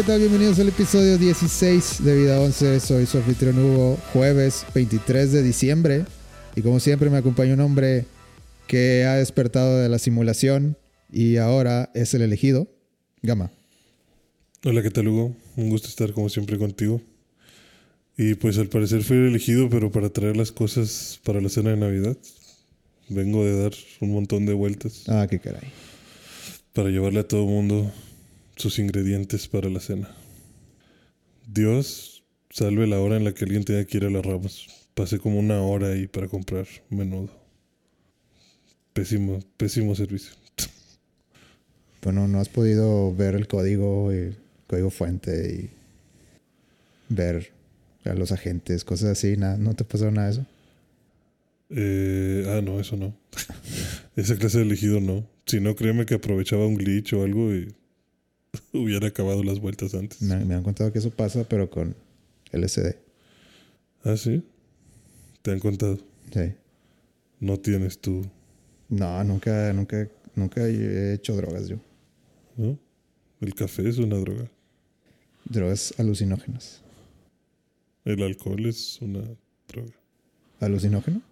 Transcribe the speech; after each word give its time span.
¿qué 0.00 0.06
tal? 0.06 0.20
Bienvenidos 0.20 0.58
al 0.58 0.68
episodio 0.68 1.18
16 1.18 2.02
de 2.02 2.16
Vida 2.16 2.40
11. 2.40 2.80
Soy 2.80 3.04
su 3.04 3.18
anfitrión 3.18 3.58
Hugo, 3.58 3.98
jueves 4.14 4.64
23 4.74 5.30
de 5.30 5.42
diciembre. 5.42 6.06
Y 6.56 6.62
como 6.62 6.80
siempre 6.80 7.10
me 7.10 7.18
acompaña 7.18 7.52
un 7.52 7.60
hombre 7.60 8.06
que 8.66 9.04
ha 9.04 9.16
despertado 9.16 9.76
de 9.76 9.90
la 9.90 9.98
simulación 9.98 10.78
y 11.12 11.36
ahora 11.36 11.90
es 11.92 12.14
el 12.14 12.22
elegido, 12.22 12.66
Gama. 13.20 13.50
Hola, 14.64 14.82
¿qué 14.82 14.88
tal 14.88 15.06
Hugo? 15.06 15.36
Un 15.56 15.68
gusto 15.68 15.88
estar 15.88 16.14
como 16.14 16.30
siempre 16.30 16.56
contigo. 16.56 17.02
Y 18.16 18.36
pues 18.36 18.56
al 18.56 18.68
parecer 18.68 19.02
fui 19.02 19.18
el 19.18 19.26
elegido, 19.26 19.68
pero 19.68 19.90
para 19.90 20.08
traer 20.08 20.34
las 20.34 20.50
cosas 20.50 21.20
para 21.24 21.42
la 21.42 21.50
cena 21.50 21.72
de 21.72 21.76
Navidad. 21.76 22.16
Vengo 23.10 23.44
de 23.44 23.64
dar 23.64 23.72
un 24.00 24.12
montón 24.12 24.46
de 24.46 24.54
vueltas 24.54 25.04
Ah, 25.08 25.26
qué 25.28 25.38
caray. 25.38 25.68
para 26.72 26.88
llevarle 26.88 27.20
a 27.20 27.28
todo 27.28 27.42
el 27.42 27.48
mundo 27.50 27.92
sus 28.60 28.78
ingredientes 28.78 29.48
para 29.48 29.68
la 29.70 29.80
cena. 29.80 30.08
Dios 31.46 32.22
salve 32.50 32.86
la 32.86 33.00
hora 33.00 33.16
en 33.16 33.24
la 33.24 33.32
que 33.32 33.44
alguien 33.44 33.64
tenga 33.64 33.84
que 33.84 33.96
ir 33.96 34.04
a 34.04 34.10
las 34.10 34.24
ramas. 34.24 34.66
Pasé 34.94 35.18
como 35.18 35.38
una 35.38 35.62
hora 35.62 35.88
ahí 35.88 36.06
para 36.06 36.28
comprar 36.28 36.66
menudo. 36.90 37.30
Pésimo, 38.92 39.40
pésimo 39.56 39.94
servicio. 39.94 40.32
Bueno, 42.02 42.26
no 42.28 42.40
has 42.40 42.48
podido 42.48 43.14
ver 43.14 43.34
el 43.34 43.46
código, 43.46 44.10
el 44.10 44.34
código 44.66 44.88
fuente 44.88 45.52
y 45.52 45.70
ver 47.10 47.52
a 48.06 48.14
los 48.14 48.32
agentes, 48.32 48.84
cosas 48.84 49.10
así, 49.10 49.36
nada, 49.36 49.58
no 49.58 49.74
te 49.74 49.84
pasó 49.84 50.10
nada 50.10 50.28
de 50.28 50.32
eso. 50.32 50.46
Eh, 51.68 52.46
ah, 52.48 52.62
no, 52.62 52.80
eso 52.80 52.96
no. 52.96 53.14
Esa 54.16 54.36
clase 54.36 54.56
de 54.56 54.64
elegido 54.64 54.98
no. 54.98 55.28
Si 55.44 55.60
no, 55.60 55.76
créeme 55.76 56.06
que 56.06 56.14
aprovechaba 56.14 56.66
un 56.66 56.76
glitch 56.76 57.12
o 57.12 57.22
algo 57.22 57.54
y 57.54 57.70
hubiera 58.72 59.08
acabado 59.08 59.42
las 59.42 59.60
vueltas 59.60 59.94
antes. 59.94 60.22
Me, 60.22 60.44
me 60.44 60.54
han 60.54 60.62
contado 60.62 60.92
que 60.92 60.98
eso 60.98 61.10
pasa, 61.10 61.44
pero 61.44 61.70
con 61.70 61.94
LSD. 62.52 62.96
Ah, 64.04 64.16
sí. 64.16 64.42
Te 65.42 65.52
han 65.52 65.60
contado. 65.60 65.98
Sí. 66.32 66.52
No 67.40 67.58
tienes 67.58 67.98
tú, 67.98 68.22
No, 68.88 69.22
nunca, 69.24 69.72
nunca, 69.72 70.08
nunca 70.34 70.66
he 70.66 71.14
hecho 71.14 71.34
drogas 71.34 71.68
yo. 71.68 71.76
¿no? 72.56 72.78
El 73.40 73.54
café 73.54 73.88
es 73.88 73.98
una 73.98 74.18
droga. 74.18 74.50
Drogas 75.46 75.94
alucinógenas. 75.98 76.82
El 78.04 78.22
alcohol 78.22 78.66
es 78.66 78.98
una 79.00 79.22
droga. 79.68 79.92
¿Alucinógeno? 80.60 81.22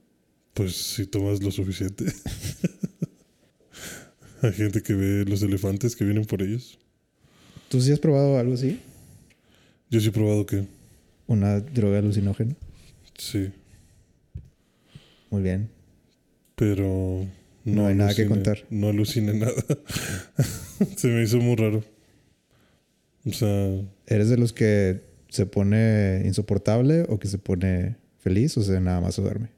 Pues 0.54 0.74
si 0.76 1.06
tomas 1.06 1.42
lo 1.42 1.50
suficiente. 1.50 2.06
Hay 4.42 4.52
gente 4.52 4.82
que 4.82 4.94
ve 4.94 5.24
los 5.26 5.42
elefantes 5.42 5.96
que 5.96 6.04
vienen 6.04 6.24
por 6.24 6.42
ellos. 6.42 6.78
¿Tú 7.68 7.80
sí 7.80 7.92
has 7.92 7.98
probado 7.98 8.38
algo 8.38 8.54
así? 8.54 8.80
Yo 9.90 10.00
sí 10.00 10.08
he 10.08 10.12
probado 10.12 10.46
que 10.46 10.64
¿Una 11.26 11.60
droga 11.60 11.98
alucinógena? 11.98 12.54
sí, 13.18 13.50
Muy 15.30 15.42
bien. 15.42 15.68
pero 16.54 17.26
No 17.64 17.86
hay 17.86 17.94
nada 17.94 18.14
que 18.14 18.26
contar. 18.26 18.64
No 18.70 18.88
alucine 18.88 19.34
nada. 19.34 19.52
Se 20.96 21.08
me 21.08 21.22
hizo 21.22 21.36
muy 21.38 21.56
raro. 21.56 21.84
O 23.26 23.32
sea, 23.32 23.80
¿Eres 24.06 24.30
de 24.30 24.38
los 24.38 24.52
que 24.54 25.02
se 25.28 25.44
pone 25.44 26.22
insoportable 26.24 27.04
o 27.10 27.18
que 27.18 27.28
se 27.28 27.36
pone 27.36 27.96
feliz 28.18 28.56
o 28.56 28.62
se 28.62 28.80
nada 28.80 29.00
más 29.02 29.14
se 29.16 29.22
duerme? 29.22 29.48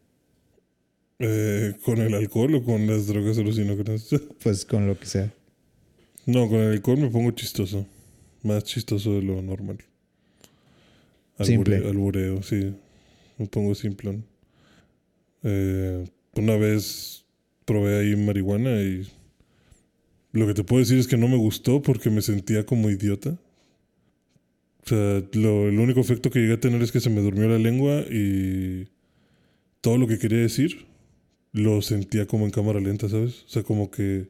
eh, 1.21 1.75
¿con 1.84 1.98
el 1.98 2.15
alcohol 2.15 2.54
o 2.56 2.65
con 2.65 2.87
las 2.88 3.06
drogas 3.06 3.38
alucinógenas? 3.38 4.09
Pues 4.42 4.65
con 4.65 4.87
lo 4.88 4.98
que 4.98 5.06
sea. 5.06 5.32
no, 6.27 6.48
con 6.48 6.59
el 6.59 6.72
alcohol 6.72 6.98
me 6.98 7.10
pongo 7.10 7.31
chistoso. 7.31 7.87
Más 8.43 8.65
chistoso 8.65 9.15
de 9.15 9.23
lo 9.23 9.43
normal. 9.43 9.78
Simple. 11.41 11.77
albureo, 11.77 12.43
sí. 12.43 12.75
Me 13.39 13.47
pongo 13.47 13.75
simplón. 13.75 14.25
Eh, 15.43 16.05
una 16.34 16.56
vez 16.56 17.25
probé 17.65 17.99
ahí 18.01 18.17
marihuana 18.17 18.81
y 18.83 19.06
lo 20.33 20.47
que 20.47 20.55
te 20.55 20.65
puedo 20.65 20.81
decir 20.81 20.99
es 20.99 21.09
que 21.09 21.17
no 21.17 21.28
me 21.28 21.37
gustó 21.37 21.81
porque 21.83 22.11
me 22.11 22.21
sentía 22.23 22.67
como 22.67 22.91
idiota. 22.91 23.39
O 24.84 24.89
sea, 24.89 25.22
lo- 25.33 25.69
el 25.69 25.78
único 25.78 26.01
efecto 26.01 26.31
que 26.31 26.41
llegué 26.41 26.55
a 26.55 26.61
tener 26.61 26.83
es 26.83 26.93
que 26.93 27.01
se 27.01 27.11
me 27.11 27.21
durmió 27.21 27.49
la 27.49 27.59
lengua 27.59 28.01
y 28.11 28.89
todo 29.81 29.97
lo 29.99 30.07
que 30.07 30.19
quería 30.19 30.39
decir 30.39 30.87
lo 31.53 31.81
sentía 31.83 32.27
como 32.27 32.45
en 32.45 32.51
cámara 32.51 32.81
lenta, 32.81 33.09
¿sabes? 33.09 33.43
O 33.45 33.49
sea, 33.49 33.62
como 33.62 33.91
que 33.91 34.28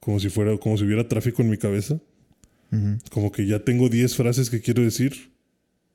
como 0.00 0.20
si 0.20 0.28
fuera 0.28 0.56
como 0.58 0.76
si 0.76 0.84
hubiera 0.84 1.08
tráfico 1.08 1.42
en 1.42 1.50
mi 1.50 1.56
cabeza, 1.58 2.00
Como 3.10 3.30
que 3.32 3.46
ya 3.46 3.64
tengo 3.64 3.88
10 3.90 4.16
frases 4.16 4.48
que 4.48 4.62
quiero 4.62 4.82
decir, 4.82 5.30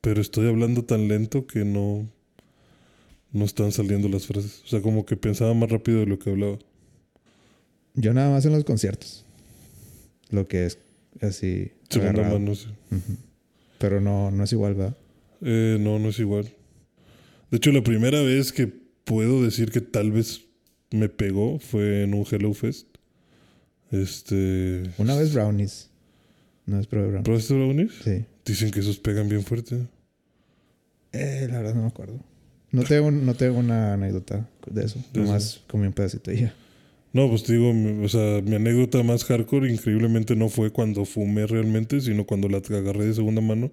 pero 0.01 0.21
estoy 0.21 0.47
hablando 0.47 0.85
tan 0.85 1.07
lento 1.07 1.47
que 1.47 1.65
no 1.65 2.07
no 3.31 3.45
están 3.45 3.71
saliendo 3.71 4.07
las 4.09 4.25
frases. 4.25 4.61
O 4.65 4.67
sea, 4.67 4.81
como 4.81 5.05
que 5.05 5.17
pensaba 5.17 5.53
más 5.53 5.69
rápido 5.69 5.99
de 5.99 6.05
lo 6.05 6.19
que 6.19 6.29
hablaba. 6.29 6.57
Yo 7.93 8.13
nada 8.13 8.31
más 8.31 8.45
en 8.45 8.53
los 8.53 8.63
conciertos. 8.63 9.25
Lo 10.29 10.47
que 10.47 10.65
es 10.65 10.77
así. 11.21 11.71
Segunda 11.89 12.21
agarrado. 12.21 12.39
mano, 12.39 12.55
sí. 12.55 12.67
Pero 13.79 14.01
no, 14.01 14.31
no 14.31 14.43
es 14.43 14.51
igual, 14.51 14.75
¿verdad? 14.75 14.97
Eh, 15.41 15.77
no, 15.79 15.99
no 15.99 16.09
es 16.09 16.19
igual. 16.19 16.51
De 17.51 17.57
hecho, 17.57 17.71
la 17.71 17.81
primera 17.81 18.21
vez 18.21 18.51
que 18.51 18.67
puedo 18.67 19.43
decir 19.43 19.71
que 19.71 19.81
tal 19.81 20.11
vez 20.11 20.41
me 20.91 21.09
pegó 21.09 21.59
fue 21.59 22.03
en 22.03 22.13
un 22.13 22.25
Hello 22.29 22.53
Fest. 22.53 22.87
Este. 23.91 24.83
Una 24.97 25.15
vez 25.15 25.33
brownies. 25.33 25.89
No 26.67 26.79
es 26.79 26.87
brownies. 26.87 27.23
¿Probaste 27.23 27.53
brownies? 27.53 27.91
Sí. 28.03 28.25
Dicen 28.45 28.71
que 28.71 28.81
esos 28.81 28.99
pegan 28.99 29.27
bien 29.29 29.41
fuerte. 29.43 29.87
Eh, 31.13 31.47
la 31.49 31.59
verdad 31.59 31.73
no 31.73 31.81
me 31.81 31.87
acuerdo. 31.87 32.19
No 32.71 32.83
tengo, 32.83 33.09
no 33.09 33.33
tengo 33.33 33.57
una 33.57 33.93
anécdota 33.93 34.49
de 34.69 34.85
eso. 34.85 35.03
De 35.13 35.21
Nomás 35.21 35.63
comí 35.67 35.87
un 35.87 35.93
pedacito 35.93 36.31
y 36.31 36.41
ya. 36.41 36.53
No, 37.13 37.29
pues 37.29 37.43
te 37.43 37.53
digo, 37.53 37.73
o 38.03 38.09
sea, 38.09 38.41
mi 38.41 38.55
anécdota 38.55 39.01
más 39.01 39.23
hardcore 39.23 39.71
increíblemente 39.71 40.35
no 40.35 40.49
fue 40.49 40.71
cuando 40.71 41.05
fumé 41.05 41.47
realmente, 41.47 42.01
sino 42.01 42.25
cuando 42.25 42.49
la 42.49 42.57
agarré 42.57 43.05
de 43.05 43.13
segunda 43.13 43.41
mano. 43.41 43.71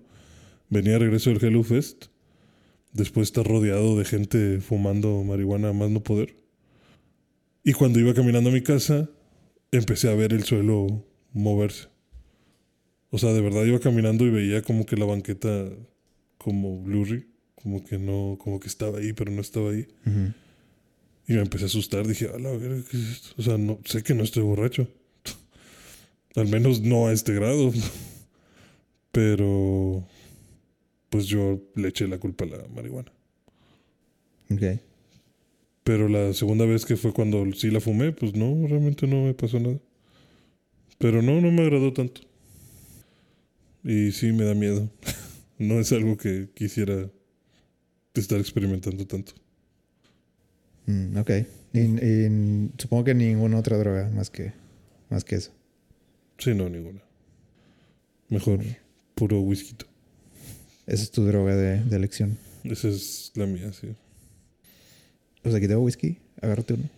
Venía 0.70 0.92
de 0.94 1.00
regreso 1.00 1.30
del 1.30 1.44
Hello 1.44 1.62
Fest. 1.64 2.06
Después 2.92 3.28
estar 3.28 3.44
rodeado 3.44 3.98
de 3.98 4.04
gente 4.04 4.60
fumando 4.60 5.24
marihuana 5.24 5.70
a 5.70 5.72
más 5.72 5.90
no 5.90 6.00
poder. 6.00 6.36
Y 7.64 7.72
cuando 7.72 7.98
iba 7.98 8.14
caminando 8.14 8.50
a 8.50 8.52
mi 8.52 8.62
casa, 8.62 9.10
empecé 9.72 10.08
a 10.08 10.14
ver 10.14 10.32
el 10.32 10.44
suelo 10.44 11.04
moverse. 11.32 11.88
O 13.14 13.18
sea, 13.18 13.32
de 13.32 13.40
verdad 13.40 13.64
iba 13.64 13.78
caminando 13.78 14.26
y 14.26 14.30
veía 14.30 14.62
como 14.62 14.86
que 14.86 14.96
la 14.96 15.04
banqueta 15.04 15.68
como 16.36 16.82
blurry, 16.82 17.28
como 17.54 17.84
que 17.84 17.96
no, 17.96 18.36
como 18.40 18.58
que 18.58 18.66
estaba 18.66 18.98
ahí, 18.98 19.12
pero 19.12 19.30
no 19.30 19.40
estaba 19.40 19.70
ahí. 19.70 19.86
Y 21.28 21.34
me 21.34 21.42
empecé 21.42 21.62
a 21.62 21.66
asustar. 21.66 22.08
Dije, 22.08 22.26
a 22.26 22.40
la 22.40 22.50
verga, 22.50 22.82
¿qué 22.90 22.96
es 22.96 23.04
esto? 23.04 23.34
O 23.38 23.42
sea, 23.42 23.56
no, 23.56 23.78
sé 23.84 24.02
que 24.02 24.14
no 24.14 24.24
estoy 24.24 24.42
borracho. 24.42 24.88
Al 26.34 26.48
menos 26.48 26.80
no 26.80 27.06
a 27.06 27.12
este 27.12 27.32
grado. 27.34 27.72
Pero, 29.12 30.04
pues 31.08 31.26
yo 31.26 31.62
le 31.76 31.90
eché 31.90 32.08
la 32.08 32.18
culpa 32.18 32.46
a 32.46 32.48
la 32.48 32.66
marihuana. 32.74 33.12
Ok. 34.50 34.80
Pero 35.84 36.08
la 36.08 36.32
segunda 36.32 36.64
vez 36.64 36.84
que 36.84 36.96
fue 36.96 37.12
cuando 37.12 37.44
sí 37.52 37.70
la 37.70 37.78
fumé, 37.78 38.10
pues 38.10 38.34
no, 38.34 38.66
realmente 38.66 39.06
no 39.06 39.22
me 39.22 39.34
pasó 39.34 39.60
nada. 39.60 39.78
Pero 40.98 41.22
no, 41.22 41.40
no 41.40 41.52
me 41.52 41.62
agradó 41.62 41.92
tanto. 41.92 42.33
Y 43.84 44.12
sí 44.12 44.32
me 44.32 44.44
da 44.44 44.54
miedo. 44.54 44.90
no 45.58 45.78
es 45.78 45.92
algo 45.92 46.16
que 46.16 46.48
quisiera 46.54 47.10
estar 48.14 48.40
experimentando 48.40 49.06
tanto. 49.06 49.32
Mm, 50.86 51.16
ok. 51.18 51.30
Y, 51.72 51.80
y 51.80 52.70
supongo 52.78 53.04
que 53.04 53.14
ninguna 53.14 53.58
otra 53.58 53.76
droga 53.76 54.08
más 54.10 54.30
que, 54.30 54.52
más 55.10 55.24
que 55.24 55.36
eso. 55.36 55.52
Sí, 56.38 56.54
no, 56.54 56.68
ninguna. 56.68 57.02
Mejor 58.28 58.60
puro 59.14 59.40
whisky. 59.40 59.76
Esa 60.86 61.02
es 61.02 61.10
tu 61.10 61.24
droga 61.24 61.54
de, 61.54 61.84
de 61.84 61.96
elección. 61.96 62.38
Esa 62.64 62.88
es 62.88 63.32
la 63.34 63.46
mía, 63.46 63.72
sí. 63.72 63.88
Pues 65.42 65.54
aquí 65.54 65.68
tengo 65.68 65.82
whisky. 65.82 66.18
Agárrate 66.40 66.74
uno. 66.74 66.88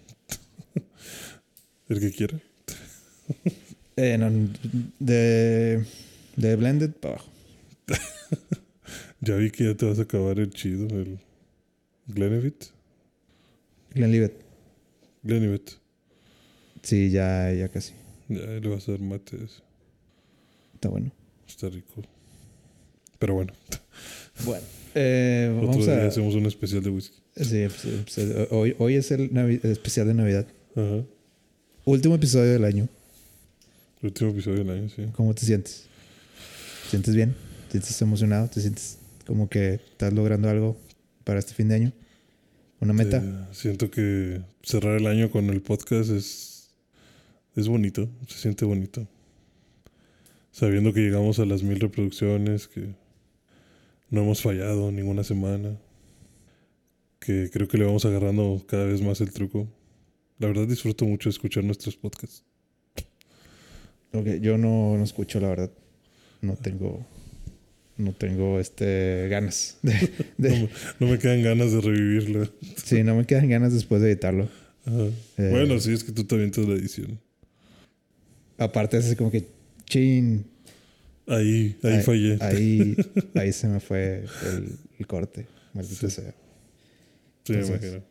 El 1.88 2.00
que 2.00 2.12
quiera. 2.12 2.40
Eh, 3.96 4.18
no, 4.18 4.30
de, 4.98 5.84
de 6.36 6.56
Blended 6.56 6.90
para 6.92 7.14
abajo. 7.16 7.30
Ya 9.20 9.34
vi 9.36 9.50
que 9.50 9.64
ya 9.64 9.74
te 9.74 9.86
vas 9.86 9.98
a 9.98 10.02
acabar 10.02 10.38
el 10.38 10.50
chido, 10.50 10.86
el 10.88 11.18
Glenlivet. 12.06 12.70
Glenlivet. 13.94 14.34
Glenlivet. 15.22 15.72
Sí, 16.82 17.10
ya, 17.10 17.50
ya 17.52 17.68
casi. 17.68 17.94
Ya 18.28 18.42
le 18.42 18.68
vas 18.68 18.86
a 18.88 18.92
dar 18.92 19.00
mate. 19.00 19.36
a 19.36 19.44
ese. 19.44 19.62
Está 20.74 20.90
bueno. 20.90 21.10
Está 21.48 21.68
rico. 21.70 22.02
Pero 23.18 23.34
bueno, 23.34 23.52
Bueno. 24.44 24.64
Eh, 24.94 25.50
otro 25.56 25.68
vamos 25.68 25.86
día 25.86 26.04
a... 26.04 26.06
hacemos 26.08 26.34
un 26.34 26.46
especial 26.46 26.82
de 26.82 26.90
whisky. 26.90 27.16
Sí, 27.36 27.66
pues, 27.66 28.04
pues, 28.14 28.48
hoy, 28.50 28.76
hoy 28.78 28.94
es 28.96 29.10
el 29.10 29.30
navi- 29.32 29.60
el 29.62 29.70
especial 29.72 30.06
de 30.06 30.14
Navidad. 30.14 30.46
Ajá. 30.76 31.02
Último 31.86 32.14
episodio 32.14 32.52
del 32.52 32.64
año. 32.64 32.86
Último 34.02 34.30
episodio 34.30 34.58
del 34.58 34.70
año, 34.70 34.88
sí. 34.90 35.06
¿Cómo 35.14 35.34
te 35.34 35.44
sientes? 35.46 35.86
¿Te 36.86 36.90
sientes 36.90 37.16
bien? 37.16 37.34
¿Te 37.66 37.72
sientes 37.72 38.00
emocionado? 38.00 38.48
¿Te 38.48 38.60
sientes 38.60 38.98
como 39.26 39.48
que 39.48 39.74
estás 39.74 40.12
logrando 40.12 40.48
algo 40.48 40.76
para 41.24 41.40
este 41.40 41.52
fin 41.52 41.66
de 41.66 41.74
año? 41.74 41.92
¿Una 42.78 42.92
meta? 42.92 43.16
Eh, 43.16 43.46
siento 43.50 43.90
que 43.90 44.40
cerrar 44.62 45.00
el 45.00 45.08
año 45.08 45.28
con 45.32 45.50
el 45.50 45.62
podcast 45.62 46.10
es, 46.10 46.70
es 47.56 47.66
bonito, 47.66 48.08
se 48.28 48.38
siente 48.38 48.64
bonito. 48.64 49.04
Sabiendo 50.52 50.92
que 50.92 51.00
llegamos 51.00 51.40
a 51.40 51.44
las 51.44 51.64
mil 51.64 51.80
reproducciones, 51.80 52.68
que 52.68 52.94
no 54.10 54.20
hemos 54.22 54.40
fallado 54.40 54.92
ninguna 54.92 55.24
semana, 55.24 55.76
que 57.18 57.50
creo 57.52 57.66
que 57.66 57.78
le 57.78 57.84
vamos 57.84 58.04
agarrando 58.04 58.64
cada 58.68 58.84
vez 58.84 59.02
más 59.02 59.20
el 59.20 59.32
truco. 59.32 59.66
La 60.38 60.46
verdad 60.46 60.68
disfruto 60.68 61.04
mucho 61.04 61.30
escuchar 61.30 61.64
nuestros 61.64 61.96
podcasts. 61.96 62.44
Ok, 64.12 64.36
yo 64.40 64.56
no, 64.56 64.96
no 64.96 65.02
escucho, 65.02 65.40
la 65.40 65.48
verdad. 65.48 65.72
No 66.46 66.56
tengo. 66.56 67.06
No 67.98 68.12
tengo 68.12 68.60
este 68.60 69.28
ganas. 69.28 69.78
De, 69.82 69.92
de- 70.38 70.50
No, 70.50 70.56
me- 70.56 70.70
no 71.00 71.06
me 71.12 71.18
quedan 71.18 71.42
ganas 71.42 71.72
de 71.72 71.80
revivirlo. 71.80 72.48
sí, 72.84 73.02
no 73.02 73.16
me 73.16 73.24
quedan 73.26 73.48
ganas 73.48 73.72
después 73.72 74.02
de 74.02 74.12
editarlo. 74.12 74.48
Ajá. 74.84 75.06
Eh. 75.38 75.48
Bueno, 75.50 75.78
sí, 75.80 75.92
es 75.92 76.04
que 76.04 76.12
tú 76.12 76.24
también 76.24 76.50
te 76.50 76.60
la 76.66 76.74
edición. 76.74 77.18
Aparte, 78.58 78.98
es 78.98 79.06
así 79.06 79.16
como 79.16 79.30
que. 79.30 79.46
Chin. 79.86 80.44
Ahí, 81.28 81.76
ahí, 81.82 82.02
fallé. 82.02 82.38
Ahí, 82.40 82.96
ahí 83.34 83.52
se 83.52 83.66
me 83.66 83.80
fue 83.80 84.24
el, 84.44 84.72
el 84.98 85.06
corte. 85.06 85.46
Maldita 85.72 86.08
sea. 86.08 86.34
Sí, 87.44 87.52
me 87.54 87.66
imagino. 87.66 88.02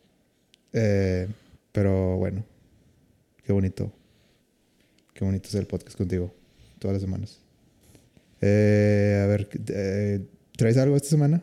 Eh, 0.72 1.26
pero 1.72 2.16
bueno, 2.18 2.44
qué 3.44 3.52
bonito. 3.52 3.92
Qué 5.14 5.24
bonito 5.24 5.48
es 5.48 5.54
el 5.54 5.66
podcast 5.66 5.96
contigo 5.96 6.34
todas 6.78 6.94
las 6.96 7.02
semanas. 7.02 7.40
Eh, 8.40 9.20
a 9.22 9.26
ver, 9.26 9.48
eh, 9.68 10.26
¿traes 10.56 10.76
algo 10.76 10.96
esta 10.96 11.08
semana? 11.08 11.42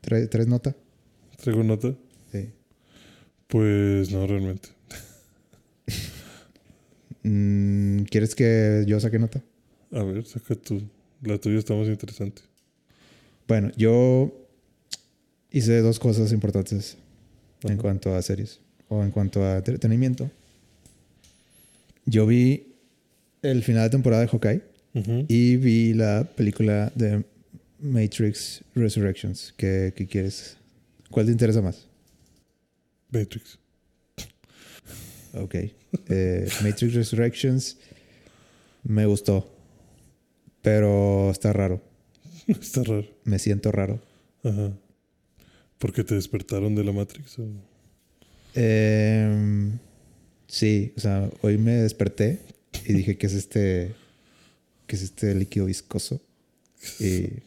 ¿Traes, 0.00 0.30
traes 0.30 0.48
nota? 0.48 0.74
¿Traigo 1.36 1.62
nota? 1.62 1.94
Sí. 2.32 2.50
Pues 3.46 4.10
no, 4.10 4.26
realmente. 4.26 4.70
Mm, 7.24 8.04
¿Quieres 8.04 8.34
que 8.34 8.84
yo 8.86 8.98
saque 9.00 9.18
nota? 9.18 9.42
A 9.92 10.02
ver, 10.02 10.24
saca 10.24 10.54
tú. 10.54 10.80
La 11.20 11.36
tuya 11.36 11.58
está 11.58 11.74
más 11.74 11.88
interesante. 11.88 12.42
Bueno, 13.46 13.70
yo 13.76 14.32
hice 15.50 15.80
dos 15.80 15.98
cosas 15.98 16.32
importantes 16.32 16.96
en 17.64 17.76
cuanto 17.76 18.14
a 18.14 18.22
series 18.22 18.60
o 18.88 19.02
en 19.02 19.10
cuanto 19.10 19.44
a 19.44 19.56
entretenimiento. 19.56 20.30
Yo 22.06 22.26
vi 22.26 22.76
el 23.42 23.62
final 23.62 23.84
de 23.84 23.90
temporada 23.90 24.22
de 24.22 24.28
Hawkeye. 24.28 24.62
Y 25.28 25.56
vi 25.56 25.94
la 25.94 26.24
película 26.24 26.92
de 26.94 27.24
Matrix 27.80 28.62
Resurrections. 28.74 29.54
¿Qué, 29.56 29.92
qué 29.96 30.06
quieres? 30.06 30.56
¿Cuál 31.10 31.26
te 31.26 31.32
interesa 31.32 31.62
más? 31.62 31.86
Matrix. 33.10 33.58
Ok. 35.34 35.54
Eh, 36.08 36.48
Matrix 36.62 36.94
Resurrections 36.94 37.78
me 38.82 39.06
gustó. 39.06 39.50
Pero 40.62 41.30
está 41.30 41.52
raro. 41.52 41.80
Está 42.48 42.82
raro. 42.82 43.06
Me 43.24 43.38
siento 43.38 43.70
raro. 43.70 44.00
Ajá. 44.42 44.72
¿Por 45.78 45.92
qué 45.92 46.02
te 46.02 46.14
despertaron 46.14 46.74
de 46.74 46.84
la 46.84 46.92
Matrix? 46.92 47.38
o? 47.38 47.46
Em, 48.54 49.78
sí, 50.46 50.92
o 50.96 51.00
sea, 51.00 51.30
hoy 51.42 51.58
me 51.58 51.72
desperté 51.72 52.40
y 52.86 52.92
dije 52.94 53.16
que 53.16 53.26
es 53.26 53.34
este. 53.34 53.94
Que 54.88 54.96
es 54.96 55.02
este 55.02 55.32
líquido 55.36 55.66
viscoso. 55.66 56.20
Y. 56.98 57.28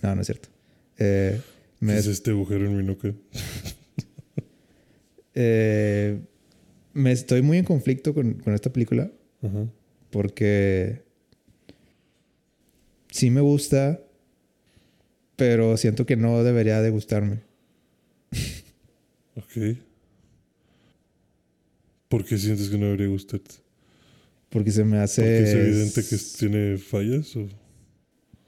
No, 0.00 0.14
no 0.14 0.20
es 0.20 0.28
cierto. 0.28 0.48
Eh, 0.96 1.40
me 1.80 1.94
¿Qué 1.94 1.98
es 1.98 2.06
este 2.06 2.30
agujero 2.30 2.66
en 2.66 2.76
mi 2.76 2.84
nuca? 2.84 3.12
Eh, 5.40 6.18
me 6.94 7.12
estoy 7.12 7.42
muy 7.42 7.58
en 7.58 7.64
conflicto 7.64 8.12
con, 8.12 8.34
con 8.34 8.54
esta 8.54 8.72
película 8.72 9.08
Ajá. 9.40 9.68
porque 10.10 11.02
sí 13.12 13.30
me 13.30 13.40
gusta, 13.40 14.00
pero 15.36 15.76
siento 15.76 16.06
que 16.06 16.16
no 16.16 16.42
debería 16.42 16.82
de 16.82 16.90
gustarme. 16.90 17.38
Ok. 19.36 19.76
¿Por 22.08 22.24
qué 22.24 22.36
sientes 22.36 22.68
que 22.68 22.78
no 22.78 22.86
debería 22.86 23.06
gustarte? 23.06 23.54
Porque 24.50 24.70
se 24.70 24.84
me 24.84 24.98
hace... 24.98 25.20
¿Porque 25.22 25.42
es 25.42 25.54
evidente 25.54 26.02
que 26.08 26.16
tiene 26.38 26.78
fallas? 26.78 27.36
O? 27.36 27.46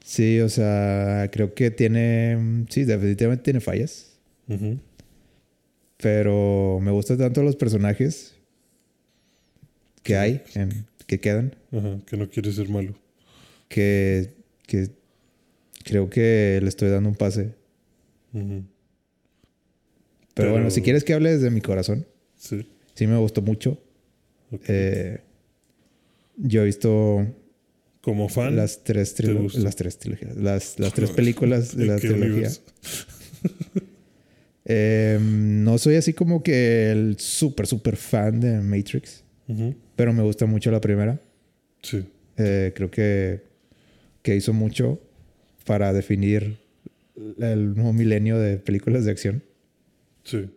Sí, 0.05 0.41
o 0.41 0.49
sea, 0.49 1.29
creo 1.32 1.55
que 1.55 1.70
tiene... 1.70 2.64
Sí, 2.70 2.85
definitivamente 2.85 3.44
tiene 3.44 3.61
fallas. 3.61 4.19
Ujú. 4.49 4.79
Pero 5.99 6.79
me 6.81 6.91
gustan 6.91 7.19
tanto 7.19 7.43
los 7.43 7.56
personajes 7.56 8.35
que 10.02 10.17
hay, 10.17 10.43
en- 10.55 10.87
que 11.06 11.20
quedan, 11.20 11.55
Ajá. 11.73 11.99
Que 12.06 12.17
no 12.17 12.29
quiere 12.31 12.50
ser 12.53 12.69
malo. 12.70 12.94
que, 13.69 14.32
que 14.67 14.89
creo 15.84 16.08
que 16.08 16.58
le 16.63 16.69
estoy 16.69 16.89
dando 16.89 17.08
un 17.10 17.15
pase. 17.17 17.55
Ujú. 18.32 18.65
Pero, 20.34 20.53
bueno, 20.53 20.70
si 20.70 20.81
quieres 20.81 21.05
que 21.05 21.13
hable 21.13 21.31
desde 21.32 21.51
mi 21.51 21.60
corazón, 21.60 22.06
Sí. 22.36 22.67
sí 22.94 23.06
me 23.06 23.19
gustó 23.19 23.43
mucho. 23.43 23.72
ok. 24.51 24.63
Eh, 24.69 25.20
yo 26.43 26.63
he 26.63 26.65
visto 26.67 27.27
Como 28.01 28.29
fan. 28.29 28.56
las 28.56 28.82
tres, 28.85 29.15
las 29.55 29.77
tres 29.77 29.99
trilogías, 29.99 30.37
las, 30.37 30.79
las 30.79 30.93
tres 30.94 31.11
películas 31.17 31.77
de 31.77 31.85
¿En 31.85 31.89
la 31.89 31.97
trilogía. 31.97 32.51
Eh, 34.73 35.19
no 35.20 35.79
soy 35.79 35.97
así 35.97 36.13
como 36.13 36.43
que 36.44 36.93
el 36.93 37.17
súper, 37.19 37.67
súper 37.67 37.97
fan 37.97 38.39
de 38.39 38.61
Matrix, 38.61 39.25
pero 39.97 40.13
me 40.13 40.23
gusta 40.23 40.47
mucho 40.47 40.70
la 40.70 40.81
primera. 40.81 41.19
Sí. 41.82 42.05
Eh, 42.37 42.70
creo 42.77 42.89
que, 42.89 43.43
que 44.23 44.37
hizo 44.37 44.53
mucho 44.53 45.01
para 45.65 45.93
definir 45.93 46.59
el 47.39 47.75
nuevo 47.75 47.93
milenio 47.93 48.39
de 48.39 48.59
películas 48.59 49.05
de 49.06 49.11
acción. 49.11 49.43
Sí. 50.23 50.49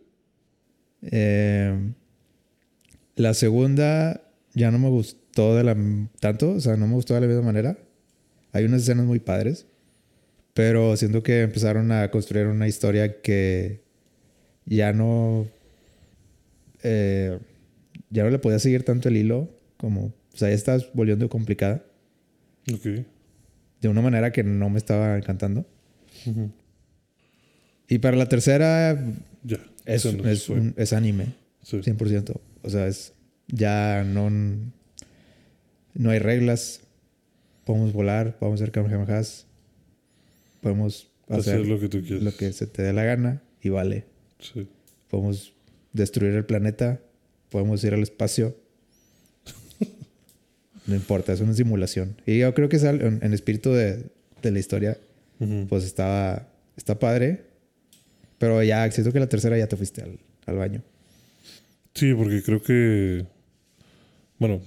Eh, 1.02 1.75
la 3.16 3.34
segunda 3.34 4.22
ya 4.54 4.70
no 4.70 4.78
me 4.78 4.90
gustó 4.90 5.23
de 5.36 5.63
la 5.63 5.75
tanto, 6.20 6.52
o 6.52 6.60
sea, 6.60 6.75
no 6.78 6.88
me 6.88 6.94
gustó 6.94 7.13
de 7.16 7.22
la 7.22 7.28
misma 7.28 7.42
manera. 7.44 7.78
Hay 8.52 8.66
unas 8.66 8.84
escenas 8.84 9.06
muy 9.06 9.20
padres, 9.20 9.66
pero 10.54 10.96
siento 10.96 11.24
que 11.24 11.42
empezaron 11.42 11.92
a 11.92 12.10
construir 12.12 12.46
una 12.48 12.68
historia 12.68 13.22
que 13.22 13.82
ya 14.66 14.94
no 14.94 15.48
eh, 16.84 17.40
ya 18.10 18.24
no 18.24 18.30
le 18.30 18.40
podía 18.40 18.60
seguir 18.60 18.84
tanto 18.84 19.10
el 19.10 19.18
hilo, 19.18 19.50
como, 19.78 20.06
o 20.06 20.38
sea, 20.38 20.50
ya 20.50 20.56
estaba 20.56 20.82
volviendo 20.94 21.28
complicada 21.30 21.84
Ok. 22.72 22.84
de 23.82 23.88
una 23.90 24.02
manera 24.02 24.32
que 24.32 24.44
no 24.44 24.70
me 24.70 24.78
estaba 24.78 25.18
encantando. 25.18 25.66
Y 27.88 27.98
para 28.00 28.16
la 28.18 28.28
tercera 28.30 28.94
Ya. 29.44 29.58
es, 29.86 30.06
es, 30.06 30.50
un- 30.50 30.74
es 30.78 30.94
anime. 30.94 31.34
Sí. 31.63 31.78
100%. 31.82 32.40
O 32.62 32.70
sea, 32.70 32.88
es 32.88 33.13
ya 33.48 34.04
no 34.06 34.30
no 35.93 36.09
hay 36.09 36.19
reglas. 36.19 36.81
Podemos 37.65 37.93
volar, 37.93 38.38
podemos 38.38 38.62
hacer 38.62 38.71
kamehamehas. 38.71 39.45
Podemos 40.62 41.09
hacer, 41.27 41.55
Hacer 41.55 41.67
lo 41.67 41.79
que 41.79 41.89
tú 41.89 42.01
quieras. 42.01 42.23
lo 42.23 42.35
que 42.35 42.51
se 42.53 42.67
te 42.67 42.81
dé 42.83 42.93
la 42.93 43.03
gana 43.03 43.41
y 43.62 43.69
vale. 43.69 44.05
Sí. 44.39 44.67
Podemos 45.09 45.53
destruir 45.93 46.33
el 46.33 46.45
planeta, 46.45 47.00
podemos 47.50 47.83
ir 47.83 47.93
al 47.93 48.01
espacio. 48.03 48.55
No 50.85 50.95
importa, 50.95 51.31
es 51.31 51.39
una 51.39 51.53
simulación. 51.53 52.17
Y 52.25 52.39
yo 52.39 52.53
creo 52.53 52.67
que 52.67 52.75
es 52.75 52.83
en, 52.83 53.19
en 53.21 53.33
espíritu 53.33 53.71
de, 53.71 54.03
de 54.41 54.51
la 54.51 54.59
historia, 54.59 54.97
pues 55.69 55.85
estaba, 55.85 56.50
está 56.75 57.00
padre. 57.00 57.45
Pero 58.38 58.62
ya, 58.63 58.91
siento 58.91 59.13
que 59.13 59.19
la 59.21 59.29
tercera 59.29 59.57
ya 59.57 59.67
te 59.67 59.77
fuiste 59.77 60.01
al, 60.01 60.19
al 60.45 60.57
baño. 60.57 60.81
Sí, 61.93 62.13
porque 62.13 62.43
creo 62.43 62.62
que. 62.62 63.25
Bueno, 64.39 64.62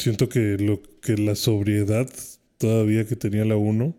siento 0.00 0.28
que 0.28 0.56
lo 0.58 0.82
que 1.00 1.16
la 1.16 1.34
sobriedad 1.34 2.08
todavía 2.58 3.06
que 3.06 3.16
tenía 3.16 3.44
la 3.44 3.56
1, 3.56 3.94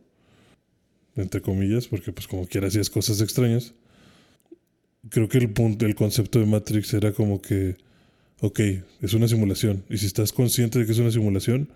entre 1.15 1.41
comillas, 1.41 1.87
porque 1.87 2.11
pues 2.11 2.27
como 2.27 2.45
quiera 2.47 2.67
hacías 2.67 2.89
cosas 2.89 3.21
extrañas, 3.21 3.73
creo 5.09 5.27
que 5.27 5.37
el 5.37 5.49
punto, 5.49 5.85
el 5.85 5.95
concepto 5.95 6.39
de 6.39 6.45
Matrix 6.45 6.93
era 6.93 7.11
como 7.11 7.41
que, 7.41 7.75
ok, 8.39 8.59
es 9.01 9.13
una 9.13 9.27
simulación, 9.27 9.83
y 9.89 9.97
si 9.97 10.05
estás 10.05 10.31
consciente 10.31 10.79
de 10.79 10.85
que 10.85 10.91
es 10.91 10.99
una 10.99 11.11
simulación, 11.11 11.69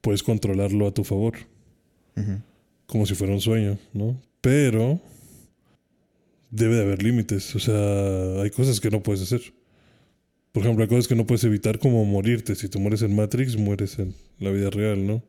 puedes 0.00 0.22
controlarlo 0.22 0.86
a 0.86 0.94
tu 0.94 1.04
favor, 1.04 1.34
como 2.86 3.06
si 3.06 3.14
fuera 3.14 3.32
un 3.32 3.40
sueño, 3.40 3.78
¿no? 3.92 4.20
Pero 4.40 5.00
debe 6.50 6.76
de 6.76 6.82
haber 6.82 7.02
límites, 7.02 7.54
o 7.54 7.58
sea, 7.58 8.42
hay 8.42 8.50
cosas 8.50 8.80
que 8.80 8.90
no 8.90 9.02
puedes 9.02 9.22
hacer. 9.22 9.40
Por 10.52 10.62
ejemplo, 10.62 10.82
hay 10.82 10.88
cosas 10.88 11.06
que 11.06 11.14
no 11.14 11.26
puedes 11.26 11.44
evitar 11.44 11.78
como 11.78 12.04
morirte. 12.04 12.54
Si 12.54 12.68
tú 12.68 12.80
mueres 12.80 13.02
en 13.02 13.14
Matrix, 13.14 13.56
mueres 13.56 13.98
en 13.98 14.14
la 14.38 14.50
vida 14.50 14.70
real, 14.70 15.06
¿no? 15.06 15.22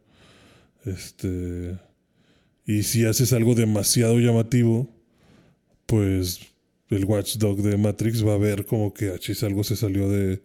Este. 0.86 1.78
Y 2.66 2.84
si 2.84 3.06
haces 3.06 3.34
algo 3.34 3.54
demasiado 3.54 4.20
llamativo, 4.20 4.90
pues 5.86 6.40
el 6.90 7.06
watchdog 7.06 7.62
de 7.62 7.78
Matrix 7.78 8.26
va 8.26 8.34
a 8.34 8.38
ver 8.38 8.66
como 8.66 8.94
que 8.94 9.10
achis, 9.10 9.44
algo 9.44 9.64
se 9.64 9.76
salió 9.76 10.10
de. 10.10 10.42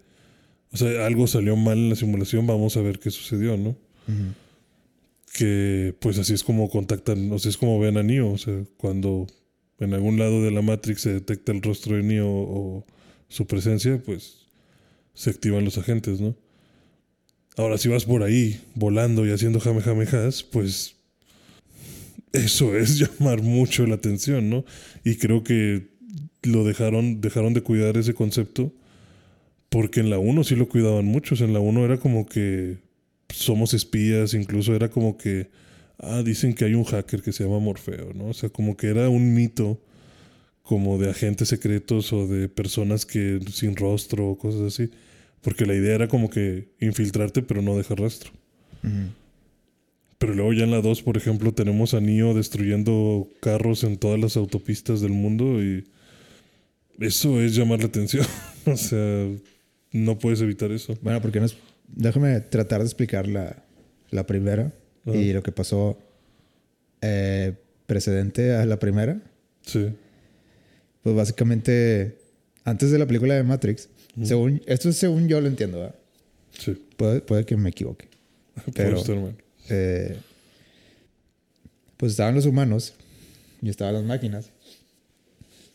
O 0.73 0.77
sea, 0.77 1.07
algo 1.07 1.27
salió 1.27 1.57
mal 1.57 1.79
en 1.79 1.91
la 1.91 1.97
simulación, 1.97 2.47
vamos 2.47 2.77
a 2.77 2.83
ver 2.83 2.99
qué 2.99 3.11
sucedió, 3.11 3.57
¿no? 3.57 3.77
Que 5.33 5.95
pues 6.01 6.19
así 6.19 6.35
es 6.35 6.43
como 6.43 6.69
contactan, 6.69 7.31
o 7.33 7.39
sea, 7.39 7.51
es 7.51 7.57
como 7.57 7.79
ven 7.79 7.97
a 7.97 8.03
Neo. 8.03 8.33
O 8.33 8.39
sea, 8.39 8.63
cuando 8.77 9.27
en 9.79 9.95
algún 9.95 10.19
lado 10.19 10.43
de 10.43 10.51
la 10.51 10.63
Matrix 10.63 11.03
se 11.03 11.15
detecta 11.15 11.53
el 11.53 11.63
rostro 11.63 11.97
de 11.97 12.03
Neo 12.03 12.29
o 12.29 12.87
su 13.29 13.47
presencia, 13.47 14.03
pues 14.05 14.46
se 15.17 15.31
activan 15.31 15.65
los 15.65 15.79
agentes, 15.79 16.21
¿no? 16.21 16.37
Ahora, 17.57 17.79
si 17.79 17.89
vas 17.89 18.05
por 18.05 18.23
ahí 18.23 18.61
volando 18.75 19.27
y 19.27 19.33
haciendo 19.33 19.61
jamejamejas, 19.61 20.43
pues 20.45 20.95
eso 22.33 22.77
es 22.77 22.99
llamar 22.99 23.43
mucho 23.43 23.87
la 23.87 23.97
atención, 23.97 24.51
¿no? 24.51 24.65
Y 25.05 25.17
creo 25.17 25.43
que 25.43 25.89
lo 26.43 26.65
dejaron, 26.65 27.21
dejaron 27.21 27.55
de 27.55 27.63
cuidar 27.63 27.97
ese 27.97 28.15
concepto 28.15 28.73
porque 29.71 30.01
en 30.01 30.11
la 30.11 30.19
1 30.19 30.45
sí 30.45 30.55
lo 30.55 30.69
cuidaban 30.69 31.07
muchos. 31.07 31.41
En 31.41 31.55
la 31.55 31.61
1 31.61 31.85
era 31.85 31.97
como 31.97 32.27
que 32.27 32.77
somos 33.31 33.73
espías, 33.73 34.35
incluso 34.35 34.75
era 34.75 34.91
como 34.91 35.17
que, 35.17 35.49
ah, 35.99 36.23
dicen 36.23 36.55
que 36.55 36.67
hay 36.67 36.75
un 36.75 36.85
hacker 36.85 37.23
que 37.23 37.33
se 37.33 37.45
llama 37.45 37.59
Morfeo, 37.59 38.13
¿no? 38.15 38.27
O 38.27 38.35
sea, 38.35 38.51
como 38.51 38.77
que 38.77 38.89
era 38.89 39.09
un 39.09 39.35
mito 39.35 39.81
como 40.67 40.99
de 40.99 41.11
agentes 41.11 41.49
secretos 41.49 42.13
o 42.13 42.27
de 42.27 42.49
personas 42.49 43.07
que 43.07 43.41
sin 43.53 43.77
rostro 43.77 44.31
o 44.31 44.39
cosas 44.39 44.63
así. 44.63 44.91
Porque 45.41 45.65
la 45.65 45.75
idea 45.75 45.95
era 45.95 46.09
como 46.09 46.29
que 46.29 46.73
infiltrarte 46.81 47.43
pero 47.43 47.63
no 47.63 47.77
dejar 47.77 48.01
rastro. 48.01 48.33
Pero 50.19 50.35
luego 50.35 50.53
ya 50.53 50.65
en 50.65 50.73
la 50.73 50.81
2, 50.81 51.03
por 51.03 51.17
ejemplo, 51.17 51.53
tenemos 51.53 51.95
a 51.95 52.01
Neo 52.01 52.35
destruyendo 52.35 53.29
carros 53.41 53.85
en 53.85 53.97
todas 53.97 54.19
las 54.19 54.37
autopistas 54.37 55.01
del 55.01 55.13
mundo 55.13 55.63
y 55.63 55.85
eso 56.99 57.41
es 57.41 57.55
llamar 57.55 57.81
la 57.81 57.87
atención. 57.87 58.27
o 58.67 58.77
sea, 58.77 59.29
no 59.93 60.19
puedes 60.19 60.41
evitar 60.41 60.73
eso. 60.73 60.99
Bueno, 61.01 61.23
porque 61.23 61.39
no 61.39 61.47
es... 61.47 61.57
Déjame 61.89 62.41
tratar 62.41 62.81
de 62.81 62.87
explicar 62.87 63.29
la, 63.29 63.63
la 64.11 64.27
primera 64.27 64.73
y 65.07 65.33
lo 65.33 65.45
que 65.45 65.53
pasó 65.53 65.97
eh, 67.01 67.55
precedente 67.87 68.55
a 68.57 68.67
la 68.67 68.81
primera. 68.81 69.23
Sí. 69.63 69.93
Pues 71.07 71.15
básicamente, 71.15 72.19
antes 72.65 72.91
de 72.91 72.99
la 72.99 73.07
película 73.07 73.37
de 73.37 73.45
Matrix, 73.45 73.89
según, 74.25 74.61
esto 74.67 74.89
es 74.89 74.97
según 74.97 75.29
yo 75.29 75.41
lo 75.41 75.47
entiendo, 75.47 75.79
¿verdad? 75.79 75.95
Sí. 76.51 76.85
Puede, 76.97 77.21
puede 77.21 77.47
que 77.47 77.57
me 77.57 77.69
equivoque. 77.69 78.09
Pero, 78.75 79.01
eh, 79.69 80.17
pues 81.97 82.11
estaban 82.11 82.35
los 82.35 82.45
humanos 82.45 82.95
y 83.63 83.69
estaban 83.69 83.95
las 83.95 84.03
máquinas. 84.03 84.51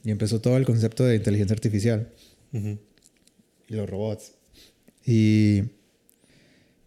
Y 0.03 0.11
empezó 0.11 0.41
todo 0.41 0.57
el 0.57 0.65
concepto 0.65 1.05
de 1.05 1.15
inteligencia 1.15 1.53
artificial. 1.53 2.09
Y 2.51 2.77
los 3.69 3.89
robots. 3.89 4.33
Y 5.05 5.61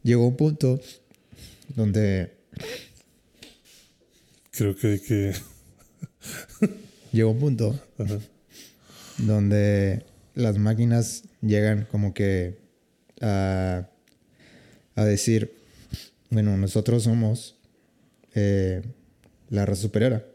llegó 0.02 0.28
un 0.28 0.36
punto 0.36 0.82
donde... 1.74 2.34
Creo 4.50 4.76
que 4.76 5.00
que... 5.00 5.32
llegó 7.10 7.30
un 7.30 7.38
punto 7.38 7.80
donde 9.18 10.04
las 10.34 10.58
máquinas 10.58 11.24
llegan 11.40 11.86
como 11.90 12.14
que 12.14 12.58
a, 13.20 13.88
a 14.96 15.04
decir, 15.04 15.54
bueno, 16.30 16.56
nosotros 16.56 17.04
somos 17.04 17.56
eh, 18.34 18.82
la 19.48 19.64
raza 19.66 19.82
superior. 19.82 20.26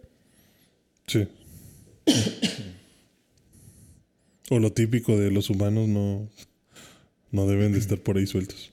Sí. 1.07 1.27
o 4.49 4.59
lo 4.59 4.71
típico 4.71 5.17
de 5.17 5.31
los 5.31 5.49
humanos 5.49 5.87
no, 5.87 6.29
no 7.31 7.47
deben 7.47 7.73
de 7.73 7.79
estar 7.79 7.99
por 7.99 8.17
ahí 8.17 8.27
sueltos. 8.27 8.71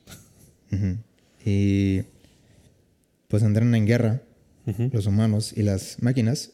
Y 1.44 2.02
pues 3.28 3.42
entran 3.42 3.74
en 3.74 3.86
guerra 3.86 4.22
los 4.92 5.06
humanos 5.06 5.52
y 5.56 5.62
las 5.62 6.02
máquinas 6.02 6.52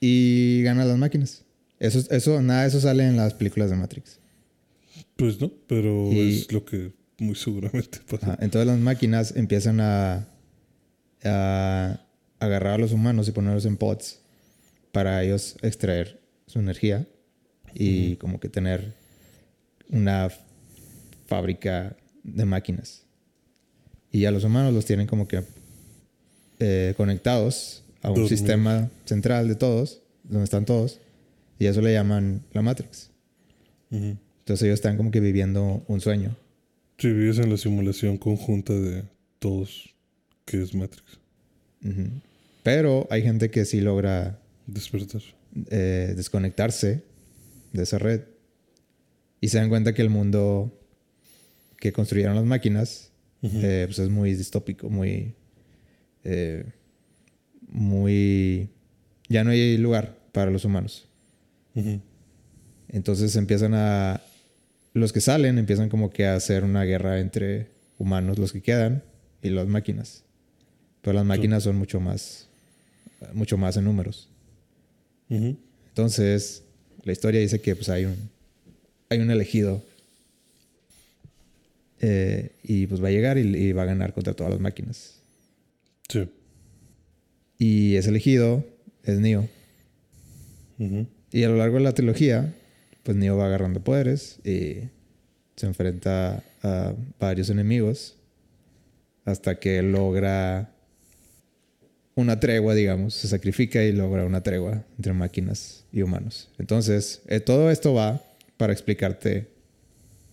y 0.00 0.62
ganan 0.62 0.88
las 0.88 0.98
máquinas. 0.98 1.45
Eso, 1.78 2.02
eso, 2.10 2.40
nada 2.42 2.62
de 2.62 2.68
eso 2.68 2.80
sale 2.80 3.06
en 3.06 3.16
las 3.16 3.34
películas 3.34 3.70
de 3.70 3.76
Matrix. 3.76 4.18
Pues 5.16 5.40
no, 5.40 5.50
pero 5.66 6.10
es 6.12 6.50
lo 6.52 6.64
que 6.64 6.92
muy 7.18 7.34
seguramente 7.34 7.98
pasa. 8.10 8.38
entonces 8.40 8.66
las 8.66 8.78
máquinas 8.78 9.34
empiezan 9.36 9.80
a, 9.80 10.28
a, 11.24 12.00
agarrar 12.38 12.74
a 12.74 12.78
los 12.78 12.92
humanos 12.92 13.28
y 13.28 13.32
ponerlos 13.32 13.64
en 13.64 13.76
pods 13.76 14.20
para 14.92 15.22
ellos 15.22 15.56
extraer 15.62 16.20
su 16.46 16.58
energía 16.58 17.06
y 17.74 18.16
como 18.16 18.40
que 18.40 18.48
tener 18.48 18.94
una 19.90 20.30
fábrica 21.26 21.96
de 22.22 22.44
máquinas. 22.44 23.04
Y 24.10 24.24
a 24.24 24.30
los 24.30 24.44
humanos 24.44 24.72
los 24.72 24.86
tienen 24.86 25.06
como 25.06 25.28
que 25.28 25.42
eh, 26.58 26.94
conectados 26.96 27.84
a 28.02 28.10
un 28.10 28.28
sistema 28.28 28.90
central 29.04 29.48
de 29.48 29.56
todos, 29.56 30.00
donde 30.24 30.44
están 30.44 30.64
todos, 30.64 31.00
y 31.58 31.66
eso 31.66 31.80
le 31.80 31.92
llaman 31.92 32.44
la 32.52 32.62
Matrix. 32.62 33.10
Entonces 33.90 34.62
ellos 34.62 34.74
están 34.74 34.96
como 34.96 35.10
que 35.10 35.20
viviendo 35.20 35.84
un 35.86 36.00
sueño. 36.00 36.36
Sí, 36.98 37.08
vives 37.08 37.38
en 37.38 37.50
la 37.50 37.56
simulación 37.56 38.18
conjunta 38.18 38.72
de 38.72 39.04
todos 39.38 39.94
que 40.44 40.62
es 40.62 40.74
Matrix. 40.74 41.18
Pero 42.62 43.06
hay 43.10 43.22
gente 43.22 43.50
que 43.50 43.64
sí 43.64 43.80
logra 43.80 44.40
despertar, 44.66 45.22
eh, 45.70 46.14
desconectarse 46.16 47.02
de 47.72 47.82
esa 47.82 47.98
red 47.98 48.22
y 49.40 49.48
se 49.48 49.58
dan 49.58 49.68
cuenta 49.68 49.94
que 49.94 50.02
el 50.02 50.10
mundo 50.10 50.72
que 51.78 51.92
construyeron 51.92 52.34
las 52.34 52.44
máquinas 52.44 53.12
eh, 53.42 53.84
pues 53.86 53.98
es 53.98 54.08
muy 54.08 54.34
distópico, 54.34 54.88
muy, 54.88 55.34
eh, 56.24 56.64
muy, 57.68 58.70
ya 59.28 59.44
no 59.44 59.50
hay 59.50 59.76
lugar 59.76 60.18
para 60.32 60.50
los 60.50 60.64
humanos. 60.64 61.08
Entonces 62.88 63.36
empiezan 63.36 63.74
a 63.74 64.22
los 64.94 65.12
que 65.12 65.20
salen 65.20 65.58
empiezan 65.58 65.90
como 65.90 66.08
que 66.08 66.26
a 66.26 66.34
hacer 66.34 66.64
una 66.64 66.84
guerra 66.84 67.20
entre 67.20 67.68
humanos, 67.98 68.38
los 68.38 68.52
que 68.52 68.62
quedan, 68.62 69.02
y 69.42 69.50
las 69.50 69.66
máquinas. 69.66 70.24
Pero 71.02 71.14
las 71.14 71.24
máquinas 71.24 71.62
son 71.62 71.76
mucho 71.76 72.00
más, 72.00 72.48
mucho 73.32 73.58
más 73.58 73.76
en 73.76 73.84
números. 73.84 74.28
Entonces, 75.28 76.64
la 77.04 77.12
historia 77.12 77.40
dice 77.40 77.60
que 77.60 77.76
pues 77.76 77.88
hay 77.88 78.06
un, 78.06 78.16
hay 79.08 79.20
un 79.20 79.30
elegido 79.30 79.82
eh, 82.00 82.52
y 82.62 82.86
pues 82.86 83.02
va 83.02 83.08
a 83.08 83.10
llegar 83.10 83.38
y, 83.38 83.72
va 83.72 83.82
a 83.82 83.86
ganar 83.86 84.12
contra 84.12 84.34
todas 84.34 84.52
las 84.52 84.60
máquinas. 84.60 85.20
Sí. 86.08 86.28
Y 87.58 87.96
ese 87.96 88.10
elegido 88.10 88.64
es 89.04 89.18
Neo. 89.18 89.48
Y 91.32 91.44
a 91.44 91.48
lo 91.48 91.56
largo 91.56 91.76
de 91.76 91.84
la 91.84 91.92
trilogía, 91.92 92.54
pues 93.02 93.16
Neo 93.16 93.36
va 93.36 93.46
agarrando 93.46 93.80
poderes 93.80 94.38
y 94.44 94.88
se 95.56 95.66
enfrenta 95.66 96.42
a 96.62 96.94
varios 97.18 97.50
enemigos 97.50 98.16
hasta 99.24 99.58
que 99.58 99.82
logra 99.82 100.72
una 102.14 102.40
tregua, 102.40 102.74
digamos, 102.74 103.14
se 103.14 103.28
sacrifica 103.28 103.82
y 103.84 103.92
logra 103.92 104.24
una 104.24 104.42
tregua 104.42 104.84
entre 104.96 105.12
máquinas 105.12 105.84
y 105.92 106.02
humanos. 106.02 106.48
Entonces, 106.58 107.22
eh, 107.26 107.40
todo 107.40 107.70
esto 107.70 107.92
va 107.92 108.22
para 108.56 108.72
explicarte 108.72 109.48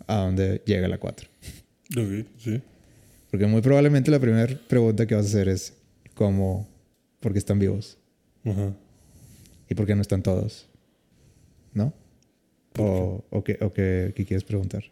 a 0.07 0.17
dónde 0.17 0.61
llega 0.65 0.87
la 0.87 0.97
4. 0.97 1.27
Ok, 1.97 2.25
sí. 2.37 2.61
Porque 3.29 3.45
muy 3.47 3.61
probablemente 3.61 4.11
la 4.11 4.19
primera 4.19 4.57
pregunta 4.67 5.05
que 5.05 5.15
vas 5.15 5.25
a 5.25 5.27
hacer 5.27 5.49
es 5.49 5.73
cómo, 6.13 6.67
por 7.19 7.33
qué 7.33 7.39
están 7.39 7.59
vivos. 7.59 7.97
Ajá. 8.45 8.73
¿Y 9.69 9.75
por 9.75 9.85
qué 9.85 9.95
no 9.95 10.01
están 10.01 10.21
todos? 10.21 10.67
¿No? 11.73 11.93
O, 12.77 13.23
qué, 13.45 13.57
qué, 13.75 14.25
quieres 14.25 14.43
preguntar? 14.43 14.83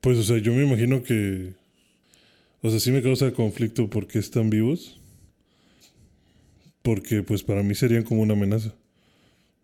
Pues, 0.00 0.18
o 0.18 0.22
sea, 0.22 0.38
yo 0.38 0.52
me 0.54 0.64
imagino 0.64 1.02
que 1.02 1.52
O 2.62 2.70
sea, 2.70 2.78
sí 2.80 2.90
me 2.92 3.02
causa 3.02 3.32
conflicto 3.32 3.88
porque 3.90 4.18
están 4.18 4.50
vivos. 4.50 5.00
Porque 6.82 7.22
pues 7.22 7.42
para 7.42 7.62
mí 7.62 7.74
serían 7.74 8.02
como 8.04 8.22
una 8.22 8.34
amenaza. 8.34 8.72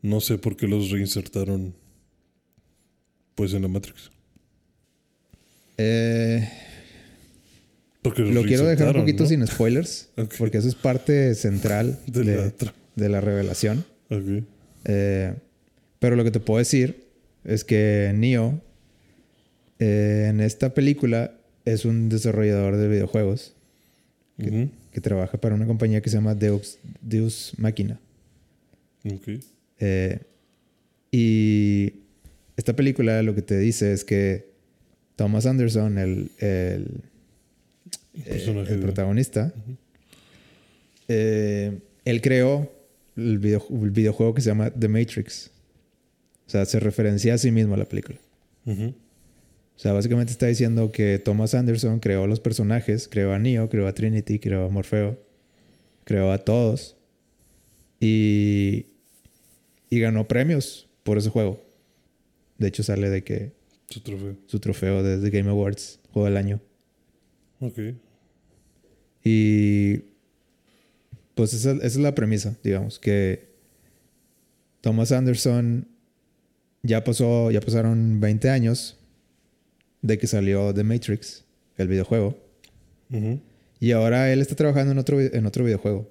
No 0.03 0.21
sé 0.21 0.37
por 0.37 0.57
qué 0.57 0.67
los 0.69 0.91
reinsertaron 0.91 1.75
pues 3.35 3.53
en 3.55 3.63
la 3.63 3.69
Matrix. 3.69 4.11
Eh, 5.79 6.49
Porque 8.03 8.23
los 8.23 8.33
lo 8.33 8.43
quiero 8.45 8.65
dejar 8.65 8.95
un 8.95 9.03
poquito 9.03 9.25
¿no? 9.25 9.29
sin 9.29 9.47
spoilers, 9.47 10.09
porque 10.39 10.59
eso 10.59 10.69
es 10.69 10.75
parte 10.75 11.35
central 11.35 11.99
De 12.07 12.23
de, 12.23 12.37
la 12.37 12.57
tra- 12.57 12.73
de 12.95 13.09
la 13.09 13.21
revelación. 13.21 13.85
Ok. 14.11 14.45
Eh, 14.85 15.35
pero 16.05 16.17
lo 16.17 16.25
que 16.25 16.31
te 16.31 16.39
puedo 16.39 16.59
decir 16.59 17.07
es 17.45 17.65
que 17.65 18.13
Neo 18.15 18.61
eh, 19.79 20.27
en 20.29 20.41
esta 20.43 20.75
película 20.75 21.33
es 21.65 21.87
un 21.87 22.11
desarrollador 22.11 22.77
de 22.77 22.89
videojuegos 22.89 23.55
que 24.37 25.01
trabaja 25.01 25.39
para 25.39 25.55
una 25.55 25.65
compañía 25.67 26.03
que 26.03 26.11
se 26.11 26.17
llama 26.19 26.35
Deus, 26.35 26.79
Deus. 27.01 27.55
Ok. 27.59 29.29
Eh, 29.81 30.19
y 31.11 31.95
esta 32.59 32.77
película 32.77 33.23
lo 33.23 33.35
que 33.35 33.41
te 33.41 33.57
dice 33.59 33.95
es 33.95 34.05
que 34.05 34.45
Thomas 35.17 35.47
Anderson, 35.47 35.97
el, 35.97 36.31
el, 36.39 37.01
El 38.27 38.67
eh, 38.69 38.79
protagonista, 38.83 39.55
eh, 41.09 41.79
él 42.05 42.21
creó 42.21 42.71
el, 43.17 43.39
video- 43.39 43.67
el 43.71 43.91
videojuego 43.91 44.35
que 44.35 44.43
se 44.43 44.51
llama 44.51 44.71
The 44.71 44.89
Matrix. 44.89 45.51
O 46.47 46.51
sea, 46.51 46.65
se 46.65 46.79
referencia 46.81 47.35
a 47.35 47.39
sí 47.39 47.51
mismo 47.51 47.75
a 47.75 47.79
la 47.79 47.85
película. 47.87 48.19
O 48.67 49.79
sea, 49.79 49.93
básicamente 49.93 50.33
está 50.33 50.47
diciendo 50.47 50.93
que 50.93 51.19
Thomas 51.19 51.55
Anderson 51.55 51.99
creó 52.01 52.27
los 52.27 52.41
personajes, 52.41 53.09
creó 53.09 53.33
a 53.33 53.39
Neo, 53.39 53.69
creó 53.69 53.87
a 53.89 53.93
Trinity, 53.95 54.39
creó 54.39 54.67
a 54.67 54.69
Morfeo, 54.69 55.19
creó 56.05 56.31
a 56.33 56.39
todos 56.39 56.97
y, 58.01 58.87
y 59.91 60.01
ganó 60.01 60.29
premios 60.29 60.89
por 61.03 61.19
ese 61.19 61.31
juego. 61.31 61.61
De 62.59 62.69
hecho, 62.69 62.83
sale 62.83 63.11
de 63.11 63.25
que 63.25 63.53
Su 63.89 64.01
trofeo. 64.01 64.37
su 64.47 64.61
trofeo 64.61 65.03
de 65.03 65.19
The 65.19 65.37
Game 65.37 65.51
Awards, 65.51 65.99
juego 66.13 66.27
del 66.27 66.37
año. 66.37 66.61
Ok. 67.61 67.79
Y 69.25 70.03
pues 71.35 71.53
esa, 71.55 71.73
esa 71.73 71.87
es 71.87 71.97
la 71.97 72.15
premisa, 72.15 72.57
digamos, 72.63 72.99
que 72.99 73.49
Thomas 74.83 75.11
Anderson 75.13 75.89
ya 76.85 77.03
pasó, 77.03 77.51
ya 77.51 77.61
pasaron 77.61 78.21
20 78.21 78.51
años 78.51 78.97
de 80.03 80.19
que 80.19 80.27
salió 80.27 80.73
The 80.73 80.85
Matrix, 80.85 81.45
el 81.77 81.89
videojuego. 81.89 82.39
Y 83.81 83.93
ahora 83.93 84.33
él 84.33 84.41
está 84.41 84.55
trabajando 84.55 84.93
en 84.93 84.99
otro, 84.99 85.21
en 85.21 85.47
otro 85.47 85.65
videojuego. 85.65 86.09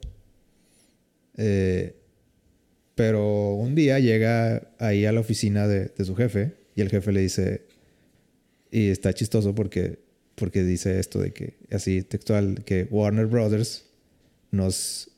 Eh, 1.37 1.95
pero 2.95 3.53
un 3.53 3.75
día 3.75 3.99
llega 3.99 4.67
ahí 4.79 5.05
a 5.05 5.11
la 5.11 5.19
oficina 5.19 5.67
de, 5.67 5.85
de 5.95 6.05
su 6.05 6.15
jefe 6.15 6.53
y 6.75 6.81
el 6.81 6.89
jefe 6.89 7.11
le 7.11 7.21
dice, 7.21 7.61
y 8.71 8.89
está 8.89 9.13
chistoso 9.13 9.53
porque, 9.53 9.99
porque 10.35 10.63
dice 10.63 10.99
esto 10.99 11.19
de 11.19 11.31
que, 11.31 11.57
así 11.71 12.01
textual, 12.01 12.63
que 12.65 12.87
Warner 12.89 13.27
Brothers 13.27 13.85
nos, 14.49 15.11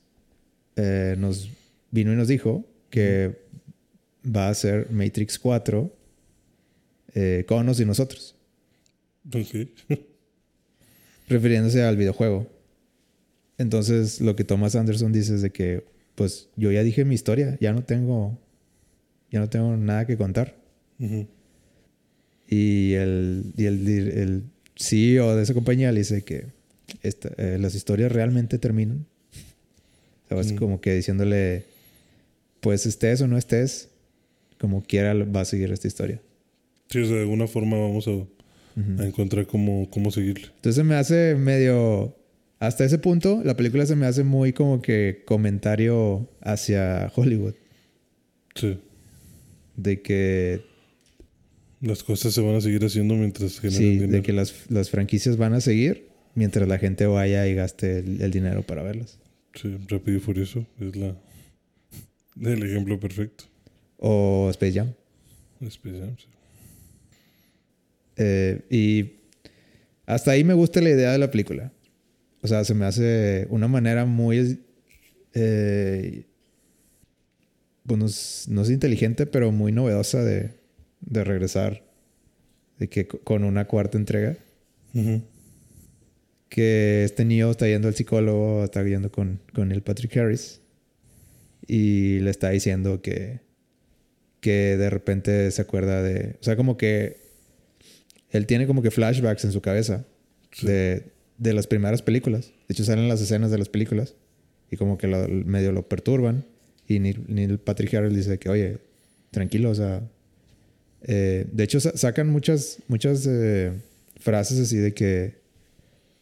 eh, 0.76 1.16
nos 1.18 1.50
vino 1.92 2.12
y 2.12 2.16
nos 2.18 2.28
dijo 2.28 2.66
que 2.90 3.45
va 4.26 4.50
a 4.50 4.54
ser 4.54 4.90
Matrix 4.92 5.38
4 5.40 5.92
eh, 7.14 7.46
con 7.48 7.68
o 7.70 7.74
sin 7.74 7.88
nosotros 7.88 8.36
Ok. 9.28 9.68
refiriéndose 11.28 11.82
al 11.84 11.98
videojuego. 11.98 12.48
Entonces, 13.58 14.22
lo 14.22 14.36
que 14.36 14.44
Thomas 14.44 14.76
Anderson 14.76 15.12
dice 15.12 15.36
es 15.36 15.42
de 15.42 15.50
que, 15.52 15.84
pues, 16.16 16.50
yo 16.56 16.72
ya 16.72 16.84
dije 16.84 17.06
mi 17.06 17.16
historia, 17.16 17.58
ya 17.62 17.74
no 17.74 17.84
tengo, 17.84 18.38
ya 19.32 19.40
no 19.40 19.50
tengo 19.50 19.76
nada 19.78 20.06
que 20.06 20.18
contar. 20.18 20.56
Y 22.48 22.94
el, 22.94 23.54
y 23.58 23.66
el, 23.66 23.88
el 23.88 24.44
CEO 24.76 25.36
de 25.36 25.44
esa 25.44 25.54
compañía 25.54 25.92
le 25.92 26.00
dice 26.00 26.24
que 26.24 26.48
esta- 27.02 27.32
eh, 27.38 27.58
las 27.60 27.74
historias 27.76 28.12
realmente 28.12 28.58
terminan. 28.60 29.06
O 30.30 30.44
sea, 30.44 30.56
como 30.58 30.82
que 30.82 30.94
diciéndole, 30.96 31.66
pues 32.60 32.86
estés 32.88 33.22
o 33.22 33.28
no 33.28 33.38
estés, 33.38 33.90
como 34.60 34.84
quiera 34.84 35.14
va 35.14 35.42
a 35.42 35.46
seguir 35.46 35.72
esta 35.72 35.88
historia. 35.88 36.22
Sí, 36.90 37.00
o 37.00 37.06
sea, 37.06 37.16
de 37.16 37.22
alguna 37.22 37.48
forma 37.48 37.78
vamos 37.78 38.08
a, 38.08 38.12
a 38.12 39.06
encontrar 39.06 39.48
cómo, 39.48 39.90
cómo 39.90 40.12
seguirle. 40.12 40.48
Entonces 40.56 40.84
me 40.84 40.96
hace 40.96 41.36
medio... 41.36 42.16
Hasta 42.58 42.86
ese 42.86 42.98
punto, 42.98 43.42
la 43.44 43.58
película 43.58 43.86
se 43.86 43.98
me 43.98 44.06
hace 44.06 44.24
muy 44.24 44.54
como 44.54 44.82
que 44.82 45.24
comentario 45.26 46.30
hacia 46.42 47.12
Hollywood. 47.14 47.54
Sí. 48.56 48.80
De 49.76 50.02
que, 50.02 50.62
Las 51.82 52.02
cosas 52.02 52.34
se 52.34 52.40
van 52.42 52.56
a 52.56 52.62
seguir 52.62 52.84
haciendo 52.86 53.16
mientras 53.16 53.60
generan 53.60 53.78
sí, 53.78 53.90
dinero. 53.92 54.12
de 54.14 54.22
que 54.22 54.32
las, 54.32 54.72
las 54.72 54.90
franquicias 54.90 55.36
van 55.36 55.54
a 55.54 55.60
seguir 55.60 56.08
mientras 56.34 56.68
la 56.68 56.78
gente 56.80 57.06
vaya 57.06 57.46
y 57.46 57.54
gaste 57.56 58.00
el, 58.00 58.22
el 58.22 58.32
dinero 58.32 58.64
para 58.64 58.84
verlas. 58.84 59.20
Sí, 59.54 59.76
Rápido 59.90 60.18
y 60.18 60.22
Furioso 60.22 60.66
es 60.80 60.96
la 60.96 61.16
el 62.42 62.64
ejemplo 62.64 63.00
perfecto. 63.00 63.46
O 63.98 64.50
Space 64.52 64.74
Jam. 64.74 64.94
Space 65.62 66.00
Jam, 66.00 66.16
sí. 66.18 66.26
Eh, 68.18 68.62
y 68.70 69.12
hasta 70.06 70.32
ahí 70.32 70.44
me 70.44 70.54
gusta 70.54 70.82
la 70.82 70.90
idea 70.90 71.12
de 71.12 71.18
la 71.18 71.32
película. 71.32 71.72
O 72.42 72.48
sea, 72.48 72.64
se 72.64 72.74
me 72.74 72.86
hace 72.86 73.48
una 73.50 73.68
manera 73.68 74.06
muy... 74.06 74.60
eh, 75.34 76.26
pues 77.86 78.48
no 78.50 78.62
es, 78.62 78.70
inteligente, 78.70 79.26
pero 79.26 79.52
muy 79.52 79.72
novedosa 79.72 80.24
de, 80.24 80.52
de 81.02 81.24
regresar. 81.24 81.84
De 82.80 82.88
que 82.88 83.08
co- 83.08 83.20
con 83.22 83.44
una 83.44 83.66
cuarta 83.66 83.98
entrega. 83.98 84.38
Que 86.50 87.04
este 87.04 87.26
niño 87.26 87.52
está 87.52 87.68
yendo 87.68 87.88
al 87.88 87.96
psicólogo, 87.96 88.64
está 88.64 88.84
yendo 88.84 89.12
con, 89.12 89.42
con 89.54 89.72
el 89.72 89.82
Patrick 89.82 90.16
Harris. 90.18 90.62
Y 91.68 92.20
le 92.20 92.30
está 92.30 92.52
diciendo 92.52 93.02
que, 93.02 93.40
que 94.46 94.78
de 94.78 94.90
repente 94.92 95.50
se 95.50 95.60
acuerda 95.64 96.04
de... 96.04 96.36
O 96.40 96.44
sea, 96.44 96.56
como 96.56 96.78
que 96.78 97.18
él 98.30 98.46
tiene 98.46 98.68
como 98.68 98.84
que 98.84 98.92
flashbacks 98.92 99.44
en 99.46 99.52
su 99.52 99.62
cabeza 99.62 100.06
Sí. 100.52 100.68
de, 100.68 101.04
de 101.40 101.54
las 101.54 101.66
primeras 101.66 102.04
películas. 102.04 102.52
De 102.68 102.74
hecho, 102.74 102.84
salen 102.86 103.10
las 103.10 103.20
escenas 103.22 103.50
de 103.50 103.58
las 103.58 103.70
películas 103.70 104.14
y 104.70 104.78
como 104.78 104.98
que 105.00 105.08
lo- 105.08 105.28
medio 105.28 105.72
lo 105.72 105.88
perturban. 105.90 106.46
Y 106.88 107.00
ni 107.00 107.44
el 107.44 107.58
Patrick 107.58 107.92
Harris 107.96 108.16
dice 108.16 108.38
que, 108.38 108.50
oye, 108.50 108.78
tranquilo, 109.32 109.72
o 109.72 109.76
sea. 109.76 110.02
eh, 111.02 111.46
de 111.52 111.64
hecho, 111.64 111.80
sa- 111.80 111.98
sacan 111.98 112.30
muchas, 112.30 112.78
muchas 112.88 113.26
eh, 113.28 113.72
frases 114.20 114.60
así 114.60 114.78
de 114.78 114.94
que 114.94 115.36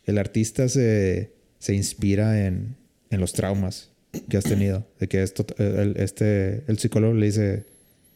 el 0.06 0.18
artista 0.18 0.68
se, 0.70 1.32
se 1.60 1.74
inspira 1.76 2.46
en, 2.48 2.76
en 3.12 3.20
los 3.20 3.34
traumas 3.34 3.90
que 4.30 4.38
has 4.38 4.46
tenido. 4.46 4.86
De 5.00 5.08
que 5.08 5.22
esto, 5.24 5.46
el, 5.58 5.96
este, 5.98 6.64
el 6.68 6.80
psicólogo 6.80 7.14
le 7.14 7.26
dice, 7.28 7.66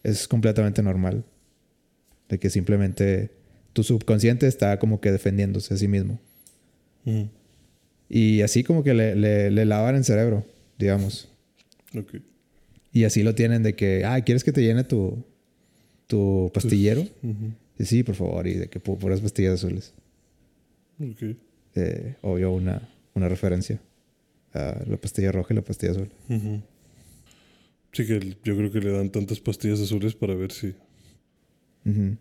es 0.09 0.27
completamente 0.27 0.81
normal. 0.81 1.23
De 2.29 2.39
que 2.39 2.49
simplemente 2.49 3.31
tu 3.73 3.83
subconsciente 3.83 4.47
está 4.47 4.79
como 4.79 4.99
que 4.99 5.11
defendiéndose 5.11 5.73
a 5.73 5.77
sí 5.77 5.87
mismo. 5.87 6.19
Ujú. 7.05 7.29
Y 8.09 8.41
así 8.41 8.63
como 8.63 8.83
que 8.83 8.93
le, 8.93 9.15
le, 9.15 9.51
le 9.51 9.65
lavan 9.65 9.95
el 9.95 10.03
cerebro, 10.03 10.45
digamos. 10.77 11.29
Ok. 11.97 12.15
Y 12.91 13.03
así 13.03 13.23
lo 13.23 13.35
tienen 13.35 13.63
de 13.63 13.75
que, 13.75 14.03
ah, 14.05 14.19
¿quieres 14.21 14.43
que 14.43 14.51
te 14.51 14.61
llene 14.61 14.83
tu, 14.83 15.23
tu 16.07 16.49
pastillero? 16.53 17.05
Y 17.79 17.85
sí, 17.85 18.03
por 18.03 18.15
favor, 18.15 18.47
y 18.47 18.55
de 18.55 18.67
que 18.69 18.81
pu- 18.81 18.97
puras 18.97 19.21
pastillas 19.21 19.53
azules. 19.55 19.93
Ok. 20.99 21.35
Eh, 21.75 22.15
obvio, 22.21 22.51
una, 22.51 22.89
una 23.13 23.29
referencia 23.29 23.79
a 24.53 24.81
la 24.87 24.97
pastilla 24.97 25.31
roja 25.31 25.53
y 25.53 25.57
la 25.57 25.61
pastilla 25.61 25.91
azul. 25.91 26.09
Sí, 27.97 28.05
que 28.05 28.19
yo 28.43 28.55
creo 28.55 28.71
que 28.71 28.79
le 28.79 28.91
dan 28.91 29.09
tantas 29.09 29.39
pastillas 29.39 29.79
azules 29.81 30.13
para 30.13 30.35
ver 30.35 30.51
si 30.51 30.75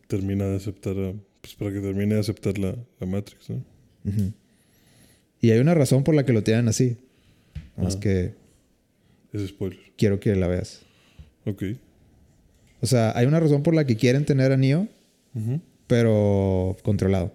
termina 0.07 0.47
de 0.47 0.57
aceptar, 0.57 0.97
a- 0.99 1.13
pues 1.43 1.55
para 1.55 1.71
que 1.71 1.81
termine 1.81 2.15
de 2.15 2.21
aceptar 2.21 2.57
la, 2.57 2.75
la 2.99 3.07
Matrix, 3.07 3.51
¿no? 3.51 3.63
Y 5.41 5.51
hay 5.51 5.59
una 5.59 5.75
razón 5.75 6.03
por 6.03 6.15
la 6.15 6.25
que 6.25 6.33
lo 6.33 6.43
tienen 6.43 6.69
así. 6.69 6.97
Más 7.77 7.97
Ah. 7.97 8.01
que 8.01 8.35
Es 9.35 9.49
spoiler. 9.49 9.79
quiero 9.99 10.19
que 10.19 10.35
la 10.35 10.47
veas. 10.49 10.81
Ok. 11.45 11.63
O 12.81 12.87
sea, 12.87 13.13
hay 13.15 13.27
una 13.27 13.39
razón 13.39 13.63
por 13.63 13.75
la 13.75 13.85
que 13.85 13.97
quieren 13.97 14.25
tener 14.25 14.53
a 14.53 14.57
Neo, 14.57 14.89
pero 15.89 16.75
controlado. 16.85 17.35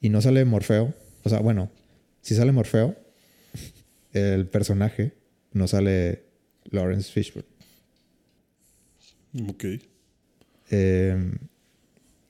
Y 0.00 0.08
no 0.08 0.20
sale 0.20 0.44
Morfeo. 0.44 0.92
O 1.22 1.28
sea, 1.28 1.38
bueno, 1.38 1.70
si 2.20 2.34
sale 2.34 2.50
Morfeo, 2.50 2.96
el 4.12 4.46
personaje, 4.48 5.12
no 5.52 5.66
sale 5.68 6.24
Lawrence 6.70 7.10
Fishburne. 7.12 7.48
Ok. 9.48 9.64
Eh, 10.70 11.32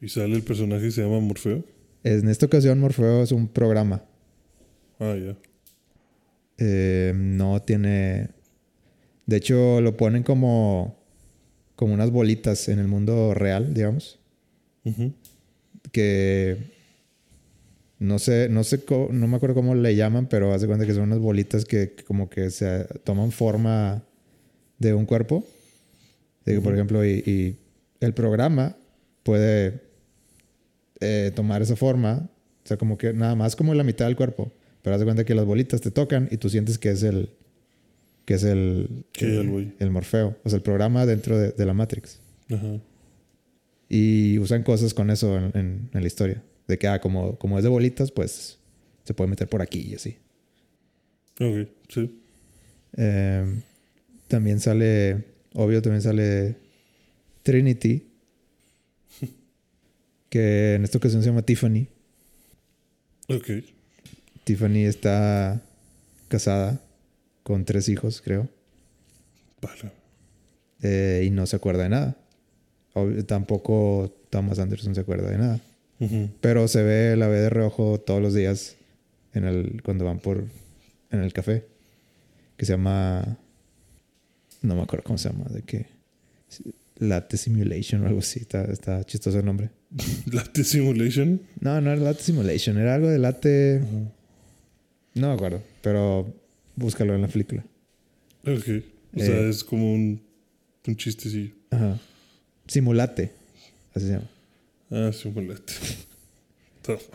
Y 0.01 0.09
sale 0.09 0.35
el 0.35 0.43
personaje 0.43 0.87
y 0.87 0.91
se 0.91 1.03
llama 1.03 1.21
Morfeo. 1.21 1.65
En 2.05 2.29
esta 2.29 2.47
ocasión, 2.47 2.79
Morfeo 2.81 3.23
es 3.23 3.33
un 3.33 3.49
programa. 3.49 4.03
Ah, 4.99 5.15
ya. 5.17 5.37
Eh, 6.59 7.13
no 7.15 7.61
tiene. 7.63 8.31
De 9.27 9.37
hecho, 9.37 9.81
lo 9.81 9.97
ponen 9.97 10.23
como. 10.23 10.99
como 11.77 11.95
unas 11.95 12.11
bolitas 12.11 12.69
en 12.69 12.79
el 12.79 12.89
mundo 12.89 13.35
real, 13.35 13.73
digamos. 13.75 14.19
Ujú. 14.85 15.13
Que. 15.93 16.57
No 18.01 18.19
sé, 18.19 18.49
no 18.51 18.65
sé, 18.65 18.85
co- 18.85 19.09
no 19.13 19.27
me 19.29 19.37
acuerdo 19.37 19.55
cómo 19.55 19.75
le 19.77 19.95
llaman, 19.95 20.27
pero 20.27 20.53
haz 20.53 20.63
de 20.63 20.67
cuenta 20.67 20.87
que 20.87 20.95
son 20.95 21.05
unas 21.05 21.19
bolitas 21.21 21.65
que, 21.65 21.93
que 21.93 22.03
como 22.03 22.29
que 22.29 22.51
se 22.51 22.85
toman 23.05 23.31
forma 23.31 24.03
de 24.79 24.95
un 24.95 25.05
cuerpo. 25.07 25.47
De 26.45 26.55
que, 26.55 26.61
por 26.63 26.73
ejemplo, 26.75 27.05
y, 27.05 27.11
y 27.27 27.57
el 28.01 28.15
programa 28.15 28.75
puede 29.23 29.81
eh, 31.01 31.31
tomar 31.35 31.61
esa 31.63 31.77
forma, 31.77 32.29
o 32.65 32.67
sea, 32.67 32.77
como 32.79 32.97
que 32.99 33.13
nada 33.13 33.35
más 33.35 33.55
como 33.55 33.75
la 33.75 33.85
mitad 33.85 34.07
del 34.07 34.17
cuerpo, 34.17 34.51
pero 34.83 34.95
haz 34.95 35.01
de 35.01 35.05
cuenta 35.05 35.25
que 35.25 35.35
las 35.35 35.45
bolitas 35.45 35.81
te 35.83 35.91
tocan 35.91 36.27
y 36.31 36.39
tú 36.39 36.49
sientes 36.49 36.79
que 36.79 36.91
es 36.91 37.03
el 37.03 37.29
que 38.25 38.35
es 38.35 38.45
el 38.45 39.05
el, 39.41 39.75
el 39.79 39.91
Morfeo, 39.91 40.37
o 40.45 40.49
sea, 40.49 40.57
el 40.57 40.63
programa 40.63 41.05
dentro 41.05 41.39
de, 41.39 41.51
de 41.53 41.67
la 41.67 41.75
Matrix. 41.75 42.19
Ajá. 42.51 42.79
Y 43.89 44.39
usan 44.39 44.63
cosas 44.63 44.95
con 44.95 45.11
eso 45.11 45.37
en, 45.37 45.45
en- 45.55 45.91
en 45.93 46.01
la 46.01 46.07
historia. 46.07 46.43
De 46.71 46.79
que, 46.79 46.89
ah, 46.89 47.01
como, 47.01 47.37
como 47.39 47.59
es 47.59 47.65
de 47.65 47.69
bolitas, 47.69 48.11
pues 48.11 48.59
se 49.05 49.13
puede 49.15 49.29
meter 49.31 49.49
por 49.49 49.61
aquí 49.61 49.81
y 49.81 49.95
así. 49.97 50.17
Ok, 51.41 51.69
sí. 51.89 52.21
Eh, 52.97 53.45
también 54.29 54.61
sale, 54.61 55.25
obvio, 55.55 55.83
también 55.83 56.03
sale 56.03 56.57
Trinity, 57.43 58.07
que 60.29 60.75
en 60.75 60.85
esta 60.85 60.99
ocasión 60.99 61.23
se 61.23 61.29
llama 61.29 61.43
Tiffany. 61.43 61.87
Ok. 63.29 63.51
Tiffany 64.45 64.85
está 64.87 65.61
casada 66.29 66.81
con 67.43 67.65
tres 67.65 67.89
hijos, 67.89 68.21
creo, 68.23 68.49
Vale. 69.61 69.93
eh, 70.83 71.25
y 71.27 71.31
no 71.31 71.47
se 71.47 71.57
acuerda 71.57 71.85
de 71.85 71.89
nada. 71.89 72.17
Obvio, 72.95 73.25
tampoco 73.25 74.13
Thomas 74.31 74.59
Anderson 74.59 74.95
se 74.95 75.01
acuerda 75.01 75.31
de 75.31 75.39
nada. 75.39 75.61
Pero 76.41 76.67
se 76.69 76.83
ve, 76.83 77.17
la 77.17 77.29
ve 77.29 77.41
de 77.41 77.51
reojo 77.51 78.01
todos 78.01 78.23
los 78.23 78.33
días 78.35 78.77
en 79.35 79.45
el, 79.45 79.83
cuando 79.83 80.05
van 80.07 80.19
por 80.19 80.45
en 81.11 81.21
el 81.21 81.33
café. 81.33 81.67
Que 82.57 82.65
se 82.67 82.73
llama. 82.73 83.39
No 84.63 84.75
me 84.77 84.83
acuerdo 84.83 85.05
cómo 85.05 85.19
se 85.19 85.29
llama, 85.31 85.45
de 85.51 85.63
qué. 85.63 85.87
Latte 86.99 87.37
Simulation 87.37 88.03
o 88.05 88.07
algo 88.07 88.19
así. 88.21 88.41
Está, 88.41 88.65
está 88.65 89.05
chistoso 89.05 89.39
el 89.39 89.45
nombre. 89.45 89.71
Latte 90.33 90.65
Simulation. 90.65 91.41
No, 91.61 91.81
no 91.81 91.91
era 91.93 92.01
Latte 92.01 92.23
Simulation, 92.23 92.79
era 92.79 92.95
algo 92.95 93.09
de 93.09 93.19
latte. 93.19 93.81
No 95.15 95.29
me 95.29 95.35
acuerdo, 95.35 95.63
pero 95.83 96.33
búscalo 96.77 97.15
en 97.15 97.23
la 97.23 97.29
película. 97.29 97.65
Ok. 98.47 98.85
O 99.17 99.19
sea, 99.19 99.41
Eh. 99.41 99.49
es 99.49 99.65
como 99.65 99.93
un, 99.93 100.23
un 100.87 100.97
chistecillo. 100.97 101.53
Ajá. 101.71 101.99
Simulate, 102.67 103.33
así 103.95 104.07
se 104.07 104.13
llama. 104.13 104.29
Ah. 104.91 105.11
Ta- 106.83 106.99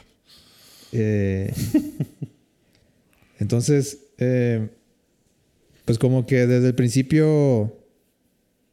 Eh, 0.98 1.52
entonces, 3.40 4.00
eh, 4.18 4.70
pues 5.84 5.98
como 6.00 6.26
que 6.26 6.48
desde 6.48 6.68
el 6.68 6.76
principio 6.76 7.76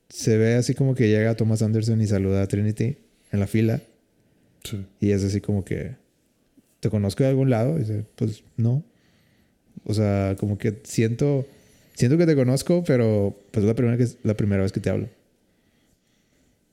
se 0.09 0.37
ve 0.37 0.55
así 0.55 0.75
como 0.75 0.95
que 0.95 1.09
llega 1.09 1.35
Thomas 1.37 1.62
Anderson 1.62 2.01
y 2.01 2.07
saluda 2.07 2.43
a 2.43 2.47
Trinity 2.47 2.97
en 3.33 3.41
la 3.41 3.47
fila. 3.49 3.83
sí. 4.62 4.85
Y 5.01 5.11
es 5.11 5.25
así 5.25 5.41
como 5.41 5.65
que, 5.65 5.97
¿te 6.81 6.91
conozco 6.91 7.25
de 7.25 7.31
algún 7.31 7.51
lado? 7.51 7.77
Y 7.77 7.81
dice, 7.81 8.05
pues 8.15 8.45
no. 8.57 8.85
O 9.85 9.95
sea, 9.95 10.37
como 10.38 10.59
que 10.59 10.81
siento, 10.85 11.45
siento 11.95 12.17
que 12.19 12.27
te 12.27 12.37
conozco, 12.37 12.85
pero 12.85 13.37
pues 13.51 13.65
es 13.65 13.69
la 13.69 13.75
primera, 13.75 13.97
que, 13.97 14.07
la 14.23 14.35
primera 14.37 14.62
vez 14.62 14.71
que 14.71 14.81
te 14.81 14.91
hablo. 14.91 15.09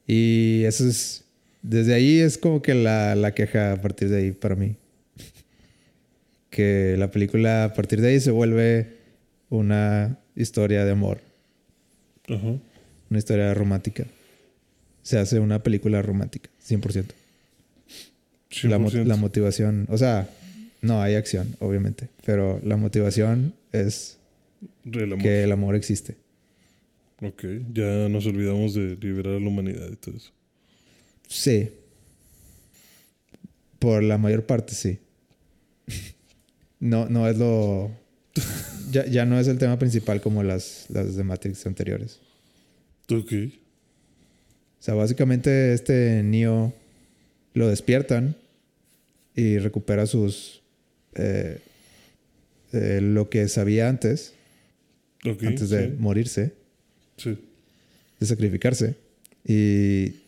Y 0.06 0.63
eso 0.65 0.88
es, 0.88 1.24
desde 1.62 1.93
ahí 1.93 2.19
es 2.19 2.38
como 2.38 2.62
que 2.62 2.74
la, 2.74 3.15
la 3.15 3.34
queja 3.34 3.74
a 3.74 3.82
partir 3.82 4.10
de 4.10 4.17
ahí 4.17 4.32
para 4.32 4.56
mí. 4.56 4.76
Que 6.50 6.95
la 6.98 7.12
película 7.12 7.65
a 7.65 7.74
partir 7.74 8.02
de 8.02 8.10
ahí 8.10 8.19
se 8.19 8.32
vuelve 8.32 8.98
una 9.50 10.17
historia 10.36 10.84
de 10.84 10.91
amor, 10.91 11.22
Ajá. 12.28 12.56
una 13.10 13.19
historia 13.19 13.54
romántica. 13.54 14.06
Se 15.04 15.17
hace 15.19 15.39
una 15.39 15.62
película 15.62 16.02
romántica, 16.02 16.50
100%. 16.67 17.06
La, 18.63 18.80
mo- 18.80 18.89
100%. 18.89 19.06
la 19.06 19.15
motivación, 19.15 19.86
o 19.89 19.98
sea, 19.98 20.28
no 20.82 21.02
hay 21.04 21.13
acción, 21.15 21.56
obviamente, 21.60 22.10
pero 22.26 22.60
la 22.63 22.78
motivación 22.78 23.54
es 23.72 24.17
que 25.22 25.43
el 25.43 25.52
amor 25.52 25.76
existe. 25.76 26.15
Ok. 27.22 27.43
Ya 27.74 28.10
nos 28.10 28.26
olvidamos 28.26 28.74
de 28.74 28.98
liberar 29.00 29.36
a 29.36 29.39
la 29.39 29.48
humanidad 29.48 29.88
y 29.91 29.95
todo 29.98 30.15
eso. 30.17 30.32
Sí. 31.30 31.72
Por 33.80 34.04
la 34.04 34.18
mayor 34.18 34.46
parte, 34.46 34.74
sí. 34.74 35.00
No, 36.82 37.08
no 37.08 37.28
es 37.28 37.38
lo. 37.38 37.92
Ya, 38.92 39.06
ya 39.06 39.24
no 39.26 39.39
es 39.39 39.48
el 39.48 39.60
tema 39.60 39.78
principal 39.78 40.20
como 40.20 40.42
las, 40.42 40.88
las 40.89 41.15
de 41.15 41.24
Matrix 41.24 41.63
anteriores. 41.68 42.20
Ok. 43.12 43.32
O 44.80 44.82
sea, 44.82 44.96
básicamente 44.96 45.74
este 45.74 46.24
Neo 46.24 46.74
lo 47.54 47.68
despiertan 47.68 48.36
y 49.36 49.60
recupera 49.60 50.08
sus. 50.08 50.63
eh, 51.13 51.60
eh, 52.72 53.00
lo 53.02 53.30
que 53.30 53.48
sabía 53.48 53.89
antes, 53.89 54.34
antes 55.24 55.70
de 55.70 55.88
sí. 55.88 55.96
morirse. 55.98 56.54
Sí. 57.18 57.38
de 58.20 58.26
sacrificarse. 58.26 58.96
Y, 59.44 60.18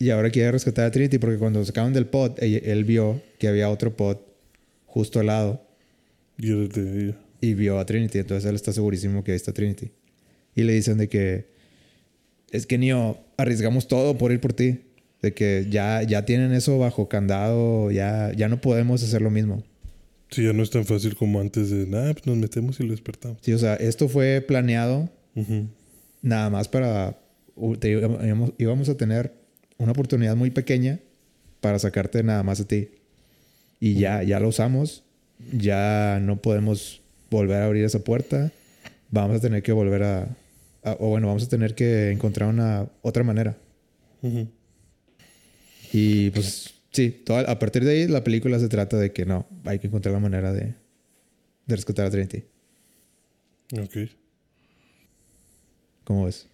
y 0.00 0.08
ahora 0.10 0.30
quiere 0.30 0.50
rescatar 0.50 0.86
a 0.86 0.90
Trinity 0.90 1.18
porque 1.18 1.36
cuando 1.36 1.62
sacaron 1.62 1.92
del 1.92 2.06
pod, 2.06 2.32
él, 2.38 2.62
él 2.64 2.84
vio 2.84 3.20
que 3.38 3.48
había 3.48 3.68
otro 3.68 3.94
pod 3.96 4.16
justo 4.86 5.20
al 5.20 5.26
lado 5.26 5.62
Y 6.38 7.14
y 7.42 7.54
vio 7.54 7.78
a 7.78 7.84
Trinity. 7.84 8.18
Entonces 8.18 8.48
él 8.48 8.56
está 8.56 8.72
segurísimo 8.72 9.22
que 9.22 9.32
ahí 9.32 9.36
está 9.36 9.52
Trinity. 9.52 9.90
Y 10.54 10.62
le 10.62 10.72
dicen 10.72 10.96
de 10.96 11.08
que 11.10 11.48
es 12.50 12.66
que 12.66 12.78
Neo, 12.78 13.18
arriesgamos 13.36 13.88
todo 13.88 14.16
por 14.16 14.32
ir 14.32 14.40
por 14.40 14.54
ti. 14.54 14.80
De 15.20 15.34
que 15.34 15.66
ya, 15.68 16.02
ya 16.02 16.24
tienen 16.24 16.52
eso 16.52 16.78
bajo 16.78 17.08
candado, 17.08 17.90
ya, 17.90 18.32
ya 18.34 18.48
no 18.48 18.62
podemos 18.62 19.02
hacer 19.02 19.20
lo 19.20 19.30
mismo. 19.30 19.62
Sí, 20.30 20.44
ya 20.44 20.54
no 20.54 20.62
es 20.62 20.70
tan 20.70 20.86
fácil 20.86 21.14
como 21.14 21.40
antes 21.40 21.68
de, 21.68 21.86
nada, 21.86 22.14
pues 22.14 22.26
nos 22.26 22.38
metemos 22.38 22.80
y 22.80 22.84
lo 22.84 22.92
despertamos. 22.92 23.36
Sí, 23.42 23.52
o 23.52 23.58
sea, 23.58 23.74
esto 23.74 24.08
fue 24.08 24.40
planeado 24.40 25.10
Ujú. 25.34 25.66
nada 26.22 26.48
más 26.48 26.68
para 26.68 27.18
te 27.78 27.90
íbamos, 27.90 28.52
íbamos 28.56 28.88
a 28.88 28.96
tener 28.96 29.39
una 29.80 29.92
oportunidad 29.92 30.36
muy 30.36 30.50
pequeña 30.50 30.98
para 31.60 31.78
sacarte 31.78 32.22
nada 32.22 32.42
más 32.42 32.60
a 32.60 32.64
ti. 32.66 32.88
Y 33.80 33.94
ya 33.94 34.22
ya 34.22 34.38
lo 34.40 34.48
usamos. 34.48 35.02
Ya 35.52 36.18
no 36.22 36.40
podemos 36.42 37.00
volver 37.30 37.62
a 37.62 37.66
abrir 37.66 37.84
esa 37.84 38.00
puerta. 38.04 38.52
Vamos 39.10 39.36
a 39.38 39.40
tener 39.40 39.62
que 39.62 39.72
volver 39.72 40.02
a, 40.02 40.22
a- 40.84 40.96
o 41.00 41.08
bueno 41.08 41.26
vamos 41.28 41.44
a 41.44 41.48
tener 41.48 41.74
que 41.74 42.10
encontrar 42.10 42.48
una 42.50 42.88
otra 43.02 43.24
manera. 43.24 43.56
Y 45.92 46.30
pues 46.30 46.74
sí 46.92 47.10
toda- 47.10 47.50
a 47.50 47.58
partir 47.58 47.84
de 47.84 47.92
ahí 47.92 48.06
la 48.08 48.22
película 48.22 48.58
se 48.58 48.68
trata 48.68 48.96
de 48.98 49.12
que 49.12 49.24
no 49.26 49.46
hay 49.64 49.78
que 49.78 49.86
encontrar 49.86 50.12
la 50.12 50.20
manera 50.20 50.52
de 50.52 50.74
de 51.66 51.76
rescatar 51.76 52.06
a 52.06 52.10
Trinity. 52.10 52.44
Ok. 53.80 54.10
¿cómo 56.04 56.24
ves? 56.24 56.46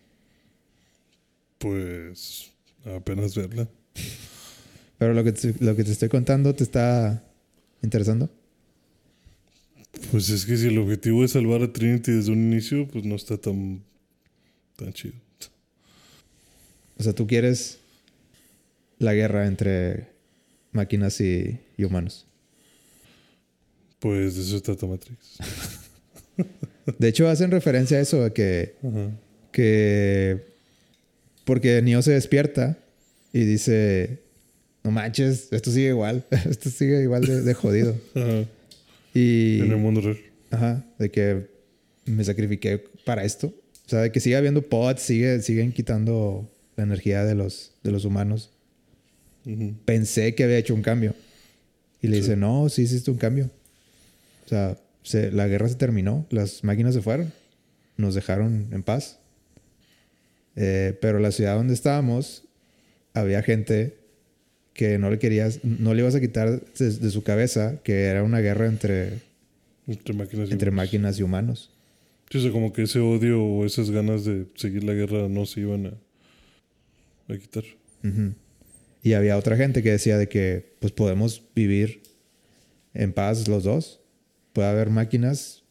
Pues 1.59 2.53
apenas 2.95 3.35
verla. 3.35 3.69
pero 4.99 5.15
lo 5.15 5.25
que 5.25 5.33
te, 5.33 5.55
lo 5.61 5.75
que 5.77 5.85
te 5.85 5.93
estoy 5.93 6.09
contando 6.09 6.55
te 6.55 6.65
está 6.65 7.23
interesando 7.83 8.31
Pues 10.11 10.29
es 10.31 10.45
que 10.45 10.57
si 10.57 10.69
el 10.69 10.79
objetivo 10.79 11.25
es 11.25 11.33
salvar 11.33 11.63
a 11.63 11.73
Trinity 11.73 12.13
desde 12.13 12.33
un 12.33 12.53
inicio, 12.53 12.87
pues 12.89 13.05
no 13.05 13.17
está 13.17 13.37
tan, 13.39 13.83
tan 14.77 14.93
chido. 14.93 15.15
O 16.99 17.03
sea, 17.03 17.13
tú 17.13 17.27
quieres 17.27 17.79
la 18.99 19.13
guerra 19.15 19.47
entre 19.47 20.09
máquinas 20.73 21.21
y, 21.21 21.59
y 21.77 21.85
humanos. 21.85 22.27
Pues 23.99 24.37
de 24.37 24.43
eso 24.43 24.61
trata 24.63 24.87
Matrix. 24.87 25.39
De 26.99 27.09
hecho, 27.09 27.29
hacen 27.29 27.51
referencia 27.51 27.99
a 27.99 28.01
eso, 28.01 28.25
a 28.25 28.33
que, 28.33 28.77
Ajá. 28.83 29.11
que 29.53 30.56
porque 31.47 31.81
Neo 31.81 32.03
se 32.03 32.13
despierta 32.13 32.77
y 33.33 33.45
dice, 33.45 34.19
no 34.85 34.91
manches, 34.91 35.49
esto 35.53 35.71
sigue 35.71 35.89
igual, 35.89 36.27
esto 36.51 36.69
sigue 36.69 37.01
igual 37.03 37.25
de, 37.25 37.41
de 37.41 37.55
jodido. 37.55 37.97
Ajá. 38.15 38.45
Y, 39.15 39.61
En 39.61 39.71
el 39.71 39.79
mundo 39.79 40.03
real. 40.03 40.19
ajá, 40.51 40.85
de 40.99 41.11
que 41.11 41.47
me 42.05 42.23
sacrifiqué 42.23 42.85
para 43.07 43.25
esto. 43.25 43.47
O 43.87 43.89
sea, 43.89 44.01
de 44.01 44.13
que 44.13 44.21
sigue 44.21 44.37
habiendo 44.37 44.61
pods, 44.61 45.01
sigue, 45.01 45.41
siguen 45.41 45.73
quitando 45.73 46.51
la 46.77 46.85
energía 46.85 47.25
de 47.25 47.35
los, 47.35 47.73
de 47.83 47.93
los 47.93 48.05
humanos. 48.05 48.51
Ujú. 49.47 49.75
Pensé 49.87 50.35
que 50.35 50.45
había 50.45 50.59
hecho 50.59 50.75
un 50.75 50.83
cambio. 50.83 51.15
Y 52.03 52.09
le 52.09 52.17
Sí. 52.17 52.23
dice, 52.23 52.37
no, 52.37 52.69
sí 52.69 52.83
hiciste 52.83 53.11
un 53.11 53.17
cambio. 53.17 53.49
O 54.45 54.49
sea, 54.49 54.77
se- 55.03 55.31
la 55.33 55.47
guerra 55.49 55.69
se 55.69 55.77
terminó, 55.77 56.27
las 56.31 56.63
máquinas 56.63 56.95
se 56.95 57.01
fueron, 57.01 57.33
nos 57.97 58.15
dejaron 58.15 58.69
en 58.73 58.83
paz. 58.83 59.19
Eh, 60.57 60.97
pero 61.01 61.19
la 61.19 61.33
ciudad 61.33 61.55
donde 61.57 61.75
estábamos, 61.75 62.45
había 63.15 63.43
gente 63.43 63.99
que 64.73 64.99
no 64.99 65.11
le 65.11 65.19
querías, 65.19 65.65
no 65.65 65.95
le 65.95 66.03
ibas 66.03 66.15
a 66.15 66.21
quitar 66.21 66.61
de, 66.61 66.91
de 66.91 67.11
su 67.11 67.23
cabeza 67.23 67.81
que 67.83 68.05
era 68.05 68.23
una 68.23 68.41
guerra 68.41 68.67
entre, 68.67 69.21
Entre 69.87 70.15
máquinas 70.15 70.49
y 70.51 70.53
entre 70.53 70.71
máquinas 70.71 71.19
y 71.19 71.23
humanos. 71.23 71.71
Sí, 72.31 72.39
o 72.39 72.41
sea, 72.41 72.51
como 72.51 72.73
que 72.73 72.83
ese 72.83 72.99
odio 72.99 73.43
o 73.43 73.65
esas 73.65 73.91
ganas 73.91 74.25
de 74.25 74.47
seguir 74.57 74.83
la 74.83 74.95
guerra 74.95 75.29
no 75.29 75.47
se 75.47 75.61
iban 75.61 75.87
a, 75.87 77.33
a 77.33 77.39
quitar. 77.39 77.65
Y 79.03 79.13
había 79.13 79.37
otra 79.37 79.57
gente 79.57 79.83
que 79.83 79.93
decía 79.93 80.19
de 80.19 80.29
que 80.29 80.75
pues 80.81 80.93
podemos 80.93 81.43
vivir 81.55 82.03
en 82.95 83.13
paz 83.13 83.47
los 83.49 83.65
dos. 83.65 84.01
Puede 84.53 84.69
haber 84.69 84.91
máquinas 84.91 85.65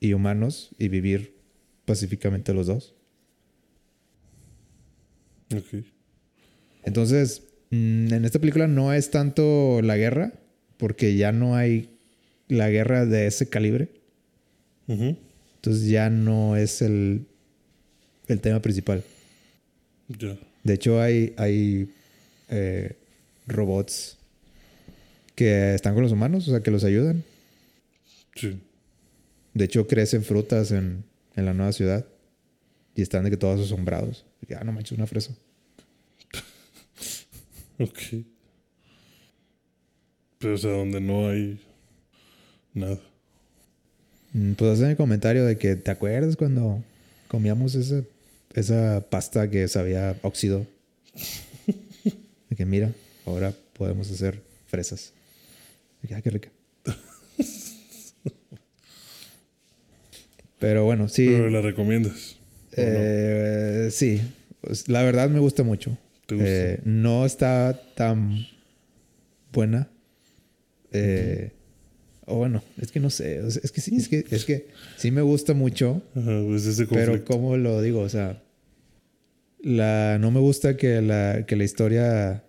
y 0.00 0.12
humanos 0.12 0.70
y 0.78 0.88
vivir 0.88 1.36
pacíficamente 1.84 2.54
los 2.54 2.66
dos. 2.66 2.94
Ok. 5.56 5.84
Entonces, 6.84 7.42
mm, 7.70 8.12
en 8.12 8.24
esta 8.24 8.38
película 8.38 8.66
no 8.66 8.92
es 8.92 9.10
tanto 9.10 9.80
la 9.82 9.96
guerra, 9.96 10.32
porque 10.76 11.16
ya 11.16 11.32
no 11.32 11.54
hay 11.54 11.90
la 12.48 12.70
guerra 12.70 13.06
de 13.06 13.26
ese 13.26 13.48
calibre. 13.48 13.88
Entonces 14.88 15.88
ya 15.88 16.10
no 16.10 16.56
es 16.56 16.82
el, 16.82 17.24
el 18.26 18.40
tema 18.40 18.60
principal. 18.60 19.02
Ya. 20.08 20.36
De 20.64 20.74
hecho, 20.74 21.00
hay, 21.00 21.32
hay 21.38 21.88
eh, 22.50 22.96
robots 23.46 24.18
que 25.34 25.74
están 25.74 25.94
con 25.94 26.02
los 26.02 26.12
humanos, 26.12 26.46
o 26.46 26.50
sea, 26.50 26.62
que 26.62 26.70
los 26.70 26.84
ayudan. 26.84 27.24
Sí. 28.34 28.60
De 29.54 29.64
hecho, 29.64 29.86
crecen 29.86 30.24
frutas 30.24 30.72
en, 30.72 31.04
en 31.36 31.46
la 31.46 31.54
nueva 31.54 31.72
ciudad 31.72 32.04
y 32.94 33.02
están 33.02 33.24
de 33.24 33.30
que 33.30 33.36
todos 33.36 33.60
asombrados. 33.60 34.24
Que, 34.46 34.54
ah, 34.54 34.64
no 34.64 34.72
manches, 34.72 34.96
una 34.98 35.06
fresa. 35.06 35.34
Ok. 37.78 37.98
Pero, 40.38 40.54
o 40.54 40.58
sea, 40.58 40.70
donde 40.72 41.00
no 41.00 41.28
hay 41.28 41.58
nada. 42.74 43.00
Mm, 44.32 44.52
Pues 44.52 44.72
hacen 44.72 44.90
el 44.90 44.96
comentario 44.96 45.44
de 45.44 45.56
que, 45.58 45.74
¿te 45.76 45.90
acuerdas 45.90 46.36
cuando 46.36 46.82
comíamos 47.28 47.74
esa, 47.74 48.02
esa 48.54 49.04
pasta 49.08 49.50
que 49.50 49.66
sabía 49.68 50.16
óxido? 50.22 50.66
De 52.50 52.56
que, 52.56 52.66
mira, 52.66 52.92
ahora 53.24 53.54
podemos 53.72 54.10
hacer 54.10 54.42
fresas. 54.66 55.12
De 56.02 56.08
que, 56.08 56.14
ah, 56.14 56.20
qué 56.22 56.30
rica. 56.30 56.50
Pero 60.58 60.84
bueno, 60.84 61.08
sí. 61.08 61.26
Pero 61.26 61.50
la 61.50 61.60
recomiendas. 61.62 62.36
Eh, 62.76 63.88
sí, 63.90 64.20
Pues, 64.60 64.88
la 64.88 65.02
verdad 65.02 65.28
me 65.28 65.40
gusta 65.40 65.62
mucho. 65.62 65.96
¿Te 66.26 66.34
gusta? 66.36 66.50
Eh, 66.50 66.80
no 66.84 67.26
está 67.26 67.80
tan 67.94 68.46
buena. 69.52 69.88
Eh, 70.92 71.52
O 72.26 72.36
bueno, 72.36 72.62
es 72.80 72.92
que 72.92 73.00
no 73.00 73.10
sé. 73.10 73.38
Es 73.46 73.72
que 73.72 73.80
sí, 73.80 73.96
es 73.96 74.08
que, 74.08 74.24
es 74.30 74.44
que 74.44 74.68
sí 74.96 75.10
me 75.10 75.22
gusta 75.22 75.54
mucho. 75.54 76.02
Ajá, 76.14 76.42
pues 76.46 76.64
ese 76.66 76.86
Pero. 76.86 77.24
¿cómo 77.24 77.56
lo 77.56 77.82
digo? 77.82 78.00
O 78.00 78.08
sea, 78.08 78.40
la, 79.60 80.18
no 80.20 80.30
me 80.30 80.40
gusta 80.40 80.76
que 80.76 81.02
la, 81.02 81.44
que 81.46 81.56
la 81.56 81.64
historia 81.64 82.44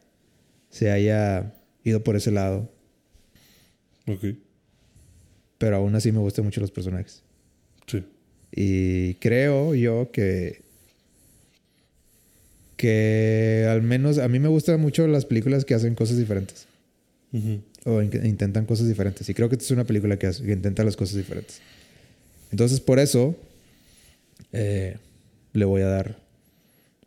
se 0.69 0.91
haya 0.91 1.53
ido 1.83 2.03
por 2.03 2.15
ese 2.15 2.31
lado. 2.31 2.71
Ok. 4.07 4.25
Pero 5.57 5.77
aún 5.77 5.95
así 5.95 6.11
me 6.11 6.19
gustan 6.19 6.45
mucho 6.45 6.61
los 6.61 6.71
personajes. 6.71 7.23
Sí. 7.87 8.03
Y 8.55 9.15
creo 9.15 9.73
yo 9.75 10.09
que. 10.11 10.61
Que 12.77 13.67
al 13.69 13.81
menos 13.81 14.17
a 14.17 14.27
mí 14.27 14.39
me 14.39 14.47
gustan 14.49 14.79
mucho 14.81 15.07
las 15.07 15.25
películas 15.25 15.63
que 15.65 15.73
hacen 15.73 15.95
cosas 15.95 16.17
diferentes. 16.17 16.65
O 17.85 18.01
in- 18.01 18.25
intentan 18.25 18.65
cosas 18.65 18.87
diferentes. 18.87 19.27
Y 19.29 19.33
creo 19.33 19.49
que 19.49 19.55
esta 19.55 19.65
es 19.65 19.71
una 19.71 19.85
película 19.85 20.17
que, 20.19 20.27
hace- 20.27 20.43
que 20.43 20.51
intenta 20.51 20.83
las 20.83 20.95
cosas 20.95 21.15
diferentes. 21.15 21.61
Entonces, 22.51 22.79
por 22.79 22.99
eso. 22.99 23.35
eh, 24.51 24.97
le 25.53 25.65
voy 25.65 25.81
a 25.81 25.87
dar 25.87 26.17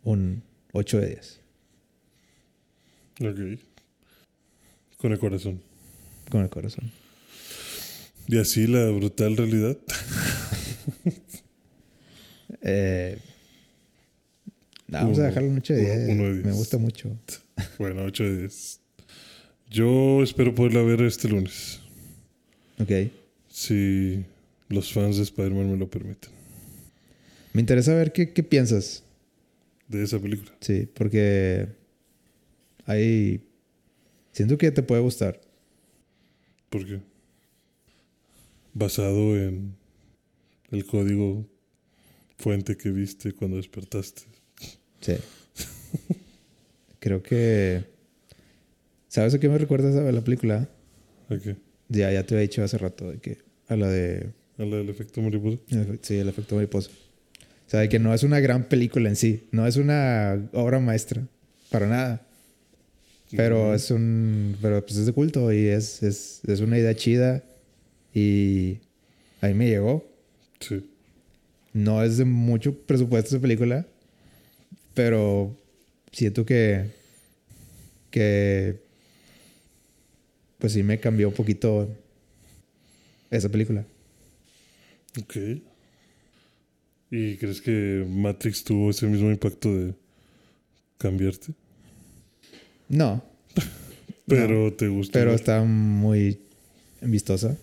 un 0.03 0.41
8 0.73 0.99
de 0.99 1.07
10. 1.07 1.39
Ok. 3.21 3.59
Con 4.97 5.11
el 5.11 5.19
corazón. 5.19 5.61
Con 6.29 6.41
el 6.41 6.49
corazón. 6.49 6.91
Y 8.27 8.37
así 8.37 8.67
la 8.67 8.89
brutal 8.89 9.37
realidad. 9.37 9.77
Eh, 12.61 13.17
no, 14.87 14.99
vamos 14.99 15.19
a 15.19 15.23
dejarlo 15.23 15.49
un 15.49 15.57
8 15.57 15.73
de 15.73 15.81
uno- 15.81 15.93
10. 15.95 16.09
uno 16.11 16.23
de 16.23 16.33
Me 16.35 16.43
10. 16.43 16.55
gusta 16.55 16.77
mucho. 16.77 17.17
bueno, 17.79 18.03
8 18.05 18.23
de 18.23 18.37
10. 18.39 18.79
Yo 19.69 20.23
espero 20.23 20.55
poderla 20.55 20.81
ver 20.81 21.01
este 21.01 21.27
lunes. 21.27 21.81
Ok. 22.79 22.89
Si 23.49 24.23
los 24.69 24.93
fans 24.93 25.17
de 25.17 25.23
Spider-Man 25.23 25.71
me 25.71 25.77
lo 25.77 25.89
permiten. 25.89 26.31
Me 27.53 27.59
interesa 27.61 27.93
ver 27.95 28.13
qué, 28.13 28.31
qué 28.31 28.43
piensas. 28.43 29.03
De 29.89 30.03
esa 30.03 30.19
película. 30.19 30.51
Sí, 30.61 30.87
porque 30.93 31.67
hay... 32.85 33.41
Siento 34.31 34.57
que 34.57 34.71
te 34.71 34.83
puede 34.83 35.01
gustar. 35.01 35.41
¿Por 36.69 36.85
qué? 36.85 36.99
Basado 38.73 39.35
en 39.37 39.75
el 40.71 40.85
código 40.85 41.45
fuente 42.37 42.77
que 42.77 42.91
viste 42.91 43.33
cuando 43.33 43.57
despertaste. 43.57 44.23
Sí. 45.01 45.15
Creo 46.99 47.21
que... 47.23 47.85
¿Sabes 49.07 49.33
a 49.33 49.39
qué 49.39 49.47
me 49.49 49.57
recuerda 49.57 49.89
esa- 49.89 50.11
la 50.11 50.21
película? 50.21 50.69
¿A 51.29 51.37
qué? 51.37 51.55
Ya, 51.89 52.11
ya 52.11 52.23
te 52.25 52.35
había 52.35 52.41
dicho 52.43 52.63
hace 52.63 52.77
rato 52.77 53.09
de 53.11 53.17
que... 53.19 53.37
A 53.67 53.75
la 53.75 53.89
de... 53.89 54.31
¿A 54.57 54.65
la 54.65 54.77
del 54.77 54.89
efecto 54.89 55.21
mariposa? 55.21 55.57
Sí, 56.01 56.15
el 56.15 56.27
efecto 56.29 56.55
mariposa. 56.55 56.89
O 57.67 57.69
sea, 57.69 57.81
de 57.81 57.89
que 57.89 57.99
no 57.99 58.13
es 58.13 58.23
una 58.23 58.39
gran 58.39 58.67
película 58.67 59.09
en 59.09 59.15
sí. 59.15 59.47
No 59.51 59.67
es 59.67 59.77
una 59.77 60.49
obra 60.53 60.79
maestra. 60.79 61.27
Para 61.69 61.87
nada. 61.87 62.27
Pero 63.31 63.73
es 63.73 63.91
un... 63.91 64.55
Pero 64.61 64.85
pues 64.85 64.97
es 64.97 65.05
de 65.05 65.13
culto 65.13 65.51
y 65.51 65.67
es, 65.67 66.01
es, 66.03 66.41
es 66.47 66.59
una 66.61 66.77
idea 66.77 66.95
chida. 66.95 67.43
Y 68.13 68.79
ahí 69.41 69.53
me 69.53 69.67
llegó. 69.67 70.05
Sí. 70.59 70.89
No 71.73 72.03
es 72.03 72.17
de 72.17 72.25
mucho 72.25 72.73
presupuesto 72.73 73.29
esa 73.29 73.41
película. 73.41 73.85
Pero 74.93 75.55
siento 76.11 76.45
que... 76.45 76.91
Que... 78.11 78.79
Pues 80.57 80.73
sí 80.73 80.81
me 80.83 80.99
cambió 80.99 81.29
un 81.29 81.35
poquito 81.35 81.87
esa 83.29 83.49
película. 83.49 83.85
Ok. 85.19 85.35
¿Y 87.11 87.37
crees 87.37 87.61
que 87.61 88.05
Matrix 88.09 88.63
tuvo 88.63 88.89
ese 88.89 89.05
mismo 89.05 89.29
impacto 89.29 89.73
de 89.73 89.93
cambiarte? 90.97 91.53
No, 92.89 93.23
Pero 94.27 94.73
te 94.73 94.87
gustó. 94.89 95.13
pero 95.13 95.33
está 95.33 95.63
muy 95.63 96.39
vistosa. 97.01 97.57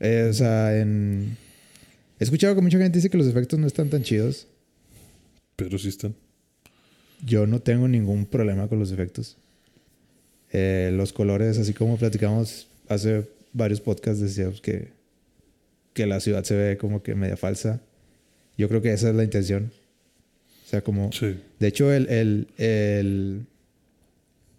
Eh, 0.00 0.28
o 0.30 0.32
sea, 0.32 0.78
en... 0.78 1.36
He 2.18 2.24
escuchado 2.24 2.54
que 2.54 2.62
mucha 2.62 2.78
gente 2.78 2.98
dice 2.98 3.10
que 3.10 3.18
los 3.18 3.26
efectos 3.26 3.58
no 3.58 3.66
están 3.66 3.90
tan 3.90 4.02
chidos. 4.02 4.46
Pero 5.56 5.78
sí 5.78 5.88
están. 5.88 6.14
Yo 7.24 7.46
no 7.46 7.60
tengo 7.60 7.88
ningún 7.88 8.26
problema 8.26 8.68
con 8.68 8.78
los 8.78 8.92
efectos. 8.92 9.36
Eh, 10.52 10.90
los 10.94 11.12
colores, 11.12 11.58
así 11.58 11.74
como 11.74 11.96
platicamos 11.96 12.68
hace 12.88 13.28
varios 13.52 13.80
podcasts, 13.80 14.20
decíamos 14.20 14.60
que, 14.60 14.88
que 15.92 16.06
la 16.06 16.20
ciudad 16.20 16.44
se 16.44 16.56
ve 16.56 16.76
como 16.78 17.02
que 17.02 17.14
media 17.14 17.36
falsa. 17.36 17.80
Yo 18.56 18.68
creo 18.68 18.80
que 18.80 18.92
esa 18.92 19.10
es 19.10 19.14
la 19.14 19.24
intención. 19.24 19.72
O 20.64 20.68
sea, 20.68 20.82
como... 20.82 21.12
Sí. 21.12 21.38
De 21.58 21.68
hecho, 21.68 21.92
el, 21.92 22.08
el, 22.08 22.48
el, 22.56 23.46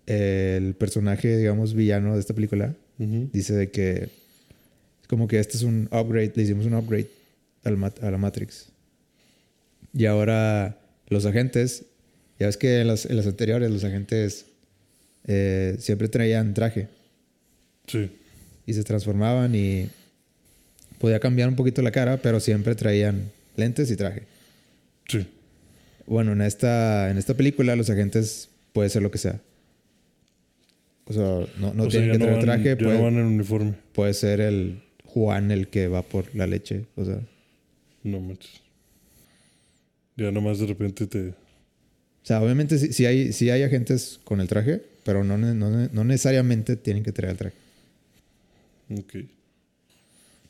el 0.05 0.73
personaje, 0.75 1.37
digamos, 1.37 1.73
villano 1.73 2.13
de 2.13 2.19
esta 2.19 2.33
película 2.33 2.75
dice 2.97 3.53
de 3.53 3.69
que 3.69 4.09
como 5.07 5.27
que 5.27 5.39
este 5.39 5.57
es 5.57 5.63
un 5.63 5.87
upgrade, 5.91 6.33
le 6.35 6.43
hicimos 6.43 6.65
un 6.65 6.73
upgrade 6.73 7.07
a 7.67 8.11
la 8.11 8.17
Matrix. 8.17 8.69
Y 9.93 10.05
ahora 10.05 10.77
los 11.09 11.25
agentes, 11.25 11.85
ya 12.39 12.45
ves 12.47 12.57
que 12.57 12.81
en 12.81 12.87
las, 12.87 13.05
en 13.05 13.17
las 13.17 13.25
anteriores 13.27 13.69
los 13.71 13.83
agentes 13.83 14.45
eh, 15.25 15.75
siempre 15.79 16.07
traían 16.07 16.53
traje 16.53 16.87
Sí. 17.87 18.11
y 18.65 18.73
se 18.73 18.83
transformaban 18.83 19.55
y 19.55 19.89
podía 20.99 21.19
cambiar 21.19 21.49
un 21.49 21.55
poquito 21.55 21.81
la 21.81 21.91
cara, 21.91 22.17
pero 22.17 22.39
siempre 22.39 22.75
traían 22.75 23.31
lentes 23.55 23.89
y 23.91 23.95
traje. 23.95 24.23
Sí. 25.07 25.25
Bueno, 26.05 26.33
en 26.33 26.41
esta, 26.41 27.09
en 27.09 27.17
esta 27.17 27.33
película 27.33 27.75
los 27.75 27.89
agentes 27.89 28.49
puede 28.73 28.89
ser 28.89 29.01
lo 29.01 29.11
que 29.11 29.17
sea. 29.17 29.39
O 31.05 31.13
sea, 31.13 31.23
no, 31.59 31.73
no 31.73 31.83
O 31.83 31.87
tienen 31.87 32.11
que 32.11 32.17
no 32.17 32.25
traer 32.25 32.35
van- 32.37 32.45
traje. 32.45 32.75
Puede, 32.75 32.97
no 32.97 33.03
van 33.05 33.13
en 33.15 33.25
uniforme. 33.25 33.73
puede 33.93 34.13
ser 34.13 34.41
el 34.41 34.81
Juan 35.05 35.51
el 35.51 35.69
que 35.69 35.87
va 35.87 36.01
por 36.01 36.33
la 36.35 36.45
leche. 36.47 36.85
O 36.95 37.05
sea, 37.05 37.19
No 38.07 38.19
manches. 38.19 38.61
Ya 40.15 40.31
nomás 40.31 40.59
de 40.59 40.65
repente 40.65 41.05
te. 41.07 41.29
o 41.29 41.35
sea 42.23 42.41
obviamente 42.41 42.77
sí, 42.79 42.93
sí 42.93 43.05
hay, 43.05 43.33
sí 43.33 43.49
hay 43.49 43.63
agentes 43.63 44.19
con 44.23 44.39
el 44.41 44.47
traje, 44.47 44.81
pero 45.03 45.23
no, 45.23 45.37
no, 45.37 45.53
no 45.53 46.03
necesariamente 46.03 46.75
tienen 46.75 47.03
que 47.03 47.11
traer 47.11 47.31
el 47.31 47.37
traje. 47.37 47.55
Ok. 48.97 49.15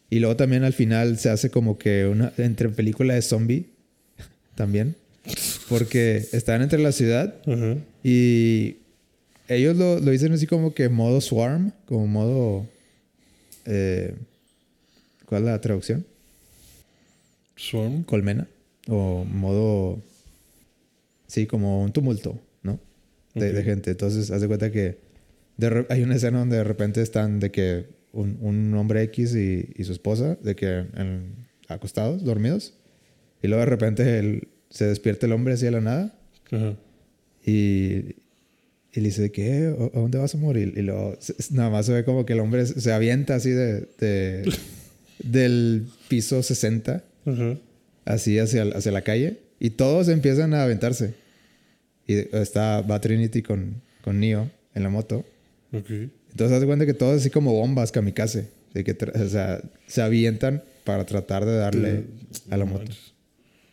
Y 0.10 0.20
luego 0.20 0.38
también 0.38 0.64
al 0.64 0.74
final 0.74 1.18
se 1.18 1.30
hace 1.30 1.50
como 1.50 1.78
que 1.78 2.06
una 2.06 2.32
entre 2.38 2.70
película 2.70 3.14
de 3.16 3.22
zombie 3.22 3.66
también. 4.56 4.96
Porque 5.68 6.26
están 6.32 6.62
entre 6.62 6.80
la 6.80 6.94
ciudad 6.94 7.36
y 8.02 8.78
ellos 9.50 9.76
lo, 9.76 10.00
lo 10.00 10.12
dicen 10.12 10.32
así 10.32 10.48
como 10.48 10.74
que 10.74 10.88
modo 10.88 11.20
swarm, 11.20 11.74
como 11.86 12.08
modo... 12.08 12.66
eh, 13.66 14.16
¿Cuál 15.26 15.42
es 15.44 15.48
la 15.50 15.60
traducción? 15.60 16.06
Swarm. 17.58 18.04
Colmena. 18.04 18.48
O 18.88 19.26
modo... 19.26 20.02
Sí, 21.28 21.46
como 21.46 21.84
un 21.84 21.92
tumulto, 21.92 22.40
¿no? 22.64 22.80
De, 23.36 23.52
de 23.52 23.60
Ok. 23.60 23.66
gente. 23.66 23.92
Entonces, 23.92 24.32
haz 24.32 24.40
de 24.42 24.48
cuenta 24.48 24.72
que 24.72 24.98
de 25.58 25.86
hay 25.90 26.04
una 26.04 26.16
escena 26.16 26.40
donde 26.40 26.56
de 26.58 26.64
repente 26.64 27.02
están 27.02 27.40
de 27.42 27.52
que 27.52 27.88
un, 28.14 28.38
un 28.42 28.74
hombre 28.76 29.02
X 29.04 29.36
y, 29.36 29.68
y 29.76 29.84
su 29.84 29.92
esposa, 29.92 30.38
de 30.42 30.56
que 30.56 30.86
en- 30.96 31.48
acostados, 31.68 32.24
dormidos. 32.24 32.76
Y 33.44 33.48
luego 33.48 33.62
de 33.62 33.66
repente 33.70 34.20
él- 34.20 34.48
se 34.70 34.86
despierta 34.86 35.26
el 35.26 35.34
hombre 35.34 35.54
así 35.56 35.66
de 35.66 35.72
la 35.72 35.82
nada 35.82 36.14
Ajá. 36.52 36.76
y, 37.46 38.16
y 38.94 38.96
le 38.96 39.02
dice 39.02 39.22
de 39.30 39.32
"Eh, 39.36 39.76
¿a 39.94 40.00
dónde 40.00 40.18
vas 40.18 40.34
a 40.36 40.38
morir? 40.38 40.74
Y 40.78 40.82
luego 40.82 41.18
nada 41.52 41.70
más 41.70 41.86
se 41.88 41.94
ve 41.94 42.04
como 42.06 42.26
que 42.26 42.34
el 42.34 42.40
hombre 42.40 42.66
se 42.66 42.80
se 42.82 42.92
avienta 42.94 43.36
así 43.36 43.50
de, 43.50 43.88
de- 44.00 44.50
del 45.24 45.88
piso 46.08 46.42
60 46.44 47.04
Así 48.06 48.40
hacia, 48.40 48.64
hacia 48.64 48.92
la 48.92 49.02
calle 49.02 49.40
y 49.60 49.72
todos 49.72 50.08
empiezan 50.08 50.54
a 50.54 50.64
aventarse. 50.64 51.14
Y 52.08 52.16
está, 52.36 52.82
va 52.82 53.02
Trinity 53.02 53.42
con, 53.42 53.82
con 54.02 54.20
Neo 54.20 54.50
en 54.74 54.84
la 54.84 54.90
moto. 54.90 55.26
Ok. 55.74 55.90
Entonces 56.32 56.58
haz 56.58 56.66
cuenta 56.66 56.86
que 56.86 56.94
todos 56.94 57.18
así 57.18 57.30
como 57.30 57.54
bombas 57.54 57.92
kamikaze. 57.92 58.50
De 58.74 58.84
que 58.84 58.92
o 58.92 59.30
sea, 59.30 59.62
se 59.88 60.02
avientan 60.02 60.64
para 60.84 61.06
tratar 61.06 61.46
de 61.46 61.58
darle 61.58 62.06
a 62.50 62.58
la 62.58 62.66
moto. 62.66 62.92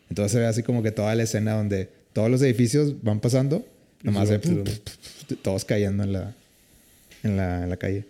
Entonces 0.08 0.32
se 0.32 0.38
ve 0.38 0.46
así 0.46 0.62
como 0.62 0.82
que 0.82 0.90
toda 0.90 1.14
la 1.14 1.24
escena 1.24 1.52
donde 1.52 1.88
todos 2.12 2.30
los 2.30 2.42
edificios 2.42 3.02
van 3.02 3.20
pasando. 3.20 3.66
Nomás 4.02 4.28
se 4.28 4.40
todos 5.42 5.64
cayendo 5.64 6.04
en 6.04 6.12
la, 6.12 6.34
en 7.22 7.36
la, 7.36 7.62
en 7.62 7.70
la 7.70 7.76
calle. 7.76 8.04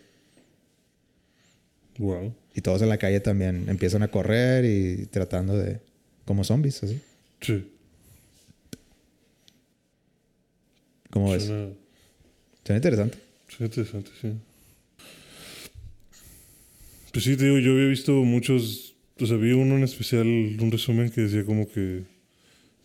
Wow. 1.99 2.33
Y 2.55 2.61
todos 2.61 2.83
en 2.83 2.89
la 2.89 2.99
calle 2.99 3.21
también 3.21 3.67
empiezan 3.69 4.03
a 4.03 4.09
correr 4.09 4.65
y 4.65 5.07
tratando 5.07 5.57
de... 5.57 5.81
Como 6.25 6.43
zombies, 6.45 6.83
así. 6.83 7.01
Sí. 7.41 7.67
¿Cómo 11.11 11.33
ves? 11.33 11.45
Suena, 11.45 11.69
Suena 12.65 12.77
interesante. 12.79 13.19
suena 13.49 13.67
interesante, 13.67 14.11
sí. 14.21 14.33
Pues 17.13 17.25
sí, 17.25 17.37
te 17.37 17.45
digo, 17.45 17.59
yo 17.59 17.73
había 17.73 17.87
visto 17.89 18.13
muchos. 18.13 18.95
O 19.21 19.27
sea, 19.27 19.37
vi 19.37 19.53
uno 19.53 19.77
en 19.77 19.85
especial, 19.85 20.27
un 20.27 20.71
resumen 20.73 21.11
que 21.11 21.21
decía 21.21 21.45
como 21.45 21.71
que. 21.71 22.03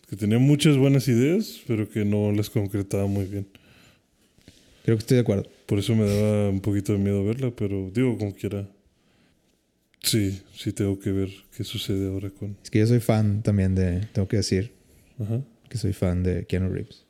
que 0.08 0.16
tenía 0.16 0.38
muchas 0.38 0.76
buenas 0.76 1.08
ideas, 1.08 1.60
pero 1.66 1.88
que 1.88 2.04
no 2.04 2.30
las 2.30 2.50
concretaba 2.50 3.06
muy 3.06 3.24
bien. 3.24 3.46
Creo 4.84 4.96
que 4.96 5.00
estoy 5.00 5.16
de 5.16 5.22
acuerdo. 5.22 5.50
Por 5.66 5.78
eso 5.78 5.96
me 5.96 6.04
daba 6.04 6.50
un 6.50 6.60
poquito 6.60 6.92
de 6.92 6.98
miedo 6.98 7.24
verla, 7.24 7.50
pero 7.50 7.90
digo, 7.92 8.16
como 8.18 8.34
quiera. 8.34 8.68
Sí, 10.02 10.42
sí 10.54 10.72
tengo 10.72 10.98
que 10.98 11.12
ver 11.12 11.28
qué 11.56 11.62
sucede 11.64 12.08
ahora 12.08 12.30
con. 12.30 12.56
Es 12.62 12.70
que 12.70 12.78
yo 12.78 12.86
soy 12.86 13.00
fan 13.00 13.42
también 13.42 13.74
de... 13.74 14.00
Tengo 14.12 14.28
que 14.28 14.38
decir 14.38 14.72
Ajá. 15.18 15.42
que 15.68 15.78
soy 15.78 15.92
fan 15.92 16.22
de 16.22 16.46
Keanu 16.46 16.70
Reeves. 16.70 17.04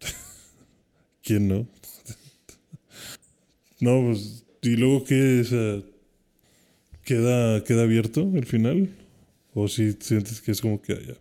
¿Quién 1.22 1.48
no? 1.48 1.68
no, 3.80 4.02
pues. 4.02 4.44
¿Y 4.62 4.76
luego 4.76 5.04
qué? 5.04 5.40
O 5.40 5.44
sea, 5.44 5.82
¿queda, 7.04 7.62
¿Queda 7.62 7.82
abierto 7.82 8.28
el 8.34 8.46
final? 8.46 8.90
¿O 9.54 9.68
si 9.68 9.92
sientes 9.92 10.40
que 10.40 10.50
es 10.50 10.60
como 10.60 10.82
que 10.82 10.94
allá? 10.94 11.14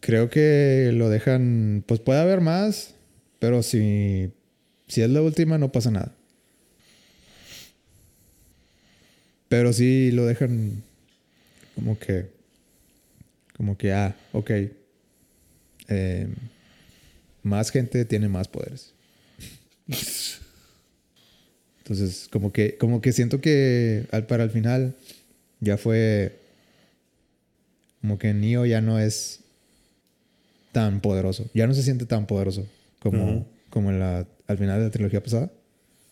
Creo 0.00 0.30
que 0.30 0.92
lo 0.94 1.08
dejan... 1.08 1.82
Pues 1.86 1.98
puede 1.98 2.20
haber 2.20 2.40
más, 2.40 2.94
pero 3.40 3.62
si, 3.64 4.30
si 4.86 5.02
es 5.02 5.10
la 5.10 5.22
última 5.22 5.58
no 5.58 5.72
pasa 5.72 5.90
nada. 5.90 6.15
Pero 9.48 9.72
sí 9.72 10.10
lo 10.12 10.26
dejan 10.26 10.82
como 11.74 11.98
que... 11.98 12.26
Como 13.56 13.78
que, 13.78 13.92
ah, 13.92 14.14
ok. 14.32 14.50
Eh, 15.88 16.28
más 17.42 17.70
gente 17.70 18.04
tiene 18.04 18.28
más 18.28 18.48
poderes. 18.48 18.92
Entonces, 21.78 22.28
como 22.30 22.52
que, 22.52 22.76
como 22.76 23.00
que 23.00 23.12
siento 23.12 23.40
que 23.40 24.06
al, 24.10 24.26
para 24.26 24.44
el 24.44 24.50
final 24.50 24.94
ya 25.60 25.76
fue... 25.76 26.40
Como 28.00 28.18
que 28.18 28.34
Neo 28.34 28.66
ya 28.66 28.80
no 28.80 28.98
es 28.98 29.40
tan 30.72 31.00
poderoso. 31.00 31.48
Ya 31.54 31.66
no 31.66 31.74
se 31.74 31.82
siente 31.82 32.06
tan 32.06 32.26
poderoso 32.26 32.66
como, 33.00 33.46
como 33.70 33.90
en 33.90 33.98
la, 33.98 34.26
al 34.46 34.58
final 34.58 34.78
de 34.78 34.84
la 34.84 34.90
trilogía 34.90 35.22
pasada. 35.22 35.50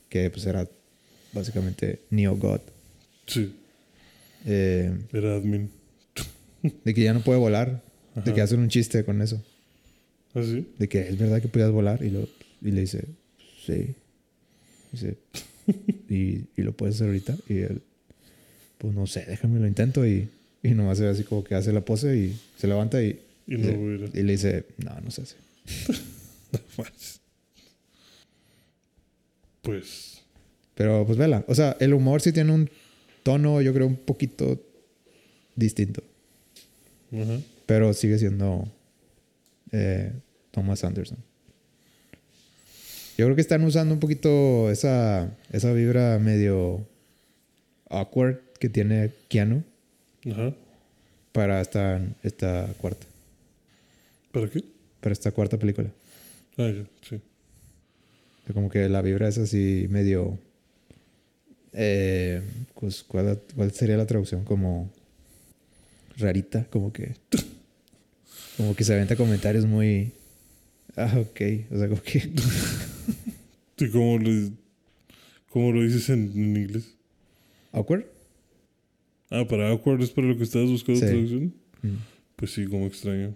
Que 0.08 0.30
pues 0.30 0.46
era 0.46 0.66
básicamente 1.32 2.00
Neo 2.10 2.36
God. 2.36 2.60
Sí, 3.26 3.54
Eh, 4.46 4.92
era 5.12 5.36
admin. 5.36 5.70
de 6.62 6.94
que 6.94 7.02
ya 7.02 7.12
no 7.14 7.20
puede 7.22 7.38
volar. 7.38 7.82
De 8.24 8.32
que 8.32 8.40
hacen 8.42 8.60
un 8.60 8.68
chiste 8.68 9.04
con 9.04 9.20
eso. 9.22 9.42
¿Ah, 10.34 10.42
sí? 10.44 10.66
De 10.78 10.88
que 10.88 11.08
es 11.08 11.18
verdad 11.18 11.40
que 11.42 11.48
podías 11.48 11.70
volar. 11.70 12.02
Y, 12.04 12.10
lo, 12.10 12.28
y 12.62 12.70
le 12.70 12.82
dice, 12.82 13.04
sí. 13.66 13.94
Dice, 14.92 15.16
¿y, 16.08 16.44
y 16.56 16.62
lo 16.62 16.72
puedes 16.72 16.94
hacer 16.96 17.08
ahorita. 17.08 17.36
Y 17.48 17.58
él, 17.58 17.82
pues 18.78 18.94
no 18.94 19.06
sé, 19.06 19.24
déjame 19.26 19.58
lo 19.60 19.66
intento. 19.66 20.06
Y, 20.06 20.28
y 20.62 20.68
nomás 20.70 20.98
se 20.98 21.04
ve 21.04 21.10
así 21.10 21.24
como 21.24 21.42
que 21.42 21.54
hace 21.54 21.72
la 21.72 21.80
pose 21.84 22.16
y 22.16 22.38
se 22.58 22.66
levanta 22.68 23.02
y, 23.02 23.18
Y 23.46 23.56
no 23.56 23.64
se- 23.66 24.18
y 24.20 24.22
le 24.22 24.32
dice, 24.32 24.64
no, 24.78 25.00
no 25.00 25.10
se 25.10 25.22
hace. 25.22 25.36
Pues. 29.62 30.20
Pero 30.74 31.06
pues 31.06 31.18
vela. 31.18 31.44
O 31.48 31.54
sea, 31.54 31.76
el 31.80 31.94
humor 31.94 32.20
sí 32.20 32.32
tiene 32.32 32.52
un 32.52 32.68
tono, 33.24 33.60
yo 33.60 33.74
creo, 33.74 33.88
un 33.88 33.96
poquito 33.96 34.62
distinto. 35.56 36.04
Pero 37.66 37.92
sigue 37.92 38.18
siendo 38.18 38.68
eh, 39.72 40.12
Thomas 40.52 40.84
Anderson. 40.84 41.18
Yo 43.16 43.26
creo 43.26 43.34
que 43.34 43.40
están 43.40 43.62
usando 43.64 43.94
un 43.94 44.00
poquito 44.00 44.70
esa, 44.70 45.36
esa 45.52 45.72
vibra 45.72 46.18
medio 46.18 46.86
awkward 47.88 48.40
que 48.58 48.68
tiene 48.68 49.12
Keanu 49.28 49.62
para 51.32 51.60
esta, 51.60 52.00
esta 52.22 52.68
cuarta. 52.78 53.06
¿Para 54.32 54.48
qué? 54.48 54.64
Para 55.00 55.12
esta 55.12 55.30
cuarta 55.30 55.58
película. 55.58 55.90
Ah, 56.56 56.70
ya, 56.70 56.84
sí. 57.08 57.20
Como 58.52 58.68
que 58.68 58.88
la 58.88 59.00
vibra 59.00 59.28
es 59.28 59.38
así 59.38 59.86
medio... 59.88 60.38
eh, 61.74 62.40
pues, 62.78 63.02
¿cuál, 63.02 63.40
¿Cuál 63.54 63.72
sería 63.72 63.96
la 63.96 64.06
traducción? 64.06 64.44
Como 64.44 64.90
rarita, 66.16 66.64
como 66.70 66.92
que... 66.92 67.14
Como 68.56 68.76
que 68.76 68.84
se 68.84 68.94
aventa 68.94 69.16
comentarios 69.16 69.66
muy... 69.66 70.12
Ah, 70.96 71.12
ok. 71.18 71.40
O 71.72 71.78
sea, 71.78 71.88
como 71.88 72.02
que... 72.02 72.30
¿Y 73.78 73.88
cómo 73.90 74.18
lo, 74.18 74.50
cómo 75.50 75.72
lo 75.72 75.82
dices 75.82 76.08
en, 76.10 76.30
en 76.36 76.56
inglés? 76.56 76.94
¿Awkward? 77.72 78.04
Ah, 79.30 79.44
para 79.48 79.70
awkward 79.70 80.00
es 80.02 80.10
para 80.10 80.28
lo 80.28 80.36
que 80.36 80.44
estabas 80.44 80.68
buscando 80.70 81.00
Sí. 81.00 81.06
traducción. 81.06 81.54
Mm. 81.82 81.96
Pues 82.36 82.52
sí, 82.52 82.66
como 82.66 82.86
extraño. 82.86 83.34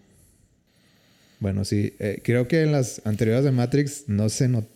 Bueno, 1.41 1.65
sí. 1.65 1.95
eh, 1.99 2.21
creo 2.23 2.47
que 2.47 2.63
en 2.63 2.71
las 2.71 3.03
anteriores 3.05 3.43
de 3.45 3.51
Matrix 3.51 4.05
no 4.07 4.29
se 4.29 4.49
notó... 4.49 4.69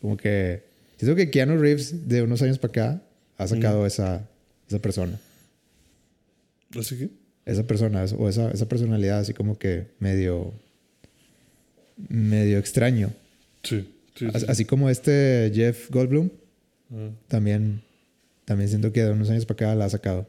Como 0.00 0.16
que... 0.16 0.64
Siento 0.96 1.14
que 1.14 1.30
Keanu 1.30 1.56
Reeves 1.58 2.08
de 2.08 2.22
unos 2.22 2.42
años 2.42 2.58
para 2.58 2.70
acá 2.70 3.02
ha 3.38 3.46
sacado 3.48 3.86
esa, 3.86 4.28
esa 4.68 4.78
persona. 4.80 5.18
¿Así 6.78 6.96
que? 6.98 7.10
esa 7.46 7.66
persona 7.66 8.04
o 8.16 8.28
esa, 8.30 8.50
esa 8.52 8.66
personalidad 8.68 9.18
así 9.18 9.34
como 9.34 9.58
que 9.58 9.88
medio 9.98 10.54
medio 12.08 12.58
extraño 12.58 13.12
Sí. 13.62 13.86
sí, 14.14 14.26
As- 14.32 14.40
sí. 14.42 14.46
así 14.48 14.64
como 14.64 14.88
este 14.90 15.50
Jeff 15.54 15.90
Goldblum 15.90 16.30
Ah, 16.92 17.10
también 17.28 17.82
también 18.44 18.68
siento 18.68 18.92
que 18.92 19.02
de 19.04 19.10
unos 19.12 19.28
años 19.30 19.46
para 19.46 19.68
acá 19.70 19.74
la 19.74 19.84
ha 19.86 19.90
sacado 19.90 20.26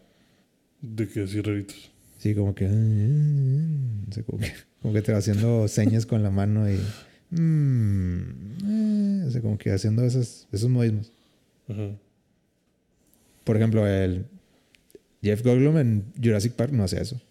de 0.81 1.07
que 1.07 1.23
así 1.23 1.41
raritos. 1.41 1.89
sí 2.17 2.33
como 2.35 2.53
que, 2.55 2.65
o 4.09 4.13
sea, 4.13 4.23
como 4.23 4.39
que 4.39 4.51
como 4.81 4.93
que 4.93 5.01
te 5.01 5.11
va 5.11 5.17
haciendo 5.19 5.67
señas 5.67 6.05
con 6.05 6.21
la 6.23 6.29
mano 6.31 6.69
y 6.69 6.77
mm, 7.31 8.19
eh, 8.65 9.23
o 9.27 9.31
sea, 9.31 9.41
como 9.41 9.57
que 9.57 9.71
haciendo 9.71 10.03
esos, 10.03 10.47
esos 10.51 10.69
modismos. 10.69 11.11
Ajá. 11.67 11.89
Por 13.45 13.55
ejemplo, 13.55 13.87
el 13.87 14.25
Jeff 15.23 15.41
Goldblum 15.43 15.77
en 15.77 16.13
Jurassic 16.21 16.51
Park 16.53 16.73
no 16.73 16.83
hace 16.83 17.01
eso. 17.01 17.21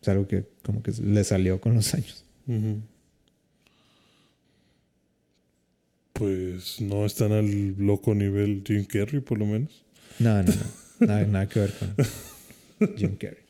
Es 0.00 0.08
algo 0.08 0.28
que 0.28 0.44
como 0.62 0.82
que 0.82 0.92
le 0.92 1.24
salió 1.24 1.60
con 1.60 1.74
los 1.74 1.92
años. 1.94 2.24
Pues 6.12 6.80
no 6.80 7.04
están 7.06 7.32
al 7.32 7.74
loco 7.78 8.14
nivel 8.14 8.62
Jim 8.64 8.84
Carrey, 8.84 9.20
por 9.20 9.38
lo 9.38 9.46
menos. 9.46 9.82
No, 10.20 10.42
no, 10.42 10.52
no. 11.00 11.06
Nada, 11.06 11.26
nada 11.26 11.48
que 11.48 11.60
ver 11.60 11.72
con 12.78 12.96
Jim 12.96 13.16
Carrey. 13.16 13.42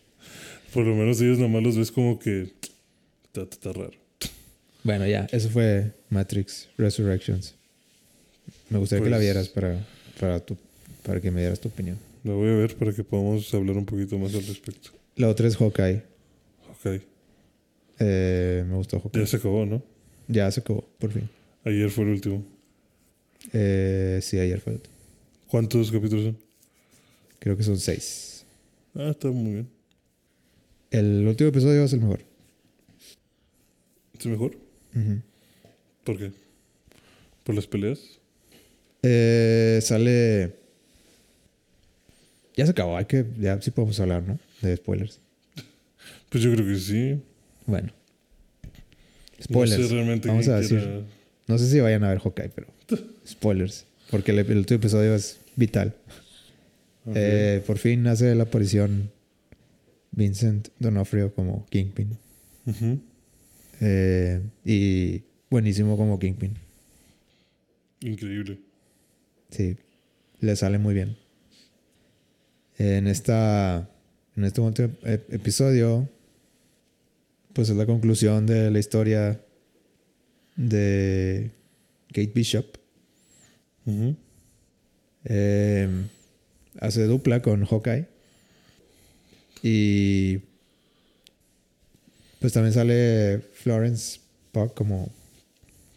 Por 0.73 0.87
lo 0.87 0.95
menos 0.95 1.21
ellos 1.21 1.39
nomás 1.39 1.63
los 1.63 1.77
ves 1.77 1.93
como 1.93 2.19
que 2.19 2.53
está, 3.25 3.43
está 3.43 3.73
raro. 3.73 3.93
Bueno, 4.83 5.07
ya, 5.07 5.27
eso 5.31 5.51
fue 5.51 5.93
Matrix 6.09 6.69
Resurrections. 6.79 7.55
Me 8.71 8.79
gustaría 8.79 9.05
que 9.05 9.11
la 9.11 9.17
Pues- 9.17 9.25
vieras 9.25 9.49
para, 9.51 9.87
para, 10.19 10.41
tu, 10.41 10.57
para 11.05 11.21
que 11.21 11.31
me 11.31 11.41
dieras 11.41 11.61
tu 11.61 11.69
opinión. 11.69 11.99
La 12.25 12.33
voy 12.33 12.49
a 12.49 12.55
ver 12.55 12.75
para 12.77 12.93
que 12.93 13.05
podamos 13.05 13.53
hablar 13.55 13.77
un 13.77 13.85
poquito 13.85 14.19
más 14.19 14.35
al 14.35 14.45
respecto. 14.47 14.91
La 15.17 15.29
otra 15.29 15.47
es 15.47 15.57
Hawkeye. 15.57 16.03
Ok. 16.71 17.03
Eh, 18.01 18.65
me 18.67 18.75
gustó 18.75 18.99
Hawkeye. 18.99 19.23
Ya 19.23 19.27
se 19.27 19.37
acabó, 19.37 19.67
¿no? 19.67 19.83
Ya 20.27 20.51
se 20.51 20.61
acabó, 20.61 20.85
por 20.99 21.13
fin. 21.13 21.29
Ayer 21.65 21.91
fue 21.91 22.05
el 22.05 22.11
último. 22.11 22.43
Eh, 23.53 24.19
sí, 24.23 24.39
ayer 24.39 24.59
fue. 24.61 24.73
el 24.73 24.79
otro. 24.79 24.93
¿Cuántos 25.49 25.93
capítulos 25.93 26.25
son? 26.25 26.39
Creo 27.39 27.57
que 27.57 27.63
son 27.63 27.79
seis. 27.79 28.47
Ah, 28.95 29.11
está 29.11 29.31
muy 29.31 29.53
bien. 29.53 29.69
El 30.91 31.27
último 31.29 31.51
episodio 31.51 31.85
es 31.85 31.93
el 31.93 32.01
mejor. 32.01 32.21
¿Es 34.19 34.27
mejor? 34.27 34.57
¿Por 36.05 36.19
qué? 36.19 36.33
¿Por 37.43 37.55
las 37.55 37.67
peleas? 37.67 38.19
Eh, 39.03 39.81
sale. 39.83 40.64
Ya 42.57 42.65
se 42.67 42.71
acabó, 42.73 42.97
hay 42.97 43.05
que. 43.07 43.25
Ya 43.39 43.61
sí 43.61 43.71
podemos 43.71 43.99
hablar, 44.01 44.23
¿no? 44.23 44.39
De 44.63 44.77
spoilers. 44.77 45.21
Pues 46.29 46.43
yo 46.45 46.53
creo 46.53 46.67
que 46.67 46.77
sí. 46.79 47.21
Bueno. 47.67 47.93
Spoilers. 49.43 49.81
No 49.81 49.89
sé 49.89 49.95
realmente 49.95 50.29
Vamos 50.29 50.49
a 50.49 50.57
decir. 50.61 50.79
quiera- 50.79 51.03
No 51.49 51.59
sé 51.59 51.69
si 51.69 51.81
vayan 51.81 52.05
a 52.05 52.09
ver 52.11 52.19
Hawkeye, 52.19 52.51
pero. 52.55 52.69
Spoilers. 53.27 53.87
Porque 54.11 54.31
el, 54.33 54.39
el 54.39 54.59
último 54.59 54.77
episodio 54.79 55.15
es 55.15 55.39
vital. 55.57 55.95
Eh, 57.15 57.63
por 57.67 57.77
fin 57.79 58.07
hace 58.07 58.35
la 58.35 58.45
aparición 58.45 59.11
Vincent 60.13 60.69
Donofrio 60.79 61.35
como 61.35 61.67
Kingpin. 61.67 62.17
Eh, 63.81 64.41
y 64.65 65.23
buenísimo 65.51 65.97
como 65.97 66.19
Kingpin. 66.19 66.55
Increíble. 68.01 68.59
Sí, 69.51 69.77
le 70.41 70.57
sale 70.57 70.79
muy 70.79 70.95
bien. 70.95 71.17
En 72.79 73.07
esta. 73.07 73.89
En 74.37 74.45
este 74.45 74.61
último 74.61 74.89
episodio. 75.05 76.09
Pues 77.53 77.69
es 77.69 77.77
la 77.77 77.87
conclusión 77.87 78.47
de 78.47 78.71
la 78.71 78.79
historia 78.81 79.41
de 80.57 81.51
Kate 82.09 82.33
Bishop. 82.35 82.67
Eh, 85.25 85.89
hace 86.81 87.05
dupla 87.05 87.43
con 87.43 87.65
Hawkeye. 87.65 88.07
Y. 89.63 90.41
Pues 92.41 92.53
también 92.53 92.75
sale 92.75 93.39
Florence 93.53 94.21
Pugh 94.53 94.75
como. 94.75 95.13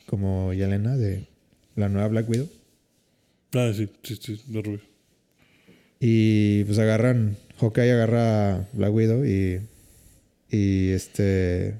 Como 0.06 0.54
Yelena 0.54 0.96
de 0.96 1.28
la 1.76 1.90
nueva 1.90 2.08
Black 2.08 2.30
Widow. 2.30 2.50
Ah, 3.54 3.72
sí, 3.76 3.90
sí, 4.04 4.18
sí, 4.22 4.42
lo 4.50 4.62
rubio. 4.62 4.97
Y 6.00 6.64
pues 6.66 6.78
agarran. 6.80 7.38
Hawkeye 7.60 7.92
agarra 7.92 8.56
a 8.56 8.68
Black 8.74 8.94
Widow 8.94 9.26
y. 9.26 9.62
Y 10.50 10.90
este. 10.92 11.76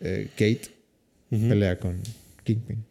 eh, 0.00 0.28
Kate 0.36 0.62
pelea 1.30 1.78
con 1.78 2.00
Kingpin. 2.44 2.84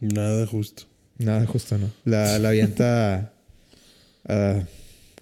Nada 0.00 0.46
justo. 0.46 0.84
Nada, 1.18 1.46
justo 1.46 1.78
no. 1.78 1.90
La, 2.04 2.38
la 2.38 2.48
avienta 2.50 3.32
a 4.28 4.62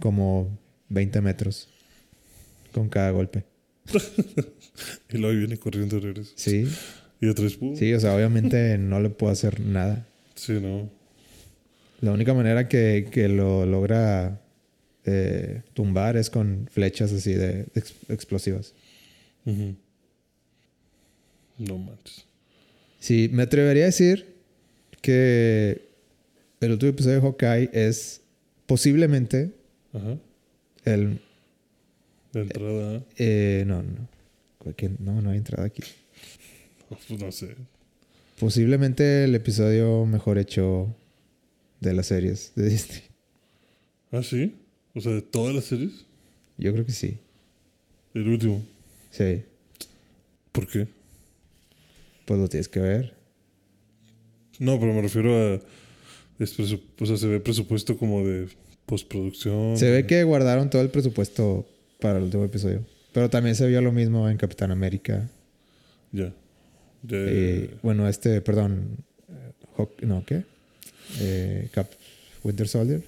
como 0.00 0.58
20 0.88 1.20
metros 1.20 1.68
con 2.72 2.88
cada 2.88 3.10
golpe. 3.10 3.44
Y 5.08 5.18
luego 5.18 5.38
viene 5.38 5.56
corriendo 5.56 5.96
de 6.00 6.02
regreso. 6.02 6.32
Sí, 6.34 6.66
Y 7.20 7.28
otra 7.28 7.44
vez, 7.44 7.56
sí, 7.78 7.94
o 7.94 8.00
sea, 8.00 8.16
obviamente 8.16 8.76
no 8.76 8.98
le 8.98 9.08
puedo 9.08 9.32
hacer 9.32 9.60
nada. 9.60 10.04
Sí, 10.34 10.54
no. 10.60 10.90
La 12.04 12.12
única 12.12 12.34
manera 12.34 12.68
que, 12.68 13.08
que 13.10 13.28
lo 13.28 13.64
logra 13.64 14.40
eh, 15.06 15.62
tumbar 15.72 16.16
es 16.16 16.28
con 16.28 16.68
flechas 16.70 17.12
así 17.12 17.32
de 17.32 17.66
ex- 17.74 17.94
explosivas. 18.08 18.74
No 21.58 21.78
manches. 21.78 22.24
Sí, 23.00 23.28
me 23.32 23.42
atrevería 23.44 23.84
a 23.84 23.86
decir 23.86 24.34
que 25.00 25.82
el 26.60 26.72
último 26.72 26.90
episodio 26.90 27.16
de 27.16 27.20
Hawkeye 27.22 27.70
es 27.72 28.20
posiblemente 28.66 29.52
Ajá. 29.92 30.18
el... 30.84 31.20
De 32.32 32.40
entrada, 32.40 33.02
eh, 33.16 33.64
no, 33.66 33.82
no. 33.82 34.08
No, 34.98 35.22
no 35.22 35.30
hay 35.30 35.36
entrada 35.38 35.66
aquí. 35.66 35.82
pues 36.88 37.20
no 37.20 37.30
sé. 37.30 37.54
Posiblemente 38.40 39.24
el 39.24 39.34
episodio 39.34 40.04
mejor 40.06 40.38
hecho 40.38 40.94
de 41.88 41.94
las 41.94 42.06
series 42.06 42.52
de 42.54 42.68
Disney. 42.68 43.02
¿Ah, 44.12 44.22
sí? 44.22 44.54
O 44.94 45.00
sea, 45.00 45.12
de 45.12 45.22
todas 45.22 45.54
las 45.54 45.64
series. 45.64 46.06
Yo 46.56 46.72
creo 46.72 46.86
que 46.86 46.92
sí. 46.92 47.18
El 48.14 48.28
último. 48.28 48.62
Sí. 49.10 49.42
¿Por 50.52 50.68
qué? 50.68 50.86
Pues 52.24 52.40
lo 52.40 52.48
tienes 52.48 52.68
que 52.68 52.80
ver. 52.80 53.14
No, 54.58 54.78
pero 54.78 54.94
me 54.94 55.02
refiero 55.02 55.34
a. 55.36 55.54
o 55.56 57.06
sea, 57.06 57.16
se 57.16 57.26
ve 57.26 57.40
presupuesto 57.40 57.98
como 57.98 58.24
de 58.24 58.48
postproducción. 58.86 59.76
Se 59.76 59.90
ve 59.90 60.06
que 60.06 60.22
guardaron 60.22 60.70
todo 60.70 60.82
el 60.82 60.90
presupuesto 60.90 61.66
para 62.00 62.18
el 62.18 62.24
último 62.24 62.44
episodio. 62.44 62.84
Pero 63.12 63.30
también 63.30 63.56
se 63.56 63.66
vio 63.66 63.80
lo 63.80 63.92
mismo 63.92 64.28
en 64.28 64.36
Capitán 64.36 64.70
América. 64.70 65.28
Ya. 66.12 66.32
Eh, 67.10 67.76
bueno, 67.82 68.08
este, 68.08 68.40
perdón. 68.40 69.04
eh, 69.28 69.86
no, 70.06 70.24
¿qué? 70.24 70.44
Eh, 71.20 71.68
Cap 71.72 71.90
Winter 72.42 72.68
Soldier. 72.68 73.02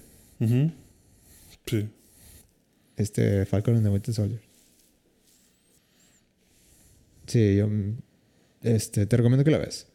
Sí. 1.65 1.87
Este 2.95 3.45
Falcon 3.45 3.75
and 3.75 3.85
the 3.85 3.89
Winter 3.89 4.13
Soldier. 4.13 4.39
Sí, 7.27 7.57
yo 7.57 7.69
este, 8.63 9.05
te 9.05 9.17
recomiendo 9.17 9.43
que 9.43 9.51
la 9.51 9.57
veas. 9.57 9.87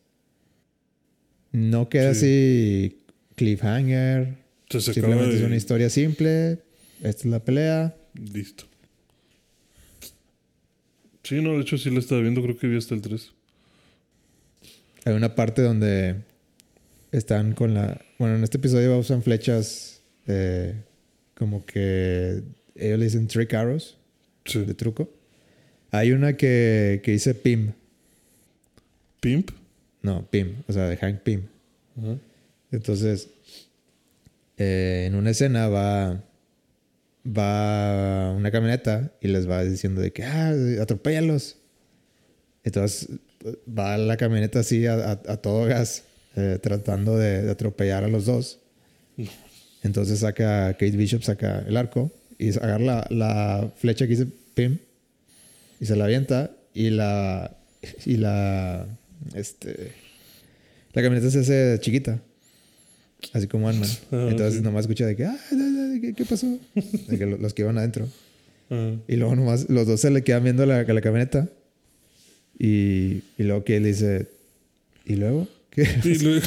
No 1.53 1.89
queda 1.89 2.11
así 2.11 3.03
cliffhanger. 3.35 4.39
Se 4.69 4.81
Simplemente 4.81 5.37
es 5.37 5.43
una 5.43 5.57
historia 5.57 5.91
simple. 5.91 6.63
Esta 7.03 7.09
es 7.23 7.25
la 7.27 7.45
pelea. 7.45 7.97
Listo. 8.15 8.65
Sí, 11.23 11.41
no, 11.41 11.55
de 11.55 11.63
hecho 11.63 11.79
sí 11.79 11.91
la 11.91 12.01
estaba 12.01 12.21
viendo, 12.21 12.43
creo 12.43 12.57
que 12.57 12.67
vi 12.67 12.77
hasta 12.77 12.95
el 12.95 13.03
3. 13.03 13.33
Hay 15.05 15.15
una 15.15 15.35
parte 15.35 15.63
donde 15.63 16.17
están 17.13 17.55
con 17.55 17.75
la... 17.75 18.01
Bueno, 18.19 18.37
en 18.37 18.43
este 18.45 18.57
episodio 18.59 18.99
usan 18.99 19.23
flechas 19.23 20.01
eh, 20.27 20.75
como 21.35 21.65
que 21.65 22.43
ellos 22.75 22.99
le 22.99 23.05
dicen 23.05 23.27
trick 23.29 23.55
arrows 23.55 23.97
Sí. 24.45 24.65
de 24.65 24.75
truco. 24.75 25.09
Hay 25.93 26.13
una 26.13 26.37
que, 26.37 27.01
que 27.05 27.13
dice 27.13 27.35
Pim. 27.35 27.73
Pimp. 29.21 29.51
No, 30.03 30.27
Pim. 30.31 30.57
O 30.67 30.73
sea, 30.73 30.89
de 30.89 30.97
Hank 30.97 31.21
Pim. 31.21 31.43
Entonces, 32.73 33.29
eh, 34.57 35.05
en 35.07 35.15
una 35.15 35.31
escena 35.31 35.69
va, 35.69 36.23
va 37.27 38.33
una 38.33 38.51
camioneta 38.51 39.13
y 39.21 39.29
les 39.29 39.49
va 39.49 39.63
diciendo 39.63 40.01
de 40.01 40.13
que, 40.13 40.25
ah, 40.25 40.55
atropéllalos. 40.81 41.57
Entonces, 42.65 43.09
va 43.69 43.97
la 43.99 44.17
camioneta 44.17 44.61
así 44.61 44.87
a, 44.87 44.95
a- 44.95 45.11
a 45.13 45.37
todo 45.37 45.67
gas, 45.67 46.05
eh, 46.37 46.59
tratando 46.63 47.17
de, 47.17 47.43
de 47.43 47.51
atropellar 47.51 48.05
a 48.05 48.09
los 48.09 48.27
dos. 48.27 48.59
Entonces 49.83 50.21
saca, 50.21 50.73
Kate 50.75 50.97
Bishop 50.97 51.23
saca 51.23 51.65
el 51.67 51.77
arco 51.77 52.11
y 52.39 52.51
agarra 52.51 52.79
la, 52.79 53.07
la 53.11 53.71
flecha 53.77 54.07
que 54.07 54.17
dice 54.17 54.27
Pim 54.55 54.79
y 55.81 55.87
se 55.87 55.97
la 55.97 56.05
avienta 56.05 56.51
y 56.75 56.91
la, 56.91 57.57
y 58.07 58.17
la, 58.17 58.87
este, 59.35 59.93
la 60.93 61.03
camioneta 61.03 61.31
se 61.31 61.41
hace 61.41 61.79
chiquita. 61.81 62.21
Así 63.33 63.47
como 63.47 63.69
Ant-Man. 63.69 63.89
Ah, 64.11 64.27
Entonces 64.31 64.55
sí. 64.57 64.63
nomás 64.63 64.83
escucha 64.85 65.07
de 65.07 65.15
que, 65.17 65.25
ah, 65.27 65.39
¿qué, 66.01 66.13
qué 66.17 66.25
pasó? 66.25 66.59
De 66.75 67.19
que 67.19 67.27
lo- 67.27 67.39
los 67.39 67.55
que 67.55 67.63
iban 67.63 67.79
adentro. 67.79 68.09
Ajá. 68.71 68.95
Y 69.07 69.17
luego 69.17 69.37
nomás 69.37 69.69
los 69.71 69.87
dos 69.87 70.01
se 70.01 70.11
le 70.11 70.23
quedan 70.25 70.43
viendo 70.45 70.65
la, 70.67 70.83
la 70.83 71.01
camioneta. 71.01 71.49
Y, 72.59 73.23
y 73.39 73.43
luego 73.45 73.65
que 73.65 73.77
él 73.77 73.85
dice, 73.85 74.29
¿Y 75.05 75.17
luego? 75.17 75.49
¿Qué? 75.73 75.89
Y 76.05 76.19
luego, 76.19 76.47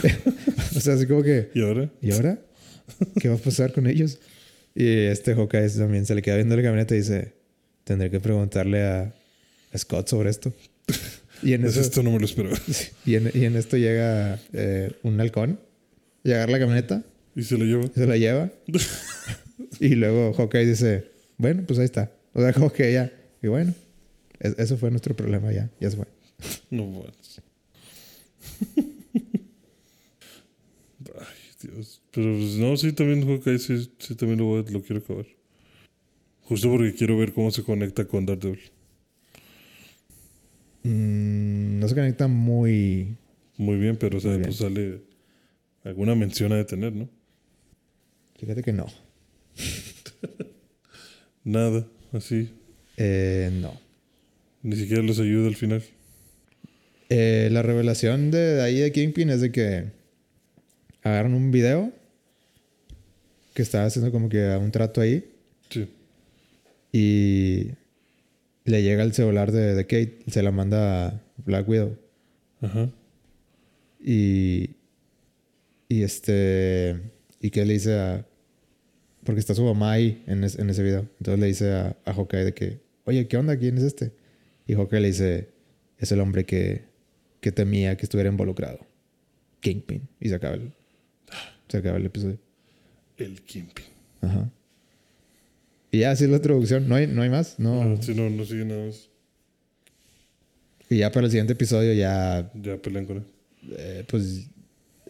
o 0.75 0.79
sea, 0.79 0.93
así 0.93 1.07
como 1.07 1.23
que, 1.23 1.49
¿y 1.55 1.61
ahora? 1.61 1.89
¿y 2.01 2.11
ahora? 2.11 2.39
¿Qué 3.19 3.27
va 3.27 3.35
a 3.35 3.39
pasar 3.39 3.73
con 3.73 3.87
ellos? 3.87 4.19
Y 4.75 4.87
este 4.87 5.33
Hawkeye 5.33 5.69
también 5.69 6.05
se 6.05 6.13
le 6.13 6.21
queda 6.21 6.35
viendo 6.35 6.55
la 6.55 6.61
camioneta 6.61 6.93
y 6.93 6.99
dice, 6.99 7.33
tendré 7.83 8.11
que 8.11 8.19
preguntarle 8.19 8.83
a, 8.83 9.15
Scott 9.75 10.07
sobre 10.07 10.29
esto. 10.29 10.53
Y 11.41 11.53
en, 11.53 11.61
Pues 11.63 11.73
eso, 11.73 11.81
esto 11.81 12.03
no 12.03 12.11
me 12.11 12.19
lo 12.19 12.25
esperaba. 12.25 12.55
y 13.05 13.15
en, 13.15 13.31
y 13.33 13.45
en 13.45 13.55
esto 13.55 13.77
llega 13.77 14.39
eh, 14.53 14.91
un 15.03 15.19
halcón 15.19 15.59
y 16.23 16.31
agarra 16.31 16.51
la 16.53 16.59
camioneta, 16.59 17.03
Y 17.35 17.43
se 17.43 17.57
lo 17.57 17.65
lleva. 17.65 17.87
se 17.93 18.05
la 18.05 18.17
lleva 18.17 18.51
y 19.79 19.95
luego 19.95 20.33
Hawkeye 20.33 20.65
dice, 20.67 21.05
bueno, 21.37 21.63
pues 21.65 21.79
ahí 21.79 21.85
está. 21.85 22.11
O 22.33 22.41
sea, 22.41 22.53
que 22.69 22.93
ya, 22.93 23.11
y 23.41 23.47
bueno, 23.47 23.73
es- 24.39 24.55
eso 24.59 24.77
fue 24.77 24.91
nuestro 24.91 25.15
problema 25.15 25.51
ya, 25.51 25.69
ya 25.79 25.89
se 25.89 25.97
fue. 25.97 26.05
No 26.69 26.85
más. 26.87 27.41
Ay, 31.17 31.25
Dios. 31.61 32.01
Pero 32.15 32.33
pues, 32.37 32.55
no, 32.55 32.77
sí, 32.77 32.93
también 32.93 33.27
Hawkeye, 33.27 33.59
sí, 33.59 33.91
sí 33.99 34.15
también 34.15 34.39
lo, 34.39 34.45
voy 34.45 34.65
a- 34.65 34.71
lo 34.71 34.81
quiero 34.81 35.01
acabar. 35.03 35.25
Justo 36.43 36.69
porque 36.71 36.93
quiero 36.93 37.17
ver 37.17 37.33
cómo 37.33 37.51
se 37.51 37.63
conecta 37.63 38.05
con 38.05 38.25
Daredevil. 38.25 38.61
Mm, 40.83 41.79
no 41.79 41.87
se 41.87 41.95
conecta 41.95 42.27
muy... 42.27 43.17
Muy 43.57 43.77
bien, 43.77 43.95
pero 43.97 44.17
o 44.17 44.21
sea, 44.21 44.37
pues 44.41 44.57
sale 44.57 45.01
alguna 45.83 46.13
mención 46.13 46.51
a 46.51 46.57
de 46.57 46.65
tener, 46.65 46.93
¿no? 46.93 47.09
Fíjate 48.37 48.63
que 48.63 48.73
no. 48.73 48.85
Nada, 51.45 51.87
así. 52.11 52.49
Eh, 52.97 53.49
no. 53.61 53.79
Ni 54.61 54.75
siquiera 54.75 55.01
los 55.03 55.19
ayuda 55.19 55.47
al 55.47 55.55
final. 55.55 55.83
Eh, 57.09 57.47
la 57.51 57.61
revelación 57.61 58.29
de, 58.31 58.39
de 58.55 58.61
ahí 58.61 58.79
de 58.79 58.91
Kingpin 58.91 59.29
es 59.29 59.39
de 59.39 59.51
que 59.53 59.85
agarran 61.01 61.33
un 61.33 61.51
video 61.51 61.93
que 63.55 63.63
estaba 63.63 63.85
haciendo 63.85 64.11
como 64.11 64.29
que 64.29 64.45
un 64.57 64.69
trato 64.69 65.01
ahí 65.01 65.25
Sí. 65.71 65.87
y 66.91 67.71
le 68.65 68.83
llega 68.83 69.01
el 69.03 69.13
celular 69.13 69.51
de, 69.51 69.73
de 69.73 69.83
Kate 69.85 70.19
se 70.27 70.43
la 70.43 70.51
manda 70.51 71.07
a 71.07 71.21
Black 71.37 71.67
Widow. 71.67 71.97
Ajá. 72.61 72.89
Y, 74.03 74.71
y 75.89 76.03
este, 76.03 76.99
y 77.39 77.49
que 77.49 77.65
le 77.65 77.73
dice 77.73 77.93
a, 77.97 78.25
porque 79.23 79.39
está 79.39 79.53
su 79.55 79.63
mamá 79.63 79.93
ahí 79.93 80.23
en, 80.27 80.43
es- 80.43 80.57
en 80.59 80.69
ese 80.69 80.83
video. 80.83 81.07
Entonces 81.19 81.39
le 81.39 81.47
dice 81.47 81.71
a, 81.73 81.95
a 82.05 82.13
Hawkeye 82.13 82.43
de 82.45 82.53
que, 82.53 82.79
oye, 83.05 83.27
¿qué 83.27 83.37
onda? 83.37 83.57
¿Quién 83.57 83.77
es 83.77 83.83
este? 83.83 84.11
Y 84.67 84.73
Hawkeye 84.75 84.99
le 85.01 85.07
dice, 85.07 85.49
es 85.97 86.11
el 86.11 86.19
hombre 86.19 86.45
que, 86.45 86.83
que 87.41 87.51
temía 87.51 87.97
que 87.97 88.05
estuviera 88.05 88.29
involucrado. 88.29 88.79
Kingpin. 89.61 90.07
Y 90.19 90.29
se 90.29 90.35
acaba 90.35 90.55
el, 90.55 90.71
se 91.67 91.77
acaba 91.77 91.97
el 91.97 92.05
episodio. 92.05 92.37
El 93.17 93.41
Kimping. 93.41 93.85
Ajá. 94.21 94.49
Y 95.91 95.99
ya, 95.99 96.11
así 96.11 96.25
es 96.25 96.29
la 96.29 96.37
introducción. 96.37 96.87
No 96.89 96.95
hay, 96.95 97.07
no 97.07 97.21
hay 97.21 97.29
más. 97.29 97.57
No. 97.59 97.81
Ah, 97.81 97.95
sí, 98.01 98.13
no, 98.13 98.29
no 98.29 98.43
sigue 98.45 98.65
nada 98.65 98.85
más. 98.87 99.09
Y 100.89 100.97
ya 100.97 101.11
para 101.11 101.25
el 101.25 101.31
siguiente 101.31 101.53
episodio 101.53 101.93
ya 101.93 102.51
Ya 102.61 102.77
pelean 102.77 103.05
con 103.05 103.17
él. 103.17 103.23
eh, 103.77 104.05
pues 104.07 104.47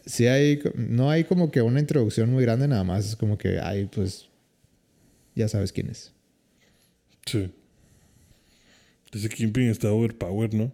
sí 0.06 0.28
hay, 0.28 0.62
no 0.76 1.10
hay 1.10 1.24
como 1.24 1.52
que 1.52 1.62
una 1.62 1.80
introducción 1.80 2.32
muy 2.32 2.44
grande 2.44 2.68
nada 2.68 2.84
más, 2.84 3.06
es 3.10 3.16
como 3.16 3.38
que 3.38 3.60
hay 3.60 3.86
pues 3.86 4.28
ya 5.36 5.48
sabes 5.50 5.72
quién 5.74 5.90
es. 5.90 6.14
Sí. 7.26 7.52
Ese 9.12 9.30
Kimping 9.30 9.70
está 9.70 9.92
overpowered, 9.92 10.54
¿no? 10.54 10.72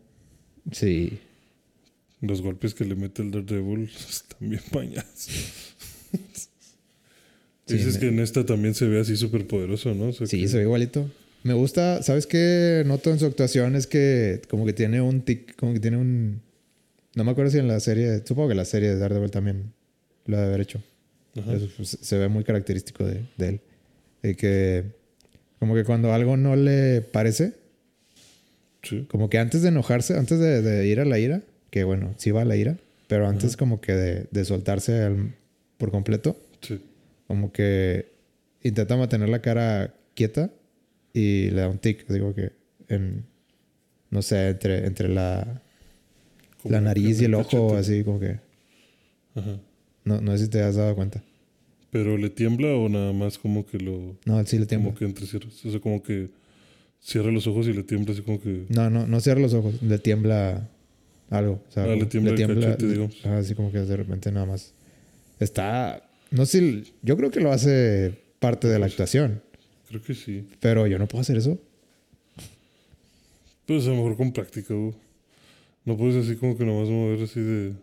Sí, 0.71 1.19
Los 2.21 2.41
golpes 2.41 2.73
que 2.75 2.85
le 2.85 2.95
mete 2.95 3.21
el 3.23 3.31
Daredevil 3.31 3.83
están 4.09 4.49
bien 4.49 4.61
Sí, 7.71 7.77
Dices 7.77 7.95
me- 7.95 7.99
que 8.01 8.07
en 8.09 8.19
esta 8.19 8.45
también 8.45 8.73
se 8.73 8.87
ve 8.87 8.99
así 8.99 9.15
súper 9.17 9.47
poderoso, 9.47 9.93
¿no? 9.93 10.05
O 10.09 10.13
sea, 10.13 10.27
sí, 10.27 10.41
que- 10.41 10.47
se 10.47 10.57
ve 10.57 10.63
igualito. 10.63 11.09
Me 11.43 11.53
gusta, 11.53 12.03
¿sabes 12.03 12.27
qué 12.27 12.83
noto 12.85 13.09
en 13.11 13.17
su 13.19 13.25
actuación? 13.25 13.75
Es 13.75 13.87
que 13.87 14.41
como 14.47 14.65
que 14.65 14.73
tiene 14.73 15.01
un 15.01 15.21
tic, 15.21 15.55
como 15.55 15.73
que 15.73 15.79
tiene 15.79 15.97
un... 15.97 16.41
No 17.15 17.23
me 17.23 17.31
acuerdo 17.31 17.51
si 17.51 17.57
en 17.57 17.67
la 17.67 17.79
serie, 17.79 18.21
supongo 18.25 18.49
que 18.49 18.55
la 18.55 18.65
serie 18.65 18.89
de 18.89 18.97
Daredevil 18.97 19.31
también 19.31 19.73
lo 20.27 20.37
ha 20.37 20.41
de 20.41 20.47
haber 20.47 20.61
hecho. 20.61 20.81
Eso, 21.35 21.67
pues, 21.77 21.97
se 22.01 22.17
ve 22.17 22.27
muy 22.27 22.43
característico 22.43 23.05
de, 23.05 23.25
de 23.37 23.47
él. 23.49 23.61
De 24.21 24.35
que 24.35 24.83
como 25.59 25.73
que 25.75 25.83
cuando 25.83 26.13
algo 26.13 26.37
no 26.37 26.55
le 26.55 27.01
parece, 27.01 27.53
Sí. 28.83 29.05
Como 29.09 29.29
que 29.29 29.37
antes 29.37 29.61
de 29.61 29.67
enojarse, 29.69 30.17
antes 30.17 30.39
de, 30.39 30.61
de 30.63 30.87
ir 30.87 30.99
a 30.99 31.05
la 31.05 31.19
ira, 31.19 31.43
que 31.69 31.83
bueno, 31.83 32.15
sí 32.17 32.31
va 32.31 32.41
a 32.41 32.45
la 32.45 32.55
ira, 32.55 32.77
pero 33.07 33.27
antes 33.27 33.55
como 33.55 33.79
que 33.79 33.93
de, 33.93 34.25
de 34.31 34.43
soltarse 34.45 35.03
al- 35.03 35.35
por 35.77 35.91
completo, 35.91 36.35
Sí. 36.61 36.79
Como 37.31 37.51
que 37.51 38.11
intenta 38.63 38.95
mantener 38.97 39.29
la 39.29 39.41
cara 39.41 39.93
quieta 40.13 40.51
y 41.13 41.49
le 41.49 41.61
da 41.61 41.69
un 41.69 41.77
tic, 41.79 42.07
digo 42.07 42.33
que 42.35 42.51
en, 42.87 43.25
no 44.09 44.21
sé, 44.21 44.49
entre, 44.49 44.85
entre 44.85 45.07
la, 45.09 45.61
Como 46.61 46.73
la 46.73 46.81
nariz 46.81 47.21
y 47.21 47.25
el 47.25 47.33
ojo, 47.35 47.69
cachete. 47.69 47.77
así 47.79 48.03
como 48.03 48.19
que, 48.19 48.39
Ajá. 49.35 49.59
no, 50.05 50.21
no 50.21 50.37
sé 50.37 50.45
si 50.45 50.49
te 50.49 50.61
has 50.61 50.75
dado 50.75 50.95
cuenta. 50.95 51.23
¿Pero 51.89 52.17
le 52.17 52.29
tiembla 52.29 52.69
o 52.75 52.87
nada 52.87 53.11
más 53.13 53.37
como 53.37 53.65
que 53.65 53.77
lo... 53.77 54.15
No, 54.25 54.43
sí 54.45 54.57
le 54.59 54.65
tiembla. 54.65 54.89
Como 54.89 54.97
que 54.99 55.05
entrecierra? 55.05 55.47
O 55.49 55.71
sea, 55.71 55.79
como 55.81 56.01
que 56.01 56.29
cierra 57.01 57.31
los 57.31 57.47
ojos 57.47 57.67
y 57.67 57.73
le 57.73 57.83
tiembla 57.83 58.13
así 58.13 58.21
como 58.21 58.39
que... 58.41 58.65
No, 58.69 58.89
no, 58.89 59.07
no 59.07 59.19
cierra 59.19 59.41
los 59.41 59.53
ojos, 59.53 59.81
le 59.81 59.97
tiembla 59.99 60.69
algo. 61.29 61.61
O 61.67 61.71
sea, 61.71 61.83
Ah, 61.83 61.87
le 61.87 61.97
como- 61.97 62.09
tiembla 62.09 62.31
el 62.33 62.37
cachete, 62.61 62.87
digamos. 62.87 63.17
ajá, 63.25 63.37
así 63.39 63.55
como 63.55 63.71
que 63.71 63.79
de 63.79 63.97
repente 63.97 64.31
nada 64.31 64.45
más. 64.45 64.73
Está. 65.39 66.03
No 66.31 66.45
sé, 66.45 66.59
si- 66.59 66.93
yo 67.01 67.17
creo 67.17 67.31
que 67.31 67.39
lo 67.39 67.51
hace 67.51 68.15
parte 68.39 68.67
de 68.67 68.79
la 68.79 68.85
actuación, 68.87 69.41
Creo 69.89 70.01
que 70.01 70.13
sí. 70.15 70.47
pero 70.59 70.87
yo 70.87 70.97
no 70.97 71.07
puedo 71.07 71.21
hacer 71.21 71.37
eso. 71.37 71.59
Pues 73.65 73.85
a 73.85 73.89
lo 73.89 73.95
mejor 73.97 74.17
con 74.17 74.31
práctica. 74.33 74.73
No 75.85 75.97
puedes 75.97 76.25
así 76.25 76.35
como 76.37 76.57
que 76.57 76.65
nomás 76.65 76.89
mover 76.89 77.21
así 77.23 77.39
de... 77.39 77.73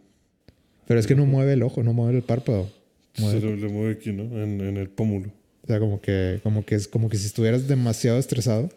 Pero 0.86 1.01
es 1.01 1.07
que 1.07 1.14
no 1.14 1.26
mueve 1.26 1.53
el 1.55 1.62
ojo, 1.62 1.82
no 1.82 1.92
mueve 1.92 2.16
el 2.18 2.22
párpado. 2.22 2.70
Mueve- 3.18 3.40
Se 3.40 3.46
le, 3.46 3.57
le 3.57 3.68
mueve 3.68 3.92
aquí, 3.94 4.12
¿no? 4.12 4.22
En, 4.42 4.61
en 4.61 4.76
el 4.76 4.88
pómulo. 4.88 5.30
O 5.64 5.66
sea, 5.66 5.78
como 5.80 6.01
que, 6.01 6.40
como 6.42 6.64
que 6.64 6.76
es 6.76 6.88
como 6.88 7.09
que 7.11 7.18
si 7.18 7.26
estuvieras 7.26 7.68
demasiado 7.68 8.18
estresado. 8.18 8.70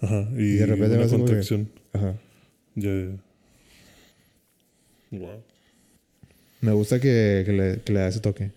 Ajá. 0.00 0.28
Y, 0.36 0.54
de 0.56 0.66
repente 0.66 0.96
una 0.98 1.08
contracción. 1.08 1.70
Ajá. 1.92 2.14
Ya, 2.74 2.90
ya. 2.90 3.16
Wow. 5.18 5.42
Me 6.60 6.72
gusta 6.72 7.00
que, 7.00 7.42
que 7.46 7.52
le, 7.52 7.80
que 7.82 7.92
le 7.92 8.00
da 8.00 8.08
ese 8.08 8.20
toque. 8.20 8.50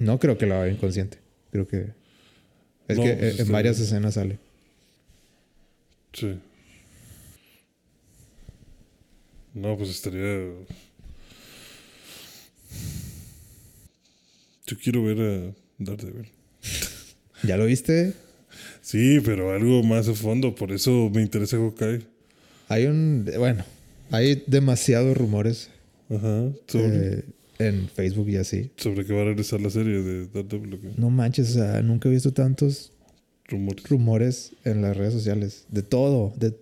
No 0.00 0.18
creo 0.18 0.36
que 0.36 0.46
lo 0.46 0.56
haga 0.56 0.68
inconsciente. 0.68 1.18
Creo 1.52 1.68
que. 1.68 1.92
Es 2.88 2.96
No, 2.96 3.04
que 3.04 3.12
pues 3.14 3.38
en 3.40 3.52
varias 3.52 3.78
escenas 3.78 4.14
sale. 4.14 4.38
Sí. 6.12 6.36
No, 9.54 9.76
pues 9.76 9.90
estaría. 9.90 10.50
Yo 14.66 14.76
quiero 14.82 15.04
ver 15.04 15.20
a 15.20 15.54
Daredevil. 15.78 16.28
¿Ya 17.42 17.56
lo 17.56 17.66
viste? 17.66 18.14
Sí, 18.82 19.20
pero 19.24 19.52
algo 19.52 19.82
más 19.82 20.08
a 20.08 20.14
fondo. 20.14 20.54
Por 20.54 20.72
eso 20.72 21.10
me 21.12 21.22
interesa 21.22 21.56
Hawkeye. 21.56 22.02
Hay 22.68 22.86
un. 22.86 23.30
Bueno, 23.38 23.64
hay 24.10 24.42
demasiados 24.46 25.16
rumores 25.16 25.70
Ajá. 26.08 26.50
Sobre, 26.66 27.18
eh, 27.18 27.24
en 27.60 27.88
Facebook 27.88 28.28
y 28.30 28.36
así. 28.36 28.70
sobre 28.76 29.04
que 29.04 29.12
va 29.12 29.22
a 29.22 29.24
regresar 29.26 29.60
la 29.60 29.70
serie 29.70 30.02
de 30.02 30.26
Daredevil. 30.28 30.94
No 30.96 31.10
manches, 31.10 31.50
o 31.50 31.52
sea, 31.54 31.82
nunca 31.82 32.08
he 32.08 32.12
visto 32.12 32.32
tantos 32.32 32.92
Rumores. 33.46 33.84
rumores 33.88 34.52
en 34.64 34.80
las 34.82 34.96
redes 34.96 35.12
sociales. 35.12 35.66
De 35.68 35.82
todo, 35.82 36.32
de 36.36 36.56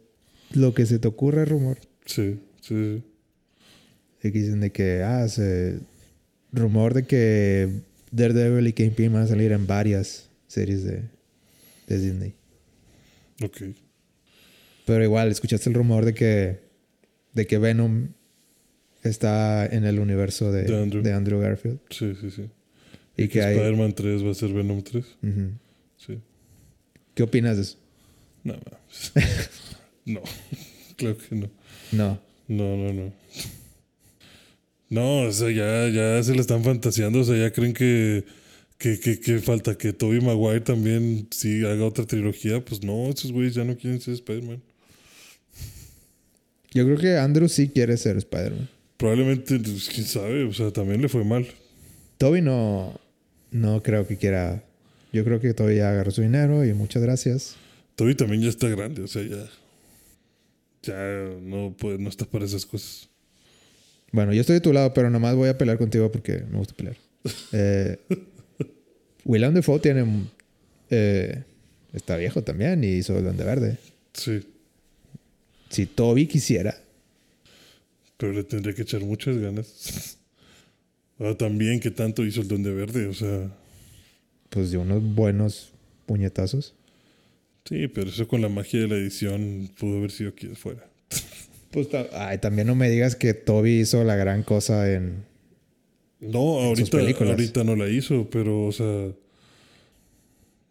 lo 0.53 0.75
que 0.75 0.87
se 0.87 0.99
te 0.99 1.07
ocurra 1.09 1.45
rumor. 1.45 1.79
Sí, 2.05 2.41
sí, 2.61 2.75
sí. 2.75 4.29
Y 4.29 4.33
que 4.33 4.39
dicen 4.39 4.61
de 4.61 4.73
que, 4.73 5.03
ah, 5.03 5.29
se... 5.29 5.79
Rumor 6.51 6.95
de 6.95 7.07
que 7.07 7.69
Daredevil 8.11 8.67
y 8.67 8.73
Kingpin 8.73 9.13
van 9.13 9.23
a 9.23 9.27
salir 9.27 9.53
en 9.53 9.67
varias 9.67 10.31
series 10.47 10.83
de, 10.83 11.03
de 11.87 11.99
Disney. 11.99 12.35
Ok. 13.45 13.63
Pero 14.87 15.05
igual, 15.05 15.31
escuchaste 15.31 15.69
el 15.69 15.75
rumor 15.75 16.07
de 16.07 16.15
que, 16.15 16.61
de 17.35 17.47
que 17.47 17.59
Venom 17.59 18.09
está 19.03 19.67
en 19.67 19.85
el 19.85 19.99
universo 19.99 20.51
de, 20.53 20.63
De 20.65 20.83
Andrew. 20.83 21.03
de 21.03 21.13
Andrew 21.13 21.41
Garfield. 21.41 21.79
Sí, 21.91 22.15
sí, 22.21 22.31
sí. 22.31 22.51
Y, 23.17 23.25
Y 23.25 23.29
que 23.29 23.43
hay... 23.43 23.55
Spider-Man 23.57 23.93
3 23.95 24.25
va 24.25 24.31
a 24.31 24.35
ser 24.35 24.53
Venom 24.53 24.83
3. 24.83 25.05
Ujú. 25.23 25.51
Sí. 25.97 26.19
¿Qué 27.15 27.23
opinas 27.23 27.57
de 27.57 27.63
eso? 27.63 27.79
No, 28.45 28.55
mames. 28.55 29.51
no. 30.05 30.21
Claro 30.97 31.17
que 31.17 31.35
no. 31.37 31.49
No. 31.93 32.21
No, 32.49 32.77
no, 32.77 32.93
no. 32.93 33.13
No, 34.91 35.21
o 35.29 35.33
sea, 35.33 35.51
ya, 35.51 35.89
ya 35.89 36.23
se 36.25 36.33
le 36.35 36.41
están 36.41 36.65
fantaseando, 36.65 37.21
o 37.21 37.25
sea, 37.25 37.37
ya 37.37 37.53
creen 37.53 37.73
que, 37.75 38.25
que, 38.79 38.99
que, 38.99 39.21
que 39.21 39.39
falta 39.39 39.77
que 39.77 39.93
Tobey 39.93 40.21
Maguire 40.21 40.61
también 40.63 41.29
sí 41.31 41.65
haga 41.65 41.85
otra 41.85 42.05
trilogía. 42.07 42.65
Pues 42.65 42.83
no, 42.83 43.09
esos 43.11 43.31
güeyes 43.33 43.55
ya 43.55 43.65
no 43.65 43.77
quieren 43.77 44.01
ser 44.01 44.15
Spider-Man. 44.15 44.63
Yo 46.73 46.85
creo 46.85 46.99
que 46.99 47.17
Andrew 47.17 47.49
sí 47.49 47.69
quiere 47.69 47.97
ser 47.97 48.17
Spider-Man. 48.17 48.69
Probablemente, 48.99 49.59
pues, 49.59 49.89
quién 49.89 50.07
sabe, 50.07 50.45
o 50.45 50.53
sea, 50.53 50.71
también 50.73 51.01
le 51.01 51.09
fue 51.09 51.25
mal. 51.25 51.47
Toby 52.19 52.43
no, 52.43 52.99
no 53.51 53.83
creo 53.83 54.07
que 54.07 54.17
quiera. 54.19 54.63
Yo 55.13 55.25
creo 55.25 55.41
que 55.41 55.55
Toby 55.55 55.77
ya 55.77 55.91
agarró 55.91 56.11
su 56.11 56.21
dinero 56.21 56.65
y 56.67 56.75
muchas 56.75 57.03
gracias. 57.03 57.57
Toby 57.97 58.15
también 58.15 58.43
ya 58.43 58.49
está 58.51 58.69
grande, 58.69 59.03
o 59.03 59.07
sea, 59.07 59.23
ya. 59.23 59.49
Ya 60.83 61.31
no, 61.41 61.75
puede, 61.79 61.99
no 61.99 62.09
está 62.09 62.25
para 62.27 62.45
esas 62.45 62.67
cosas. 62.67 63.09
Bueno, 64.13 64.33
yo 64.35 64.41
estoy 64.41 64.55
de 64.55 64.61
tu 64.61 64.73
lado, 64.73 64.93
pero 64.95 65.11
nomás 65.11 65.35
voy 65.35 65.49
a 65.49 65.57
pelear 65.59 65.79
contigo 65.79 66.11
porque 66.13 66.43
me 66.51 66.59
gusta 66.59 66.75
pelear. 66.75 66.97
Eh, 67.53 67.99
William 69.25 69.53
Defoe 69.55 69.81
tiene. 69.81 70.05
eh, 70.91 71.43
está 71.93 72.17
viejo 72.17 72.43
también 72.43 72.83
y 72.85 72.89
hizo 72.89 73.17
el 73.17 73.25
Duende 73.25 73.45
Verde. 73.45 73.79
Sí, 74.15 74.41
Si 75.69 75.87
Toby 75.87 76.27
quisiera, 76.27 76.77
pero 78.19 78.33
le 78.35 78.45
tendría 78.45 78.75
que 78.75 78.83
echar 78.83 79.01
muchas 79.01 79.39
ganas. 79.39 80.19
Ah, 81.21 81.35
también 81.37 81.81
que 81.81 81.91
tanto 81.91 82.25
hizo 82.25 82.43
el 82.43 82.47
Duende 82.47 82.73
Verde, 82.73 83.09
o 83.09 83.13
sea. 83.13 83.51
pues 84.51 84.71
de 84.71 84.79
unos 84.79 85.03
buenos 85.03 85.73
puñetazos. 86.07 86.77
Sí, 87.65 87.89
pero 87.89 88.09
eso 88.09 88.29
con 88.29 88.41
la 88.41 88.49
magia 88.49 88.83
de 88.83 88.87
la 88.87 88.95
edición 88.95 89.69
pudo 89.77 89.99
haber 89.99 90.13
sido 90.13 90.31
aquí 90.31 90.49
afuera. 90.53 90.89
Pues 91.73 91.89
ay, 92.13 92.39
también 92.39 92.67
no 92.69 92.75
me 92.75 92.89
digas 92.89 93.15
que 93.15 93.35
Toby 93.35 93.81
hizo 93.81 94.03
la 94.05 94.15
gran 94.17 94.43
cosa 94.43 94.91
en. 94.91 95.25
No, 96.21 96.61
ahorita, 96.61 96.97
películas. 96.99 97.33
ahorita 97.33 97.63
no 97.65 97.77
la 97.77 97.89
hizo, 97.89 98.31
pero, 98.31 98.65
o 98.65 98.73
sea. 98.73 99.11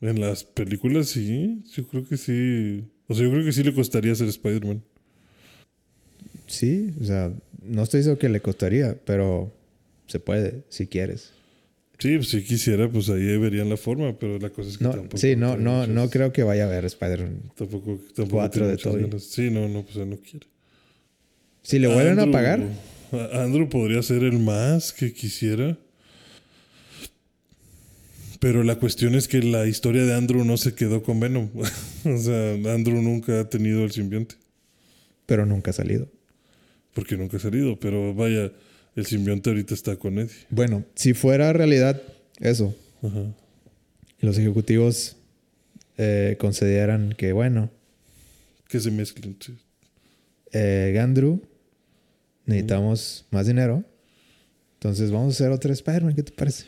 En 0.01 0.21
las 0.21 0.43
películas 0.43 1.09
sí, 1.09 1.61
yo 1.75 1.85
creo 1.87 2.07
que 2.07 2.17
sí. 2.17 2.83
O 3.07 3.13
sea, 3.13 3.25
yo 3.25 3.31
creo 3.31 3.43
que 3.43 3.51
sí 3.51 3.63
le 3.63 3.73
costaría 3.73 4.15
ser 4.15 4.27
Spider-Man. 4.29 4.81
Sí, 6.47 6.91
o 7.01 7.03
sea, 7.05 7.31
no 7.63 7.83
estoy 7.83 7.99
diciendo 7.99 8.19
que 8.19 8.29
le 8.29 8.39
costaría, 8.41 8.97
pero 9.05 9.53
se 10.07 10.19
puede, 10.19 10.63
si 10.69 10.87
quieres. 10.87 11.33
Sí, 11.99 12.15
pues 12.17 12.29
si 12.29 12.43
quisiera, 12.43 12.89
pues 12.89 13.09
ahí 13.09 13.37
verían 13.37 13.69
la 13.69 13.77
forma, 13.77 14.17
pero 14.19 14.37
la 14.39 14.49
cosa 14.51 14.69
es 14.69 14.77
que 14.77 14.83
No, 14.83 14.91
tampoco. 14.91 15.17
sí, 15.17 15.35
no, 15.35 15.57
no, 15.57 15.79
muchas- 15.79 15.89
no 15.89 16.09
creo 16.09 16.31
que 16.31 16.43
vaya 16.43 16.65
a 16.65 16.67
ver 16.67 16.85
Spider-Man. 16.85 17.41
Tampoco, 17.55 17.99
tampoco 18.15 18.37
Cuatro 18.37 18.67
de 18.67 18.75
ganas. 18.77 19.23
Sí, 19.23 19.49
no, 19.49 19.67
no, 19.67 19.83
pues 19.83 19.97
él 19.97 20.09
no 20.09 20.17
quiere. 20.17 20.45
Si 21.63 21.79
le 21.79 21.87
vuelven 21.87 22.19
a 22.19 22.31
pagar, 22.31 22.61
Andrew 23.33 23.67
podría 23.67 24.01
ser 24.03 24.23
el 24.23 24.37
más 24.39 24.93
que 24.93 25.11
quisiera. 25.11 25.77
Pero 28.39 28.63
la 28.63 28.75
cuestión 28.75 29.15
es 29.15 29.27
que 29.27 29.41
la 29.41 29.65
historia 29.65 30.03
de 30.05 30.13
Andrew 30.13 30.45
no 30.45 30.57
se 30.57 30.75
quedó 30.75 31.01
con 31.01 31.19
Venom. 31.19 31.49
o 32.05 32.17
sea, 32.17 32.53
Andrew 32.73 33.01
nunca 33.01 33.39
ha 33.41 33.49
tenido 33.49 33.83
el 33.83 33.91
simbionte. 33.91 34.35
pero 35.25 35.45
nunca 35.45 35.71
ha 35.71 35.73
salido. 35.73 36.07
Porque 36.97 37.15
nunca 37.15 37.37
ha 37.37 37.39
salido. 37.39 37.79
Pero 37.79 38.15
vaya, 38.15 38.51
el 38.95 39.05
simbionte 39.05 39.51
ahorita 39.51 39.75
está 39.75 39.95
con 39.97 40.17
Eddie. 40.17 40.33
Bueno, 40.49 40.83
si 40.95 41.13
fuera 41.13 41.53
realidad 41.53 42.01
eso, 42.39 42.75
Ajá. 43.03 43.35
los 44.19 44.35
ejecutivos 44.39 45.15
eh, 45.99 46.35
consideran 46.39 47.13
que, 47.15 47.33
bueno, 47.33 47.69
Que 48.67 48.79
se 48.79 48.89
mezclen. 48.89 49.37
sí. 49.39 49.53
eh, 50.53 50.91
Gandru, 50.95 51.41
necesitamos 52.47 53.25
más 53.29 53.45
dinero, 53.45 53.83
entonces 54.75 55.11
vamos 55.11 55.33
a 55.33 55.35
hacer 55.43 55.51
otra 55.51 55.71
Spider-Man, 55.73 56.15
¿qué 56.15 56.23
te 56.23 56.31
parece? 56.31 56.65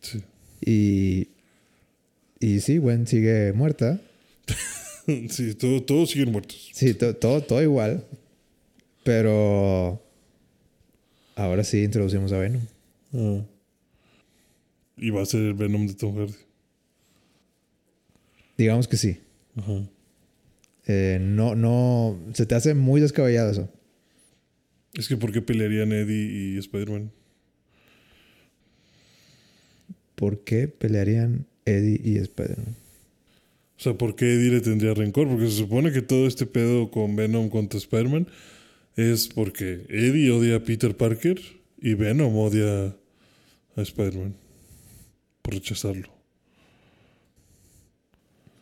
Sí. 0.00 0.22
Y, 0.64 1.28
y 2.40 2.60
sí, 2.60 2.78
Gwen 2.78 3.06
sigue 3.06 3.52
muerta. 3.52 4.00
Sí, 5.30 5.54
todo- 5.54 5.82
todos 5.84 6.10
siguen 6.10 6.32
muertos. 6.32 6.70
Sí, 6.72 6.92
to- 6.94 7.14
todo, 7.14 7.40
todo 7.42 7.62
igual. 7.62 8.02
Pero 9.06 10.02
ahora 11.36 11.62
sí 11.62 11.84
introducimos 11.84 12.32
a 12.32 12.38
Venom. 12.38 12.62
Ah. 13.14 13.40
Y 14.96 15.10
va 15.10 15.22
a 15.22 15.26
ser 15.26 15.42
el 15.42 15.54
Venom 15.54 15.86
de 15.86 15.94
Tom 15.94 16.16
Hardy. 16.16 16.34
Digamos 18.58 18.88
que 18.88 18.96
sí. 18.96 19.20
Ajá. 19.54 19.88
Eh, 20.88 21.18
no, 21.20 21.54
no, 21.54 22.18
se 22.32 22.46
te 22.46 22.56
hace 22.56 22.74
muy 22.74 23.00
descabellado 23.00 23.52
eso. 23.52 23.68
Es 24.94 25.06
que 25.06 25.16
¿por 25.16 25.30
qué 25.30 25.40
pelearían 25.40 25.92
Eddie 25.92 26.54
y 26.54 26.58
Spider-Man? 26.58 27.12
¿Por 30.16 30.42
qué 30.42 30.66
pelearían 30.66 31.46
Eddie 31.64 32.00
y 32.02 32.16
Spider-Man? 32.16 32.74
O 33.78 33.80
sea, 33.80 33.94
¿por 33.94 34.16
qué 34.16 34.34
Eddie 34.34 34.50
le 34.50 34.60
tendría 34.62 34.94
rencor? 34.94 35.28
Porque 35.28 35.46
se 35.46 35.58
supone 35.58 35.92
que 35.92 36.02
todo 36.02 36.26
este 36.26 36.44
pedo 36.44 36.90
con 36.90 37.14
Venom 37.14 37.50
contra 37.50 37.78
Spider-Man 37.78 38.26
es 38.96 39.28
porque 39.28 39.84
Eddie 39.88 40.30
odia 40.30 40.56
a 40.56 40.60
Peter 40.64 40.96
Parker 40.96 41.40
y 41.80 41.94
Venom 41.94 42.36
odia 42.36 42.96
a 43.76 43.82
Spider-Man 43.82 44.34
por 45.42 45.54
rechazarlo. 45.54 46.08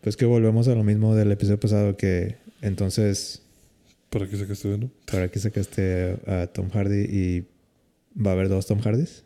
Pues 0.01 0.17
que 0.17 0.25
volvemos 0.27 0.69
a 0.69 0.75
lo 0.75 0.85
mismo 0.85 1.15
del 1.15 1.33
episodio 1.33 1.59
pasado 1.61 1.97
que 1.97 2.37
entonces, 2.61 3.43
¿Para 4.11 4.29
qué 4.29 4.37
sacaste 4.37 4.69
Venom? 4.69 4.91
¿para 5.11 5.31
qué 5.31 5.39
sacaste 5.39 6.17
a 6.27 6.47
Tom 6.47 6.71
Hardy 6.71 7.05
y 7.05 7.45
va 8.21 8.31
a 8.31 8.35
haber 8.35 8.49
dos 8.49 8.67
Tom 8.67 8.81
Hardys? 8.81 9.23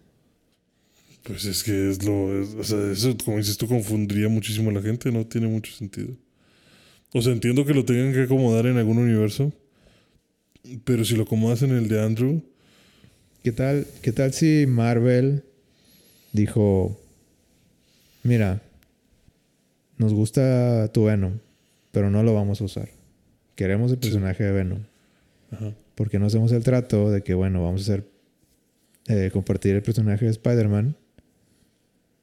Pues 1.25 1.45
es 1.45 1.63
que 1.63 1.91
es 1.91 2.05
lo. 2.05 2.41
es- 2.41 2.55
o 2.55 2.65
sea, 2.65 2.91
eso, 2.93 3.15
como 3.25 3.37
dices 3.37 3.59
tú, 3.59 3.67
confundiría 3.67 4.29
muchísimo 4.29 4.71
a 4.71 4.73
la 4.73 4.81
gente. 4.83 5.13
No 5.13 5.27
tiene 5.27 5.47
mucho 5.47 5.73
sentido. 5.73 6.17
O 7.13 7.21
sea, 7.21 7.33
entiendo 7.33 7.65
que 7.67 7.75
lo 7.75 7.85
tengan 7.85 8.13
que 8.15 8.23
acomodar 8.23 8.67
en 8.67 8.77
algún 8.79 8.99
universo. 8.99 9.53
Pero 10.85 11.05
si 11.05 11.17
lo 11.17 11.23
acomodas 11.23 11.63
en 11.63 11.71
el 11.71 11.89
de 11.89 12.03
Andrew, 12.03 12.43
¿Qué 13.43 13.53
tal, 13.53 13.87
¿Qué 14.03 14.13
tal 14.13 14.33
si 14.33 14.67
Marvel 14.67 15.45
dijo, 16.33 17.01
mira, 18.23 18.61
nos 19.97 20.13
gusta 20.13 20.91
tu 20.93 21.05
Venom, 21.05 21.39
pero 21.93 22.11
no 22.11 22.23
lo 22.23 22.35
vamos 22.35 22.61
a 22.61 22.65
usar. 22.65 22.91
Queremos 23.55 23.93
el 23.93 23.99
personaje 23.99 24.45
de 24.45 24.53
Venom. 24.53 24.81
Ajá. 25.51 25.73
¿Por 25.95 26.11
qué 26.11 26.19
no 26.19 26.27
hacemos 26.27 26.53
el 26.53 26.63
trato 26.63 27.11
de 27.11 27.23
que, 27.23 27.35
bueno, 27.35 27.63
vamos 27.63 27.81
a 27.81 27.85
hacer, 27.85 28.09
eh, 29.07 29.31
compartir 29.33 29.75
el 29.75 29.83
personaje 29.83 30.27
de 30.27 30.33
Spider-Man 30.33 30.97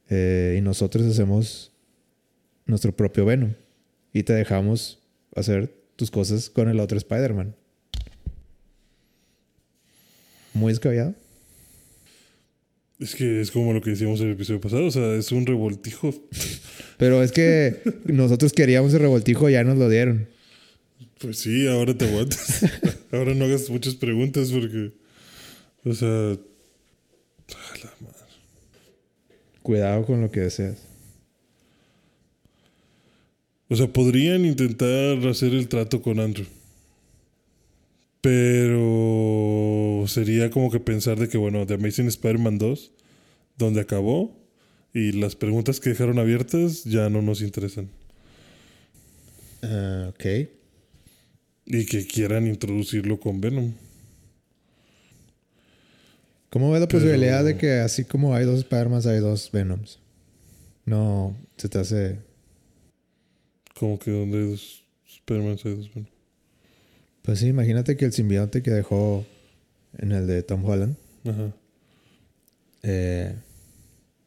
eh, 0.09 0.55
y 0.57 0.61
nosotros 0.61 1.05
hacemos 1.05 1.71
nuestro 2.65 2.95
propio 2.95 3.25
Venom 3.25 3.53
y 4.13 4.23
te 4.23 4.33
dejamos 4.33 4.99
hacer 5.35 5.73
tus 5.95 6.11
cosas 6.11 6.49
con 6.49 6.69
el 6.69 6.79
otro 6.79 6.97
Spider-Man? 6.97 7.55
Muy 10.55 10.71
descabellado. 10.71 11.13
es 12.97 13.13
que 13.13 13.41
es 13.41 13.51
como 13.51 13.73
lo 13.73 13.81
que 13.81 13.89
decíamos 13.89 14.21
en 14.21 14.27
el 14.27 14.33
episodio 14.33 14.61
pasado. 14.61 14.85
O 14.85 14.91
sea, 14.91 15.13
es 15.15 15.31
un 15.33 15.45
revoltijo. 15.45 16.13
Pero 16.97 17.21
es 17.21 17.33
que 17.33 17.81
nosotros 18.05 18.53
queríamos 18.53 18.93
el 18.93 19.01
revoltijo, 19.01 19.49
ya 19.49 19.65
nos 19.65 19.77
lo 19.77 19.89
dieron. 19.89 20.29
Pues 21.19 21.39
sí, 21.39 21.67
ahora 21.67 21.93
te 21.93 22.07
aguantas. 22.07 22.65
ahora 23.11 23.33
no 23.33 23.45
hagas 23.45 23.69
muchas 23.69 23.95
preguntas 23.95 24.49
porque. 24.49 24.93
O 25.83 25.93
sea. 25.93 26.07
a 26.07 27.77
la 27.83 27.93
madre. 27.99 28.33
Cuidado 29.61 30.05
con 30.05 30.21
lo 30.21 30.31
que 30.31 30.39
deseas. 30.39 30.77
O 33.67 33.75
sea, 33.75 33.87
podrían 33.87 34.45
intentar 34.45 35.17
hacer 35.27 35.53
el 35.53 35.67
trato 35.67 36.01
con 36.01 36.19
Andrew. 36.21 36.47
Pero 38.21 38.84
sería 40.15 40.49
como 40.49 40.71
que 40.71 40.79
pensar 40.79 41.19
de 41.19 41.29
que, 41.29 41.37
bueno, 41.37 41.65
The 41.67 41.75
Amazing 41.75 42.07
Spider-Man 42.07 42.57
2, 42.57 42.91
donde 43.57 43.81
acabó, 43.81 44.35
y 44.93 45.11
las 45.11 45.35
preguntas 45.35 45.79
que 45.79 45.89
dejaron 45.91 46.17
abiertas 46.19 46.83
ya 46.85 47.09
no 47.09 47.21
nos 47.21 47.41
interesan. 47.41 47.89
Ah, 49.61 50.07
ok. 50.09 50.25
Y 51.67 51.85
que 51.85 52.05
quieran 52.07 52.47
introducirlo 52.47 53.19
con 53.19 53.41
Venom. 53.41 53.73
¿Cómo 56.49 56.71
ves 56.71 56.81
la 56.81 56.87
Pero- 56.87 56.99
posibilidad 57.03 57.43
de 57.43 57.57
que 57.57 57.73
así 57.79 58.05
como 58.05 58.33
hay 58.33 58.45
dos 58.45 58.59
Spider-Mans, 58.59 59.05
hay 59.07 59.19
dos 59.19 59.49
Venoms? 59.51 59.99
No, 60.85 61.35
se 61.57 61.67
te 61.69 61.79
hace... 61.79 62.19
Como 63.77 63.99
que 63.99 64.11
donde 64.11 64.37
hay 64.37 64.49
dos 64.51 64.85
Spider-Man 65.07 65.57
hay 65.65 65.75
dos 65.75 65.93
Venom. 65.93 66.09
Pues 67.23 67.39
sí, 67.39 67.47
imagínate 67.47 67.97
que 67.97 68.05
el 68.05 68.13
simbionte 68.13 68.61
que 68.61 68.71
dejó 68.71 69.25
en 69.99 70.11
el 70.11 70.27
de 70.27 70.43
Tom 70.43 70.63
Holland 70.65 70.95
Ajá. 71.25 71.53
eh, 72.83 73.35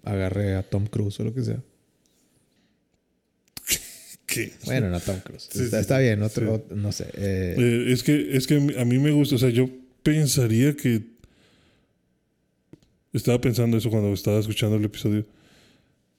agarre 0.04 0.54
a 0.56 0.62
Tom 0.62 0.86
Cruise 0.86 1.18
o 1.20 1.24
lo 1.24 1.34
que 1.34 1.42
sea. 1.44 1.62
¿Qué? 4.26 4.52
Bueno, 4.66 4.90
no 4.90 5.00
Tom 5.00 5.20
Cruise. 5.20 5.48
Sí, 5.50 5.68
está, 5.72 5.98
bien, 5.98 6.22
otro, 6.22 6.58
ot- 6.58 6.74
no 6.74 6.92
sé. 6.92 7.04
eh, 7.14 7.54
Eh, 7.58 7.92
es 7.92 8.02
que, 8.02 8.36
es 8.36 8.46
que 8.46 8.56
a 8.78 8.84
mí 8.84 8.98
me 8.98 9.10
gusta, 9.10 9.36
o 9.36 9.38
sea, 9.38 9.48
yo 9.50 9.68
pensaría 10.02 10.74
que. 10.76 11.02
Estaba 13.14 13.40
pensando 13.40 13.78
eso 13.78 13.88
cuando 13.88 14.12
estaba 14.12 14.38
escuchando 14.38 14.76
el 14.76 14.84
episodio. 14.84 15.24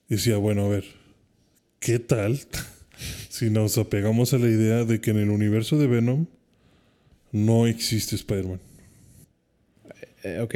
Decía, 0.08 0.38
bueno, 0.38 0.66
a 0.66 0.70
ver, 0.70 0.86
¿qué 1.80 2.00
tal 2.00 2.40
si 3.30 3.52
nos 3.52 3.78
apegamos 3.78 4.34
a 4.34 4.40
la 4.40 4.48
idea 4.50 4.86
de 4.86 5.00
que 5.00 5.12
en 5.12 5.18
el 5.18 5.30
universo 5.30 5.78
de 5.78 5.86
Venom 5.86 6.26
no 7.32 7.68
existe 7.68 8.16
Spider-Man. 8.16 8.60
Eh, 10.24 10.40
ok. 10.42 10.56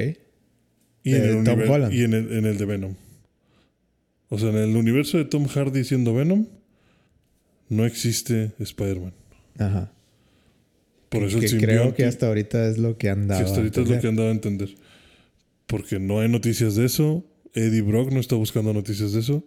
Y, 1.03 1.15
en 1.15 1.21
De 1.21 1.37
el, 1.39 1.43
Tom 1.43 1.59
Holland. 1.69 1.93
y 1.93 2.03
en, 2.03 2.13
el, 2.13 2.31
en 2.31 2.45
el 2.45 2.57
de 2.57 2.65
Venom. 2.65 2.95
O 4.29 4.39
sea, 4.39 4.49
en 4.49 4.57
el 4.57 4.75
universo 4.75 5.17
de 5.17 5.25
Tom 5.25 5.45
Hardy 5.47 5.83
siendo 5.83 6.13
Venom, 6.13 6.47
no 7.69 7.85
existe 7.85 8.51
Spider-Man. 8.59 9.13
Ajá. 9.59 9.91
Por 11.09 11.23
eso 11.23 11.37
el 11.37 11.43
que 11.49 11.57
creo 11.57 11.83
simbionte- 11.91 11.95
que 11.95 12.05
hasta 12.05 12.27
ahorita 12.27 12.67
es 12.69 12.77
lo 12.77 12.97
que 12.97 13.09
han 13.09 13.21
que 13.21 13.27
dado. 13.27 13.45
hasta 13.45 13.55
a 13.55 13.57
ahorita 13.59 13.81
es 13.81 13.89
lo 13.89 13.99
que 13.99 14.07
han 14.07 14.15
dado 14.15 14.29
a 14.29 14.31
entender. 14.31 14.75
Porque 15.67 15.99
no 15.99 16.19
hay 16.19 16.29
noticias 16.29 16.75
de 16.75 16.85
eso. 16.85 17.23
Eddie 17.53 17.81
Brock 17.81 18.11
no 18.11 18.19
está 18.19 18.35
buscando 18.35 18.73
noticias 18.73 19.13
de 19.13 19.19
eso. 19.19 19.43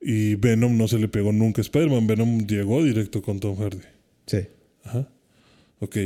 Y 0.00 0.36
Venom 0.36 0.78
no 0.78 0.88
se 0.88 0.98
le 0.98 1.08
pegó 1.08 1.32
nunca 1.32 1.60
a 1.60 1.64
Spider-Man. 1.64 2.06
Venom 2.06 2.46
llegó 2.46 2.82
directo 2.82 3.20
con 3.20 3.38
Tom 3.40 3.56
Hardy. 3.58 3.82
Sí. 4.26 4.38
Ajá. 4.84 5.06
Ok. 5.80 5.96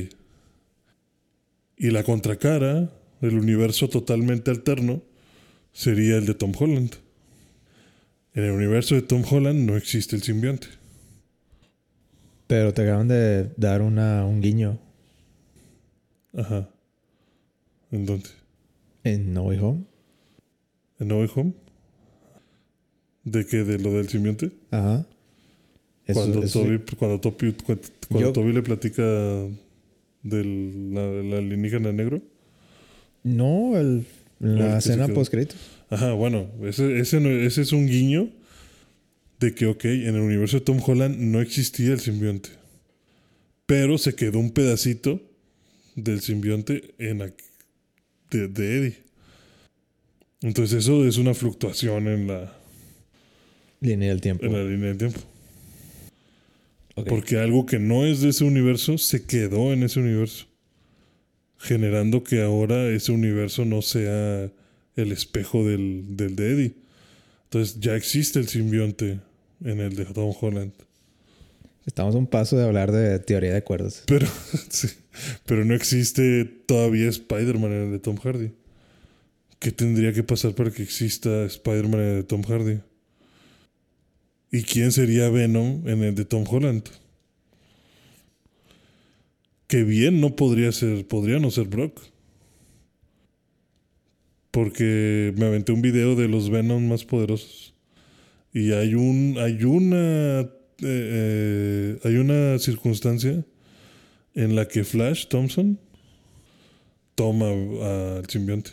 Y 1.77 1.91
la 1.91 2.03
contracara, 2.03 2.91
el 3.27 3.39
universo 3.39 3.89
totalmente 3.89 4.51
alterno, 4.51 5.03
sería 5.73 6.17
el 6.17 6.27
de 6.27 6.35
Tom 6.35 6.53
Holland. 6.59 6.93
En 8.35 8.45
el 8.45 8.51
universo 8.53 8.95
de 8.95 9.03
Tom 9.03 9.23
Holland 9.29 9.61
no 9.69 9.77
existe 9.77 10.17
el 10.17 10.23
simbionte. 10.23 10.67
Pero 12.47 12.73
te 12.75 12.83
acaban 12.83 13.09
de 13.09 13.51
dar 13.57 13.81
una, 13.83 14.25
un 14.27 14.41
guiño 14.41 14.79
Ajá. 16.37 16.69
¿En 17.93 18.07
dónde? 18.07 18.29
en 19.05 19.33
No 19.35 19.43
Way 19.45 19.59
Home. 19.61 19.85
¿En 20.99 21.09
No 21.09 21.19
Way 21.19 21.31
Home? 21.37 21.53
¿De 23.25 23.47
qué? 23.47 23.59
¿De 23.65 23.79
lo 23.79 23.93
del 23.93 24.09
simbionte? 24.09 24.51
Ajá. 24.71 25.07
Eso- 26.07 26.21
cuando, 26.21 26.43
eso- 26.43 26.63
Toby, 26.63 26.79
cuando, 26.99 27.21
Toby, 27.21 27.53
cu- 27.53 27.79
cuando 28.09 28.29
Yo- 28.29 28.33
Toby 28.33 28.53
le 28.53 28.63
platica 28.63 29.03
del 30.23 30.93
la, 30.95 31.07
la 31.07 31.39
alienígena 31.39 31.93
negro. 31.93 32.21
No, 33.25 33.77
el, 33.79 34.07
la 34.39 34.81
se 34.81 34.91
escena 34.91 35.07
quedó. 35.07 35.17
post 35.17 35.31
créditos. 35.33 35.57
Ajá, 35.91 36.13
bueno, 36.13 36.49
ese, 36.63 36.99
ese, 37.01 37.19
no- 37.21 37.31
ese 37.31 37.63
es 37.63 37.73
un 37.73 37.87
guiño 37.89 38.31
de 39.41 39.55
que, 39.55 39.67
ok, 39.67 39.85
en 39.87 40.15
el 40.15 40.21
universo 40.21 40.59
de 40.59 40.65
Tom 40.65 40.81
Holland 40.85 41.19
no 41.19 41.41
existía 41.41 41.93
el 41.93 42.01
simbionte. 42.01 42.51
Pero 43.67 43.99
se 43.99 44.15
quedó 44.15 44.39
un 44.39 44.53
pedacito 44.53 45.21
del 45.97 46.21
simbionte 46.21 46.95
en 46.99 47.19
la- 47.19 47.33
de, 48.31 48.49
de 48.49 48.77
Eddie. 48.79 48.97
Entonces 50.43 50.79
eso 50.85 51.07
es 51.07 51.17
una 51.17 51.33
fluctuación 51.35 52.07
en 52.09 52.27
la, 52.29 52.53
Línea 53.81 54.11
del 54.11 54.21
tiempo. 54.21 54.45
en 54.47 54.53
la 54.53 54.65
línea 54.65 54.89
de 54.91 54.95
tiempo. 54.97 55.21
Porque 57.09 57.39
algo 57.39 57.67
que 57.67 57.79
no 57.79 58.07
es 58.07 58.21
de 58.21 58.29
ese 58.29 58.45
universo 58.45 58.99
se 58.99 59.25
quedó 59.25 59.73
en 59.73 59.83
ese 59.83 59.99
universo. 60.01 60.47
Generando 61.65 62.23
que 62.23 62.43
ahora 62.43 62.89
ese 62.91 63.11
universo 63.11 63.65
no 63.65 63.81
sea 63.81 64.51
el 64.97 65.13
espejo 65.13 65.67
del, 65.67 66.15
del 66.15 66.37
de 66.37 66.53
Eddie. 66.53 66.75
Entonces 67.45 67.81
ya 67.81 67.97
existe 67.97 68.39
el 68.39 68.49
simbionte 68.49 69.21
en 69.65 69.81
el 69.81 69.97
de 69.97 70.05
Tom 70.05 70.35
Holland. 70.39 70.73
Estamos 71.87 72.15
a 72.15 72.19
un 72.19 72.27
paso 72.27 72.59
de 72.59 72.65
hablar 72.65 72.93
de 72.93 73.19
teoría 73.19 73.55
de 73.55 73.63
cuerdas. 73.63 74.03
Pero, 74.07 74.27
sí, 74.69 74.89
pero 75.47 75.65
no 75.65 75.75
existe 75.75 76.45
todavía 76.45 77.09
Spider-Man 77.09 77.73
en 77.73 77.83
el 77.85 77.93
de 77.93 77.99
Tom 77.99 78.17
Hardy. 78.17 78.51
¿Qué 79.59 79.73
tendría 79.73 80.13
que 80.13 80.23
pasar 80.23 80.55
para 80.55 80.71
que 80.71 80.83
exista 80.83 81.47
Spider-Man 81.47 82.01
en 82.01 82.07
el 82.09 82.17
de 82.17 82.23
Tom 82.25 82.43
Hardy? 82.43 82.81
¿Y 84.51 84.65
quién 84.65 84.93
sería 84.93 85.31
Venom 85.31 85.89
en 85.89 86.03
el 86.03 86.15
de 86.15 86.27
Tom 86.27 86.45
Holland? 86.47 86.85
Que 89.75 89.83
bien 89.83 90.21
no 90.21 90.37
podría 90.37 90.71
ser, 90.71 91.05
podría 91.05 91.41
no 91.41 91.51
ser 91.51 91.67
Brock. 91.67 92.01
Porque 94.53 95.35
me 95.37 95.47
aventé 95.47 95.73
un 95.73 95.83
video 95.83 96.15
de 96.15 96.29
los 96.29 96.49
Venom 96.49 96.87
más 96.87 97.05
poderosos. 97.05 97.75
Y 98.53 98.71
hay 98.71 98.95
un, 98.95 99.35
hay 99.37 99.65
una, 99.65 100.43
eh, 100.43 100.49
eh, 100.81 101.99
hay 102.05 102.15
una 102.19 102.57
circunstancia 102.61 103.45
en 104.35 104.55
la 104.55 104.69
que 104.69 104.85
Flash 104.85 105.27
Thompson 105.27 105.77
toma 107.17 107.49
al 107.49 108.31
simbionte, 108.31 108.71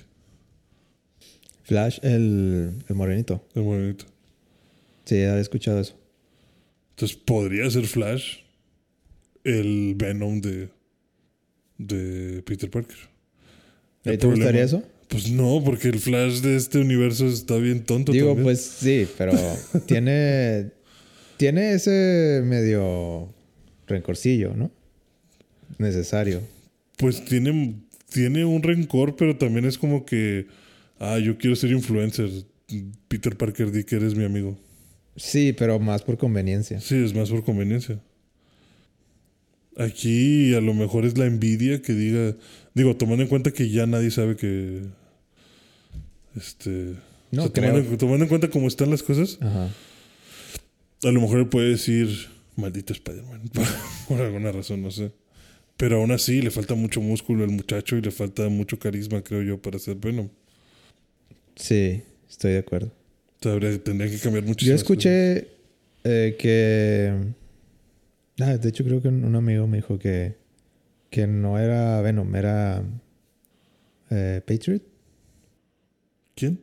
Flash, 1.63 1.97
el, 2.03 2.73
el 2.87 2.95
morenito. 2.95 3.43
el 3.55 3.63
morenito. 3.63 4.05
Sí, 5.05 5.15
había 5.23 5.41
escuchado 5.41 5.79
eso. 5.79 5.97
Entonces 6.91 7.17
podría 7.17 7.67
ser 7.71 7.87
Flash 7.87 8.41
el 9.43 9.95
Venom 9.95 10.41
de, 10.41 10.69
de 11.87 12.41
Peter 12.43 12.69
Parker. 12.69 12.97
El 14.03 14.13
¿Y 14.13 14.17
¿Te 14.17 14.27
gustaría 14.27 14.65
problema- 14.65 14.65
eso? 14.65 14.83
Pues 15.07 15.29
no, 15.29 15.61
porque 15.65 15.89
el 15.89 15.99
Flash 15.99 16.39
de 16.39 16.55
este 16.55 16.79
universo 16.79 17.27
está 17.27 17.57
bien 17.57 17.83
tonto. 17.83 18.13
Digo, 18.13 18.27
también. 18.27 18.45
pues 18.45 18.61
sí, 18.61 19.05
pero 19.17 19.33
tiene, 19.85 20.71
tiene 21.37 21.73
ese 21.73 22.41
medio 22.45 23.33
rencorcillo, 23.87 24.53
¿no? 24.55 24.71
Necesario. 25.77 26.41
Pues 26.97 27.25
tiene, 27.25 27.75
tiene 28.09 28.45
un 28.45 28.63
rencor, 28.63 29.15
pero 29.15 29.35
también 29.37 29.65
es 29.65 29.77
como 29.77 30.05
que, 30.05 30.47
ah, 30.99 31.19
yo 31.19 31.37
quiero 31.37 31.55
ser 31.55 31.71
influencer. 31.71 32.29
Peter 33.09 33.35
Parker, 33.35 33.69
di 33.71 33.83
que 33.83 33.97
eres 33.97 34.15
mi 34.15 34.23
amigo. 34.23 34.57
Sí, 35.17 35.51
pero 35.51 35.77
más 35.77 36.03
por 36.03 36.17
conveniencia. 36.17 36.79
Sí, 36.79 36.95
es 37.03 37.13
más 37.13 37.29
por 37.29 37.43
conveniencia. 37.43 37.99
Aquí 39.77 40.53
a 40.53 40.61
lo 40.61 40.73
mejor 40.73 41.05
es 41.05 41.17
la 41.17 41.25
envidia 41.25 41.81
que 41.81 41.93
diga, 41.93 42.35
digo, 42.73 42.95
tomando 42.97 43.23
en 43.23 43.29
cuenta 43.29 43.51
que 43.51 43.69
ya 43.69 43.85
nadie 43.85 44.11
sabe 44.11 44.35
que, 44.35 44.81
este, 46.35 46.95
No 47.31 47.43
o 47.43 47.45
sea, 47.45 47.53
tomando, 47.53 47.79
en- 47.79 47.97
tomando 47.97 48.25
en 48.25 48.29
cuenta 48.29 48.49
cómo 48.49 48.67
están 48.67 48.89
las 48.89 49.03
cosas, 49.03 49.37
Ajá. 49.41 49.69
a 51.03 51.11
lo 51.11 51.21
mejor 51.21 51.39
él 51.39 51.47
puede 51.47 51.69
decir, 51.69 52.09
maldito 52.55 52.93
Spider-Man, 52.93 53.41
por, 53.53 53.65
por 54.07 54.21
alguna 54.21 54.51
razón, 54.51 54.81
no 54.81 54.91
sé. 54.91 55.11
Pero 55.77 55.97
aún 55.97 56.11
así 56.11 56.41
le 56.41 56.51
falta 56.51 56.75
mucho 56.75 57.01
músculo 57.01 57.43
al 57.43 57.49
muchacho 57.49 57.97
y 57.97 58.01
le 58.01 58.11
falta 58.11 58.47
mucho 58.49 58.77
carisma, 58.77 59.23
creo 59.23 59.41
yo, 59.41 59.61
para 59.61 59.79
ser 59.79 59.95
Venom. 59.95 60.29
Sí, 61.55 62.01
estoy 62.29 62.51
de 62.53 62.59
acuerdo. 62.59 62.91
Habría- 63.43 63.81
tendría 63.83 64.11
que 64.11 64.19
cambiar 64.19 64.43
mucho. 64.45 64.63
Yo 64.65 64.75
escuché 64.75 65.47
eh, 66.03 66.35
que... 66.37 67.13
Ah, 68.39 68.57
de 68.57 68.69
hecho 68.69 68.83
creo 68.83 69.01
que 69.01 69.07
un 69.09 69.35
amigo 69.35 69.67
me 69.67 69.77
dijo 69.77 69.99
que, 69.99 70.37
que 71.09 71.27
no 71.27 71.59
era 71.59 72.01
Venom, 72.01 72.35
era 72.35 72.83
eh, 74.09 74.41
Patriot. 74.45 74.81
¿Quién? 76.35 76.61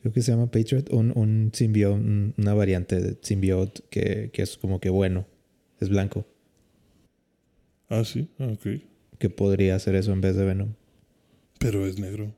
Creo 0.00 0.12
que 0.12 0.22
se 0.22 0.32
llama 0.32 0.50
Patriot, 0.50 0.90
un, 0.92 1.12
un 1.16 1.50
simbionte, 1.52 2.04
un- 2.06 2.34
una 2.38 2.54
variante 2.54 3.00
de 3.00 3.16
symbiote 3.22 3.82
que, 3.90 4.30
que 4.32 4.42
es 4.42 4.56
como 4.56 4.80
que 4.80 4.90
bueno, 4.90 5.26
es 5.80 5.88
blanco, 5.88 6.26
Ah, 7.88 8.04
sí, 8.04 8.28
ah, 8.38 8.46
ok. 8.52 8.80
que 9.18 9.28
podría 9.30 9.76
hacer 9.76 9.94
eso 9.94 10.12
en 10.12 10.20
vez 10.22 10.34
de 10.34 10.44
Venom. 10.44 10.72
Pero 11.58 11.86
es 11.86 11.98
negro. 12.00 12.32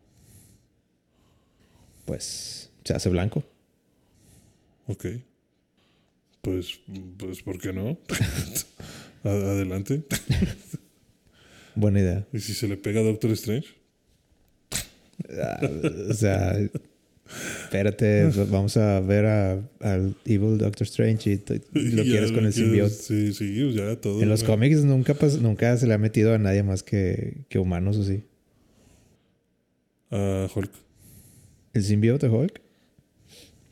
Pues 2.05 2.71
se 2.85 2.93
hace 2.95 3.09
blanco. 3.09 3.45
Ok. 4.89 5.07
Pues, 6.45 6.79
pues 7.17 7.43
¿por 7.43 7.59
qué 7.59 7.73
no? 7.73 7.99
Adelante. 9.25 10.05
Buena 11.75 12.01
idea. 12.01 12.27
¿Y 12.33 12.41
si 12.41 12.53
se 12.55 12.69
le 12.69 12.77
pega 12.77 13.01
a 13.01 13.03
Doctor 13.03 13.31
Strange? 13.33 13.69
Ah, 15.43 15.61
o 16.11 16.13
sea, 16.13 16.57
espérate, 17.65 18.27
vamos 18.51 18.77
a 18.77 19.01
ver 19.01 19.25
a- 19.25 19.69
al 19.81 20.15
Evil 20.27 20.59
Doctor 20.59 20.83
Strange 20.87 21.33
y, 21.33 21.37
lo 21.97 22.03
quieres 22.03 22.31
con 22.31 22.45
el 22.45 22.53
simbionte. 22.53 22.95
Sí, 22.95 23.33
sí, 23.33 23.73
ya 23.75 23.97
todo. 24.01 24.23
En 24.23 24.29
los 24.29 24.45
cómics 24.45 24.85
nunca, 24.85 25.17
nunca 25.41 25.77
se 25.79 25.87
le 25.87 25.95
ha 25.95 25.99
metido 25.99 26.35
a 26.35 26.39
nadie 26.39 26.63
más 26.63 26.83
que, 26.83 27.45
que 27.49 27.59
humanos, 27.59 27.97
¿o 27.97 28.05
sí? 28.05 28.23
A 30.11 30.47
Hulk, 30.55 30.71
¿El 31.73 31.83
simbionte 31.83 32.29
Hulk? 32.29 32.61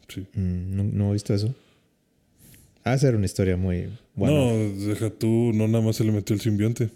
sí. 0.08 0.26
Mm, 0.34 0.76
no, 0.76 0.84
no 0.84 1.10
he 1.10 1.12
visto 1.12 1.34
eso. 1.34 1.54
De 2.84 2.98
ser 2.98 3.14
una 3.14 3.26
historia 3.26 3.56
muy 3.56 3.88
buena. 4.14 4.36
No, 4.36 4.86
deja 4.86 5.10
tú, 5.10 5.52
no 5.54 5.68
nada 5.68 5.84
más 5.84 5.96
se 5.96 6.04
le 6.04 6.12
metió 6.12 6.34
el 6.34 6.40
simbionte. 6.40 6.90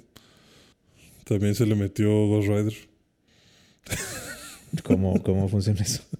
También 1.24 1.54
se 1.54 1.66
le 1.66 1.74
metió 1.74 2.08
Ghost 2.26 2.48
Rider. 2.48 2.74
¿Cómo, 4.82 5.22
¿Cómo 5.22 5.48
funciona 5.48 5.80
eso? 5.80 6.02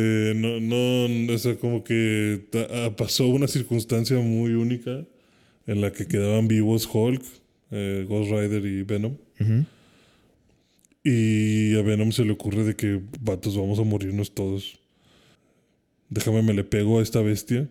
Eh, 0.00 0.32
no, 0.36 0.60
no, 0.60 1.34
o 1.34 1.38
sea, 1.38 1.56
como 1.56 1.82
que 1.82 2.44
ah, 2.70 2.94
pasó 2.96 3.26
una 3.26 3.48
circunstancia 3.48 4.16
muy 4.20 4.52
única 4.52 5.04
en 5.66 5.80
la 5.80 5.90
que 5.90 6.06
quedaban 6.06 6.46
vivos 6.46 6.88
Hulk, 6.92 7.20
eh, 7.72 8.06
Ghost 8.08 8.30
Rider 8.30 8.64
y 8.64 8.84
Venom. 8.84 9.16
Y 11.02 11.76
a 11.76 11.82
Venom 11.82 12.12
se 12.12 12.24
le 12.24 12.30
ocurre 12.30 12.62
de 12.62 12.76
que, 12.76 13.00
vatos, 13.18 13.56
vamos 13.56 13.80
a 13.80 13.82
morirnos 13.82 14.32
todos. 14.36 14.78
Déjame, 16.10 16.42
me 16.42 16.54
le 16.54 16.62
pego 16.62 17.00
a 17.00 17.02
esta 17.02 17.20
bestia 17.20 17.68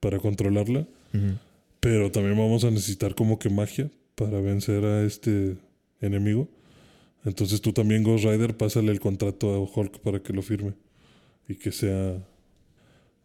para 0.00 0.18
controlarla. 0.18 0.86
Pero 1.80 2.10
también 2.10 2.36
vamos 2.36 2.64
a 2.64 2.70
necesitar 2.70 3.14
como 3.14 3.38
que 3.38 3.48
magia 3.48 3.90
para 4.14 4.40
vencer 4.40 4.84
a 4.84 5.04
este 5.04 5.56
enemigo. 6.00 6.48
Entonces 7.24 7.60
tú 7.60 7.72
también, 7.72 8.02
Ghost 8.02 8.24
Rider, 8.24 8.56
pásale 8.56 8.92
el 8.92 9.00
contrato 9.00 9.54
a 9.54 9.58
Hulk 9.60 10.00
para 10.00 10.22
que 10.22 10.32
lo 10.32 10.42
firme. 10.42 10.74
Y 11.48 11.54
que 11.54 11.72
sea 11.72 12.22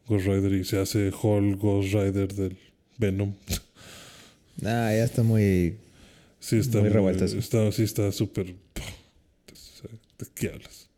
Ghost 0.07 0.25
Rider 0.25 0.53
y 0.53 0.63
se 0.63 0.79
hace 0.79 1.11
Hulk 1.11 1.59
Ghost 1.59 1.93
Rider 1.93 2.33
del 2.33 2.57
Venom. 2.97 3.33
Ah, 4.63 4.93
ya 4.93 5.05
está 5.05 5.23
muy. 5.23 5.77
Sí, 6.39 6.57
está 6.57 6.81
Muy. 6.81 7.13
Está, 7.13 7.71
sí, 7.71 7.83
está 7.83 8.11
súper. 8.11 8.47
¿De 8.47 10.27
qué 10.35 10.49
hablas? 10.49 10.89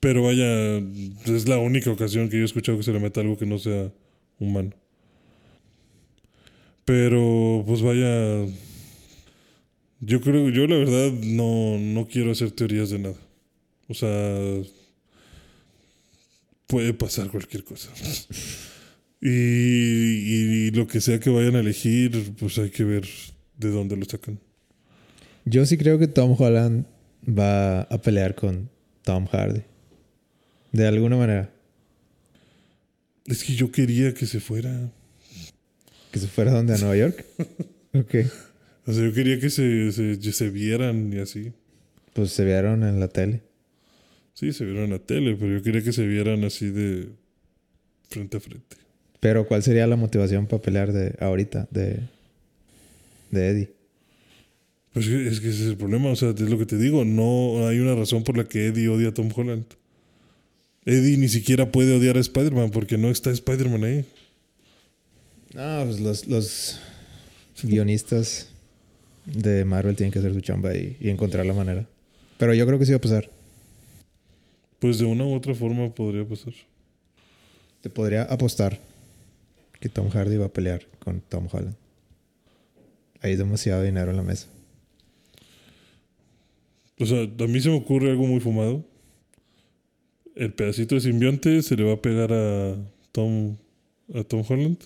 Pero 0.00 0.22
vaya, 0.22 0.78
es 1.26 1.48
la 1.48 1.58
única 1.58 1.90
ocasión 1.90 2.30
que 2.30 2.36
yo 2.36 2.42
he 2.42 2.46
escuchado 2.46 2.78
que 2.78 2.84
se 2.84 2.92
le 2.92 3.00
meta 3.00 3.20
algo 3.20 3.36
que 3.36 3.44
no 3.44 3.58
sea 3.58 3.92
humano. 4.38 4.70
Pero, 6.84 7.64
pues 7.66 7.82
vaya. 7.82 8.46
Yo 10.00 10.20
creo, 10.20 10.50
yo 10.50 10.66
la 10.66 10.76
verdad 10.76 11.10
no, 11.10 11.78
no 11.78 12.06
quiero 12.06 12.30
hacer 12.30 12.50
teorías 12.52 12.90
de 12.90 12.98
nada. 12.98 13.16
O 13.88 13.94
sea, 13.94 14.62
puede 16.66 16.94
pasar 16.94 17.28
cualquier 17.30 17.64
cosa. 17.64 17.90
Y, 19.18 19.28
y 19.30 20.70
lo 20.72 20.86
que 20.86 21.00
sea 21.00 21.18
que 21.18 21.30
vayan 21.30 21.56
a 21.56 21.60
elegir, 21.60 22.34
pues 22.38 22.58
hay 22.58 22.68
que 22.68 22.84
ver 22.84 23.08
de 23.56 23.70
dónde 23.70 23.96
lo 23.96 24.04
sacan. 24.04 24.38
Yo 25.46 25.64
sí 25.64 25.78
creo 25.78 25.98
que 25.98 26.06
Tom 26.06 26.36
Holland 26.38 26.86
va 27.26 27.82
a 27.82 27.98
pelear 27.98 28.34
con 28.34 28.70
Tom 29.02 29.26
Hardy. 29.26 29.62
De 30.72 30.86
alguna 30.86 31.16
manera. 31.16 31.55
Es 33.26 33.44
que 33.44 33.54
yo 33.54 33.70
quería 33.70 34.14
que 34.14 34.26
se 34.26 34.40
fuera. 34.40 34.90
Que 36.12 36.18
se 36.18 36.28
fuera 36.28 36.52
donde 36.52 36.74
a 36.74 36.78
Nueva 36.78 36.96
York. 36.96 37.24
ok. 37.94 38.14
O 38.86 38.92
sea, 38.92 39.04
yo 39.04 39.12
quería 39.12 39.40
que 39.40 39.50
se, 39.50 39.90
se, 39.92 40.20
se 40.20 40.50
vieran 40.50 41.12
y 41.12 41.18
así. 41.18 41.52
Pues 42.12 42.30
se 42.30 42.44
vieron 42.44 42.84
en 42.84 43.00
la 43.00 43.08
tele. 43.08 43.42
Sí, 44.34 44.52
se 44.52 44.64
vieron 44.64 44.84
en 44.84 44.90
la 44.90 44.98
tele, 44.98 45.34
pero 45.34 45.52
yo 45.58 45.62
quería 45.62 45.82
que 45.82 45.92
se 45.92 46.06
vieran 46.06 46.44
así 46.44 46.70
de 46.70 47.08
frente 48.08 48.36
a 48.36 48.40
frente. 48.40 48.76
Pero 49.18 49.46
¿cuál 49.48 49.62
sería 49.62 49.86
la 49.86 49.96
motivación 49.96 50.46
para 50.46 50.62
pelear 50.62 50.92
de 50.92 51.16
ahorita 51.20 51.66
de, 51.70 52.00
de 53.30 53.48
Eddie? 53.48 53.70
Pues 54.92 55.08
es 55.08 55.40
que 55.40 55.48
ese 55.48 55.64
es 55.64 55.68
el 55.68 55.76
problema, 55.76 56.10
o 56.10 56.16
sea, 56.16 56.30
es 56.30 56.40
lo 56.40 56.58
que 56.58 56.64
te 56.64 56.78
digo, 56.78 57.04
no 57.04 57.66
hay 57.66 57.80
una 57.80 57.94
razón 57.94 58.24
por 58.24 58.36
la 58.38 58.44
que 58.44 58.68
Eddie 58.68 58.88
odia 58.88 59.08
a 59.08 59.14
Tom 59.14 59.28
Holland. 59.34 59.66
Eddie 60.86 61.16
ni 61.16 61.28
siquiera 61.28 61.70
puede 61.70 61.96
odiar 61.96 62.16
a 62.16 62.20
Spider-Man 62.20 62.70
porque 62.70 62.96
no 62.96 63.10
está 63.10 63.30
Spider-Man 63.30 63.84
ahí. 63.84 64.04
No, 65.52 65.84
pues 65.84 66.00
los, 66.00 66.26
los 66.28 66.80
guionistas 67.62 68.48
de 69.24 69.64
Marvel 69.64 69.96
tienen 69.96 70.12
que 70.12 70.20
hacer 70.20 70.32
su 70.32 70.40
chamba 70.40 70.74
y, 70.76 70.96
y 71.00 71.10
encontrar 71.10 71.44
la 71.44 71.54
manera. 71.54 71.86
Pero 72.38 72.54
yo 72.54 72.66
creo 72.66 72.78
que 72.78 72.86
sí 72.86 72.92
va 72.92 72.98
a 72.98 73.00
pasar. 73.00 73.28
Pues 74.78 74.98
de 74.98 75.06
una 75.06 75.24
u 75.24 75.34
otra 75.34 75.54
forma 75.54 75.92
podría 75.92 76.24
pasar. 76.24 76.52
Te 77.80 77.90
podría 77.90 78.22
apostar 78.22 78.78
que 79.80 79.88
Tom 79.88 80.08
Hardy 80.10 80.36
va 80.36 80.46
a 80.46 80.52
pelear 80.52 80.86
con 81.00 81.20
Tom 81.20 81.48
Holland. 81.50 81.76
Hay 83.22 83.36
demasiado 83.36 83.82
dinero 83.82 84.10
en 84.10 84.18
la 84.18 84.22
mesa. 84.22 84.46
O 86.98 87.06
sea, 87.06 87.22
a 87.22 87.46
mí 87.46 87.60
se 87.60 87.70
me 87.70 87.76
ocurre 87.76 88.10
algo 88.10 88.26
muy 88.26 88.40
fumado. 88.40 88.84
El 90.36 90.52
pedacito 90.52 90.94
de 90.94 91.00
simbionte 91.00 91.62
se 91.62 91.76
le 91.76 91.84
va 91.84 91.94
a 91.94 92.02
pegar 92.02 92.30
a 92.30 92.76
Tom, 93.10 93.56
a 94.14 94.22
Tom 94.22 94.44
Holland. 94.46 94.76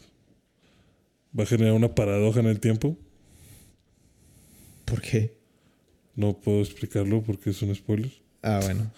Va 1.37 1.43
a 1.43 1.47
generar 1.47 1.75
una 1.75 1.93
paradoja 1.93 2.39
en 2.39 2.47
el 2.47 2.61
tiempo. 2.61 2.97
¿Por 4.85 5.03
qué? 5.03 5.35
No 6.15 6.39
puedo 6.39 6.61
explicarlo 6.61 7.23
porque 7.23 7.51
es 7.51 7.61
un 7.63 7.75
spoiler. 7.75 8.13
Ah, 8.43 8.61
bueno. 8.63 8.93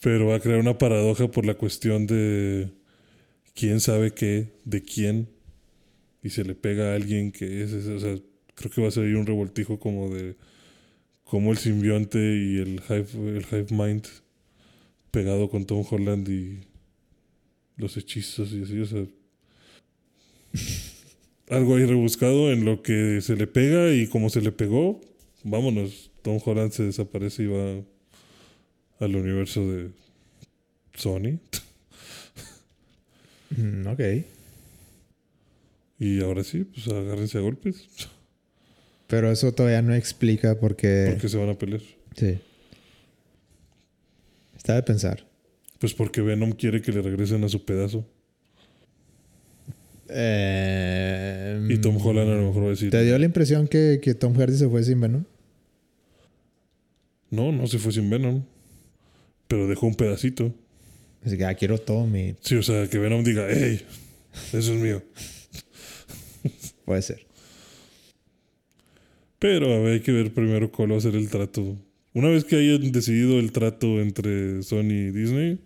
Pero 0.00 0.28
va 0.28 0.36
a 0.36 0.40
crear 0.40 0.60
una 0.60 0.78
paradoja 0.78 1.28
por 1.28 1.44
la 1.44 1.54
cuestión 1.54 2.06
de 2.06 2.70
quién 3.54 3.80
sabe 3.80 4.12
qué, 4.12 4.52
de 4.64 4.82
quién. 4.84 5.28
Y 6.22 6.30
se 6.30 6.44
le 6.44 6.54
pega 6.54 6.92
a 6.92 6.94
alguien 6.94 7.32
que 7.32 7.64
es. 7.64 7.72
O 7.72 7.98
sea, 7.98 8.16
creo 8.54 8.70
que 8.70 8.82
va 8.82 8.86
a 8.86 8.92
ser 8.92 9.16
un 9.16 9.26
revoltijo 9.26 9.80
como 9.80 10.14
de 10.14 10.36
cómo 11.24 11.50
el 11.50 11.58
simbionte 11.58 12.18
y 12.18 12.58
el 12.58 12.80
Hive, 12.88 13.36
el 13.36 13.46
hive 13.50 13.66
Mind 13.70 14.06
pegado 15.10 15.48
con 15.50 15.64
Tom 15.66 15.84
Holland 15.88 16.28
y 16.28 16.60
los 17.76 17.96
hechizos 17.96 18.52
y 18.52 18.62
así, 18.62 18.80
o 18.80 18.86
sea. 18.86 19.04
algo 21.50 21.76
ahí 21.76 21.86
rebuscado 21.86 22.52
en 22.52 22.64
lo 22.64 22.82
que 22.82 23.20
se 23.20 23.36
le 23.36 23.46
pega 23.46 23.92
y 23.92 24.06
como 24.06 24.30
se 24.30 24.40
le 24.40 24.52
pegó, 24.52 25.00
vámonos. 25.44 26.10
Tom 26.22 26.38
Holland 26.44 26.72
se 26.72 26.82
desaparece 26.82 27.44
y 27.44 27.46
va 27.46 27.82
al 29.00 29.16
universo 29.16 29.66
de 29.66 29.90
Sony. 30.94 31.38
Mm, 33.50 33.86
ok. 33.86 34.00
Y 36.00 36.20
ahora 36.22 36.44
sí, 36.44 36.64
pues 36.64 36.86
agárrense 36.88 37.38
a 37.38 37.40
golpes. 37.40 37.88
Pero 39.06 39.32
eso 39.32 39.52
todavía 39.52 39.80
no 39.80 39.94
explica 39.94 40.60
por 40.60 40.76
qué. 40.76 41.06
¿Por 41.10 41.20
qué 41.20 41.28
se 41.28 41.38
van 41.38 41.48
a 41.48 41.54
pelear? 41.54 41.80
Sí. 42.14 42.38
Está 44.68 44.74
de 44.76 44.82
pensar. 44.82 45.26
Pues 45.78 45.94
porque 45.94 46.20
Venom 46.20 46.52
quiere 46.52 46.82
que 46.82 46.92
le 46.92 47.00
regresen 47.00 47.42
a 47.42 47.48
su 47.48 47.64
pedazo. 47.64 48.06
Eh, 50.10 51.66
Y 51.70 51.78
Tom 51.78 51.96
Holland 51.96 52.30
a 52.30 52.34
lo 52.34 52.48
mejor 52.48 52.62
va 52.64 52.66
a 52.66 52.70
decir, 52.70 52.90
¿Te 52.90 53.02
dio 53.02 53.18
la 53.18 53.24
impresión 53.24 53.66
que, 53.66 53.98
que 54.02 54.12
Tom 54.14 54.34
Hardy 54.36 54.58
se 54.58 54.68
fue 54.68 54.84
sin 54.84 55.00
Venom? 55.00 55.24
no, 57.30 57.50
no 57.50 57.66
se 57.66 57.78
fue 57.78 57.92
sin 57.92 58.10
Venom. 58.10 58.42
Pero 59.46 59.68
dejó 59.68 59.86
un 59.86 59.94
pedacito. 59.94 60.54
Así 61.24 61.38
que, 61.38 61.46
ah, 61.46 61.54
quiero 61.54 61.78
todo 61.78 62.06
mi... 62.06 62.34
Sí, 62.42 62.54
o 62.56 62.62
sea, 62.62 62.86
que 62.88 62.98
Venom 62.98 63.24
diga, 63.24 63.46
hey, 63.48 63.80
eso 64.52 64.74
es 64.74 64.80
mío. 64.82 65.02
Puede 66.84 67.00
ser. 67.00 67.26
Pero 69.38 69.72
a 69.72 69.78
ver, 69.78 69.94
hay 69.94 70.00
que 70.00 70.12
ver 70.12 70.34
primero 70.34 70.70
cuál 70.70 70.92
va 70.92 70.98
a 70.98 71.00
ser 71.00 71.14
el 71.14 71.30
trato. 71.30 71.74
Una 72.18 72.30
vez 72.30 72.44
que 72.44 72.56
hayan 72.56 72.90
decidido 72.90 73.38
el 73.38 73.52
trato 73.52 74.00
entre 74.00 74.64
Sony 74.64 74.90
y 74.90 75.10
Disney, 75.12 75.60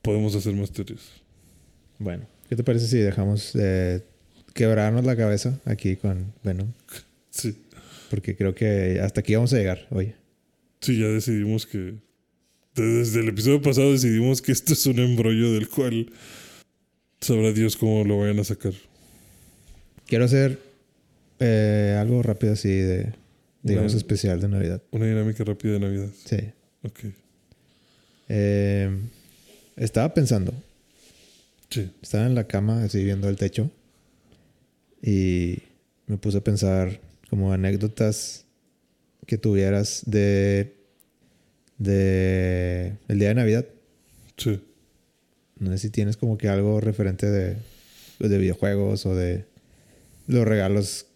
podemos 0.00 0.32
hacer 0.36 0.54
más 0.54 0.70
teorías. 0.70 1.00
Bueno, 1.98 2.24
¿qué 2.48 2.54
te 2.54 2.62
parece 2.62 2.86
si 2.86 2.98
dejamos 2.98 3.52
de 3.52 4.04
quebrarnos 4.54 5.04
la 5.04 5.16
cabeza 5.16 5.60
aquí 5.64 5.96
con 5.96 6.32
Venom? 6.44 6.68
Sí. 7.30 7.56
Porque 8.10 8.36
creo 8.36 8.54
que 8.54 9.00
hasta 9.02 9.22
aquí 9.22 9.34
vamos 9.34 9.52
a 9.54 9.56
llegar 9.56 9.88
hoy. 9.90 10.12
Sí, 10.80 11.00
ya 11.00 11.08
decidimos 11.08 11.66
que. 11.66 11.94
Desde 12.76 13.18
el 13.18 13.30
episodio 13.30 13.60
pasado 13.60 13.90
decidimos 13.90 14.40
que 14.40 14.52
esto 14.52 14.74
es 14.74 14.86
un 14.86 15.00
embrollo 15.00 15.52
del 15.52 15.68
cual 15.68 16.12
sabrá 17.20 17.50
Dios 17.50 17.76
cómo 17.76 18.04
lo 18.04 18.18
vayan 18.18 18.38
a 18.38 18.44
sacar. 18.44 18.74
Quiero 20.06 20.26
hacer 20.26 20.60
eh, 21.40 21.96
algo 21.98 22.22
rápido 22.22 22.52
así 22.52 22.68
de, 22.68 23.14
digamos, 23.62 23.94
especial 23.94 24.40
de 24.40 24.48
Navidad. 24.48 24.82
Una 24.90 25.06
dinámica 25.06 25.44
rápida 25.44 25.72
de 25.74 25.80
Navidad. 25.80 26.08
Sí. 26.24 26.36
Ok. 26.82 26.98
Eh, 28.28 28.90
estaba 29.76 30.12
pensando, 30.14 30.52
Sí. 31.70 31.90
estaba 32.02 32.26
en 32.26 32.34
la 32.34 32.46
cama 32.46 32.84
así 32.84 33.02
viendo 33.02 33.28
el 33.28 33.36
techo 33.36 33.70
y 35.02 35.58
me 36.06 36.18
puse 36.18 36.38
a 36.38 36.44
pensar 36.44 37.00
como 37.30 37.52
anécdotas 37.52 38.44
que 39.26 39.38
tuvieras 39.38 40.02
de 40.06 40.76
de 41.78 42.96
el 43.08 43.18
día 43.18 43.28
de 43.28 43.34
Navidad. 43.34 43.66
Sí. 44.36 44.60
No 45.58 45.70
sé 45.72 45.78
si 45.78 45.90
tienes 45.90 46.16
como 46.16 46.38
que 46.38 46.48
algo 46.48 46.80
referente 46.80 47.30
de, 47.30 47.56
de 48.18 48.38
videojuegos 48.38 49.06
o 49.06 49.14
de 49.14 49.44
los 50.26 50.46
regalos. 50.46 51.06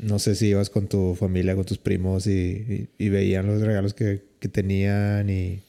No 0.00 0.18
sé 0.18 0.34
si 0.34 0.46
ibas 0.48 0.70
con 0.70 0.88
tu 0.88 1.14
familia, 1.16 1.54
con 1.56 1.64
tus 1.64 1.78
primos 1.78 2.26
y, 2.26 2.30
y- 2.30 2.88
y 2.98 3.08
veían 3.08 3.46
los 3.46 3.60
regalos 3.60 3.94
que, 3.94 4.22
que 4.40 4.48
tenían 4.48 5.28
y 5.28 5.60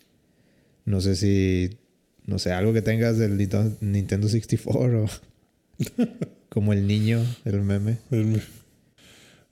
no 0.85 1.01
sé 1.01 1.15
si, 1.15 1.77
no 2.25 2.37
sé, 2.39 2.51
algo 2.51 2.71
que 2.73 2.81
tengas 2.81 3.17
del 3.17 3.37
Nintendo 3.81 4.27
64 4.27 5.03
o 5.05 5.07
como 6.49 6.73
el 6.73 6.85
niño, 6.87 7.23
el 7.45 7.61
meme. 7.61 7.97
El- 8.11 8.41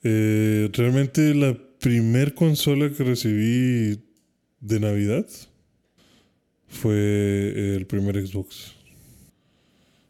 eh, 0.03 0.69
realmente 0.73 1.33
la 1.33 1.57
primer 1.79 2.33
consola 2.35 2.91
que 2.91 3.03
recibí 3.03 3.99
de 4.61 4.79
Navidad 4.79 5.25
fue 6.67 7.75
el 7.75 7.85
primer 7.87 8.25
Xbox. 8.25 8.73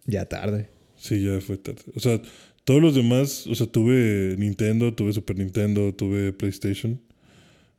Ya 0.06 0.26
tarde. 0.26 0.70
Sí, 0.98 1.24
ya 1.24 1.40
fue 1.42 1.58
tarde. 1.58 1.82
O 1.96 2.00
sea, 2.00 2.22
todos 2.68 2.82
los 2.82 2.96
demás, 2.96 3.48
o 3.48 3.56
sea, 3.56 3.66
tuve 3.66 4.36
Nintendo, 4.38 4.94
tuve 4.94 5.14
Super 5.14 5.38
Nintendo, 5.38 5.94
tuve 5.96 6.34
PlayStation, 6.34 7.00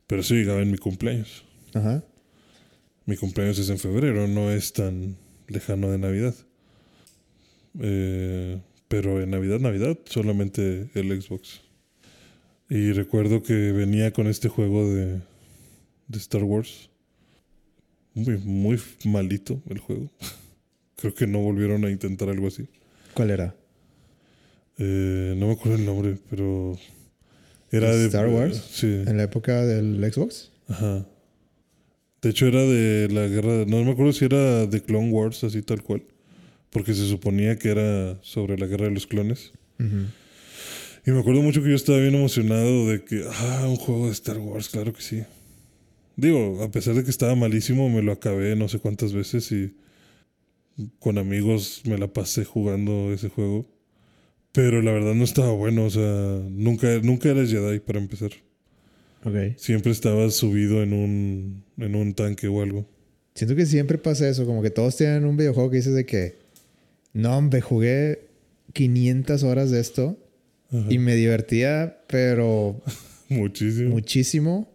pero 0.07 0.23
sí 0.23 0.33
llegaba 0.33 0.63
en 0.63 0.71
mi 0.71 0.79
cumpleaños. 0.79 1.45
Ajá. 1.75 2.03
Mi 3.05 3.15
cumpleaños 3.15 3.59
es 3.59 3.69
en 3.69 3.77
febrero, 3.77 4.27
no 4.27 4.49
es 4.49 4.73
tan 4.73 5.15
lejano 5.47 5.91
de 5.91 5.99
Navidad. 5.99 6.33
Eh, 7.79 8.59
pero 8.87 9.21
en 9.21 9.29
Navidad, 9.29 9.59
Navidad, 9.59 9.95
solamente 10.05 10.89
el 10.95 11.21
Xbox. 11.21 11.61
Y 12.67 12.91
recuerdo 12.91 13.43
que 13.43 13.71
venía 13.71 14.11
con 14.11 14.25
este 14.25 14.49
juego 14.49 14.91
de, 14.91 15.19
de 16.07 16.17
Star 16.17 16.43
Wars. 16.43 16.89
Muy, 18.15 18.39
muy 18.39 18.81
malito 19.05 19.61
el 19.69 19.77
juego. 19.77 20.09
Creo 20.95 21.13
que 21.13 21.27
no 21.27 21.41
volvieron 21.41 21.85
a 21.85 21.91
intentar 21.91 22.29
algo 22.29 22.47
así. 22.47 22.67
¿Cuál 23.13 23.29
era? 23.29 23.55
Eh, 24.79 25.35
no 25.37 25.47
me 25.47 25.53
acuerdo 25.53 25.77
el 25.77 25.85
nombre, 25.85 26.17
pero 26.29 26.77
era 27.71 27.95
de 27.95 28.05
Star 28.05 28.29
Wars. 28.29 28.63
Sí. 28.71 28.87
¿En 28.87 29.17
la 29.17 29.23
época 29.23 29.65
del 29.65 30.01
Xbox? 30.11 30.51
Ajá. 30.67 31.05
De 32.21 32.29
hecho 32.29 32.47
era 32.47 32.61
de 32.61 33.07
la 33.09 33.27
guerra, 33.27 33.65
no 33.65 33.83
me 33.83 33.91
acuerdo 33.91 34.11
si 34.11 34.25
era 34.25 34.65
de 34.65 34.81
Clone 34.81 35.09
Wars, 35.09 35.43
así 35.43 35.61
tal 35.61 35.83
cual, 35.83 36.03
porque 36.69 36.93
se 36.93 37.07
suponía 37.07 37.57
que 37.57 37.69
era 37.69 38.19
sobre 38.21 38.57
la 38.57 38.67
guerra 38.67 38.85
de 38.85 38.91
los 38.91 39.07
clones. 39.07 39.51
Ujú. 39.79 40.07
Y 41.05 41.11
me 41.11 41.19
acuerdo 41.19 41.41
mucho 41.41 41.63
que 41.63 41.69
yo 41.69 41.75
estaba 41.75 41.97
bien 41.99 42.15
emocionado 42.15 42.89
de 42.89 43.03
que, 43.03 43.23
ah, 43.29 43.65
un 43.69 43.77
juego 43.77 44.07
de 44.07 44.11
Star 44.11 44.37
Wars, 44.37 44.69
claro 44.69 44.93
que 44.93 45.01
sí. 45.01 45.23
Digo, 46.17 46.61
a 46.61 46.71
pesar 46.71 46.95
de 46.95 47.05
que 47.05 47.09
estaba 47.09 47.35
malísimo, 47.35 47.89
me 47.89 48.01
lo 48.01 48.11
acabé 48.11 48.55
no 48.57 48.67
sé 48.67 48.79
cuántas 48.79 49.13
veces 49.13 49.49
y 49.53 49.73
con 50.99 51.17
amigos 51.17 51.81
me 51.85 51.97
la 51.97 52.07
pasé 52.07 52.43
jugando 52.43 53.13
ese 53.13 53.29
juego. 53.29 53.65
Pero 54.51 54.81
la 54.81 54.91
verdad 54.91 55.13
no 55.13 55.23
estaba 55.23 55.51
bueno, 55.51 55.85
o 55.85 55.89
sea, 55.89 56.41
nunca, 56.49 56.87
nunca 57.03 57.29
eres 57.29 57.51
Jedi 57.51 57.79
para 57.79 57.99
empezar. 57.99 58.31
Ok. 59.23 59.35
Siempre 59.57 59.91
estabas 59.91 60.33
subido 60.35 60.81
en 60.81 60.93
un, 60.93 61.63
en 61.77 61.95
un 61.95 62.13
tanque 62.13 62.47
o 62.47 62.61
algo. 62.61 62.85
Siento 63.35 63.55
que 63.55 63.65
siempre 63.65 63.97
pasa 63.97 64.27
eso, 64.27 64.45
como 64.45 64.61
que 64.61 64.69
todos 64.71 64.97
tienen 64.97 65.25
un 65.25 65.37
videojuego 65.37 65.69
que 65.69 65.77
dices 65.77 65.93
de 65.93 66.05
que, 66.05 66.35
no, 67.13 67.37
hombre, 67.37 67.61
jugué 67.61 68.21
500 68.73 69.43
horas 69.43 69.71
de 69.71 69.79
esto 69.79 70.17
Ajá. 70.71 70.85
y 70.89 70.97
me 70.97 71.15
divertía, 71.15 71.99
pero 72.07 72.81
Muchísimo. 73.29 73.89
muchísimo. 73.91 74.71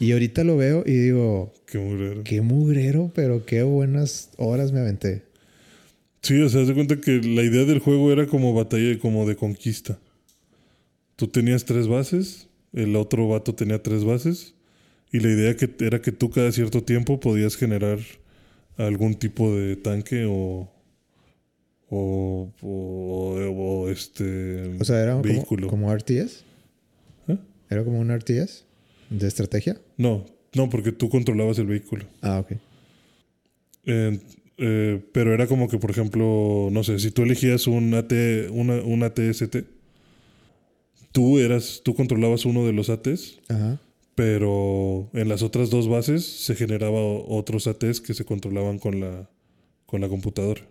Y 0.00 0.12
ahorita 0.12 0.42
lo 0.44 0.56
veo 0.56 0.82
y 0.86 0.92
digo, 0.92 1.52
Qué 1.66 1.78
mugrero. 1.78 2.24
qué 2.24 2.40
mugrero, 2.40 3.12
pero 3.14 3.44
qué 3.46 3.62
buenas 3.62 4.30
horas 4.36 4.72
me 4.72 4.80
aventé. 4.80 5.22
Sí, 6.26 6.42
o 6.42 6.48
sea, 6.48 6.62
de 6.62 6.74
cuenta 6.74 7.00
que 7.00 7.20
la 7.22 7.44
idea 7.44 7.64
del 7.64 7.78
juego 7.78 8.10
era 8.10 8.26
como 8.26 8.52
batalla, 8.52 8.98
como 8.98 9.28
de 9.28 9.36
conquista. 9.36 9.96
Tú 11.14 11.28
tenías 11.28 11.64
tres 11.64 11.86
bases, 11.86 12.48
el 12.72 12.96
otro 12.96 13.28
vato 13.28 13.54
tenía 13.54 13.80
tres 13.80 14.02
bases, 14.02 14.56
y 15.12 15.20
la 15.20 15.28
idea 15.28 15.56
que 15.56 15.72
era 15.78 16.02
que 16.02 16.10
tú 16.10 16.30
cada 16.30 16.50
cierto 16.50 16.82
tiempo 16.82 17.20
podías 17.20 17.54
generar 17.54 18.00
algún 18.76 19.14
tipo 19.14 19.54
de 19.54 19.76
tanque 19.76 20.26
o. 20.28 20.68
o. 21.90 22.52
o, 22.60 23.84
o, 23.84 23.88
este. 23.88 24.76
O 24.80 24.84
sea, 24.84 25.00
era 25.00 25.12
como, 25.12 25.22
vehículo. 25.22 25.68
como 25.68 25.94
RTS. 25.94 26.42
¿Eh? 27.28 27.38
Era 27.70 27.84
como 27.84 28.00
un 28.00 28.12
RTS 28.12 28.64
de 29.10 29.28
estrategia. 29.28 29.80
No, 29.96 30.26
no, 30.54 30.68
porque 30.70 30.90
tú 30.90 31.08
controlabas 31.08 31.60
el 31.60 31.66
vehículo. 31.66 32.04
Ah, 32.20 32.40
ok. 32.40 32.58
Eh, 33.84 34.18
eh, 34.58 35.02
pero 35.12 35.34
era 35.34 35.46
como 35.46 35.68
que, 35.68 35.78
por 35.78 35.90
ejemplo, 35.90 36.68
no 36.72 36.82
sé, 36.82 36.98
si 36.98 37.10
tú 37.10 37.22
elegías 37.22 37.66
un 37.66 37.92
AT, 37.94 38.12
una, 38.50 38.76
un 38.76 39.02
ATST, 39.02 39.56
tú 41.12 41.38
eras, 41.38 41.82
tú 41.84 41.94
controlabas 41.94 42.44
uno 42.44 42.64
de 42.64 42.72
los 42.72 42.88
ATs, 42.88 43.40
Ajá. 43.48 43.80
pero 44.14 45.10
en 45.12 45.28
las 45.28 45.42
otras 45.42 45.70
dos 45.70 45.88
bases 45.88 46.24
se 46.24 46.54
generaba 46.54 47.00
otros 47.00 47.66
ATs 47.66 48.00
que 48.00 48.14
se 48.14 48.24
controlaban 48.24 48.78
con 48.78 49.00
la, 49.00 49.28
con 49.84 50.00
la 50.00 50.08
computadora. 50.08 50.62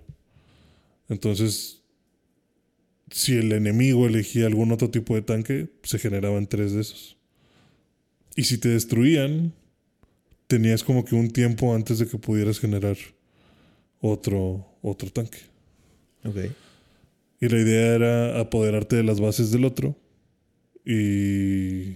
Entonces, 1.08 1.84
si 3.12 3.38
el 3.38 3.52
enemigo 3.52 4.08
elegía 4.08 4.48
algún 4.48 4.72
otro 4.72 4.90
tipo 4.90 5.14
de 5.16 5.22
tanque, 5.22 5.70
se 5.84 6.00
generaban 6.00 6.48
tres 6.48 6.74
de 6.74 6.82
esos. 6.82 7.18
Y 8.36 8.46
si 8.46 8.58
te 8.58 8.70
destruían, 8.70 9.54
tenías 10.48 10.84
como 10.84 11.06
que 11.06 11.16
un 11.16 11.30
tiempo 11.30 11.74
antes 11.74 12.00
de 12.00 12.08
que 12.08 12.18
pudieras 12.18 12.60
generar 12.60 12.98
otro, 14.12 14.66
otro 14.82 15.10
tanque. 15.10 15.40
Ok. 16.24 16.38
Y 17.42 17.50
la 17.50 17.60
idea 17.60 17.96
era 17.96 18.40
apoderarte 18.40 18.96
de 18.96 19.04
las 19.04 19.20
bases 19.20 19.52
del 19.52 19.66
otro. 19.66 19.96
Y, 20.86 21.96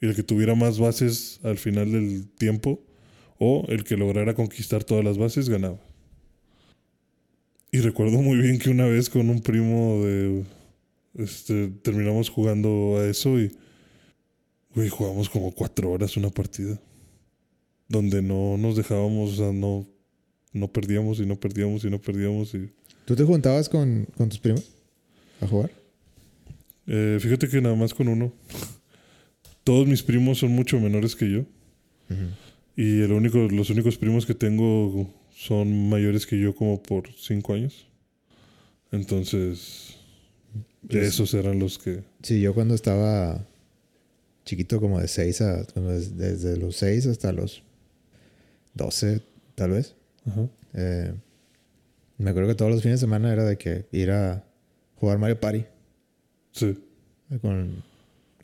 y 0.00 0.02
el 0.02 0.14
que 0.14 0.22
tuviera 0.22 0.54
más 0.54 0.78
bases 0.78 1.40
al 1.42 1.58
final 1.58 1.92
del 1.92 2.28
tiempo, 2.28 2.80
o 3.38 3.64
el 3.68 3.84
que 3.84 3.96
lograra 3.96 4.34
conquistar 4.34 4.84
todas 4.84 5.04
las 5.04 5.18
bases, 5.18 5.48
ganaba. 5.48 5.78
Y 7.70 7.80
recuerdo 7.80 8.22
muy 8.22 8.38
bien 8.38 8.58
que 8.58 8.70
una 8.70 8.86
vez 8.86 9.10
con 9.10 9.28
un 9.30 9.40
primo 9.40 10.04
de. 10.04 10.44
Este, 11.14 11.68
terminamos 11.82 12.30
jugando 12.30 12.98
a 12.98 13.06
eso 13.06 13.38
y. 13.38 13.52
Güey, 14.74 14.88
jugamos 14.88 15.30
como 15.30 15.52
cuatro 15.52 15.90
horas 15.90 16.16
una 16.16 16.30
partida. 16.30 16.80
Donde 17.88 18.20
no 18.20 18.56
nos 18.58 18.76
dejábamos, 18.76 19.34
o 19.34 19.36
sea, 19.36 19.52
no, 19.52 19.86
no 20.52 20.68
perdíamos 20.68 21.20
y 21.20 21.26
no 21.26 21.38
perdíamos 21.38 21.84
y 21.84 21.90
no 21.90 22.00
perdíamos. 22.00 22.54
Y, 22.54 22.70
¿Tú 23.04 23.14
te 23.14 23.24
juntabas 23.24 23.68
con, 23.68 24.06
con 24.16 24.28
tus 24.28 24.38
primos 24.38 24.70
a 25.40 25.46
jugar? 25.46 25.70
Eh, 26.86 27.18
fíjate 27.20 27.48
que 27.48 27.60
nada 27.60 27.74
más 27.74 27.94
con 27.94 28.08
uno. 28.08 28.32
Todos 29.64 29.86
mis 29.86 30.02
primos 30.02 30.38
son 30.38 30.52
mucho 30.52 30.78
menores 30.78 31.16
que 31.16 31.30
yo. 31.30 31.44
Y 32.76 33.00
el 33.00 33.10
único, 33.12 33.38
los 33.38 33.70
únicos 33.70 33.96
primos 33.96 34.26
que 34.26 34.34
tengo 34.34 35.12
son 35.34 35.88
mayores 35.88 36.26
que 36.26 36.38
yo 36.38 36.54
como 36.54 36.80
por 36.80 37.12
cinco 37.16 37.54
años. 37.54 37.88
Entonces, 38.92 39.96
esos 40.88 41.34
eran 41.34 41.58
los 41.58 41.78
que... 41.78 42.04
Sí, 42.22 42.40
yo 42.40 42.54
cuando 42.54 42.74
estaba 42.74 43.44
chiquito, 44.46 44.80
como 44.80 45.00
de 45.00 45.08
6 45.08 45.40
a. 45.42 45.64
desde 45.74 46.56
los 46.56 46.76
6 46.76 47.06
hasta 47.08 47.32
los 47.32 47.62
12, 48.74 49.20
tal 49.56 49.72
vez. 49.72 49.95
Eh, 50.74 51.12
me 52.18 52.30
acuerdo 52.30 52.48
que 52.50 52.54
todos 52.54 52.70
los 52.72 52.82
fines 52.82 53.00
de 53.00 53.06
semana 53.06 53.32
era 53.32 53.44
de 53.44 53.56
que 53.56 53.86
ir 53.92 54.10
a 54.10 54.44
jugar 54.96 55.18
Mario 55.18 55.38
Party 55.40 55.64
Sí, 56.52 56.78
con, 57.42 57.82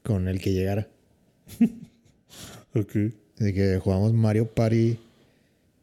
con 0.02 0.28
el 0.28 0.40
que 0.40 0.52
llegara. 0.52 0.86
ok. 2.74 2.92
De 3.38 3.52
que 3.54 3.78
jugamos 3.78 4.12
Mario 4.12 4.46
Party 4.52 4.98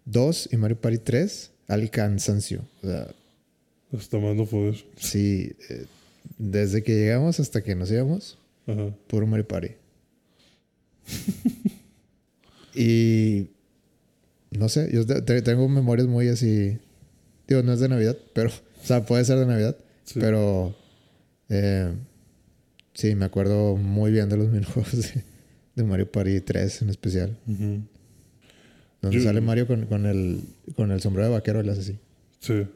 2 0.05 0.49
y 0.51 0.57
Mario 0.57 0.79
Party 0.79 0.99
3 0.99 1.51
al 1.67 1.89
cansancio. 1.89 2.61
O 2.83 2.87
sea, 2.87 3.07
Hasta 3.97 4.19
más 4.19 4.35
no 4.35 4.45
poder. 4.45 4.75
sí, 4.95 5.53
eh, 5.69 5.85
desde 6.37 6.83
que 6.83 6.93
llegamos 6.95 7.39
hasta 7.39 7.63
que 7.63 7.75
nos 7.75 7.91
íbamos, 7.91 8.37
Ajá. 8.67 8.93
puro 9.07 9.25
Mario 9.27 9.47
Party. 9.47 9.69
y 12.75 13.47
no 14.51 14.69
sé, 14.69 14.89
yo 14.93 15.05
te- 15.05 15.21
te- 15.21 15.41
tengo 15.41 15.67
memorias 15.69 16.07
muy 16.07 16.27
así. 16.27 16.77
Digo, 17.47 17.63
no 17.63 17.73
es 17.73 17.79
de 17.79 17.89
Navidad, 17.89 18.17
pero, 18.33 18.49
o 18.49 18.85
sea, 18.85 19.05
puede 19.05 19.25
ser 19.25 19.37
de 19.39 19.45
Navidad, 19.45 19.77
Sí. 20.05 20.19
pero 20.19 20.75
eh, 21.49 21.93
sí, 22.93 23.15
me 23.15 23.25
acuerdo 23.25 23.75
muy 23.75 24.11
bien 24.11 24.29
de 24.29 24.37
los 24.37 24.49
minijuegos 24.51 24.91
de, 25.13 25.23
de 25.75 25.83
Mario 25.83 26.11
Party 26.11 26.41
3 26.41 26.81
en 26.83 26.89
especial. 26.89 27.37
Ujú. 27.47 27.81
Donde 29.01 29.17
Yo- 29.17 29.23
sale 29.23 29.41
Mario 29.41 29.65
con, 29.67 29.85
con 29.85 30.05
el, 30.05 30.41
con 30.75 30.91
el 30.91 30.99
sombrero 31.01 31.27
de 31.29 31.33
vaquero, 31.33 31.59
él 31.61 31.69
hace 31.69 31.81
así. 31.81 31.99
Sí. 32.39 32.67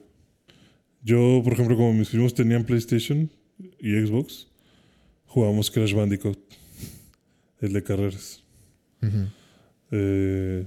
Yo, 1.03 1.41
por 1.43 1.53
ejemplo, 1.53 1.76
como 1.76 1.93
mis 1.93 2.09
primos 2.09 2.34
tenían 2.34 2.63
PlayStation 2.63 3.30
y 3.80 3.91
Xbox, 4.05 4.47
jugábamos 5.26 5.69
Crash 5.69 5.93
Bandicoot, 5.93 6.39
el 7.59 7.74
de 7.74 7.84
carreras. 7.84 8.41
Ujú. 9.01 9.28
Eh, 9.91 10.65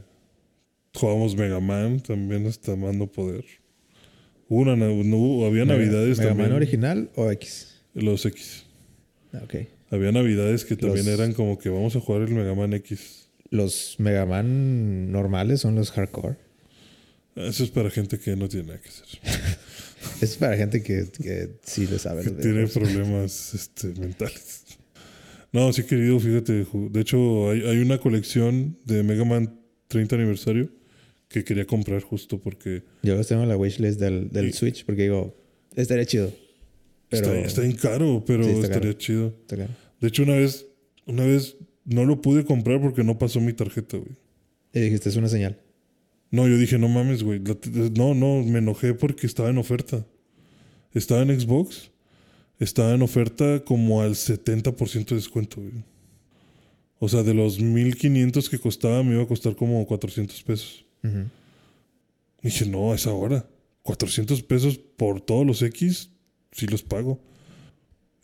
jugábamos 0.97 1.37
Mega 1.37 1.61
Man 1.61 2.01
también 2.01 2.47
hasta 2.47 2.75
no 2.77 3.07
poder. 3.07 3.45
Una, 4.49 4.77
na- 4.77 4.87
no 4.89 5.45
había 5.47 5.65
Mega- 5.65 5.79
navidades 5.79 6.19
¿Mega 6.19 6.31
también. 6.31 6.49
Man 6.51 6.57
original 6.57 7.11
o 7.17 7.31
X? 7.33 7.83
Los 7.95 8.25
X. 8.27 8.65
Ah, 9.33 9.41
Ok. 9.45 9.55
Había 9.91 10.11
navidades 10.11 10.65
que 10.65 10.75
también 10.77 11.07
Los- 11.07 11.15
eran 11.15 11.33
como 11.33 11.59
que 11.59 11.69
vamos 11.69 11.95
a 11.95 12.01
jugar 12.01 12.23
el 12.23 12.35
Mega 12.35 12.55
Man 12.55 12.73
X. 12.75 13.29
Los 13.51 13.95
Mega 13.99 14.27
Man 14.27 15.13
normales 15.13 15.61
son 15.61 15.77
los 15.77 15.93
hardcore. 15.93 16.37
Eso 17.37 17.63
es 17.65 17.71
para 17.71 17.91
gente 17.91 18.19
que 18.19 18.35
no 18.35 18.49
tiene 18.49 18.69
nada 18.69 18.81
que 18.81 18.89
hacer. 18.89 19.07
Es 20.21 20.37
para 20.37 20.57
gente 20.57 20.83
que, 20.83 21.07
que 21.21 21.51
sí 21.63 21.87
le 21.87 21.99
sabe. 21.99 22.23
que 22.23 22.31
tiene 22.31 22.67
problemas 22.69 23.55
este, 23.55 23.89
mentales. 23.99 24.65
No, 25.53 25.73
sí, 25.73 25.83
querido, 25.85 26.21
fíjate. 26.21 26.65
De 26.91 27.01
hecho, 27.01 27.51
hay, 27.51 27.63
hay 27.63 27.79
una 27.79 27.99
colección 27.99 28.79
de 28.85 29.03
Mega 29.03 29.25
Man 29.25 29.59
30 29.89 30.15
aniversario 30.17 30.69
que 31.29 31.45
quería 31.45 31.67
comprar 31.67 32.03
justo 32.03 32.41
porque 32.41 32.83
Yo 33.03 33.15
los 33.17 33.27
tengo 33.27 33.43
en 33.43 33.49
la 33.49 33.57
wishlist 33.57 33.99
del, 34.01 34.29
del 34.31 34.49
Y- 34.49 34.53
Switch 34.53 34.85
porque 34.85 35.03
digo, 35.05 35.37
estaría 35.75 36.05
chido. 36.07 36.33
Pero 37.09 37.27
está, 37.35 37.47
está 37.47 37.61
bien 37.63 37.77
caro, 37.77 38.25
pero 38.27 38.45
Sí, 38.45 38.51
estaría 38.51 38.81
caro. 38.81 38.93
chido. 38.95 39.35
caro. 39.47 39.67
De 40.01 40.09
hecho, 40.09 40.23
una 40.25 40.35
vez, 40.37 40.67
una 41.07 41.25
vez 41.25 41.57
no 41.85 42.05
lo 42.05 42.21
pude 42.21 42.45
comprar 42.45 42.81
porque 42.81 43.05
no 43.05 43.19
pasó 43.19 43.41
mi 43.41 43.53
tarjeta, 43.53 43.97
güey. 43.97 44.17
Y 44.73 44.81
dijiste, 44.81 45.09
es 45.09 45.17
una 45.17 45.29
señal. 45.29 45.61
No, 46.31 46.49
yo 46.49 46.59
dije, 46.59 46.79
no 46.79 46.89
mames, 46.89 47.23
güey. 47.23 47.41
No, 47.97 48.15
no, 48.15 48.43
me 48.43 48.59
enojé 48.59 48.95
porque 48.95 49.27
estaba 49.27 49.49
en 49.51 49.59
oferta. 49.59 50.05
Estaba 50.93 51.23
en 51.23 51.39
Xbox. 51.41 51.91
Estaba 52.59 52.95
en 52.95 53.03
oferta 53.03 53.63
como 53.65 54.01
al 54.01 54.15
70% 54.17 55.11
de 55.11 55.17
descuento, 55.17 55.61
güey. 55.61 55.85
O 56.99 57.09
sea, 57.09 57.23
de 57.23 57.35
los 57.35 57.61
1500 57.61 58.49
que 58.49 58.59
costaba, 58.59 59.03
me 59.03 59.13
iba 59.15 59.23
a 59.23 59.27
costar 59.29 59.55
como 59.55 59.87
400 59.87 60.43
pesos. 60.43 60.86
Ujú. 61.05 61.25
Dije, 62.43 62.67
no, 62.67 62.93
a 62.93 62.95
esa 62.95 63.13
hora. 63.13 63.47
400 63.83 64.43
pesos 64.43 64.79
por 64.79 65.21
todos 65.21 65.47
los 65.47 65.63
X, 65.63 66.11
sí 66.53 66.67
los 66.67 66.83
pago. 66.83 67.21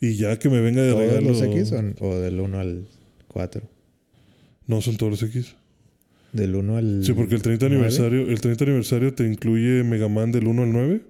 Y 0.01 0.15
ya 0.15 0.37
que 0.37 0.49
me 0.49 0.59
venga 0.59 0.81
de 0.81 0.91
¿Todos 0.91 1.05
regalo. 1.07 1.29
los 1.29 1.41
X 1.41 1.71
o, 1.99 2.05
o 2.05 2.15
del 2.19 2.39
1 2.39 2.59
al 2.59 2.87
4? 3.29 3.61
No, 4.67 4.81
son 4.81 4.97
todos 4.97 5.11
los 5.11 5.23
X. 5.23 5.55
Del 6.33 6.55
1 6.55 6.77
al. 6.77 7.05
Sí, 7.05 7.13
porque 7.13 7.35
el 7.35 7.41
30 7.41 7.65
nueve. 7.69 7.75
aniversario, 7.85 8.21
el 8.27 8.41
30 8.41 8.63
aniversario 8.65 9.13
te 9.13 9.25
incluye 9.25 9.83
Mega 9.83 10.09
Man 10.09 10.31
del 10.31 10.47
1 10.47 10.63
al 10.63 10.71
9. 10.73 11.01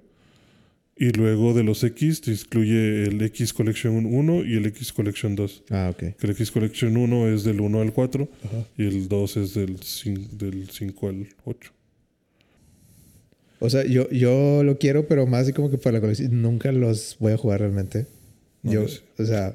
Y 0.96 1.10
luego 1.10 1.54
de 1.54 1.64
los 1.64 1.82
X 1.82 2.20
te 2.20 2.30
incluye 2.30 3.04
el 3.04 3.20
X 3.22 3.52
Collection 3.52 4.06
1 4.06 4.44
y 4.44 4.56
el 4.56 4.66
X 4.66 4.92
Collection 4.92 5.34
2. 5.34 5.64
Ah, 5.70 5.90
ok. 5.92 6.16
Que 6.16 6.26
el 6.26 6.30
X 6.30 6.52
Collection 6.52 6.96
1 6.96 7.28
es 7.34 7.42
del 7.42 7.60
1 7.60 7.80
al 7.80 7.92
4 7.92 8.28
Ajá. 8.44 8.64
y 8.78 8.86
el 8.86 9.08
2 9.08 9.36
es 9.38 9.54
del 9.54 9.80
5, 9.82 10.36
del 10.36 10.70
5 10.70 11.08
al 11.08 11.28
8. 11.44 11.72
O 13.58 13.70
sea, 13.70 13.84
yo, 13.84 14.08
yo 14.10 14.62
lo 14.62 14.78
quiero, 14.78 15.08
pero 15.08 15.26
más 15.26 15.42
así 15.42 15.52
como 15.52 15.70
que 15.70 15.78
para 15.78 15.94
la 15.94 16.00
colección. 16.00 16.42
Nunca 16.42 16.70
los 16.70 17.16
voy 17.18 17.32
a 17.32 17.36
jugar 17.38 17.60
realmente. 17.60 18.06
No, 18.62 18.72
yo, 18.72 18.86
o 19.18 19.24
sea. 19.24 19.54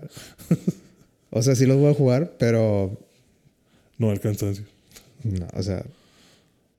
o 1.29 1.41
sea, 1.41 1.55
sí 1.55 1.65
los 1.65 1.77
voy 1.77 1.91
a 1.91 1.93
jugar, 1.93 2.33
pero. 2.37 2.97
No 3.97 4.09
al 4.09 4.19
cansancio. 4.19 4.65
No, 5.23 5.47
o 5.53 5.63
sea. 5.63 5.85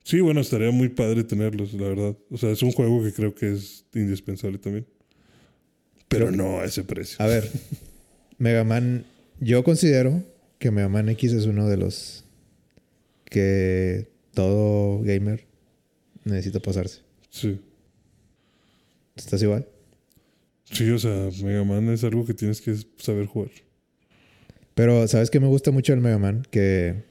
Sí, 0.03 0.21
bueno, 0.21 0.41
estaría 0.41 0.71
muy 0.71 0.89
padre 0.89 1.25
tenerlos, 1.25 1.73
la 1.75 1.89
verdad. 1.89 2.17
O 2.31 2.37
sea, 2.39 2.51
es 2.51 2.63
un 2.63 2.73
juego 2.73 3.03
que 3.05 3.13
creo 3.13 3.35
que 3.35 3.53
es 3.53 3.85
indispensable 3.95 4.59
también. 4.59 4.87
Pero 6.09 6.27
Pero- 6.27 6.37
no 6.37 6.61
a 6.61 6.65
ese 6.65 6.83
precio. 6.85 7.17
A 7.21 7.27
ver. 7.27 7.49
Mega 8.39 8.65
Man. 8.65 9.05
Yo 9.39 9.63
considero 9.63 10.23
que 10.59 10.71
Mega 10.71 10.89
Man 10.89 11.09
X 11.11 11.33
es 11.33 11.47
uno 11.47 11.69
de 11.69 11.77
los. 11.77 12.25
que 13.27 14.09
todo 14.35 15.01
gamer 15.03 15.47
necesita 16.25 16.59
pasarse. 16.61 17.01
Sí. 17.31 17.61
¿Estás 19.17 19.43
igual? 19.43 19.67
Sí, 20.65 20.89
o 20.91 20.99
sea, 20.99 21.29
Mega 21.45 21.63
Man 21.65 21.89
es 21.91 22.03
algo 22.05 22.25
que 22.27 22.35
tienes 22.35 22.61
que 22.61 22.75
saber 22.97 23.27
jugar. 23.27 23.51
Pero, 24.75 25.07
¿sabes 25.09 25.31
qué 25.31 25.39
me 25.41 25.47
gusta 25.47 25.71
mucho 25.71 25.93
del 25.93 26.01
Mega 26.01 26.19
Man? 26.19 26.47
Que 26.51 27.05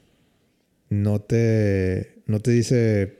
no 0.89 1.19
te, 1.21 2.18
no 2.29 2.39
te 2.39 2.51
dice, 2.51 3.17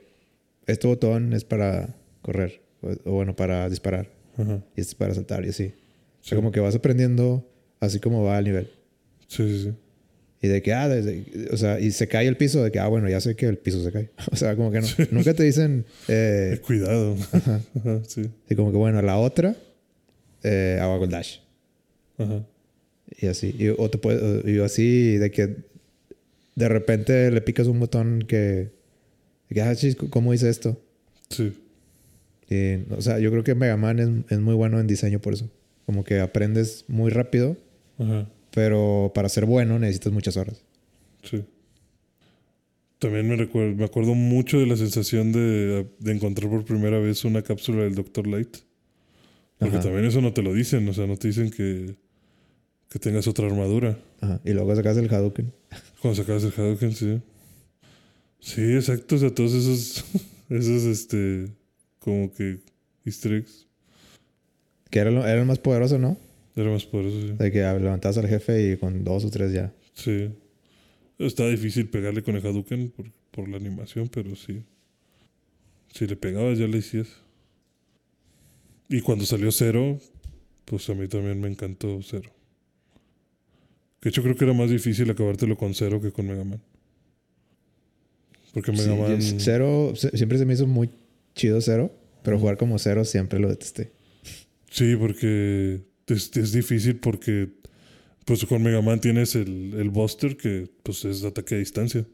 este 0.66 0.86
botón 0.86 1.32
es 1.32 1.44
para 1.44 1.94
correr, 2.22 2.60
o, 2.80 2.90
o 3.04 3.12
bueno, 3.12 3.34
para 3.36 3.68
disparar, 3.68 4.08
Ajá. 4.36 4.62
y 4.76 4.80
este 4.80 4.90
es 4.92 4.94
para 4.94 5.14
saltar, 5.14 5.44
y 5.44 5.48
así. 5.50 5.64
O 5.66 6.22
Sí. 6.22 6.28
sea, 6.30 6.36
como 6.36 6.52
que 6.52 6.60
vas 6.60 6.74
aprendiendo 6.74 7.46
así 7.80 7.98
como 7.98 8.22
va 8.22 8.38
el 8.38 8.44
nivel. 8.44 8.70
Sí, 9.26 9.48
sí, 9.48 9.62
sí. 9.64 9.72
Y 10.42 10.48
de 10.48 10.62
que, 10.62 10.72
ah, 10.72 10.88
desde- 10.88 11.48
o 11.52 11.56
sea, 11.56 11.80
y 11.80 11.90
se 11.92 12.08
cae 12.08 12.26
el 12.26 12.36
piso, 12.36 12.62
de 12.64 12.70
que, 12.70 12.78
ah, 12.78 12.86
bueno, 12.88 13.08
ya 13.10 13.20
sé 13.20 13.36
que 13.36 13.46
el 13.46 13.58
piso 13.58 13.82
se 13.84 13.92
cae. 13.92 14.10
o 14.32 14.36
sea, 14.36 14.56
como 14.56 14.70
que 14.70 14.80
no. 14.80 14.86
Nunca 15.10 15.34
te 15.34 15.42
dicen, 15.44 15.84
Eh, 16.08 16.60
cuidado. 16.66 17.16
Ajá, 17.32 17.60
sí. 18.06 18.22
y 18.48 18.54
como 18.54 18.70
que, 18.70 18.76
bueno, 18.78 19.00
la 19.02 19.18
otra, 19.18 19.56
eh, 20.42 20.78
hago 20.80 21.04
el 21.04 21.10
dash. 21.10 21.38
Ajá. 22.18 22.46
Y 23.18 23.26
así. 23.26 23.54
Y, 23.58 23.68
o 23.68 23.90
te 23.90 23.98
puede, 23.98 24.50
y 24.50 24.60
así 24.60 25.16
de 25.16 25.30
que 25.30 25.56
de 26.54 26.68
repente 26.68 27.30
le 27.30 27.40
picas 27.40 27.66
un 27.66 27.80
botón 27.80 28.24
que, 28.26 28.34
de 28.34 28.68
que 28.68 28.70
ah, 28.70 28.70
chis, 28.70 29.39
¿cómo 30.10 30.32
hice 30.34 30.48
esto? 30.48 30.80
Sí. 31.28 31.52
O 32.96 33.00
sea, 33.00 33.18
yo 33.18 33.30
creo 33.30 33.44
que 33.44 33.54
Mega 33.54 33.76
Man 33.76 33.98
es, 33.98 34.08
es 34.32 34.40
muy 34.40 34.54
bueno 34.54 34.80
en 34.80 34.86
diseño 34.86 35.20
por 35.20 35.34
eso. 35.34 35.48
Como 35.86 36.04
que 36.04 36.20
aprendes 36.20 36.84
muy 36.88 37.10
rápido, 37.10 37.56
Ajá. 37.98 38.28
pero 38.52 39.12
para 39.14 39.28
ser 39.28 39.44
bueno 39.46 39.78
necesitas 39.78 40.12
muchas 40.12 40.36
horas. 40.36 40.62
Sí. 41.22 41.44
También 42.98 43.28
me 43.28 43.36
recuerdo, 43.36 43.74
me 43.76 43.84
acuerdo 43.84 44.14
mucho 44.14 44.58
de 44.58 44.66
la 44.66 44.76
sensación 44.76 45.32
de, 45.32 45.86
de 45.98 46.12
encontrar 46.12 46.50
por 46.50 46.64
primera 46.64 46.98
vez 46.98 47.24
una 47.24 47.42
cápsula 47.42 47.82
del 47.84 47.94
Dr. 47.94 48.26
Light. 48.26 48.58
Porque 49.58 49.76
Ajá. 49.76 49.84
también 49.84 50.04
eso 50.04 50.20
no 50.20 50.32
te 50.32 50.42
lo 50.42 50.52
dicen, 50.52 50.88
o 50.88 50.92
sea, 50.92 51.06
no 51.06 51.16
te 51.16 51.28
dicen 51.28 51.50
que, 51.50 51.94
que 52.88 52.98
tengas 52.98 53.26
otra 53.28 53.46
armadura. 53.46 53.98
Ajá. 54.20 54.40
Y 54.44 54.52
luego 54.52 54.74
sacas 54.74 54.96
el 54.96 55.12
Hadouken. 55.12 55.52
Cuando 56.02 56.16
sacabas 56.20 56.44
el 56.44 56.52
Hadouken, 56.56 56.92
sí. 56.94 57.20
Sí, 58.40 58.62
exacto, 58.74 59.16
o 59.16 59.18
sea, 59.18 59.34
todos 59.34 59.52
esos, 59.52 60.04
esos, 60.48 60.84
este, 60.84 61.52
como 61.98 62.32
que 62.32 62.60
easter 63.04 63.32
eggs. 63.34 63.66
Que 64.90 64.98
era, 64.98 65.10
lo- 65.10 65.26
era 65.26 65.40
el 65.40 65.46
más 65.46 65.58
poderoso, 65.58 65.98
¿no? 65.98 66.16
Era 66.56 66.70
más 66.70 66.84
poderoso, 66.84 67.20
sí. 67.20 67.32
De 67.38 67.52
que 67.52 67.58
levantabas 67.60 68.18
al 68.18 68.28
jefe 68.28 68.72
y 68.72 68.76
con 68.76 69.04
dos 69.04 69.24
o 69.24 69.30
tres 69.30 69.52
ya. 69.52 69.72
Sí. 69.94 70.30
Está 71.18 71.46
difícil 71.48 71.88
pegarle 71.90 72.22
con 72.22 72.34
el 72.36 72.44
Hadouken 72.44 72.90
por, 72.90 73.06
por 73.30 73.48
la 73.48 73.58
animación, 73.58 74.08
pero 74.08 74.34
sí. 74.34 74.62
Si 75.92 76.06
le 76.06 76.16
pegabas, 76.16 76.58
ya 76.58 76.66
le 76.66 76.78
hacías. 76.78 77.08
Y 78.88 79.00
cuando 79.02 79.24
salió 79.26 79.52
Cero, 79.52 79.98
pues 80.64 80.88
a 80.90 80.94
mí 80.94 81.06
también 81.08 81.40
me 81.40 81.48
encantó 81.48 82.00
Cero. 82.02 82.30
De 84.00 84.08
hecho, 84.10 84.22
creo 84.22 84.34
que 84.34 84.44
era 84.44 84.54
más 84.54 84.70
difícil 84.70 85.10
acabártelo 85.10 85.56
con 85.56 85.74
Cero 85.74 86.00
que 86.00 86.10
con 86.10 86.26
Mega 86.26 86.42
Man. 86.42 86.60
Porque 88.52 88.72
Mega 88.72 89.20
Sí, 89.20 89.32
Man. 89.32 89.40
Cero, 89.40 89.92
siempre 89.94 90.38
se 90.38 90.44
me 90.44 90.54
hizo 90.54 90.66
muy 90.66 90.90
chido 91.34 91.60
Cero, 91.60 91.92
pero 92.22 92.38
jugar 92.38 92.56
como 92.56 92.78
Cero 92.78 93.04
siempre 93.04 93.38
lo 93.38 93.48
detesté. 93.48 93.92
Sí, 94.70 94.96
porque 94.96 95.80
es, 96.06 96.36
es 96.36 96.52
difícil 96.52 96.96
porque 96.96 97.48
pues 98.24 98.44
con 98.44 98.62
Mega 98.62 98.82
Man 98.82 99.00
tienes 99.00 99.34
el, 99.34 99.74
el 99.76 99.90
Buster 99.90 100.36
que 100.36 100.68
pues 100.82 101.04
es 101.04 101.24
ataque 101.24 101.56
a 101.56 101.58
distancia. 101.58 102.04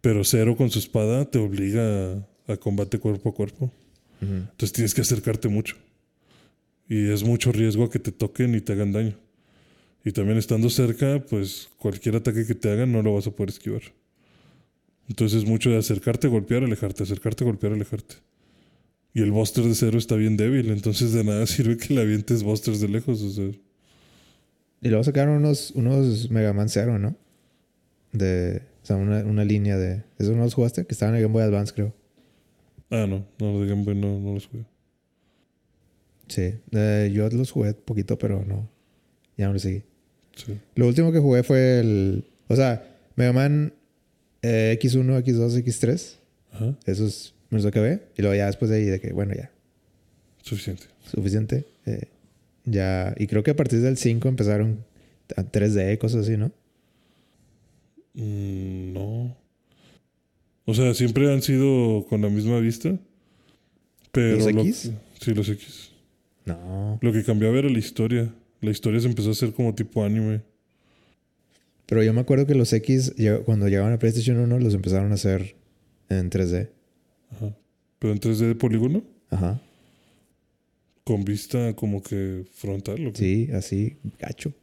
Pero 0.00 0.24
Cero 0.24 0.56
con 0.56 0.70
su 0.70 0.78
espada 0.78 1.24
te 1.30 1.38
obliga 1.38 2.24
a, 2.46 2.52
a 2.52 2.56
combate 2.56 2.98
cuerpo 2.98 3.30
a 3.30 3.34
cuerpo. 3.34 3.72
Entonces 4.20 4.72
tienes 4.72 4.94
que 4.94 5.00
acercarte 5.00 5.48
mucho. 5.48 5.76
Y 6.88 7.10
es 7.10 7.24
mucho 7.24 7.50
riesgo 7.50 7.84
a 7.84 7.90
que 7.90 7.98
te 7.98 8.12
toquen 8.12 8.54
y 8.54 8.60
te 8.60 8.72
hagan 8.72 8.92
daño. 8.92 9.16
Y 10.04 10.12
también 10.12 10.38
estando 10.38 10.70
cerca, 10.70 11.24
pues 11.28 11.68
cualquier 11.78 12.16
ataque 12.16 12.46
que 12.46 12.54
te 12.54 12.70
hagan 12.70 12.92
no 12.92 13.02
lo 13.02 13.14
vas 13.14 13.26
a 13.26 13.30
poder 13.32 13.50
esquivar. 13.50 13.82
Entonces 15.08 15.42
es 15.42 15.48
mucho 15.48 15.70
de 15.70 15.78
acercarte, 15.78 16.28
golpear, 16.28 16.64
alejarte, 16.64 17.02
acercarte, 17.02 17.44
golpear, 17.44 17.72
alejarte. 17.72 18.16
Y 19.14 19.20
el 19.20 19.30
Buster 19.30 19.64
de 19.64 19.74
cero 19.74 19.98
está 19.98 20.16
bien 20.16 20.36
débil, 20.36 20.70
entonces 20.70 21.12
de 21.12 21.24
nada 21.24 21.46
sirve 21.48 21.76
que 21.76 21.94
le 21.94 22.00
avientes 22.00 22.42
Busters 22.42 22.80
de 22.80 22.88
lejos. 22.88 23.20
O 23.22 23.30
sea, 23.30 23.44
Y 24.80 24.88
luego 24.88 25.04
sacaron 25.04 25.36
unos, 25.36 25.72
unos 25.72 26.30
Mega 26.30 26.52
Man 26.52 26.68
Zero, 26.68 26.98
¿no? 26.98 27.14
De, 28.12 28.62
o 28.82 28.86
sea, 28.86 28.96
una, 28.96 29.18
una 29.24 29.44
línea 29.44 29.76
de... 29.76 30.02
¿Esos 30.18 30.36
no 30.36 30.44
los 30.44 30.54
jugaste? 30.54 30.86
Que 30.86 30.92
estaban 30.92 31.14
en 31.14 31.22
Game 31.22 31.32
Boy 31.32 31.42
Advance, 31.42 31.72
creo. 31.74 31.94
ah, 32.90 33.06
no, 33.06 33.26
no, 33.38 33.60
de 33.60 33.68
Game 33.68 33.84
Boy 33.84 33.94
no, 33.94 34.18
no 34.18 34.34
los 34.34 34.46
jugué. 34.46 34.64
Sí. 36.28 36.54
Eh, 36.72 37.10
yo 37.12 37.28
los 37.28 37.50
jugué 37.50 37.74
poquito, 37.74 38.18
pero 38.18 38.44
no. 38.46 38.68
Ya 39.36 39.46
no 39.46 39.52
los 39.54 39.62
seguí. 39.62 39.82
Sí. 40.36 40.58
Lo 40.74 40.86
último 40.86 41.12
que 41.12 41.18
jugué 41.18 41.42
fue 41.42 41.80
el... 41.80 42.24
O 42.48 42.56
sea, 42.56 42.98
Mega 43.16 43.32
Man 43.32 43.74
eh, 44.42 44.78
X1, 44.80 45.22
X2, 45.24 45.64
X3. 45.64 46.16
Ajá, 46.52 46.76
Esos 46.86 47.34
me 47.50 47.58
los 47.58 47.66
acabé. 47.66 48.02
Y 48.16 48.22
luego 48.22 48.34
ya 48.36 48.46
después 48.46 48.70
de 48.70 48.76
ahí 48.78 48.84
de 48.84 49.00
que, 49.00 49.12
bueno, 49.12 49.34
ya. 49.34 49.50
suficiente. 50.42 50.84
Suficiente. 51.10 51.64
Eh, 51.86 52.08
ya... 52.64 53.14
Y 53.18 53.26
creo 53.26 53.42
que 53.42 53.52
a 53.52 53.56
partir 53.56 53.80
del 53.80 53.96
5 53.96 54.28
empezaron 54.28 54.84
a 55.36 55.42
3D, 55.42 55.98
cosas 55.98 56.26
así, 56.26 56.36
¿no? 56.36 56.52
Mm, 58.14 58.92
no. 58.92 59.36
O 60.64 60.74
sea, 60.74 60.94
siempre 60.94 61.32
han 61.32 61.42
sido 61.42 62.04
con 62.08 62.20
la 62.22 62.28
misma 62.28 62.58
vista. 62.60 62.96
Pero 64.12 64.36
¿Los 64.36 64.52
lo- 64.52 64.60
X? 64.62 64.92
sí, 65.20 65.34
los 65.34 65.48
X. 65.48 65.90
No. 66.44 66.98
Lo 67.00 67.12
que 67.12 67.24
cambiaba 67.24 67.58
era 67.58 67.68
la 67.70 67.78
historia. 67.78 68.32
La 68.60 68.70
historia 68.70 69.00
se 69.00 69.08
empezó 69.08 69.30
a 69.30 69.32
hacer 69.32 69.52
como 69.52 69.74
tipo 69.74 70.04
anime. 70.04 70.42
Pero 71.92 72.02
yo 72.02 72.14
me 72.14 72.22
acuerdo 72.22 72.46
que 72.46 72.54
los 72.54 72.72
X, 72.72 73.12
cuando 73.44 73.68
llegaban 73.68 73.92
a 73.92 73.98
PlayStation 73.98 74.38
1, 74.38 74.58
los 74.60 74.72
empezaron 74.72 75.12
a 75.12 75.16
hacer 75.16 75.56
en 76.08 76.30
3D. 76.30 76.70
Ajá. 77.32 77.54
Pero 77.98 78.14
en 78.14 78.18
3D 78.18 78.46
de 78.46 78.54
polígono, 78.54 79.04
Ajá. 79.28 79.60
con 81.04 81.22
vista 81.22 81.76
como 81.76 82.02
que 82.02 82.46
frontal. 82.54 83.06
¿o 83.08 83.12
qué? 83.12 83.18
Sí, 83.18 83.50
así, 83.52 83.98
gacho. 84.18 84.54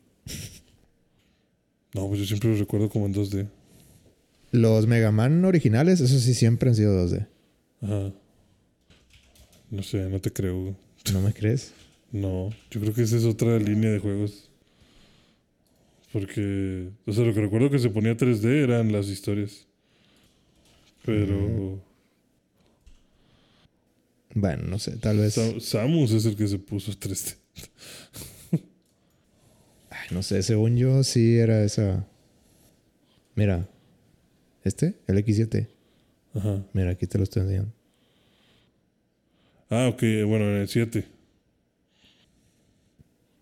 No, 1.93 2.07
pues 2.07 2.21
yo 2.21 2.25
siempre 2.25 2.49
lo 2.49 2.55
recuerdo 2.57 2.89
como 2.89 3.05
en 3.05 3.13
2D. 3.13 3.47
Los 4.51 4.87
Mega 4.87 5.11
Man 5.11 5.45
originales, 5.45 6.01
esos 6.01 6.23
sí 6.23 6.33
siempre 6.33 6.69
han 6.69 6.75
sido 6.75 6.95
2D. 7.05 7.27
Ajá. 7.83 8.11
No 9.69 9.83
sé, 9.83 10.09
no 10.09 10.19
te 10.19 10.33
creo. 10.33 10.75
¿No 11.13 11.21
me 11.21 11.31
crees? 11.31 11.73
No, 12.11 12.49
yo 12.71 12.81
creo 12.81 12.91
que 12.91 13.03
esa 13.03 13.17
es 13.17 13.25
otra 13.25 13.59
línea 13.59 13.91
de 13.91 13.99
juegos. 13.99 14.48
Porque, 16.11 16.89
o 17.05 17.11
sea, 17.13 17.23
lo 17.23 17.33
que 17.33 17.41
recuerdo 17.41 17.69
que 17.69 17.77
se 17.79 17.89
ponía 17.89 18.17
3D 18.17 18.63
eran 18.63 18.91
las 18.91 19.07
historias. 19.07 19.67
Pero 21.05 21.81
Bueno, 24.33 24.63
no 24.63 24.79
sé, 24.79 24.97
tal 24.97 25.17
vez. 25.17 25.33
Sa- 25.35 25.59
Samus 25.59 26.11
es 26.11 26.25
el 26.25 26.35
que 26.35 26.47
se 26.47 26.59
puso 26.59 26.91
3D. 26.91 27.35
Ay, 29.89 30.07
no 30.11 30.23
sé, 30.23 30.41
según 30.43 30.77
yo 30.77 31.03
sí 31.03 31.37
era 31.37 31.63
esa. 31.63 32.07
Mira. 33.35 33.67
¿Este? 34.63 34.99
El 35.07 35.17
X7. 35.23 35.67
Ajá. 36.35 36.63
Mira, 36.73 36.91
aquí 36.91 37.07
te 37.07 37.17
lo 37.17 37.23
estoy 37.23 37.43
enseñando. 37.43 37.73
Ah, 39.69 39.87
ok, 39.87 40.01
bueno, 40.27 40.45
en 40.49 40.55
el 40.57 40.67
7. 40.67 41.05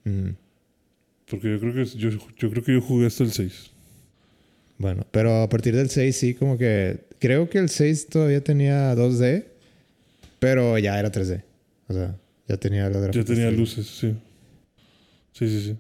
Mm, 0.05 0.29
Porque 1.29 1.49
yo 1.51 1.59
creo 1.59 1.73
que 1.73 1.85
yo, 1.85 2.09
yo 2.37 2.49
creo 2.49 2.63
que 2.63 2.73
yo 2.73 2.81
jugué 2.81 3.07
hasta 3.07 3.23
el 3.23 3.31
6. 3.31 3.71
Bueno, 4.77 5.05
pero 5.11 5.41
a 5.41 5.49
partir 5.49 5.75
del 5.75 5.89
6 5.89 6.15
sí, 6.15 6.33
como 6.33 6.57
que... 6.57 6.99
Creo 7.19 7.49
que 7.49 7.57
el 7.57 7.69
6 7.69 8.07
todavía 8.07 8.43
tenía 8.43 8.93
2D, 8.95 9.45
pero 10.39 10.77
ya 10.77 10.99
era 10.99 11.11
3D. 11.11 11.41
O 11.89 11.93
sea, 11.93 12.15
ya 12.47 12.57
tenía 12.57 12.87
los 12.89 13.15
Ya 13.15 13.23
tenía 13.23 13.49
3D. 13.49 13.55
luces, 13.57 13.87
sí. 13.87 14.15
Sí, 15.33 15.47
sí, 15.49 15.61
sí. 15.61 15.77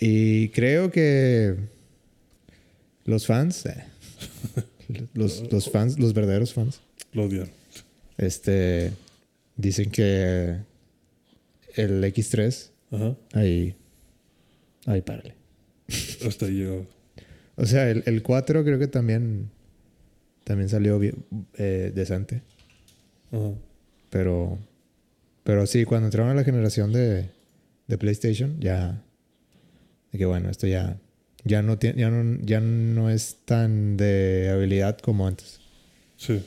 Y 0.00 0.48
creo 0.48 0.90
que 0.90 1.54
los 3.04 3.26
fans, 3.26 3.66
eh, 3.66 3.84
los, 5.14 5.44
los 5.52 5.70
fans, 5.70 5.98
los 5.98 6.12
verdaderos 6.14 6.52
fans, 6.54 6.80
Lo 7.12 7.24
odiaron. 7.24 7.50
este, 8.16 8.92
dicen 9.56 9.90
que 9.90 10.56
el 11.76 12.02
X3, 12.02 12.70
Ajá. 12.92 13.16
ahí, 13.34 13.74
ahí 14.86 15.00
párale. 15.00 15.34
Hasta 16.26 16.46
ahí 16.46 16.52
llegaba. 16.52 16.82
O 17.56 17.66
sea, 17.66 17.90
el, 17.90 18.02
el 18.06 18.22
4 18.22 18.64
creo 18.64 18.78
que 18.78 18.88
también, 18.88 19.50
también 20.44 20.68
salió 20.68 20.98
bien, 20.98 21.24
eh, 21.56 21.92
decente. 21.94 22.42
Ajá. 23.30 23.52
Pero, 24.10 24.58
pero 25.42 25.66
sí, 25.66 25.84
cuando 25.84 26.06
entraron 26.06 26.30
a 26.30 26.34
la 26.34 26.44
generación 26.44 26.92
de, 26.92 27.30
de 27.88 27.98
PlayStation, 27.98 28.60
ya, 28.60 29.02
de 30.12 30.18
que 30.18 30.24
bueno, 30.24 30.50
esto 30.50 30.66
ya, 30.68 31.00
ya 31.44 31.62
no 31.62 31.78
tiene, 31.78 32.00
ya 32.00 32.10
no, 32.10 32.38
ya 32.42 32.60
no 32.60 33.10
es 33.10 33.38
tan 33.44 33.96
de 33.96 34.50
habilidad 34.52 34.98
como 34.98 35.26
antes. 35.26 35.60
Sí. 36.16 36.42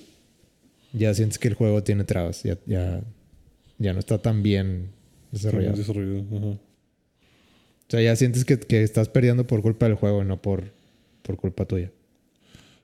Ya 0.94 1.14
sientes 1.14 1.40
que 1.40 1.50
el 1.50 1.56
juego 1.56 1.84
tiene 1.84 2.06
trabas, 2.06 2.44
ya, 2.44 2.58
ya, 2.66 3.02
ya 3.78 3.94
no 3.94 4.00
está 4.00 4.18
tan 4.18 4.44
bien 4.44 4.92
desarrollado. 5.32 5.76
Desarrollado. 5.76 6.38
Ajá. 6.38 6.60
O 7.88 7.92
sea, 7.92 8.02
ya 8.02 8.16
sientes 8.16 8.44
que, 8.44 8.60
que 8.60 8.84
estás 8.84 9.10
perdiendo 9.10 9.48
por 9.48 9.62
culpa 9.62 9.86
del 9.86 9.96
juego, 9.96 10.24
no 10.24 10.42
por, 10.42 10.74
por 11.22 11.38
culpa 11.38 11.66
tuya. 11.66 11.92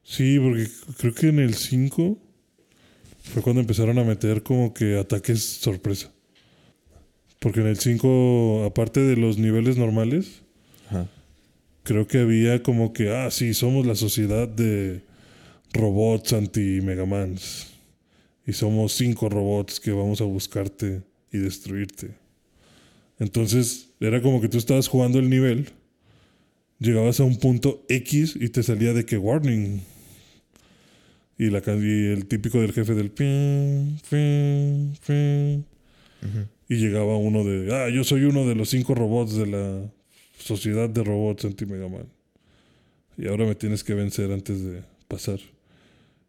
Sí, 0.03 0.39
porque 0.39 0.67
creo 0.97 1.13
que 1.13 1.27
en 1.27 1.39
el 1.39 1.55
5 1.55 2.17
fue 3.23 3.41
cuando 3.41 3.61
empezaron 3.61 3.97
a 3.99 4.03
meter 4.03 4.43
como 4.43 4.73
que 4.73 4.97
ataques 4.97 5.43
sorpresa. 5.43 6.11
Porque 7.39 7.61
en 7.61 7.67
el 7.67 7.77
5, 7.77 8.63
aparte 8.65 9.01
de 9.01 9.17
los 9.17 9.37
niveles 9.37 9.77
normales, 9.77 10.41
Ajá. 10.87 11.09
creo 11.83 12.07
que 12.07 12.19
había 12.19 12.63
como 12.63 12.93
que, 12.93 13.09
ah, 13.09 13.29
sí, 13.31 13.53
somos 13.53 13.85
la 13.85 13.95
sociedad 13.95 14.47
de 14.47 15.01
robots 15.73 16.33
anti-Megamans. 16.33 17.67
Y 18.45 18.53
somos 18.53 18.93
cinco 18.93 19.29
robots 19.29 19.79
que 19.79 19.91
vamos 19.91 20.19
a 20.19 20.25
buscarte 20.25 21.01
y 21.31 21.37
destruirte. 21.37 22.11
Entonces, 23.23 23.87
era 24.01 24.21
como 24.21 24.41
que 24.41 24.49
tú 24.49 24.57
estabas 24.57 24.89
jugando 24.89 25.17
el 25.17 25.29
nivel, 25.29 25.69
llegabas 26.77 27.21
a 27.21 27.23
un 27.23 27.37
punto 27.37 27.85
X 27.87 28.37
y 28.37 28.49
te 28.49 28.63
salía 28.63 28.93
de 28.93 29.05
que 29.05 29.17
warning. 29.17 29.81
Y, 31.37 31.49
la, 31.49 31.59
y 31.65 32.11
el 32.11 32.25
típico 32.25 32.59
del 32.59 32.73
jefe 32.73 32.93
del 32.93 33.11
ping, 33.11 33.97
ping, 34.09 34.93
ping. 35.07 35.63
Ujú. 36.21 36.47
Y 36.67 36.75
llegaba 36.75 37.15
uno 37.15 37.45
de, 37.45 37.73
ah, 37.73 37.89
yo 37.89 38.03
soy 38.03 38.25
uno 38.25 38.45
de 38.45 38.55
los 38.55 38.69
cinco 38.69 38.93
robots 38.93 39.37
de 39.37 39.47
la 39.47 39.89
sociedad 40.37 40.89
de 40.89 41.01
robots 41.01 41.45
anti-Megaman. 41.45 42.07
Y 43.17 43.27
ahora 43.27 43.45
me 43.45 43.55
tienes 43.55 43.85
que 43.85 43.93
vencer 43.93 44.33
antes 44.33 44.61
de 44.65 44.81
pasar. 45.07 45.39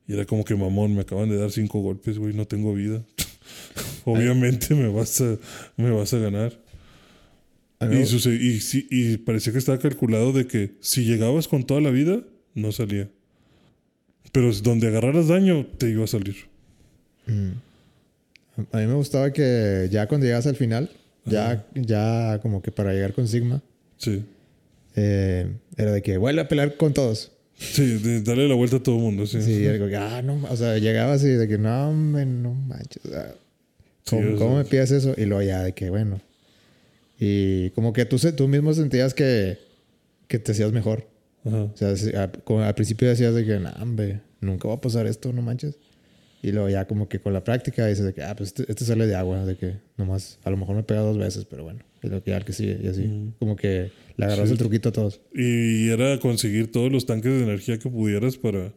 Y 0.07 0.13
era 0.13 0.27
como 0.27 0.45
que 0.45 0.55
mamón, 0.55 0.95
me 0.95 1.01
acaban 1.01 1.29
de 1.29 1.39
dar 1.39 1.51
cinco 1.51 1.81
golpes, 1.81 2.19
güey, 2.21 2.35
no 2.35 2.47
tengo 2.47 2.73
vida. 2.73 3.03
Obviamente 4.05 4.77
me 4.77 4.89
vas 4.89 5.21
a, 5.23 5.37
me 5.77 5.91
vas 5.91 6.15
a 6.15 6.19
ganar. 6.19 6.64
A 7.81 7.87
mí- 7.87 7.97
Y, 8.03 8.59
y, 8.91 9.13
y 9.13 9.17
parecía 9.19 9.53
que 9.53 9.59
estaba 9.59 9.79
calculado 9.79 10.33
de 10.33 10.47
que 10.47 10.73
si 10.81 11.05
llegabas 11.05 11.49
con 11.49 11.65
toda 11.65 11.81
la 11.81 11.91
vida, 11.91 12.21
no 12.55 12.73
salía. 12.73 13.09
Pero 14.33 14.53
donde 14.63 14.89
agarraras 14.89 15.29
daño, 15.29 15.67
te 15.79 15.91
iba 15.91 16.05
a 16.05 16.09
salir. 16.09 16.37
Mm. 17.27 17.51
A 18.73 18.79
mí 18.79 18.87
me 18.87 18.95
gustaba 18.95 19.33
que 19.33 19.89
ya 19.91 20.07
cuando 20.07 20.27
llegas 20.27 20.47
al 20.47 20.57
final, 20.57 20.91
ya, 21.25 21.67
ya 21.75 22.39
como 22.43 22.63
que 22.63 22.71
para 22.71 22.93
llegar 22.93 23.13
con 23.13 23.27
Sigma, 23.29 23.63
Sí. 23.97 24.25
eh, 24.97 25.51
era 25.77 25.93
de 25.93 26.03
que 26.03 26.17
vuelve 26.19 26.41
a 26.43 26.49
pelear 26.49 26.77
con 26.77 26.93
todos. 26.95 27.33
Sí, 27.57 27.99
de 27.99 28.21
darle 28.23 28.49
la 28.49 28.55
vuelta 28.55 28.77
a 28.77 28.83
todo 28.83 28.97
el 28.97 29.03
mundo, 29.03 29.27
sí. 29.27 29.41
Sí, 29.43 29.65
era 29.65 29.89
que, 29.89 29.97
ah, 29.97 30.23
no, 30.23 30.41
o 30.51 30.57
sea, 30.57 30.79
llegaba 30.79 31.13
así 31.15 31.29
de 31.29 31.47
que 31.49 31.59
no, 31.59 31.89
hombre, 31.91 32.27
no 32.27 32.53
manches. 32.55 33.05
o 33.05 33.09
sea, 33.09 33.35
Sí, 34.05 34.17
¿Cómo, 34.17 34.37
cómo 34.37 34.57
me 34.59 34.65
pides 34.65 34.91
eso? 34.91 35.15
Y 35.17 35.25
luego 35.25 35.43
ya 35.43 35.63
de 35.63 35.73
que, 35.73 35.89
bueno. 35.89 36.21
Y 37.19 37.71
como 37.71 37.93
que 37.93 38.05
tú, 38.05 38.17
tú 38.37 38.49
mismo 38.49 38.73
sentías 38.75 39.15
que, 39.15 39.59
que 40.29 40.39
te 40.39 40.53
hacías 40.53 40.73
mejor. 40.73 41.09
Ajá. 41.45 41.65
O 41.65 41.77
sea, 41.77 41.95
a- 42.23 42.67
al 42.69 42.75
principio 42.75 43.09
decías 43.09 43.35
de 43.35 43.45
que, 43.45 43.59
no, 43.59 43.71
hombre, 43.81 44.21
nunca 44.41 44.69
va 44.69 44.75
a 44.75 44.81
pasar 44.81 45.07
esto, 45.07 45.33
no 45.33 45.43
manches. 45.43 45.77
Y 46.43 46.53
luego 46.53 46.69
ya 46.69 46.87
como 46.87 47.09
que 47.09 47.21
con 47.21 47.33
la 47.33 47.43
práctica 47.43 47.87
dices 47.87 48.05
de 48.05 48.13
que, 48.13 48.23
ah, 48.23 48.35
pues 48.37 48.49
este, 48.49 48.71
este 48.71 48.85
sale 48.85 49.07
de 49.07 49.15
agua, 49.15 49.47
de 49.47 49.57
que 49.57 49.77
nomás, 49.97 50.39
a 50.45 50.51
lo 50.51 50.57
mejor 50.59 50.77
me 50.77 50.83
pega 50.83 51.01
dos 51.01 51.17
veces, 51.17 51.47
pero 51.47 51.65
bueno. 51.65 51.81
Y 52.03 52.09
lo 52.09 52.23
que 52.23 52.33
ya 52.33 52.37
el 52.37 52.45
que 52.45 52.53
sigue 52.53 52.79
y 52.83 52.87
así. 52.89 53.03
Ujú. 53.07 53.33
Como 53.39 53.57
que 53.57 53.91
le 54.17 54.25
agarras 54.27 54.49
Sí. 54.49 54.53
el 54.53 54.59
truquito 54.59 54.91
a 54.91 54.93
todos. 54.93 55.21
Y 55.35 55.89
era 55.89 56.19
conseguir 56.21 56.71
todos 56.71 56.93
los 56.93 57.07
tanques 57.07 57.33
de 57.33 57.45
energía 57.45 57.79
que 57.79 57.89
pudieras 57.89 58.37
para, 58.37 58.73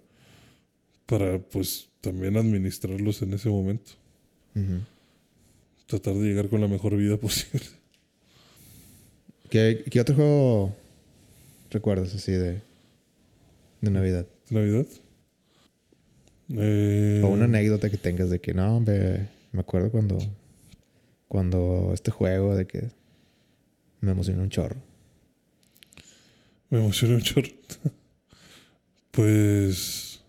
para 1.05 1.39
pues, 1.39 1.89
también 1.99 2.37
administrarlos 2.37 3.21
en 3.21 3.33
ese 3.33 3.49
momento. 3.49 3.91
Ujú. 4.55 4.79
Tratar 5.87 6.13
de 6.15 6.21
llegar 6.27 6.47
con 6.49 6.61
la 6.61 6.67
mejor 6.69 6.95
vida 6.95 7.17
posible. 7.19 7.65
¿Qué, 9.49 9.85
qué 9.89 10.01
otro 10.01 10.15
juego 10.15 10.75
recuerdas 11.71 12.13
así 12.13 12.31
de, 12.31 12.61
de 13.81 13.91
Navidad? 13.91 14.25
¿Navidad? 14.49 14.85
Eh, 16.49 17.21
O 17.23 17.27
una 17.27 17.45
anécdota 17.45 17.89
que 17.89 17.97
tengas 17.97 18.29
de 18.29 18.39
que 18.39 18.53
no, 18.53 18.77
hombre, 18.77 19.27
me 19.51 19.59
acuerdo 19.61 19.91
cuando, 19.91 20.17
cuando 21.27 21.91
este 21.93 22.11
juego 22.11 22.55
de 22.55 22.67
que 22.67 22.89
me 24.01 24.11
emocionó 24.11 24.43
un 24.43 24.49
chorro. 24.49 24.77
Me 26.69 26.79
emocioné 26.79 27.15
un 27.15 27.21
chorro. 27.21 27.49
pues. 29.11 30.21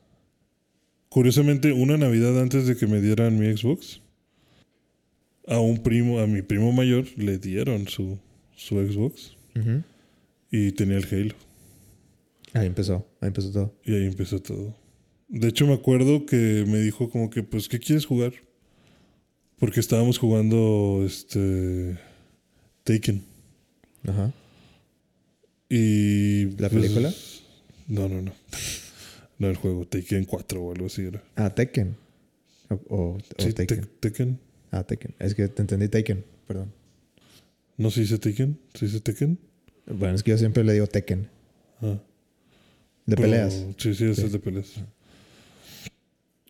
Curiosamente, 1.08 1.72
una 1.72 1.96
Navidad 1.96 2.40
antes 2.40 2.66
de 2.66 2.76
que 2.76 2.86
me 2.86 3.00
dieran 3.00 3.38
mi 3.38 3.56
Xbox, 3.56 4.00
a 5.46 5.58
un 5.58 5.82
primo, 5.82 6.20
a 6.20 6.26
mi 6.26 6.42
primo 6.42 6.70
mayor, 6.70 7.06
le 7.16 7.38
dieron 7.38 7.88
su, 7.88 8.18
su 8.58 8.74
Xbox 8.76 9.36
y 10.50 10.72
tenía 10.72 10.96
el 10.98 11.04
Halo. 11.06 11.34
Ahí 12.54 12.66
empezó, 12.66 13.06
ahí 13.20 13.28
empezó 13.28 13.50
todo. 13.52 13.74
Y 13.84 13.94
ahí 13.94 14.06
empezó 14.06 14.40
todo. 14.40 14.74
De 15.28 15.48
hecho, 15.48 15.66
me 15.66 15.74
acuerdo 15.74 16.24
que 16.26 16.64
me 16.66 16.78
dijo 16.78 17.10
como 17.10 17.28
que, 17.30 17.42
pues, 17.42 17.68
¿qué 17.68 17.78
quieres 17.78 18.06
jugar? 18.06 18.32
Porque 19.58 19.80
estábamos 19.80 20.18
jugando 20.18 21.02
este 21.04 21.98
Taken. 22.84 23.22
Ajá. 24.06 24.32
Y 25.68 26.44
¿La 26.60 26.68
pues, 26.70 26.82
película? 26.82 27.12
No, 27.88 28.08
no, 28.08 28.22
no. 28.22 28.32
No 29.40 29.48
el 29.48 29.54
juego, 29.54 29.86
Taken 29.86 30.24
4 30.24 30.60
o 30.60 30.72
algo 30.72 30.86
así 30.86 31.02
era. 31.02 31.22
Ah, 31.36 31.54
Tekken. 31.54 31.94
O, 32.70 32.74
o, 32.88 32.98
o 33.12 33.18
Sí, 33.38 33.52
Taken. 33.52 33.82
Te- 33.82 33.86
Tekken. 34.10 34.40
Ah, 34.72 34.82
Tekken. 34.82 35.14
Es 35.20 35.36
que 35.36 35.46
te 35.46 35.62
entendí 35.62 35.88
Taken, 35.88 36.24
perdón. 36.48 36.72
¿No 37.78 37.90
se 37.90 38.02
dice 38.02 38.18
Taken? 38.18 38.58
¿Se 38.74 38.84
dice 38.86 39.00
Tekken? 39.00 39.38
Bueno, 39.86 40.14
es 40.16 40.22
que 40.22 40.32
yo 40.32 40.38
siempre 40.38 40.62
le 40.64 40.74
digo 40.74 40.86
Tekken. 40.86 41.28
Ah. 41.80 41.98
De 43.06 43.16
Pero- 43.16 43.22
peleas. 43.22 43.54
Sí, 43.78 43.94
sí, 43.94 44.04
ese 44.04 44.14
Sí. 44.16 44.26
es 44.26 44.32
de 44.32 44.38
peleas. 44.38 44.74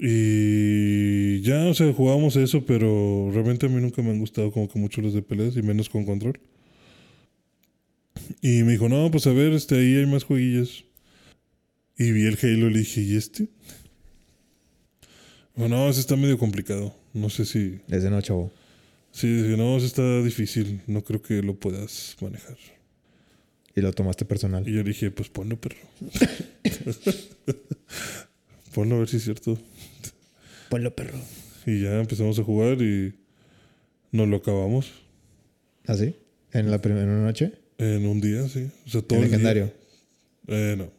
Y 0.01 1.41
ya, 1.43 1.67
o 1.67 1.75
sea, 1.75 1.93
jugábamos 1.93 2.37
eso, 2.37 2.65
pero 2.65 3.31
realmente 3.33 3.67
a 3.67 3.69
mí 3.69 3.81
nunca 3.81 4.01
me 4.03 4.11
han 4.11 4.19
gustado 4.21 4.51
como 4.53 4.69
que 4.69 4.79
mucho 4.79 5.01
los 5.01 5.13
de 5.13 5.23
peleas 5.23 5.57
y 5.57 5.63
menos 5.63 5.89
con 5.89 6.05
control. 6.05 6.41
Y 8.41 8.63
me 8.63 8.73
dijo, 8.73 8.89
no, 8.89 9.11
pues 9.11 9.27
a 9.27 9.33
ver, 9.33 9.53
este, 9.53 9.77
ahí 9.77 9.97
hay 9.97 10.07
más 10.07 10.25
jueguillos. 10.25 10.85
Y 11.97 12.13
vi 12.13 12.27
el 12.27 12.39
Halo 12.41 12.69
y 12.69 12.73
le 12.73 12.79
dije, 12.81 13.01
¿y 13.01 13.17
este? 13.17 13.49
Bueno, 15.57 15.77
no, 15.77 15.89
ese 15.91 16.01
está 16.01 16.15
medio 16.17 16.39
complicado. 16.39 16.95
No 17.13 17.29
sé 17.29 17.45
si... 17.45 17.81
Es 17.89 18.05
de 18.05 18.11
no, 18.11 18.21
chavo. 18.23 18.53
Sí, 19.19 19.27
dije, 19.27 19.57
no, 19.57 19.77
ese 19.77 19.86
está 19.86 20.23
difícil. 20.23 20.81
No 20.86 21.03
creo 21.03 21.20
que 21.20 21.43
lo 21.43 21.57
puedas 21.57 22.16
manejar. 22.20 22.57
Y 23.74 23.81
lo 23.81 23.93
tomaste 23.93 24.24
personal. 24.24 24.69
Y 24.69 24.74
yo 24.74 24.85
dije, 24.85 25.11
pues 25.11 25.28
ponlo, 25.28 25.61
perro. 25.61 25.77
ponlo 28.74 28.95
a 28.95 28.99
ver 29.01 29.09
si 29.09 29.16
es 29.16 29.24
cierto. 29.24 29.59
Ponlo, 30.69 30.95
perro. 30.95 31.19
Y 31.66 31.82
ya 31.82 31.99
empezamos 31.99 32.39
a 32.39 32.45
jugar 32.45 32.81
y 32.81 33.12
nos 34.12 34.28
lo 34.28 34.36
acabamos 34.36 34.93
¿Ah, 35.89 35.97
sí? 35.97 36.15
¿En 36.53 36.70
la 36.70 36.81
primera 36.81 37.07
noche? 37.07 37.55
en 37.78 38.07
un 38.07 38.20
día, 38.20 38.49
sí. 38.49 38.70
O 38.86 38.89
sea, 38.89 39.03
todo 39.03 39.19
¿En 39.19 39.24
el 39.24 39.31
día. 39.31 39.39
legendario? 39.39 39.73
Eh, 40.47 40.77
no. 40.78 40.90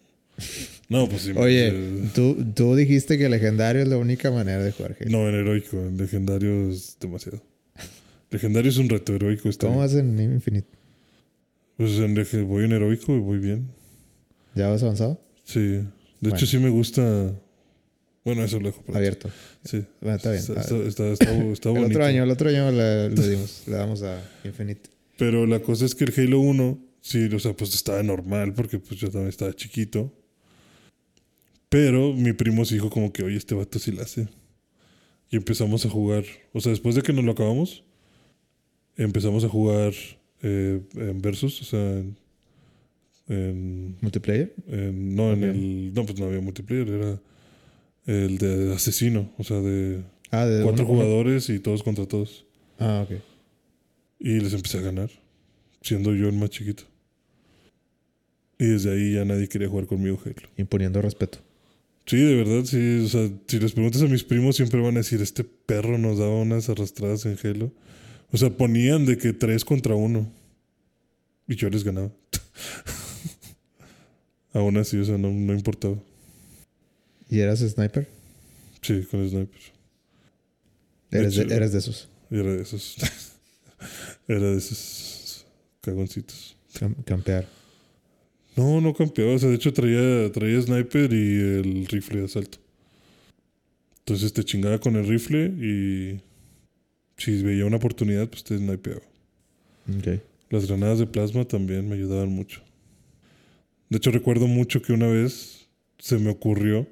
No, 0.90 1.08
pues 1.08 1.22
sí. 1.22 1.32
Oye, 1.38 1.70
eh, 1.70 2.10
tú, 2.14 2.36
tú 2.54 2.76
dijiste 2.76 3.18
que 3.18 3.30
legendario 3.30 3.82
es 3.82 3.88
la 3.88 3.98
única 3.98 4.30
manera 4.30 4.62
de 4.62 4.74
jugar 4.74 4.98
Halo. 5.00 5.10
No, 5.10 5.30
en 5.30 5.36
heroico. 5.36 5.78
En 5.78 5.98
legendario 5.98 6.70
es 6.70 6.98
demasiado. 7.00 7.42
Legendario 8.32 8.70
es 8.70 8.78
un 8.78 8.90
reto 8.90 9.16
heroico. 9.16 9.50
Está 9.50 9.68
¿Cómo 9.68 9.80
vas 9.80 9.94
en 9.96 10.20
Infinite? 10.20 10.68
Pues 11.78 11.92
en 12.00 12.14
voy 12.48 12.66
en 12.66 12.74
heroico 12.74 13.16
y 13.16 13.20
voy 13.20 13.40
bien. 13.40 13.70
¿Ya 14.56 14.68
vas 14.70 14.84
avanzado? 14.84 15.22
Sí. 15.44 15.60
De 15.60 15.86
Bueno. 16.22 16.36
hecho, 16.36 16.46
sí 16.46 16.58
me 16.58 16.70
gusta. 16.70 17.34
Bueno, 18.26 18.44
eso 18.44 18.60
lo 18.60 18.68
dejo. 18.68 18.84
Abierto. 18.94 19.30
Sí. 19.64 19.84
Bueno, 20.02 20.18
está 20.18 20.32
bien. 20.32 20.44
Está, 20.44 20.62
está, 21.14 21.72
el 21.72 21.84
otro 21.86 22.06
año, 22.06 22.24
el 22.24 22.30
otro 22.32 22.50
año 22.50 22.72
le, 22.72 23.10
le 23.10 23.28
dimos, 23.30 23.64
le 23.66 23.76
damos 23.76 24.04
a 24.04 24.22
Infinite. 24.44 24.90
Pero 25.18 25.46
la 25.46 25.60
cosa 25.62 25.86
es 25.86 25.96
que 25.96 26.04
el 26.06 26.14
Halo 26.16 26.40
1, 26.40 26.80
sí, 27.02 27.26
o 27.34 27.40
sea, 27.40 27.54
pues 27.54 27.74
estaba 27.74 28.04
normal 28.04 28.54
porque 28.54 28.78
pues 28.80 29.00
yo 29.00 29.10
también 29.10 29.30
estaba 29.30 29.54
chiquito. 29.54 30.14
Pero 31.70 32.14
mi 32.14 32.34
primo 32.34 32.66
se 32.66 32.76
dijo 32.76 32.90
como 32.90 33.14
que, 33.14 33.24
oye, 33.24 33.38
este 33.38 33.56
vato 33.56 33.80
sí 33.80 33.92
la 33.92 34.04
hace. 34.04 34.28
Y 35.30 35.38
empezamos 35.38 35.86
a 35.86 35.90
jugar. 35.90 36.24
O 36.54 36.60
sea, 36.60 36.72
después 36.72 36.96
de 36.96 37.04
que 37.04 37.14
nos 37.14 37.24
lo 37.24 37.32
acabamos, 37.32 37.84
empezamos 39.04 39.44
a 39.44 39.50
jugar 39.50 39.94
eh, 40.42 40.82
en 40.96 41.22
Versus, 41.22 41.62
o 41.62 41.66
sea, 41.66 41.80
en, 42.00 42.16
en- 43.28 43.98
¿Multiplayer? 44.02 44.54
en- 44.68 45.16
no 45.16 45.32
en 45.34 45.44
el... 45.44 45.94
No, 45.94 46.06
pues 46.06 46.20
no 46.20 46.26
había 46.26 46.42
multiplayer, 46.42 46.88
era 46.90 47.22
el 48.06 48.38
de 48.38 48.74
asesino, 48.74 49.32
o 49.38 49.44
sea, 49.44 49.60
de 49.62 50.04
Ah, 50.32 50.46
de 50.46 50.64
cuatro 50.64 50.86
uno- 50.86 50.94
uno- 50.94 51.04
jugadores 51.04 51.50
y 51.50 51.60
todos 51.60 51.84
contra 51.84 52.06
todos. 52.06 52.46
Ah, 52.80 53.06
ok. 53.10 53.18
Y 54.20 54.40
les 54.40 54.54
empecé 54.54 54.78
a 54.80 54.82
ganar, 54.82 55.10
siendo 55.82 56.14
yo 56.14 56.28
el 56.30 56.36
más 56.36 56.50
chiquito. 56.52 56.84
Y 58.58 58.66
desde 58.66 58.92
ahí 58.92 59.14
ya 59.14 59.26
nadie 59.26 59.48
quería 59.48 59.70
jugar 59.70 59.88
conmigo 59.88 60.20
Halo. 60.26 60.36
Imponiendo 60.58 61.02
respeto. 61.02 61.40
Sí, 62.06 62.18
de 62.18 62.36
verdad, 62.36 62.66
sí. 62.66 63.02
O 63.06 63.08
sea, 63.08 63.30
si 63.48 63.60
les 63.60 63.72
preguntas 63.72 64.02
a 64.02 64.08
mis 64.08 64.24
primos, 64.24 64.56
siempre 64.58 64.82
van 64.82 64.96
a 64.96 65.00
decir: 65.00 65.22
Este 65.22 65.44
perro 65.44 65.98
nos 65.98 66.18
daba 66.18 66.36
unas 66.42 66.68
arrastradas 66.70 67.26
en 67.26 67.38
Halo. 67.42 67.72
O 68.32 68.38
sea, 68.38 68.50
ponían 68.50 69.06
de 69.06 69.18
que 69.18 69.34
tres 69.34 69.66
contra 69.66 69.96
uno. 69.96 70.32
Y 71.48 71.56
yo 71.56 71.70
les 71.70 71.84
ganaba. 71.84 72.12
Aún 74.54 74.78
así, 74.78 74.98
o 74.98 75.06
sea, 75.06 75.18
no, 75.18 75.32
no 75.32 75.54
importaba. 75.54 75.96
¿Y 77.30 77.40
eras 77.40 77.60
sniper? 77.60 78.08
Sí, 78.82 79.04
con 79.10 79.28
sniper. 79.30 79.60
Eres 81.12 81.36
de, 81.36 81.44
hecho- 81.44 81.54
eres 81.54 81.72
de 81.74 81.80
esos. 81.80 82.10
Era 82.32 82.54
de 82.54 82.62
esos. 82.62 82.98
era 84.28 84.52
de 84.52 84.58
esos 84.58 85.46
cagoncitos. 85.82 86.56
Cam- 86.74 87.04
campear. 87.04 87.48
No, 88.56 88.82
no 88.82 88.94
campeaba. 88.94 89.34
O 89.34 89.40
sea, 89.40 89.50
de 89.50 89.56
hecho 89.56 89.74
traía, 89.74 90.32
traía 90.32 90.62
sniper 90.62 91.12
y 91.14 91.40
el 91.40 91.86
rifle 91.88 92.20
de 92.20 92.26
asalto. 92.26 92.58
Entonces 94.00 94.34
te 94.34 94.44
chingaba 94.44 94.80
con 94.80 94.96
el 94.96 95.08
rifle 95.08 95.46
y 95.60 96.20
si 97.20 97.44
veía 97.44 97.66
una 97.66 97.78
oportunidad, 97.78 98.30
pues 98.30 98.44
te 98.44 98.58
snipeaba. 98.58 99.02
Ok. 99.98 100.22
Las 100.50 100.68
granadas 100.68 101.00
de 101.00 101.06
plasma 101.06 101.46
también 101.46 101.88
me 101.88 101.96
ayudaban 101.96 102.30
mucho. 102.30 102.62
De 103.90 103.98
hecho, 103.98 104.12
recuerdo 104.12 104.48
mucho 104.48 104.82
que 104.82 104.94
una 104.94 105.08
vez 105.08 105.68
se 105.98 106.18
me 106.18 106.30
ocurrió 106.30 106.88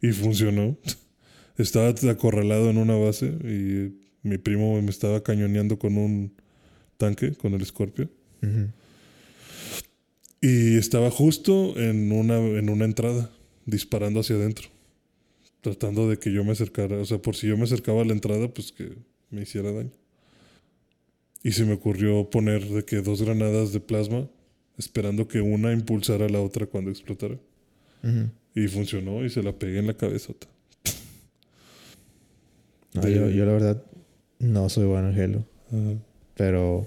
y 0.00 0.10
funcionó. 0.12 0.76
Estaba 1.56 1.88
acorralado 1.88 2.70
en 2.70 2.78
una 2.78 2.96
base 2.96 3.26
y 3.26 4.02
mi 4.22 4.38
primo 4.38 4.80
me 4.80 4.90
estaba 4.90 5.22
cañoneando 5.22 5.78
con 5.78 5.98
un 5.98 6.32
tanque, 6.96 7.32
con 7.32 7.52
el 7.52 7.64
Scorpio. 7.66 8.08
Ujú. 8.42 8.68
Y 10.40 10.76
estaba 10.76 11.10
justo 11.10 11.78
en 11.78 12.10
una, 12.10 12.38
en 12.38 12.70
una 12.70 12.84
entrada, 12.84 13.30
disparando 13.66 14.20
hacia 14.20 14.36
adentro. 14.36 14.68
Tratando 15.60 16.08
de 16.08 16.18
que 16.18 16.32
yo 16.32 16.42
me 16.42 16.52
acercara. 16.52 16.96
O 16.96 17.04
sea, 17.04 17.18
por 17.18 17.36
si 17.36 17.48
yo 17.48 17.56
me 17.56 17.64
acercaba 17.64 18.02
a 18.02 18.04
la 18.04 18.12
entrada, 18.12 18.48
pues 18.48 18.72
que 18.72 18.96
me 19.32 19.42
hiciera 19.42 19.72
daño. 19.72 19.90
Y 21.42 21.52
se 21.52 21.64
me 21.64 21.72
ocurrió 21.72 22.30
poner 22.30 22.64
de 22.68 22.84
que 22.84 23.00
dos 23.00 23.22
granadas 23.22 23.72
de 23.72 23.80
plasma, 23.80 24.28
esperando 24.78 25.26
que 25.26 25.40
una 25.40 25.72
impulsara 25.72 26.26
a 26.26 26.28
la 26.28 26.40
otra 26.40 26.66
cuando 26.66 26.90
explotara. 26.90 27.36
Y 28.54 28.68
funcionó 28.68 29.24
y 29.24 29.30
se 29.30 29.42
la 29.42 29.52
pegué 29.52 29.78
en 29.78 29.86
la 29.88 29.94
cabezota. 29.94 30.46
No, 32.94 33.08
yo, 33.08 33.30
yo 33.30 33.46
la 33.46 33.52
verdad 33.52 33.82
no 34.38 34.68
soy 34.68 34.86
bueno 34.86 35.10
en 35.10 35.20
Halo. 35.20 35.44
Pero 36.34 36.86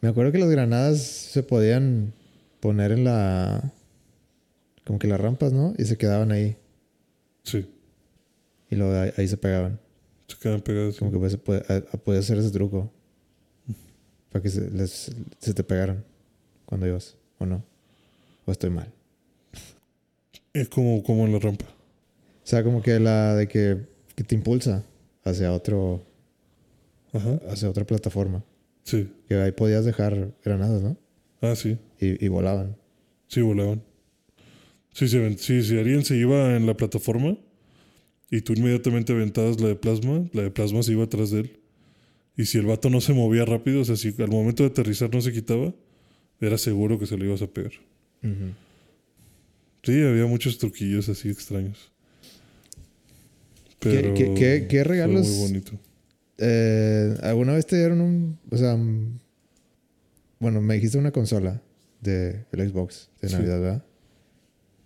me 0.00 0.08
acuerdo 0.08 0.32
que 0.32 0.38
las 0.38 0.50
granadas 0.50 1.00
se 1.00 1.42
podían 1.42 2.12
poner 2.60 2.92
en 2.92 3.04
la... 3.04 3.72
Como 4.84 4.98
que 4.98 5.06
las 5.06 5.20
rampas, 5.20 5.52
¿no? 5.52 5.74
Y 5.78 5.84
se 5.84 5.96
quedaban 5.96 6.32
ahí. 6.32 6.56
Sí, 7.44 7.66
Y 8.70 8.76
luego 8.76 8.98
ahí, 8.98 9.12
ahí 9.16 9.28
se 9.28 9.36
pegaban. 9.36 9.78
Se 10.30 10.38
quedan 10.38 10.60
pegadas. 10.60 10.96
Como 10.98 11.10
que 11.12 11.18
pues, 11.18 11.32
se 11.32 11.38
puede, 11.38 11.62
a- 11.68 11.76
a- 11.92 11.98
puede 11.98 12.18
hacer 12.20 12.38
ese 12.38 12.50
truco. 12.50 12.90
Para 14.30 14.42
que 14.42 14.48
se, 14.48 14.70
les- 14.70 15.10
se 15.38 15.54
te 15.54 15.64
pegaran 15.64 16.04
cuando 16.64 16.86
ibas. 16.86 17.16
¿O 17.38 17.46
no? 17.46 17.64
¿O 18.46 18.52
estoy 18.52 18.70
mal? 18.70 18.92
Es 20.52 20.68
como, 20.68 21.02
como 21.02 21.26
en 21.26 21.32
la 21.32 21.38
rampa. 21.38 21.66
O 21.66 22.46
sea, 22.50 22.64
como 22.64 22.82
que 22.82 22.98
la 22.98 23.34
de 23.36 23.46
que, 23.48 23.86
que 24.16 24.24
te 24.24 24.34
impulsa 24.34 24.84
hacia 25.24 25.52
otro 25.52 26.02
Ajá. 27.12 27.40
hacia 27.50 27.68
otra 27.70 27.84
plataforma. 27.84 28.42
Sí. 28.82 29.12
Que 29.28 29.34
ahí 29.36 29.52
podías 29.52 29.84
dejar 29.84 30.32
granadas, 30.44 30.82
¿no? 30.82 30.96
Ah, 31.40 31.54
sí. 31.54 31.78
Y, 32.00 32.24
y 32.24 32.28
volaban. 32.28 32.76
Sí, 33.28 33.40
volaban. 33.42 33.82
Sí, 34.92 35.06
sí, 35.08 35.62
si 35.62 35.78
alguien 35.78 36.04
se 36.04 36.16
iba 36.16 36.56
en 36.56 36.66
la 36.66 36.74
plataforma 36.76 37.36
y 38.30 38.40
tú 38.42 38.52
inmediatamente 38.54 39.12
aventabas 39.12 39.60
la 39.60 39.68
de 39.68 39.74
plasma, 39.76 40.28
la 40.32 40.42
de 40.42 40.50
plasma 40.50 40.82
se 40.82 40.92
iba 40.92 41.04
atrás 41.04 41.30
de 41.30 41.40
él. 41.40 41.56
Y 42.36 42.46
si 42.46 42.58
el 42.58 42.66
vato 42.66 42.88
no 42.90 43.00
se 43.00 43.12
movía 43.12 43.44
rápido, 43.44 43.80
o 43.80 43.84
sea, 43.84 43.96
si 43.96 44.14
al 44.18 44.28
momento 44.28 44.62
de 44.62 44.68
aterrizar 44.70 45.12
no 45.12 45.20
se 45.20 45.32
quitaba, 45.32 45.74
era 46.40 46.56
seguro 46.58 46.98
que 46.98 47.06
se 47.06 47.16
lo 47.16 47.24
ibas 47.24 47.42
a 47.42 47.46
pegar. 47.48 47.72
Sí, 49.82 50.02
había 50.02 50.26
muchos 50.26 50.58
truquillos 50.58 51.08
así 51.08 51.28
extraños. 51.30 51.90
¿Qué- 53.78 53.90
Pero 53.90 54.14
qué- 54.14 54.66
qué- 54.68 54.84
regalos? 54.84 55.26
Muy 55.26 55.38
bonito. 55.48 55.72
Eh, 56.38 57.16
¿Alguna 57.22 57.54
vez 57.54 57.66
te 57.66 57.76
dieron 57.76 58.00
un... 58.00 58.38
O 58.50 58.56
sea... 58.56 58.76
mm, 58.76 59.18
Bueno, 60.38 60.60
me 60.62 60.74
dijiste 60.74 60.96
una 60.98 61.10
consola 61.12 61.60
de 62.00 62.44
el 62.52 62.68
Xbox 62.70 63.10
de 63.20 63.28
Sí. 63.28 63.34
Navidad, 63.34 63.60
¿verdad? 63.60 63.84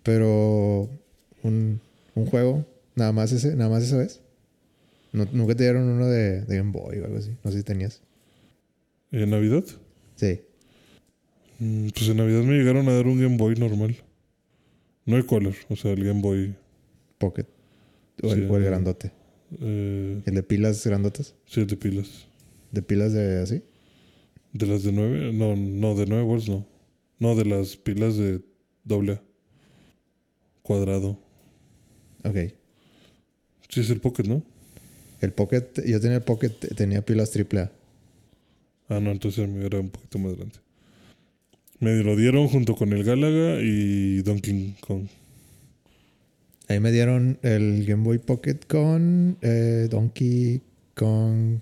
Pero... 0.02 0.88
Un, 1.42 1.80
un 2.14 2.26
juego, 2.26 2.64
nada 2.94 3.12
más 3.12 3.32
ese, 3.32 3.56
nada 3.56 3.70
más 3.70 3.82
esa 3.82 3.96
vez. 3.98 4.20
No- 5.12 5.26
Nunca 5.32 5.54
te 5.54 5.62
dieron 5.64 5.84
uno 5.88 6.06
de, 6.06 6.42
de 6.42 6.56
Game 6.56 6.72
Boy 6.72 6.98
o 6.98 7.04
algo 7.04 7.18
así. 7.18 7.36
No 7.44 7.50
sé 7.50 7.58
si 7.58 7.64
tenías. 7.64 8.02
¿En 9.12 9.30
Navidad? 9.30 9.64
Sí. 10.16 10.40
Mm, 11.60 11.88
Pues 11.90 12.08
en 12.08 12.16
Navidad 12.16 12.42
me 12.42 12.54
llegaron 12.54 12.88
a 12.88 12.92
dar 12.94 13.06
un 13.06 13.20
Game 13.20 13.36
Boy 13.36 13.54
normal. 13.56 13.96
No 15.06 15.16
el 15.16 15.26
Color, 15.26 15.54
o 15.68 15.76
sea, 15.76 15.92
el 15.92 16.04
Game 16.04 16.20
Boy. 16.20 16.54
Pocket. 17.18 17.46
O, 18.22 18.28
Sí, 18.34 18.40
el, 18.40 18.50
o 18.50 18.56
el 18.56 18.62
eh. 18.64 18.66
grandote. 18.66 19.12
Eh, 19.60 20.22
El 20.26 20.34
de 20.34 20.42
pilas 20.42 20.84
grandotas. 20.86 21.34
sí, 21.46 21.60
el 21.60 21.66
de 21.68 21.76
pilas. 21.76 22.26
De 22.72 22.82
pilas 22.82 23.12
de 23.12 23.40
así. 23.40 23.62
¿De 24.52 24.66
las 24.66 24.82
de 24.82 24.92
9? 24.92 25.32
No, 25.32 25.54
no, 25.56 25.94
de 25.94 26.06
9 26.06 26.22
volts 26.24 26.48
no. 26.48 26.66
No, 27.20 27.34
de 27.36 27.44
las 27.44 27.76
pilas 27.76 28.16
de 28.16 28.40
doble. 28.84 29.20
Cuadrado. 30.62 31.18
Ok. 32.24 32.36
Sí, 33.68 33.80
es 33.80 33.90
el 33.90 34.00
Pocket, 34.00 34.24
¿no? 34.24 34.42
El 35.20 35.32
Pocket, 35.32 35.64
yo 35.86 36.00
tenía 36.00 36.16
el 36.18 36.22
Pocket, 36.22 36.50
tenía 36.76 37.02
pilas 37.04 37.30
triple 37.30 37.60
A. 37.60 37.72
Ah, 38.88 39.00
no, 39.00 39.10
entonces 39.10 39.48
era 39.62 39.80
un 39.80 39.88
poquito 39.90 40.18
más 40.18 40.36
grande. 40.36 40.54
Me 41.80 42.02
lo 42.02 42.16
dieron 42.16 42.48
junto 42.48 42.76
con 42.76 42.92
el 42.92 43.02
Galaga 43.04 43.60
y 43.60 44.22
Donkey 44.22 44.76
Kong. 44.80 45.06
Ahí 46.68 46.80
me 46.80 46.92
dieron 46.92 47.38
el 47.42 47.84
Game 47.86 48.04
Boy 48.04 48.18
Pocket 48.18 48.58
con 48.68 49.36
eh, 49.42 49.88
Donkey 49.90 50.60
Kong 50.94 51.58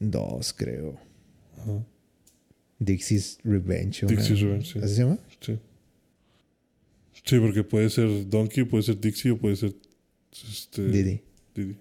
2, 0.00 0.52
creo. 0.54 0.98
Ajá. 1.58 1.84
Dixie's 2.78 3.38
Revenge. 3.44 4.04
una- 4.04 4.14
Dixie's 4.14 4.40
Revenge, 4.40 4.72
sí. 4.72 4.78
¿Así 4.82 4.94
se 4.94 5.02
llama? 5.02 5.18
Sí. 5.40 5.58
Sí, 7.24 7.38
porque 7.40 7.64
puede 7.64 7.88
ser 7.90 8.28
Donkey, 8.28 8.64
puede 8.64 8.82
ser 8.82 9.00
Dixie 9.00 9.30
o 9.32 9.38
puede 9.38 9.56
ser 9.56 9.74
este, 10.44 10.86
Didi. 10.86 11.22
Didi. 11.54 11.76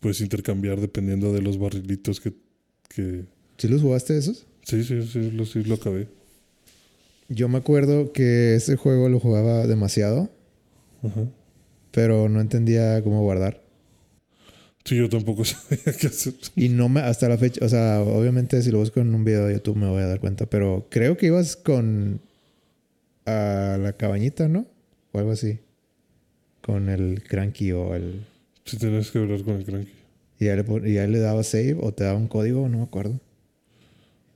Puedes 0.00 0.20
intercambiar 0.20 0.80
dependiendo 0.80 1.32
de 1.32 1.42
los 1.42 1.58
barrilitos 1.58 2.20
que... 2.20 2.32
que... 2.88 3.24
¿Sí 3.58 3.68
los 3.68 3.82
jugaste 3.82 4.16
esos? 4.16 4.46
Sí, 4.62 4.82
sí, 4.84 5.02
sí, 5.06 5.30
lo, 5.30 5.44
sí, 5.44 5.62
lo 5.64 5.74
acabé. 5.74 6.08
Yo 7.28 7.48
me 7.48 7.58
acuerdo 7.58 8.12
que 8.12 8.54
ese 8.56 8.76
juego 8.76 9.08
lo 9.08 9.20
jugaba 9.20 9.66
demasiado, 9.66 10.30
Ajá. 11.02 11.26
pero 11.90 12.28
no 12.28 12.40
entendía 12.40 13.02
cómo 13.02 13.22
guardar. 13.22 13.62
Sí, 14.84 14.96
yo 14.96 15.08
tampoco 15.08 15.44
sabía 15.44 15.96
qué 15.98 16.08
hacer. 16.08 16.34
Y 16.56 16.68
no 16.68 16.88
me, 16.88 17.00
hasta 17.00 17.28
la 17.28 17.38
fecha, 17.38 17.64
o 17.64 17.68
sea, 17.68 18.00
obviamente 18.02 18.60
si 18.62 18.70
lo 18.70 18.78
busco 18.78 19.00
en 19.00 19.14
un 19.14 19.24
video 19.24 19.46
de 19.46 19.54
YouTube 19.54 19.76
me 19.76 19.88
voy 19.88 20.02
a 20.02 20.06
dar 20.06 20.20
cuenta, 20.20 20.46
pero 20.46 20.88
creo 20.90 21.16
que 21.16 21.26
ibas 21.26 21.56
con 21.56 22.20
a 23.24 23.78
la 23.80 23.96
cabañita, 23.96 24.48
¿no? 24.48 24.66
O 25.12 25.18
algo 25.18 25.30
así. 25.32 25.60
Con 26.62 26.88
el 26.88 27.22
cranky 27.22 27.72
o 27.72 27.94
el... 27.94 28.24
Sí, 28.64 28.78
tenías 28.78 29.10
que 29.10 29.18
hablar 29.18 29.42
con 29.42 29.56
el 29.56 29.64
cranky. 29.64 29.92
Y 30.38 30.46
ya 30.46 30.56
le, 30.56 30.90
y 30.90 30.94
ya 30.94 31.06
le 31.06 31.18
daba 31.18 31.42
save 31.42 31.76
o 31.80 31.92
te 31.92 32.04
daba 32.04 32.18
un 32.18 32.28
código, 32.28 32.68
no 32.68 32.78
me 32.78 32.84
acuerdo. 32.84 33.20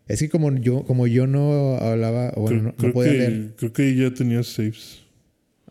Es 0.09 0.21
que 0.21 0.29
como 0.29 0.55
yo, 0.55 0.85
como 0.85 1.07
yo 1.07 1.27
no 1.27 1.77
hablaba, 1.77 2.33
bueno, 2.37 2.61
creo, 2.61 2.63
no, 2.63 2.89
no 2.89 2.93
podía 2.93 3.13
que, 3.13 3.19
leer. 3.19 3.51
creo 3.57 3.73
que 3.73 3.97
ya 3.97 4.15
tenías 4.15 4.47
saves. 4.47 5.03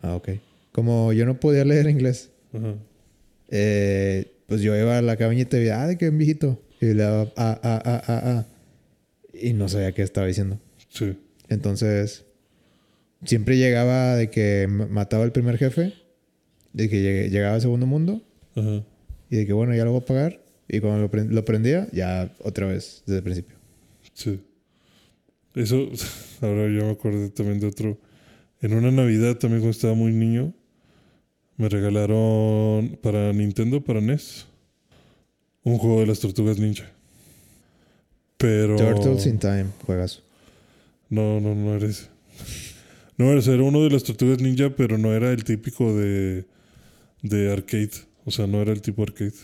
Ah, 0.02 0.14
ok. 0.14 0.30
Como 0.72 1.12
yo 1.14 1.24
no 1.24 1.40
podía 1.40 1.64
leer 1.64 1.88
inglés, 1.88 2.30
Ajá. 2.52 2.74
eh, 3.48 4.30
pues 4.46 4.60
yo 4.60 4.76
iba 4.76 4.98
a 4.98 5.02
la 5.02 5.16
cabañita 5.16 5.56
y 5.56 5.60
veía, 5.60 5.82
ah, 5.82 5.86
de 5.86 5.96
qué 5.96 6.10
viejito. 6.10 6.60
Y 6.82 6.86
le 6.86 7.02
daba, 7.02 7.32
ah, 7.36 7.58
ah, 7.62 7.82
ah, 7.82 8.02
ah, 8.06 8.22
ah. 8.24 8.46
Y 9.32 9.54
no 9.54 9.68
sabía 9.70 9.92
qué 9.92 10.02
estaba 10.02 10.26
diciendo. 10.26 10.60
Sí. 10.90 11.16
Entonces, 11.48 12.24
siempre 13.24 13.56
llegaba 13.56 14.16
de 14.16 14.28
que 14.28 14.66
mataba 14.68 15.24
al 15.24 15.32
primer 15.32 15.56
jefe, 15.56 15.94
de 16.76 16.88
que 16.90 17.28
llegaba 17.30 17.54
al 17.54 17.60
segundo 17.62 17.86
mundo, 17.86 18.22
Ajá. 18.54 18.84
y 19.30 19.36
de 19.36 19.46
que 19.46 19.52
bueno, 19.54 19.74
ya 19.74 19.84
lo 19.86 19.92
voy 19.92 20.02
a 20.02 20.04
pagar. 20.04 20.40
Y 20.68 20.80
cuando 20.80 21.00
lo, 21.00 21.10
pre- 21.10 21.24
lo 21.24 21.44
prendía, 21.44 21.88
ya 21.92 22.30
otra 22.42 22.66
vez, 22.66 23.02
desde 23.06 23.18
el 23.18 23.22
principio. 23.24 23.56
Sí. 24.12 24.40
Eso, 25.54 25.88
ahora 26.42 26.64
ya 26.64 26.84
me 26.84 26.90
acordé 26.90 27.30
también 27.30 27.60
de 27.60 27.66
otro. 27.68 27.98
En 28.60 28.74
una 28.74 28.90
Navidad, 28.90 29.36
también 29.38 29.60
cuando 29.60 29.70
estaba 29.70 29.94
muy 29.94 30.12
niño, 30.12 30.52
me 31.56 31.68
regalaron 31.70 32.98
para 33.02 33.32
Nintendo, 33.32 33.82
para 33.82 34.00
NES, 34.02 34.46
un 35.62 35.78
juego 35.78 36.00
de 36.00 36.06
las 36.08 36.20
tortugas 36.20 36.58
ninja. 36.58 36.84
Pero. 38.36 38.76
Turtles 38.76 39.24
in 39.26 39.38
Time, 39.38 39.66
juegas. 39.86 40.22
No, 41.08 41.40
no, 41.40 41.54
no 41.54 41.74
era 41.74 41.86
ese. 41.86 42.04
No, 43.18 43.32
era 43.32 43.40
era 43.40 43.62
uno 43.62 43.82
de 43.82 43.88
las 43.88 44.02
tortugas 44.02 44.42
ninja, 44.42 44.68
pero 44.76 44.98
no 44.98 45.14
era 45.14 45.30
el 45.32 45.42
típico 45.42 45.96
de, 45.96 46.44
de 47.28 47.52
arcade. 47.52 47.90
O 48.24 48.30
sea, 48.30 48.46
no 48.46 48.60
era 48.62 48.72
el 48.72 48.80
tipo 48.82 49.02
arcade. 49.02 49.34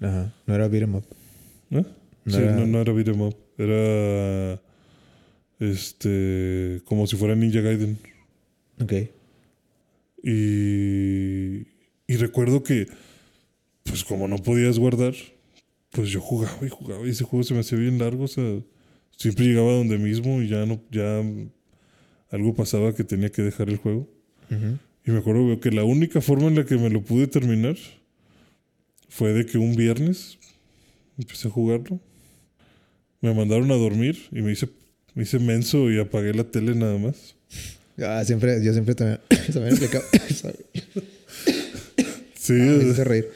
Ajá. 0.00 0.32
No 0.46 0.54
era 0.54 0.68
beat 0.68 0.82
'em 0.84 0.94
up. 0.94 1.04
¿Eh? 1.70 1.84
No 2.24 2.32
sí, 2.36 2.42
era- 2.42 2.56
no, 2.56 2.66
no 2.66 2.80
era 2.80 2.92
beat 2.92 3.08
'em 3.08 3.20
up. 3.20 3.36
Era. 3.58 4.60
Este. 5.58 6.80
Como 6.84 7.06
si 7.06 7.16
fuera 7.16 7.34
Ninja 7.34 7.60
Gaiden. 7.60 7.98
Ok. 8.80 8.92
Y. 10.22 11.66
Y 12.06 12.16
recuerdo 12.18 12.62
que. 12.62 12.86
Pues 13.84 14.04
como 14.04 14.28
no 14.28 14.36
podías 14.38 14.78
guardar. 14.78 15.14
Pues 15.90 16.08
yo 16.10 16.20
jugaba 16.20 16.58
y 16.64 16.68
jugaba. 16.68 17.06
Y 17.06 17.10
ese 17.10 17.24
juego 17.24 17.42
se 17.42 17.54
me 17.54 17.60
hacía 17.60 17.78
bien 17.78 17.98
largo. 17.98 18.24
O 18.24 18.28
sea. 18.28 18.60
Siempre 19.16 19.44
llegaba 19.46 19.72
donde 19.72 19.98
mismo 19.98 20.40
y 20.42 20.48
ya 20.48 20.64
no. 20.66 20.80
Ya. 20.90 21.22
Algo 22.30 22.54
pasaba 22.54 22.94
que 22.94 23.04
tenía 23.04 23.30
que 23.30 23.42
dejar 23.42 23.68
el 23.68 23.76
juego. 23.76 24.08
Ujú. 24.50 24.78
Y 25.06 25.10
me 25.10 25.18
acuerdo 25.18 25.58
que 25.60 25.70
la 25.70 25.84
única 25.84 26.20
forma 26.20 26.46
en 26.48 26.56
la 26.56 26.64
que 26.64 26.76
me 26.76 26.90
lo 26.90 27.02
pude 27.02 27.26
terminar 27.26 27.76
fue 29.08 29.32
de 29.32 29.46
que 29.46 29.58
un 29.58 29.74
viernes 29.74 30.38
empecé 31.18 31.48
a 31.48 31.50
jugarlo. 31.50 31.98
Me 33.20 33.34
mandaron 33.34 33.70
a 33.70 33.74
dormir 33.74 34.18
y 34.30 34.40
me 34.42 34.52
hice, 34.52 34.68
me 35.14 35.24
hice 35.24 35.38
menso 35.38 35.90
y 35.90 35.98
apagué 35.98 36.32
la 36.32 36.44
tele 36.44 36.74
nada 36.74 36.96
más. 36.98 37.34
Ah, 38.02 38.22
siempre, 38.24 38.62
yo 38.64 38.72
siempre 38.72 38.94
también, 38.94 39.20
también. 39.52 39.76
Sorry. 40.34 40.56
Sí, 42.34 42.54
Ah, 42.54 42.78
me 42.78 42.90
hice 42.90 43.04
reír. 43.04 43.28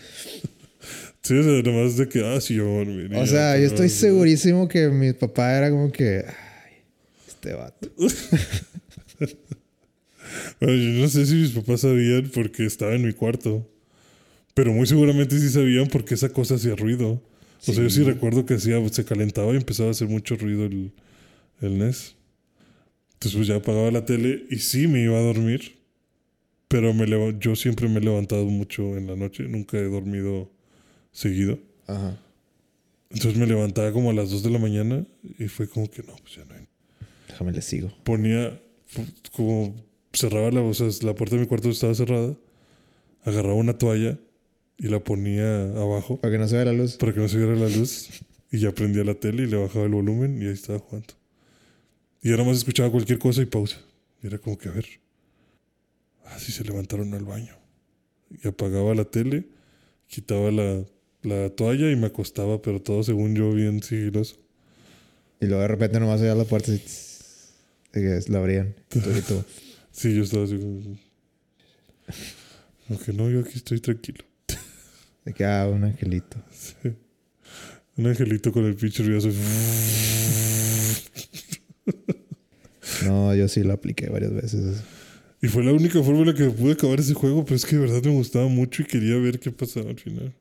sí, 1.23 1.35
o 1.39 1.43
sea, 1.43 1.53
nada 1.63 1.73
más 1.85 1.97
de 1.99 2.09
que, 2.09 2.25
ah, 2.25 2.41
sí, 2.41 2.55
yo 2.55 2.83
y 2.83 3.15
O 3.15 3.27
sea, 3.27 3.59
yo 3.59 3.67
estoy 3.67 3.91
segurísimo 3.91 4.67
que 4.67 4.89
mi 4.89 5.13
papá 5.13 5.53
era 5.59 5.71
como 5.71 5.93
que. 5.93 6.25
Ay, 6.27 6.73
este 7.29 7.53
vato. 7.53 7.91
Bueno, 10.61 10.75
yo 10.77 11.01
no 11.03 11.09
sé 11.09 11.27
si 11.27 11.35
mis 11.35 11.51
papás 11.51 11.81
sabían 11.83 12.31
porque 12.35 12.65
estaba 12.67 12.95
en 12.95 13.07
mi 13.07 13.13
cuarto. 13.13 13.69
Pero 14.55 14.73
muy 14.73 14.87
seguramente 14.87 15.39
sí 15.39 15.49
sabían 15.49 15.89
porque 15.89 16.15
esa 16.15 16.29
cosa 16.29 16.55
hacía 16.55 16.77
ruido. 16.77 17.23
O 17.67 17.73
sea, 17.73 17.75
yo 17.75 17.91
sí 17.91 17.97
Sí. 18.01 18.05
recuerdo 18.05 18.47
que 18.47 18.55
hacía, 18.55 18.77
se 18.91 19.05
calentaba 19.05 19.53
y 19.53 19.57
empezaba 19.57 19.89
a 19.89 19.93
hacer 19.93 20.09
mucho 20.09 20.37
ruido 20.37 20.65
el, 20.67 20.93
el 21.61 21.79
NES. 21.79 22.15
Entonces 23.15 23.37
pues 23.37 23.49
ya 23.49 23.57
apagaba 23.57 23.91
la 23.91 24.05
tele 24.05 24.45
y 24.51 24.59
sí 24.59 24.87
me 24.87 25.03
iba 25.03 25.17
a 25.19 25.23
dormir. 25.23 25.77
Pero 26.69 26.93
me 26.93 27.07
yo 27.41 27.57
siempre 27.57 27.89
me 27.89 27.99
he 27.99 28.03
levantado 28.03 28.45
mucho 28.47 28.97
en 28.97 29.07
la 29.07 29.17
noche. 29.17 29.45
Nunca 29.45 29.79
he 29.79 29.85
dormido 29.85 30.51
seguido. 31.13 31.59
Ajá. 31.87 32.19
Entonces 33.11 33.39
me 33.39 33.47
levantaba 33.47 33.93
como 33.93 34.11
a 34.11 34.13
las 34.15 34.31
2 34.31 34.43
de 34.43 34.51
la 34.51 34.59
mañana 34.59 35.07
y 35.39 35.47
fue 35.49 35.69
como 35.69 35.89
que 35.91 36.03
no, 36.03 36.15
pues 36.17 36.37
ya 36.37 36.45
no 36.45 36.55
hay 36.55 36.67
Déjame 37.29 37.53
le 37.53 37.63
sigo. 37.63 37.93
ponía 38.05 38.61
como 39.33 39.75
cerraba 40.15 40.51
la, 40.51 40.61
o 40.63 40.75
sea, 40.75 40.89
la 41.03 41.15
puerta 41.15 41.37
de 41.37 41.43
mi 41.43 41.47
cuarto 41.49 41.71
estaba 41.71 41.95
cerrada, 41.95 42.35
agarraba 43.25 43.55
una 43.55 43.77
toalla 43.79 44.19
y 44.77 44.89
la 44.89 44.99
ponía 45.03 45.65
abajo 45.73 46.21
Para 46.21 46.33
que 46.33 46.39
no 46.39 46.49
se 46.49 46.57
vea 46.57 46.65
la 46.67 46.73
luz. 46.73 46.97
para 46.97 47.13
que 47.13 47.21
no 47.21 47.29
se 47.29 47.39
viera 47.39 47.55
la 47.55 47.69
luz 47.69 48.09
y 48.51 48.59
ya 48.59 48.73
prendía 48.73 49.05
la 49.05 49.15
tele 49.15 49.45
y 49.45 49.47
le 49.47 49.57
bajaba 49.57 49.85
el 49.87 49.93
volumen 49.93 50.41
y 50.43 50.47
ahí 50.47 50.53
estaba 50.53 50.79
jugando. 50.79 51.15
Y 52.23 52.31
ahora 52.31 52.45
más 52.45 52.57
escuchaba 52.59 52.91
cualquier 52.91 53.19
cosa 53.19 53.43
y 53.43 53.47
pausa. 53.47 53.77
Y 54.23 54.27
era 54.29 54.39
como 54.39 54.57
que 54.57 54.69
a 54.69 54.73
ver. 54.73 54.87
Así 56.27 56.53
se 56.53 56.65
levantaron 56.65 57.13
al 57.15 57.25
baño. 57.25 57.55
Y 58.43 58.49
apagaba 58.49 58.95
la 58.95 59.05
tele, 59.05 59.45
quitaba 60.07 60.51
la, 60.51 60.85
la 61.23 61.51
toalla 61.51 61.91
y 61.91 61.97
me 61.97 62.07
acostaba, 62.07 62.63
pero 62.63 62.81
todo 62.81 63.03
según 63.03 63.35
yo 63.35 63.53
bien 63.53 63.83
sigiloso. 63.83 64.37
Y 65.41 65.47
luego 65.47 65.63
de 65.63 65.69
repente 65.69 66.01
nomás 66.01 66.21
veía 66.21 66.35
la 66.35 66.45
puerta 66.45 66.73
y. 66.73 66.83
que 67.93 68.21
la 68.29 68.39
abrían. 68.39 68.75
Y 68.95 69.01
tú- 69.01 69.11
y 69.11 69.21
tú, 69.21 69.45
Sí, 69.95 70.13
yo 70.15 70.25
estaba 70.25 70.45
así. 70.45 70.59
Aunque 72.91 73.13
no, 73.13 73.31
yo 73.31 73.41
aquí 73.41 73.53
estoy 73.55 73.81
tranquilo. 73.81 74.25
De 75.25 75.33
que, 75.33 75.45
ah, 75.45 75.69
un 75.73 75.85
angelito. 75.85 76.37
Un 77.97 78.09
angelito 78.09 78.53
con 78.53 78.65
el 78.65 78.75
pinche 78.75 79.05
ruidoso. 79.05 79.31
No, 83.05 83.35
yo 83.35 83.49
sí 83.49 83.63
lo 83.63 83.73
apliqué 83.73 84.09
varias 84.09 84.33
veces. 84.33 84.83
Y 85.41 85.47
fue 85.47 85.63
la 85.63 85.73
única 85.73 86.03
forma 86.03 86.21
en 86.21 86.27
la 86.27 86.35
que 86.35 86.51
pude 86.51 86.73
acabar 86.73 86.99
ese 86.99 87.15
juego, 87.15 87.45
pero 87.45 87.57
es 87.57 87.65
que 87.65 87.77
de 87.77 87.83
verdad 87.83 88.03
me 88.03 88.13
gustaba 88.17 88.49
mucho 88.49 88.83
y 88.83 88.87
quería 88.87 89.17
ver 89.19 89.39
qué 89.39 89.53
pasaba 89.53 89.91
al 89.91 89.99
final. 89.99 90.35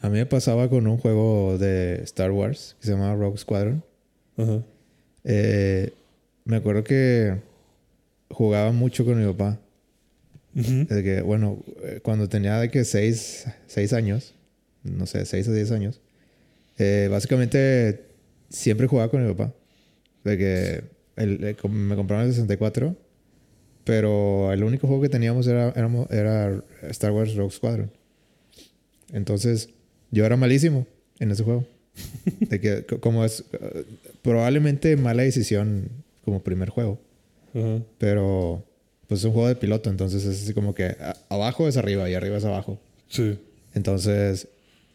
A 0.00 0.08
mí 0.08 0.18
me 0.18 0.26
pasaba 0.26 0.68
con 0.68 0.86
un 0.86 0.98
juego 0.98 1.56
de 1.58 2.02
Star 2.02 2.32
Wars 2.32 2.76
que 2.80 2.86
se 2.86 2.92
llamaba 2.92 3.14
Rogue 3.14 3.38
Squadron. 3.38 3.84
Ajá. 4.36 4.62
Eh, 5.24 5.92
me 6.44 6.56
acuerdo 6.56 6.82
que 6.82 7.36
jugaba 8.30 8.72
mucho 8.72 9.04
con 9.04 9.18
mi 9.20 9.26
papá. 9.32 9.60
Ujú. 10.54 10.86
De 10.92 11.02
que, 11.02 11.20
bueno, 11.20 11.62
eh, 11.82 12.00
cuando 12.02 12.28
tenía 12.28 12.58
de 12.58 12.70
que 12.70 12.84
seis, 12.84 13.46
seis 13.66 13.92
años, 13.92 14.34
no 14.82 15.06
sé, 15.06 15.24
seis 15.26 15.46
o 15.48 15.52
diez 15.52 15.70
años, 15.70 16.00
eh, 16.78 17.08
básicamente 17.10 18.04
siempre 18.48 18.86
jugaba 18.86 19.10
con 19.10 19.26
mi 19.26 19.32
papá. 19.34 19.52
De 20.24 20.38
que 20.38 20.84
el- 21.16 21.44
eh, 21.44 21.54
com- 21.60 21.72
me 21.72 21.94
compraron 21.96 22.26
el 22.26 22.32
64, 22.32 22.96
pero 23.84 24.52
el 24.52 24.64
único 24.64 24.86
juego 24.86 25.02
que 25.02 25.08
teníamos 25.08 25.46
era, 25.46 25.70
éramos- 25.76 26.10
era 26.10 26.62
Star 26.88 27.12
Wars 27.12 27.34
Rogue 27.34 27.52
Squadron. 27.52 27.90
Entonces, 29.12 29.68
yo 30.10 30.24
era 30.24 30.36
malísimo 30.36 30.86
en 31.18 31.30
ese 31.30 31.44
juego. 31.44 31.66
De 32.40 32.60
que, 32.60 32.84
co- 32.84 33.00
como 33.00 33.24
es 33.24 33.44
eh, 33.52 33.84
probablemente 34.22 34.96
mala 34.96 35.22
decisión 35.22 35.88
como 36.24 36.42
primer 36.42 36.68
juego. 36.68 37.00
Pero 37.98 38.64
pues 39.06 39.20
es 39.20 39.24
un 39.24 39.32
juego 39.32 39.48
de 39.48 39.56
piloto, 39.56 39.88
entonces 39.88 40.24
es 40.24 40.42
así 40.42 40.52
como 40.52 40.74
que 40.74 40.96
abajo 41.28 41.68
es 41.68 41.76
arriba 41.76 42.08
y 42.10 42.14
arriba 42.14 42.36
es 42.38 42.44
abajo. 42.44 42.80
Sí. 43.08 43.38
Entonces, 43.74 44.48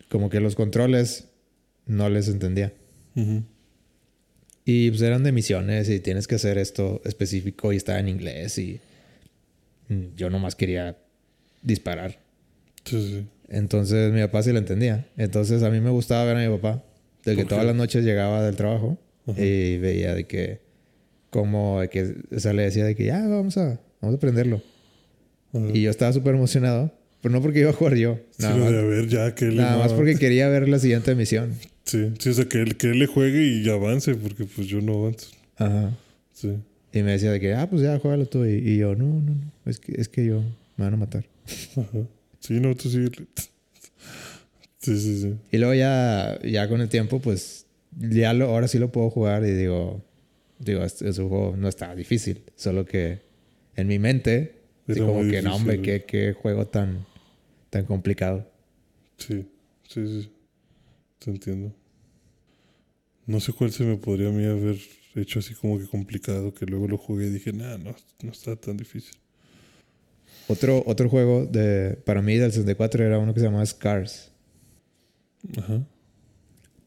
como 0.10 0.30
que 0.30 0.40
los 0.40 0.56
controles 0.56 1.26
no 1.86 2.10
les 2.10 2.28
entendía. 2.28 2.74
Ujú. 3.16 3.44
Y 4.66 4.90
pues 4.90 5.02
eran 5.02 5.24
de 5.24 5.32
misiones 5.32 5.90
y 5.90 6.00
tienes 6.00 6.28
que 6.28 6.36
hacer 6.36 6.58
esto 6.58 7.02
específico 7.06 7.74
y 7.74 7.78
estaba 7.78 8.00
en 8.00 8.10
inglés 8.10 8.58
y 8.58 8.80
yo 10.16 10.30
nomás 10.30 10.56
quería 10.56 10.98
disparar. 11.62 12.20
Sí, 12.86 13.02
sí. 13.02 13.26
Entonces 13.50 14.14
mi 14.14 14.22
papá 14.22 14.44
sí 14.44 14.52
lo 14.52 14.60
entendía. 14.60 15.06
Entonces 15.18 15.64
a 15.64 15.70
mí 15.70 15.80
me 15.82 15.90
gustaba 15.90 16.24
ver 16.26 16.38
a 16.38 16.50
mi 16.50 16.56
papá. 16.58 16.84
De 17.26 17.36
que 17.36 17.42
¿Por 17.44 17.50
todas 17.50 17.66
las 17.66 17.76
noches 17.76 18.04
llegaba 18.04 18.44
del 18.44 18.56
trabajo 18.56 18.98
Ajá. 19.28 19.40
y 19.42 19.78
veía 19.78 20.16
de 20.16 20.26
que, 20.26 20.60
como 21.32 21.82
que, 21.90 22.16
o 22.36 22.40
sea, 22.40 22.54
le 22.54 22.62
decía 22.62 22.86
de 22.86 22.96
que 22.96 23.06
ya 23.06 23.28
vamos 23.28 23.58
a, 23.58 23.80
vamos 24.02 24.18
a 24.18 24.20
prenderlo. 24.20 24.62
Ajá. 25.54 25.66
Y 25.74 25.82
yo 25.82 25.90
estaba 25.90 26.14
súper 26.14 26.36
emocionado. 26.36 26.92
Pero 27.22 27.34
no 27.34 27.42
porque 27.42 27.60
iba 27.60 27.70
a 27.70 27.74
jugar 27.74 27.96
yo. 27.96 28.20
Nada, 28.40 28.58
más, 28.58 28.68
a 28.74 28.82
ver 28.82 29.08
ya 29.08 29.36
que 29.36 29.46
nada 29.46 29.78
más 29.78 29.94
porque 29.94 30.16
quería 30.16 30.50
ver 30.50 30.68
la 30.68 30.80
siguiente 30.80 31.14
misión. 31.14 31.54
Sí, 31.86 32.12
sí, 32.18 32.30
o 32.30 32.34
sea, 32.34 32.46
que 32.46 32.62
él, 32.62 32.78
que 32.78 32.88
él 32.88 33.00
le 33.00 33.06
juegue 33.06 33.46
y 33.46 33.70
avance, 33.70 34.16
porque 34.16 34.46
pues 34.46 34.68
yo 34.68 34.82
no 34.82 34.94
avanzo. 34.94 35.28
Ajá. 35.58 35.96
Sí. 36.34 36.56
Y 36.92 37.04
me 37.04 37.12
decía 37.12 37.32
de 37.32 37.40
que, 37.40 37.54
ah, 37.54 37.70
pues 37.70 37.84
ya, 37.84 38.00
juégalo 38.00 38.26
tú. 38.26 38.44
Y, 38.46 38.54
y 38.54 38.78
yo, 38.78 38.96
no, 38.96 39.06
no, 39.06 39.36
no. 39.36 39.52
Es 39.66 39.80
que, 39.80 40.02
es 40.02 40.10
que 40.10 40.26
yo 40.26 40.42
me 40.78 40.86
van 40.86 40.96
a 40.96 40.98
matar. 40.98 41.26
Ajá. 41.78 42.00
Sí, 42.40 42.60
no, 42.60 42.76
tú 42.76 42.90
sí. 42.90 43.06
Sí, 44.80 45.00
sí, 45.00 45.22
sí. 45.22 45.36
Y 45.52 45.58
luego 45.60 45.76
ya, 45.76 46.40
ya 46.44 46.68
con 46.68 46.82
el 46.82 46.90
tiempo, 46.90 47.20
pues 47.20 47.68
ya 48.00 48.34
lo, 48.34 48.46
ahora 48.46 48.68
sí 48.68 48.80
lo 48.80 48.92
puedo 48.92 49.12
jugar 49.12 49.46
y 49.46 49.52
digo, 49.52 50.04
digo, 50.62 50.84
este, 50.84 51.10
ese 51.10 51.22
juego 51.22 51.56
no 51.58 51.68
estaba 51.68 51.96
difícil, 51.96 52.44
solo 52.56 52.86
que 52.86 53.22
en 53.76 53.88
mi 53.88 54.00
mente, 54.00 54.56
así 54.88 55.00
Era 55.00 55.08
como 55.08 55.30
que 55.30 55.42
no, 55.42 55.56
hombre, 55.56 55.82
qué, 55.82 56.04
qué 56.06 56.34
juego 56.34 56.68
tan, 56.68 57.06
tan 57.70 57.86
complicado. 57.86 58.50
Sí, 59.18 59.46
sí, 59.88 60.08
sí. 60.08 60.32
Te 61.20 61.32
entiendo. 61.32 61.74
No 63.26 63.40
sé 63.40 63.54
cuál 63.54 63.72
se 63.72 63.84
me 63.84 63.98
podría 63.98 64.30
a 64.30 64.32
mí 64.32 64.46
haber 64.46 64.78
hecho 65.16 65.40
así 65.40 65.54
como 65.54 65.78
que 65.80 65.86
complicado, 65.86 66.54
que 66.54 66.66
luego 66.66 66.88
lo 66.88 66.98
jugué 66.98 67.28
y 67.28 67.30
dije, 67.30 67.54
nah, 67.54 67.78
no, 67.78 67.96
no 68.24 68.32
está 68.32 68.56
tan 68.56 68.78
difícil. 68.78 69.16
Otro, 70.48 70.84
otro 70.86 71.10
juego 71.10 71.46
de, 71.46 71.98
para 72.06 72.22
mí 72.22 72.36
del 72.38 72.52
64 72.52 73.06
era 73.06 73.20
uno 73.20 73.34
que 73.34 73.40
se 73.40 73.46
llamaba 73.46 73.66
Scars. 73.66 74.32
Ajá. 75.58 75.86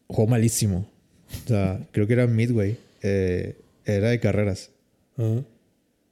Juego 0.07 0.29
malísimo. 0.29 0.89
O 1.45 1.47
sea, 1.47 1.87
creo 1.91 2.05
que 2.05 2.13
era 2.13 2.27
Midway. 2.27 2.77
Eh, 3.01 3.57
era 3.85 4.09
de 4.09 4.19
carreras. 4.19 4.71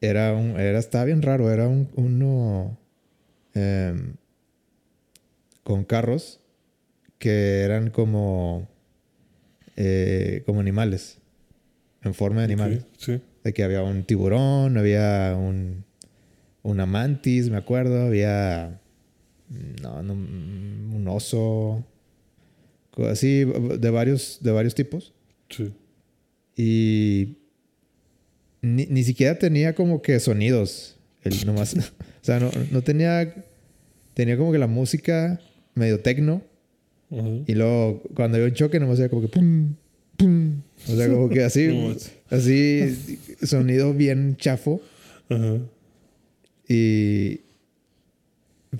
Era 0.01 0.33
un, 0.33 0.59
era, 0.59 0.79
estaba 0.79 1.05
bien 1.05 1.21
raro. 1.21 1.51
Era 1.51 1.67
un, 1.67 1.89
uno 1.95 2.77
em, 3.53 4.15
con 5.63 5.83
carros 5.83 6.39
que 7.19 7.61
eran 7.61 7.89
como, 7.89 8.67
eh, 9.75 10.43
como 10.45 10.59
animales. 10.59 11.19
En 12.03 12.13
forma 12.13 12.41
de 12.41 12.45
animales. 12.45 12.83
Ok, 12.83 12.89
Sí. 12.97 13.21
De 13.43 13.53
que 13.53 13.63
había 13.63 13.83
un 13.83 14.03
tiburón, 14.03 14.77
había 14.77 15.35
un, 15.37 15.83
una 16.61 16.85
mantis, 16.85 17.49
me 17.49 17.57
acuerdo, 17.57 18.03
había 18.03 18.79
no, 19.81 20.01
no, 20.01 20.13
un 20.13 21.05
oso, 21.07 21.85
así 23.09 23.43
de 23.43 23.89
varios, 23.89 24.39
de 24.41 24.51
varios 24.51 24.75
tipos. 24.75 25.13
Sí. 25.49 25.73
Y 26.55 27.37
ni, 28.63 28.85
ni 28.87 29.03
siquiera 29.03 29.37
tenía 29.37 29.75
como 29.75 30.01
que 30.01 30.19
sonidos. 30.19 30.95
El, 31.21 31.45
nomás, 31.45 31.75
o 31.77 31.81
sea, 32.21 32.39
no, 32.39 32.49
no 32.71 32.81
tenía, 32.81 33.45
tenía 34.15 34.37
como 34.37 34.51
que 34.51 34.57
la 34.57 34.67
música 34.67 35.39
medio 35.75 35.99
tecno. 35.99 36.41
Y 37.45 37.53
luego 37.53 38.01
cuando 38.15 38.37
había 38.37 38.47
un 38.47 38.55
choque 38.55 38.79
nomás 38.79 38.97
era 38.97 39.07
como 39.07 39.21
que 39.21 39.27
pum, 39.27 39.75
pum. 40.17 40.61
O 40.89 40.95
sea, 40.95 41.07
como 41.07 41.29
que 41.29 41.43
así, 41.43 41.95
así, 42.31 43.19
sonido 43.43 43.93
bien 43.93 44.35
chafo. 44.37 44.81
Y. 46.67 47.41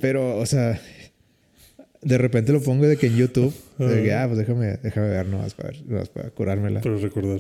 Pero, 0.02 0.40
o 0.40 0.46
sea. 0.48 0.82
De 2.02 2.18
repente 2.18 2.52
lo 2.52 2.62
pongo 2.62 2.86
de 2.88 2.98
que 2.98 3.08
en 3.08 3.18
YouTube. 3.18 3.54
De 3.78 4.02
que, 4.02 4.14
ah, 4.14 4.26
pues 4.26 4.40
déjame, 4.40 4.78
déjame 4.82 5.10
ver 5.10 5.28
nomás 5.28 5.54
para, 5.54 5.72
nomás 5.86 6.10
para 6.10 6.32
curármela. 6.32 6.82
Para 6.82 6.98
recordar. 6.98 7.40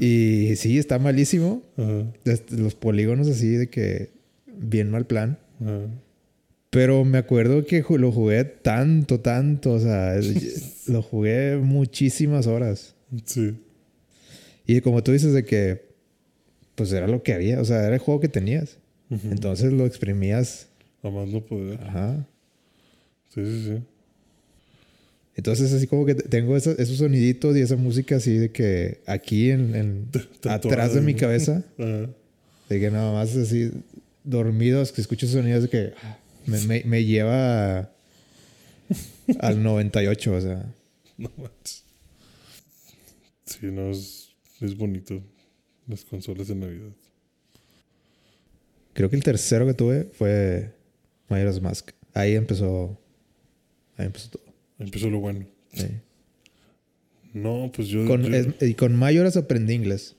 Y 0.00 0.56
sí, 0.56 0.78
está 0.78 0.98
malísimo. 0.98 1.62
Ajá. 1.76 2.04
Los 2.50 2.74
polígonos 2.74 3.28
así 3.28 3.48
de 3.48 3.68
que. 3.68 4.10
Bien 4.46 4.90
mal 4.90 5.06
plan. 5.06 5.38
Ajá. 5.60 5.86
Pero 6.70 7.04
me 7.04 7.18
acuerdo 7.18 7.64
que 7.64 7.84
lo 7.88 8.12
jugué 8.12 8.44
tanto, 8.44 9.20
tanto. 9.20 9.72
O 9.72 9.80
sea, 9.80 10.14
lo 10.86 11.02
jugué 11.02 11.56
muchísimas 11.56 12.46
horas. 12.46 12.94
Sí. 13.24 13.54
Y 14.66 14.80
como 14.80 15.02
tú 15.02 15.12
dices, 15.12 15.32
de 15.32 15.44
que. 15.44 15.86
Pues 16.74 16.92
era 16.92 17.06
lo 17.06 17.22
que 17.22 17.32
había. 17.32 17.60
O 17.60 17.64
sea, 17.64 17.84
era 17.84 17.94
el 17.94 18.00
juego 18.00 18.20
que 18.20 18.28
tenías. 18.28 18.78
Ujú. 19.10 19.28
Entonces 19.30 19.72
lo 19.72 19.86
exprimías. 19.86 20.68
A 21.02 21.10
más 21.10 21.28
no 21.28 21.40
poder. 21.40 21.80
Ajá. 21.82 22.26
Sí, 23.28 23.44
sí, 23.44 23.64
sí. 23.64 23.82
Entonces, 25.36 25.72
así 25.72 25.86
como 25.86 26.06
que 26.06 26.14
te- 26.14 26.28
tengo 26.28 26.56
esa- 26.56 26.72
esos 26.72 26.96
soniditos 26.96 27.56
y 27.56 27.60
esa 27.60 27.76
música 27.76 28.16
así 28.16 28.36
de 28.38 28.50
que 28.50 29.02
aquí 29.06 29.50
en, 29.50 30.08
atrás 30.48 30.94
de 30.94 31.00
mi 31.02 31.14
cabeza, 31.14 31.62
de 31.78 32.80
que 32.80 32.90
nada 32.90 33.12
más 33.12 33.36
así 33.36 33.70
dormidos, 34.24 34.92
que 34.92 35.00
escucho 35.02 35.26
esos 35.26 35.38
sonidos 35.40 35.64
de 35.64 35.68
que 35.68 35.92
ah, 36.02 36.18
me, 36.46 36.58
me- 36.62 36.84
me 36.84 37.04
lleva 37.04 37.80
a- 37.80 37.90
al 39.40 39.62
98, 39.62 40.32
o 40.34 40.40
sea. 40.40 40.72
No 41.18 41.30
manches. 41.36 41.84
Sí, 43.44 43.66
no, 43.66 43.90
es, 43.90 44.30
es 44.60 44.76
bonito. 44.76 45.22
Las 45.86 46.04
consolas 46.04 46.48
de 46.48 46.54
Navidad. 46.56 46.90
Creo 48.92 49.10
que 49.10 49.16
el 49.16 49.22
tercero 49.22 49.66
que 49.66 49.74
tuve 49.74 50.04
fue 50.04 50.72
Majora's 51.28 51.60
Mask. 51.60 51.90
Ahí 52.14 52.34
empezó, 52.34 52.98
ahí 53.96 54.06
empezó 54.06 54.30
todo. 54.30 54.42
Empezó 54.78 55.10
lo 55.10 55.20
bueno. 55.20 55.46
sí. 55.72 55.86
No, 57.32 57.70
pues 57.74 57.88
yo. 57.88 58.06
Con, 58.06 58.22
yo- 58.22 58.34
es- 58.34 58.62
y 58.62 58.72
con 58.74 58.96
Majora's 58.96 59.36
aprendí 59.36 59.74
inglés. 59.74 60.16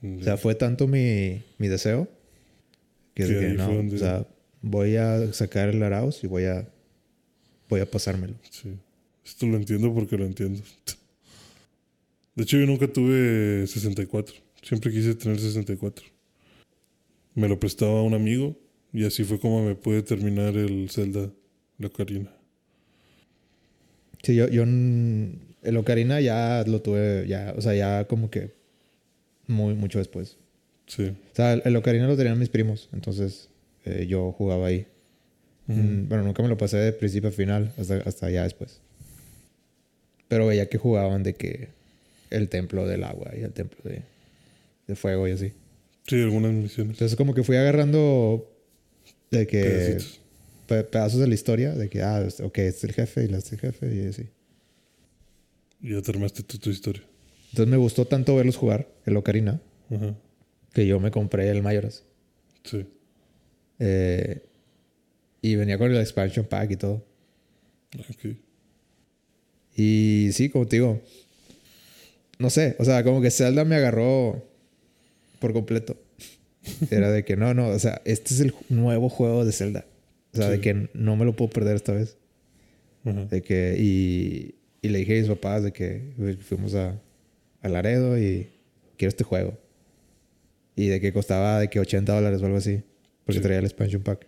Mm, 0.00 0.18
O 0.18 0.22
sea, 0.24 0.36
fue 0.36 0.56
tanto 0.56 0.88
mi, 0.88 1.42
mi 1.58 1.68
deseo 1.68 2.08
que 3.14 3.22
Que 3.24 3.28
dije, 3.28 3.48
no, 3.54 3.72
donde- 3.72 3.96
o 3.96 3.98
sea, 4.00 4.26
voy 4.62 4.96
a 4.96 5.32
sacar 5.32 5.68
el 5.68 5.80
Arauz 5.82 6.24
y 6.24 6.26
voy 6.26 6.44
a, 6.46 6.68
voy 7.68 7.80
a 7.80 7.88
pasármelo. 7.88 8.34
Sí. 8.50 8.74
Esto 9.24 9.46
lo 9.46 9.56
entiendo 9.56 9.94
porque 9.94 10.16
lo 10.18 10.24
entiendo. 10.26 10.60
De 12.34 12.42
hecho, 12.42 12.56
yo 12.58 12.66
nunca 12.66 12.88
tuve 12.88 13.66
64. 13.68 14.34
Siempre 14.62 14.90
quise 14.90 15.14
tener 15.14 15.38
64. 15.38 16.04
Me 17.34 17.48
lo 17.48 17.60
prestaba 17.60 18.02
un 18.02 18.14
amigo 18.14 18.58
y 18.92 19.04
así 19.04 19.22
fue 19.22 19.38
como 19.38 19.64
me 19.64 19.74
pude 19.76 20.02
terminar 20.02 20.56
el 20.56 20.88
Zelda, 20.90 21.30
la 21.78 21.86
Ocarina. 21.86 22.34
Sí, 24.22 24.34
yo, 24.34 24.48
yo 24.48 24.62
el 24.62 25.76
Ocarina 25.76 26.20
ya 26.20 26.64
lo 26.66 26.80
tuve, 26.80 27.26
ya, 27.26 27.54
o 27.56 27.60
sea, 27.60 27.74
ya 27.74 28.06
como 28.06 28.30
que 28.30 28.50
muy, 29.46 29.74
mucho 29.74 29.98
después. 29.98 30.36
Sí. 30.86 31.04
O 31.04 31.34
sea, 31.34 31.54
el, 31.54 31.76
Ocarina 31.76 32.06
lo 32.06 32.16
tenían 32.16 32.38
mis 32.38 32.48
primos, 32.48 32.88
entonces 32.92 33.48
eh, 33.84 34.06
yo 34.08 34.32
jugaba 34.32 34.66
ahí. 34.66 34.86
Mm, 35.66 36.08
Bueno, 36.08 36.24
nunca 36.24 36.42
me 36.42 36.48
lo 36.48 36.56
pasé 36.56 36.76
de 36.78 36.92
principio 36.92 37.28
a 37.30 37.32
final, 37.32 37.72
hasta, 37.78 37.96
hasta 37.98 38.30
ya 38.30 38.42
después. 38.42 38.80
Pero 40.28 40.46
veía 40.46 40.68
que 40.68 40.78
jugaban 40.78 41.22
de 41.22 41.34
que 41.34 41.68
el 42.30 42.48
templo 42.48 42.86
del 42.86 43.04
agua 43.04 43.32
y 43.36 43.42
el 43.42 43.52
templo 43.52 43.78
de, 43.84 44.02
de 44.86 44.96
fuego 44.96 45.28
y 45.28 45.32
así. 45.32 45.52
Sí, 46.06 46.20
algunas 46.20 46.52
misiones. 46.52 46.94
Entonces 46.94 47.16
como 47.16 47.34
que 47.34 47.42
fui 47.44 47.56
agarrando 47.56 48.50
de 49.30 49.46
que 49.46 49.62
Pedacitos. 49.62 50.20
Pe- 50.72 50.84
pedazos 50.84 51.20
de 51.20 51.26
la 51.26 51.34
historia, 51.34 51.72
de 51.72 51.88
que, 51.88 52.02
ah, 52.02 52.26
ok, 52.42 52.58
este 52.58 52.68
es 52.78 52.84
el 52.84 52.92
jefe 52.92 53.20
y 53.22 53.34
este 53.34 53.36
es 53.38 53.52
el 53.52 53.58
jefe 53.60 53.94
y 53.94 54.06
así. 54.06 54.28
Ya 55.80 56.00
te 56.00 56.10
armaste 56.10 56.42
tú 56.42 56.58
tu 56.58 56.70
historia. 56.70 57.02
Entonces 57.50 57.70
me 57.70 57.76
gustó 57.76 58.06
tanto 58.06 58.34
verlos 58.36 58.56
jugar, 58.56 58.88
el 59.04 59.16
Ocarina, 59.16 59.60
Ajá. 59.90 60.14
que 60.72 60.86
yo 60.86 61.00
me 61.00 61.10
compré 61.10 61.48
el 61.50 61.62
Mayoras. 61.62 62.04
Sí. 62.64 62.86
Eh, 63.78 64.42
y 65.42 65.56
venía 65.56 65.76
con 65.76 65.90
el 65.90 65.98
expansion 66.00 66.46
pack 66.46 66.70
y 66.70 66.76
todo. 66.76 67.04
Ok. 67.98 68.36
Y 69.76 70.30
sí, 70.32 70.48
como 70.50 70.66
te 70.66 70.76
digo, 70.76 71.00
no 72.38 72.48
sé, 72.50 72.76
o 72.78 72.84
sea, 72.84 73.02
como 73.04 73.20
que 73.20 73.30
Zelda 73.30 73.64
me 73.64 73.76
agarró 73.76 74.46
por 75.40 75.52
completo. 75.52 75.96
Era 76.90 77.10
de 77.10 77.24
que 77.24 77.36
no, 77.36 77.52
no, 77.54 77.68
o 77.68 77.78
sea, 77.78 78.00
este 78.04 78.34
es 78.34 78.40
el 78.40 78.54
nuevo 78.68 79.08
juego 79.08 79.44
de 79.44 79.52
Zelda. 79.52 79.84
O 80.32 80.36
sea, 80.36 80.48
de 80.48 80.56
Sí. 80.56 80.62
que 80.62 80.88
no 80.94 81.16
me 81.16 81.24
lo 81.24 81.34
puedo 81.36 81.50
perder 81.50 81.76
esta 81.76 81.92
vez. 81.92 82.16
Ajá. 83.04 83.26
De 83.26 83.42
que, 83.42 83.76
y, 83.78 84.54
y 84.80 84.88
le 84.88 84.98
dije 85.00 85.16
a 85.16 85.20
mis 85.20 85.28
papás 85.28 85.62
de 85.64 85.72
que 85.72 86.02
fuimos 86.40 86.74
a, 86.74 87.00
a 87.60 87.68
Laredo 87.68 88.18
y 88.18 88.48
quiero 88.96 89.08
este 89.10 89.24
juego. 89.24 89.58
Y 90.76 90.86
de 90.88 91.00
que 91.00 91.12
costaba 91.12 91.60
de 91.60 91.68
que 91.68 91.80
80 91.80 92.14
dólares 92.14 92.40
o 92.42 92.46
algo 92.46 92.56
así. 92.58 92.80
Porque 93.24 93.38
Sí. 93.38 93.42
traía 93.42 93.58
el 93.58 93.64
expansion 93.66 94.02
pack. 94.02 94.26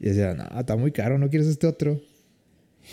Y 0.00 0.06
decía, 0.08 0.34
no, 0.34 0.58
está 0.60 0.76
muy 0.76 0.92
caro, 0.92 1.18
¿no 1.18 1.28
quieres 1.30 1.48
este 1.48 1.66
otro? 1.66 2.00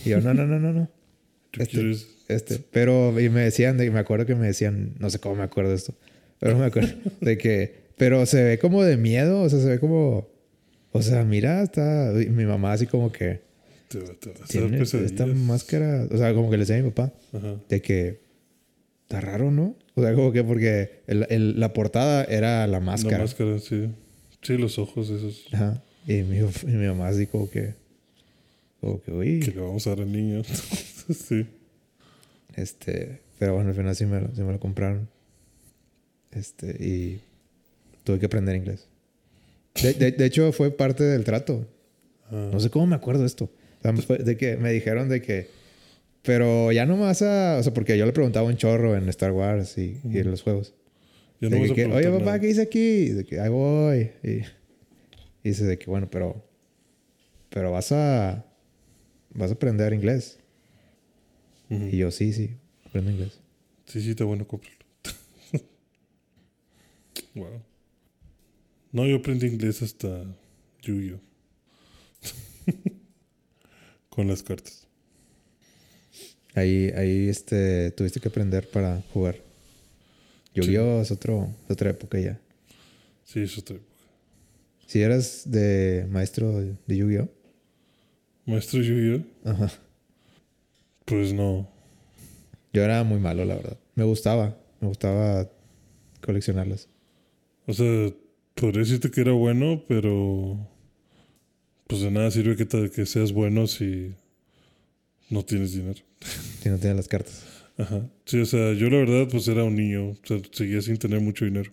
Y 0.06 0.10
yo, 0.10 0.22
no, 0.22 0.34
no, 0.34 0.46
no, 0.46 0.60
no, 0.60 0.74
no. 0.74 0.90
¿Tú 1.52 1.62
Este, 1.62 1.92
este. 2.28 2.60
Pero, 2.72 3.20
y 3.20 3.30
me 3.30 3.42
decían, 3.42 3.78
de, 3.78 3.90
me 3.92 4.00
acuerdo 4.00 4.26
que 4.26 4.36
me 4.36 4.48
decían, 4.48 4.94
no 5.00 5.10
sé 5.10 5.20
cómo 5.20 5.36
me 5.36 5.44
acuerdo 5.44 5.70
de 5.70 5.76
esto, 5.78 5.94
pero 6.40 6.58
me 6.58 6.66
acuerdo 6.66 6.94
de 7.22 7.38
que, 7.38 7.84
pero 7.98 8.26
se 8.26 8.44
ve 8.44 8.58
como 8.60 8.84
de 8.84 8.98
miedo, 8.98 9.42
o 9.42 9.50
sea, 9.50 9.60
se 9.60 9.68
ve 9.68 9.80
como, 9.80 10.28
o 10.94 11.02
sea, 11.02 11.24
mira, 11.26 11.62
está, 11.64 12.12
mi 12.14 12.46
mamá 12.46 12.74
así 12.74 12.88
como 12.88 13.12
que, 13.12 13.42
tiene 14.48 14.82
esta 14.82 15.26
máscara, 15.28 16.08
o 16.12 16.18
sea, 16.18 16.34
como 16.34 16.50
que 16.50 16.58
le 16.58 16.62
decía 16.62 16.78
a 16.78 16.82
mi 16.84 16.90
papá, 16.90 17.14
Ajá. 17.34 17.56
de 17.70 17.82
que, 17.82 18.22
está 19.04 19.22
raro, 19.22 19.52
¿no? 19.52 19.76
O 19.96 20.02
sea, 20.02 20.14
como 20.16 20.32
que 20.32 20.44
porque 20.44 21.02
el- 21.08 21.28
el- 21.30 21.60
la 21.60 21.74
portada 21.74 22.24
era 22.24 22.66
la 22.68 22.80
máscara. 22.80 23.18
La 23.18 23.24
máscara, 23.26 23.60
sí. 23.60 23.90
Sí, 24.42 24.58
los 24.58 24.80
ojos 24.80 25.10
esos 25.10 25.46
Ajá. 25.54 25.84
Y 26.08 26.22
mi, 26.24 26.38
y 26.40 26.66
mi 26.76 26.88
mamá 26.88 27.08
así 27.10 27.28
como 27.28 27.50
que, 27.50 27.76
como 28.82 29.02
que, 29.02 29.12
uy. 29.12 29.40
que 29.42 29.52
le 29.52 29.62
vamos 29.62 29.86
a 29.88 29.92
dar 29.92 30.00
al 30.02 30.12
niño. 30.12 30.42
sí. 31.10 31.46
Este, 32.56 33.22
pero 33.40 33.56
bueno, 33.56 33.70
al 33.70 33.76
final 33.76 33.96
sí 33.96 34.06
me, 34.06 34.20
lo, 34.22 34.34
sí 34.36 34.42
me 34.42 34.52
lo 34.52 34.60
compraron. 34.60 35.08
Este, 36.32 36.72
y 36.84 37.20
tuve 38.04 38.20
que 38.20 38.26
aprender 38.26 38.56
inglés. 38.56 38.88
De, 39.82 39.94
de- 39.94 40.12
de 40.12 40.26
hecho, 40.26 40.52
fue 40.52 40.72
parte 40.72 41.04
del 41.04 41.24
trato. 41.24 41.68
Ah, 42.30 42.50
No 42.52 42.60
sé 42.60 42.70
cómo 42.70 42.86
me 42.88 42.96
acuerdo 42.96 43.22
de 43.22 43.28
esto. 43.28 43.50
Fue 44.06 44.18
de 44.20 44.38
que 44.38 44.56
me 44.58 44.72
dijeron 44.72 45.10
de 45.10 45.22
que. 45.22 45.50
Pero 46.22 46.72
ya 46.72 46.86
no 46.86 46.96
más 46.96 47.22
a. 47.22 47.58
O 47.60 47.64
sea, 47.64 47.74
porque 47.74 47.98
yo 47.98 48.06
le 48.06 48.14
preguntaba 48.14 48.48
un 48.48 48.56
chorro 48.56 48.96
en 48.96 49.10
Star 49.10 49.32
Wars 49.32 49.78
y, 49.78 50.00
y 50.10 50.18
en 50.20 50.32
los 50.32 50.42
juegos. 50.42 50.74
Ya 51.42 51.50
no 51.50 51.58
que, 51.62 51.74
preguntar 51.74 51.98
Oye, 51.98 52.10
papá, 52.10 52.26
nada. 52.26 52.40
¿qué 52.40 52.48
dice 52.48 52.62
aquí? 52.62 52.80
Y 52.80 53.10
De 53.10 53.26
que, 53.26 53.40
ahí 53.42 53.50
voy. 53.50 54.12
Y, 54.24 54.30
y 54.30 54.44
dice 55.44 55.66
de 55.66 55.78
que, 55.78 55.88
bueno, 55.88 56.10
pero... 56.10 56.48
Pero 57.50 57.72
vas 57.72 57.92
a... 57.92 58.46
Vas 59.32 59.50
a 59.52 59.56
aprender 59.56 59.92
inglés. 59.94 60.40
Y 61.70 61.98
yo, 61.98 62.12
sí, 62.12 62.32
sí, 62.32 62.56
aprendo 62.86 63.12
inglés. 63.12 63.40
Sí, 63.86 64.00
sí, 64.02 64.12
está 64.12 64.24
bueno, 64.24 64.48
cómpralo. 64.48 64.78
wow. 67.36 67.62
No, 68.94 69.08
yo 69.08 69.18
aprendí 69.18 69.48
inglés 69.48 69.82
hasta 69.82 70.24
Yu-Gi-Oh! 70.84 71.20
Con 74.10 74.28
las 74.28 74.44
cartas. 74.44 74.88
Ahí, 76.54 76.92
ahí, 76.96 77.28
este, 77.28 77.90
tuviste 77.92 78.20
que 78.20 78.28
aprender 78.28 78.70
para 78.70 79.02
jugar. 79.12 79.38
Yu-Gi-Oh! 80.54 81.02
es 81.02 81.10
otro, 81.10 81.50
es 81.66 81.72
otra 81.72 81.90
época 81.90 82.20
ya. 82.20 82.40
Sí, 83.26 83.42
eso 83.42 83.62
está. 83.62 83.74
Si 84.86 85.02
eras 85.02 85.50
de 85.50 86.06
maestro 86.12 86.60
de 86.60 86.76
de 86.86 86.98
Yu-Gi-Oh! 86.98 87.30
Maestro 88.46 88.80
Yu-Gi-Oh! 88.80 89.50
Ajá. 89.50 89.72
Pues 91.06 91.34
no. 91.34 91.68
Yo 92.72 92.84
era 92.84 93.04
muy 93.04 93.20
malo, 93.20 93.44
la 93.44 93.56
verdad. 93.56 93.80
Me 93.96 94.04
gustaba. 94.04 94.56
Me 94.80 94.88
gustaba 94.88 95.50
coleccionarlas. 96.22 96.88
O 97.66 97.74
sea, 97.74 98.14
podría 98.56 98.82
decirte 98.82 99.12
que 99.12 99.22
era 99.22 99.32
bueno, 99.34 99.84
pero. 99.88 100.70
Pues 101.88 102.02
de 102.02 102.12
nada 102.12 102.32
sirve 102.32 102.56
que, 102.56 102.66
te- 102.66 102.90
que 102.90 103.06
seas 103.06 103.32
bueno 103.34 103.68
si 103.68 104.14
no 105.30 105.44
tienes 105.44 105.74
dinero. 105.74 106.00
Si 106.62 106.70
no 106.70 106.78
tienes 106.78 106.98
las 106.98 107.08
cartas. 107.08 107.46
Ajá. 107.78 108.08
Sí, 108.26 108.40
o 108.40 108.46
sea, 108.46 108.74
yo 108.74 108.90
la 108.90 108.98
verdad, 108.98 109.28
pues 109.30 109.48
era 109.48 109.64
un 109.64 109.76
niño. 109.76 110.12
O 110.12 110.18
sea, 110.24 110.38
seguía 110.52 110.82
sin 110.82 110.98
tener 110.98 111.20
mucho 111.22 111.46
dinero. 111.46 111.72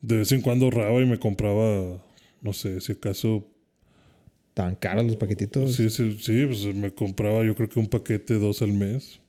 De 0.00 0.18
vez 0.18 0.32
en 0.32 0.40
cuando 0.42 0.66
ahorraba 0.66 1.00
y 1.00 1.06
me 1.06 1.18
compraba, 1.18 2.02
no 2.42 2.52
sé, 2.52 2.80
si 2.80 2.92
acaso. 2.92 3.48
Tan 4.54 4.76
caros 4.76 5.04
los 5.04 5.16
paquetitos. 5.16 5.74
Sí, 5.74 5.90
sí, 5.90 6.16
sí, 6.20 6.46
pues 6.46 6.64
me 6.74 6.92
compraba 6.94 7.44
yo 7.44 7.56
creo 7.56 7.68
que 7.68 7.80
un 7.80 7.88
paquete 7.88 8.34
dos 8.34 8.62
al 8.62 8.72
mes. 8.72 9.20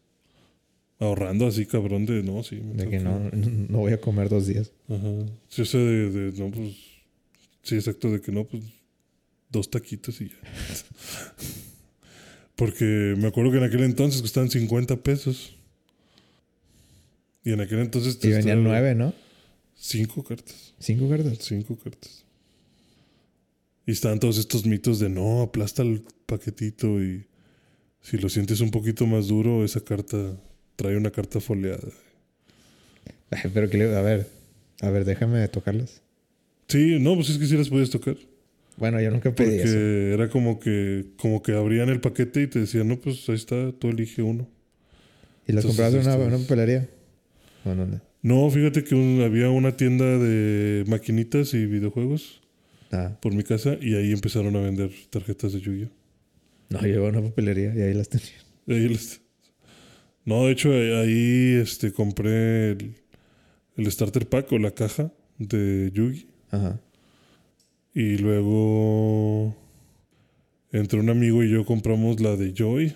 Ahorrando 0.99 1.47
así, 1.47 1.65
cabrón, 1.65 2.05
de 2.05 2.23
no, 2.23 2.43
sí. 2.43 2.61
De 2.61 2.89
que 2.89 2.99
no, 2.99 3.19
no 3.33 3.79
voy 3.79 3.93
a 3.93 3.99
comer 3.99 4.29
dos 4.29 4.47
días. 4.47 4.71
Ajá. 4.87 5.25
Sí, 5.49 5.61
o 5.61 5.65
sea, 5.65 5.79
de, 5.79 6.09
de, 6.09 6.39
no, 6.39 6.51
pues. 6.51 6.75
Sí, 7.63 7.75
exacto, 7.75 8.11
de 8.11 8.21
que 8.21 8.31
no, 8.31 8.45
pues. 8.45 8.63
Dos 9.49 9.69
taquitos 9.69 10.21
y 10.21 10.29
ya. 10.29 10.35
Porque 12.55 13.15
me 13.17 13.27
acuerdo 13.27 13.51
que 13.51 13.57
en 13.57 13.63
aquel 13.63 13.83
entonces 13.83 14.21
costaban 14.21 14.49
50 14.49 14.95
pesos. 14.97 15.57
Y 17.43 17.51
en 17.51 17.61
aquel 17.61 17.79
entonces. 17.79 18.17
Y 18.23 18.29
venían 18.29 18.63
nueve, 18.63 18.95
¿no? 18.95 19.13
Cinco 19.75 20.23
cartas. 20.23 20.73
Cinco 20.79 21.09
cartas. 21.09 21.37
Cinco 21.41 21.77
cartas. 21.77 22.23
Y 23.85 23.91
estaban 23.91 24.19
todos 24.19 24.37
estos 24.37 24.65
mitos 24.65 24.99
de 24.99 25.09
no, 25.09 25.41
aplasta 25.41 25.83
el 25.83 26.03
paquetito 26.25 27.03
y 27.03 27.27
si 28.01 28.17
lo 28.17 28.29
sientes 28.29 28.61
un 28.61 28.71
poquito 28.71 29.05
más 29.05 29.27
duro, 29.27 29.63
esa 29.63 29.81
carta 29.81 30.39
trae 30.75 30.97
una 30.97 31.11
carta 31.11 31.39
foliada. 31.39 31.87
Ay, 33.31 33.49
Pero 33.53 33.69
que 33.69 33.77
le... 33.77 33.95
A 33.95 34.01
ver. 34.01 34.27
A 34.81 34.89
ver, 34.89 35.05
déjame 35.05 35.47
tocarlas. 35.47 36.01
Sí, 36.67 36.97
no, 36.99 37.15
pues 37.15 37.29
es 37.29 37.37
que 37.37 37.45
sí 37.45 37.55
las 37.57 37.69
puedes 37.69 37.89
tocar. 37.89 38.17
Bueno, 38.77 38.99
yo 39.01 39.09
nunca 39.09 39.33
pedí 39.33 39.57
Porque 39.57 39.63
eso. 39.63 39.77
era 39.77 40.29
como 40.29 40.59
que, 40.59 41.05
como 41.17 41.41
que 41.41 41.53
abrían 41.53 41.87
el 41.89 42.01
paquete 42.01 42.41
y 42.41 42.47
te 42.47 42.59
decían, 42.59 42.87
no, 42.89 42.99
pues 42.99 43.27
ahí 43.29 43.35
está, 43.35 43.71
tú 43.71 43.87
elige 43.89 44.21
uno. 44.21 44.47
¿Y 45.47 45.53
las 45.53 45.65
comprabas 45.65 45.93
en 45.93 46.01
una, 46.01 46.11
este- 46.15 46.25
una 46.27 46.37
papelería? 46.39 46.89
¿O 47.63 47.71
en 47.71 47.77
dónde? 47.77 47.99
No, 48.21 48.49
fíjate 48.49 48.83
que 48.83 48.95
un- 48.95 49.21
había 49.21 49.49
una 49.49 49.77
tienda 49.77 50.17
de 50.17 50.83
maquinitas 50.87 51.53
y 51.53 51.65
videojuegos 51.67 52.41
Ah, 52.91 53.17
por 53.21 53.33
mi 53.33 53.43
casa 53.43 53.77
y 53.81 53.95
ahí 53.95 54.11
empezaron 54.11 54.55
a 54.55 54.61
vender 54.61 54.91
tarjetas 55.09 55.53
de 55.53 55.59
Yu-Gi-Oh! 55.61 55.89
no, 56.69 56.81
yo 56.81 56.87
iba 56.87 57.07
a 57.07 57.09
una 57.09 57.21
papelería 57.21 57.73
y 57.75 57.81
ahí 57.81 57.93
las 57.93 58.09
tenía. 58.09 58.27
Ahí 58.67 58.89
las- 58.89 59.21
No, 60.25 60.45
de 60.45 60.51
hecho 60.51 60.71
ahí, 60.71 60.91
ahí, 60.91 61.61
este, 61.61 61.93
compré 61.93 62.71
el, 62.71 62.95
el 63.77 63.91
starter 63.91 64.27
pack 64.27 64.51
o 64.51 64.57
la 64.57 64.71
caja 64.71 65.13
de 65.37 65.91
Yugi. 65.93 66.27
Ajá. 66.49 66.79
Y 67.93 68.17
luego 68.17 69.55
entre 70.71 70.99
un 70.99 71.09
amigo 71.09 71.41
y 71.41 71.49
yo 71.49 71.65
compramos 71.65 72.19
la 72.19 72.35
de 72.35 72.53
Joy. 72.53 72.93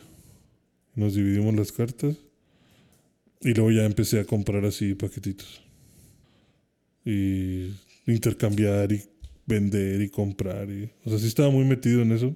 Nos 0.96 1.16
dividimos 1.16 1.56
las 1.56 1.72
cartas. 1.72 2.18
Y 3.42 3.54
luego 3.54 3.72
ya 3.72 3.86
empecé 3.86 4.20
a 4.20 4.26
comprar 4.26 4.66
así 4.66 4.96
paquetitos. 4.96 5.62
Y 7.06 7.70
intercambiar 8.06 8.92
y 8.92 9.02
vender 9.46 10.02
y 10.02 10.10
comprar. 10.10 10.70
Y, 10.70 10.92
o 11.06 11.10
sea, 11.10 11.20
sí 11.20 11.28
estaba 11.28 11.50
muy 11.50 11.64
metido 11.64 12.02
en 12.02 12.12
eso. 12.12 12.36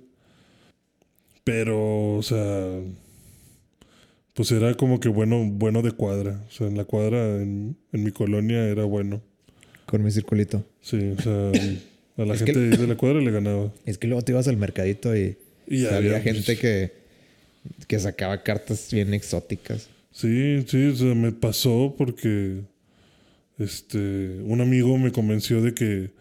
Pero, 1.44 2.16
o 2.16 2.24
sea, 2.24 2.80
pues 4.34 4.52
era 4.52 4.74
como 4.76 5.00
que 5.00 5.10
bueno, 5.10 5.44
bueno 5.46 5.82
de 5.82 5.92
cuadra. 5.92 6.44
O 6.48 6.52
sea, 6.52 6.68
en 6.68 6.78
la 6.78 6.86
cuadra, 6.86 7.42
en, 7.42 7.76
en 7.92 8.04
mi 8.04 8.12
colonia 8.12 8.66
era 8.68 8.84
bueno. 8.86 9.22
Con 9.86 10.04
mi 10.04 10.12
circulito. 10.12 10.66
Sí, 10.82 10.98
o 11.18 11.22
sea, 11.22 11.52
a 12.18 12.26
la 12.26 12.34
Es 12.34 12.40
gente 12.40 12.54
que- 12.54 12.60
de 12.78 12.88
la 12.88 12.96
cuadra 12.96 13.20
le 13.22 13.32
ganaba. 13.32 13.72
Es 13.86 13.98
que 13.98 14.08
luego 14.08 14.22
te 14.24 14.32
ibas 14.32 14.48
al 14.48 14.58
mercadito 14.58 15.16
y, 15.16 15.38
Y 15.68 15.86
había, 15.86 16.20
gente 16.22 16.44
pues, 16.46 16.60
que, 16.60 16.92
que 17.88 18.00
sacaba 18.00 18.42
cartas 18.44 18.90
bien 18.92 19.14
exóticas. 19.14 19.90
Sí, 20.12 20.64
sí, 20.68 20.86
o 20.88 20.96
sea, 20.96 21.14
me 21.16 21.32
pasó 21.32 21.96
porque 21.98 22.62
este 23.60 24.40
un 24.44 24.62
amigo 24.62 24.98
me 24.98 25.12
convenció 25.12 25.62
de 25.62 25.74
que 25.74 26.12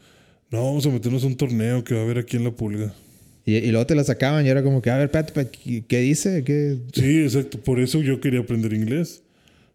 no, 0.51 0.65
vamos 0.65 0.85
a 0.87 0.91
meternos 0.91 1.25
a 1.25 1.27
un 1.27 1.37
torneo 1.37 1.83
que 1.83 1.95
va 1.95 2.01
a 2.01 2.05
haber 2.05 2.19
aquí 2.19 2.37
en 2.37 2.45
la 2.45 2.51
pulga. 2.51 2.95
Y, 3.45 3.57
y 3.57 3.71
luego 3.71 3.87
te 3.87 3.95
la 3.95 4.05
sacaban 4.05 4.47
y 4.47 4.49
era 4.49 4.63
como 4.63 4.81
que, 4.83 4.91
a 4.91 4.97
ver, 4.99 5.07
espérate, 5.13 5.49
¿qué, 5.65 5.85
qué 5.87 5.99
dice? 6.01 6.45
¿Qué? 6.45 6.79
Sí, 6.93 7.23
exacto, 7.23 7.59
por 7.59 7.81
eso 7.81 8.01
yo 8.03 8.21
quería 8.21 8.41
aprender 8.41 8.73
inglés. 8.73 9.23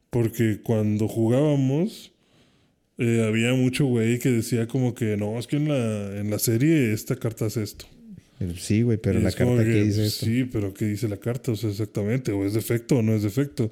Porque 0.10 0.60
cuando 0.64 1.08
jugábamos, 1.10 2.14
eh, 2.98 3.26
había 3.28 3.54
mucho 3.54 3.86
güey 3.86 4.20
que 4.20 4.32
decía 4.32 4.68
como 4.68 4.96
que 4.96 5.18
no, 5.18 5.38
es 5.38 5.48
que 5.48 5.58
en 5.58 5.68
la, 5.68 6.18
en 6.20 6.30
la 6.30 6.40
serie 6.40 6.94
esta 6.94 7.18
carta 7.18 7.46
hace 7.48 7.64
esto. 7.64 7.86
Sí, 8.58 8.84
güey, 8.84 8.98
pero 9.00 9.20
Y 9.20 9.24
la 9.24 9.30
es 9.30 9.36
carta 9.36 9.64
que 9.66 9.72
que, 9.72 9.84
dice 9.84 10.06
esto. 10.06 10.26
Sí, 10.26 10.46
pero 10.46 10.74
¿qué 10.74 10.86
dice 10.86 11.10
la 11.10 11.18
carta? 11.18 11.52
O 11.52 11.56
sea, 11.56 11.70
exactamente, 11.72 12.32
o 12.32 12.46
es 12.46 12.54
defecto 12.54 12.98
o 12.98 13.02
no 13.02 13.16
es 13.16 13.24
defecto. 13.24 13.72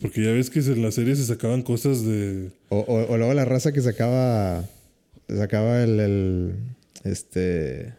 Porque 0.00 0.24
ya 0.24 0.32
ves 0.32 0.50
que 0.50 0.58
en 0.58 0.82
la 0.82 0.90
serie 0.90 1.14
se 1.16 1.24
sacaban 1.24 1.62
cosas 1.62 2.04
de... 2.04 2.48
O, 2.68 2.78
o- 2.80 3.12
o 3.12 3.16
luego 3.16 3.32
la 3.32 3.44
raza 3.44 3.72
que 3.72 3.80
sacaba, 3.80 4.64
sacaba 5.28 5.82
el, 5.84 6.00
el, 6.00 6.52
este, 7.04 7.92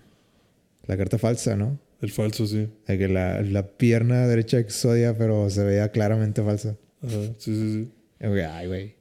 la 0.88 0.98
carta 0.98 1.18
falsa, 1.18 1.56
¿no? 1.56 1.80
El 2.02 2.12
falso, 2.12 2.46
sí. 2.46 2.70
Que 2.86 3.08
la, 3.08 3.42
la 3.42 3.68
pierna 3.68 4.28
derecha 4.28 4.60
exodia, 4.60 5.18
pero 5.18 5.50
se 5.50 5.64
veía 5.64 5.92
claramente 5.92 6.44
falsa. 6.44 6.78
Ajá, 7.02 7.22
sí, 7.38 7.56
sí, 7.56 7.74
sí. 7.74 7.92
Y 8.20 8.24
como 8.24 8.36
que, 8.36 8.46
Ay, 8.46 8.68
güey. 8.68 8.96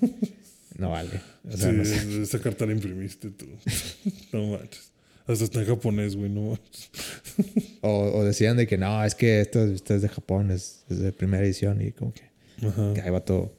No 0.78 0.90
vale. 0.90 1.20
O 1.48 1.56
sea, 1.56 1.70
sí, 1.70 1.76
no 1.76 1.84
sé. 1.84 2.22
esa 2.22 2.40
carta 2.40 2.64
la 2.66 2.72
imprimiste 2.72 3.30
tú. 3.30 3.46
no 4.32 4.46
manches. 4.48 4.90
Hasta 5.26 5.44
está 5.44 5.60
en 5.60 5.66
japonés, 5.66 6.16
güey, 6.16 6.30
no 6.30 6.50
manches. 6.50 6.90
O, 7.82 8.18
o 8.18 8.24
decían 8.24 8.56
de 8.56 8.66
que 8.66 8.78
no, 8.78 9.04
es 9.04 9.14
que 9.14 9.40
esto, 9.40 9.64
esto 9.64 9.94
es 9.94 10.02
de 10.02 10.08
Japón, 10.08 10.50
es, 10.50 10.84
es 10.88 10.98
de 11.00 11.12
primera 11.12 11.44
edición 11.44 11.82
y 11.82 11.90
como 11.92 12.12
que, 12.12 12.22
Ajá. 12.66 12.94
que 12.94 13.00
ahí 13.00 13.10
va 13.10 13.24
todo. 13.24 13.52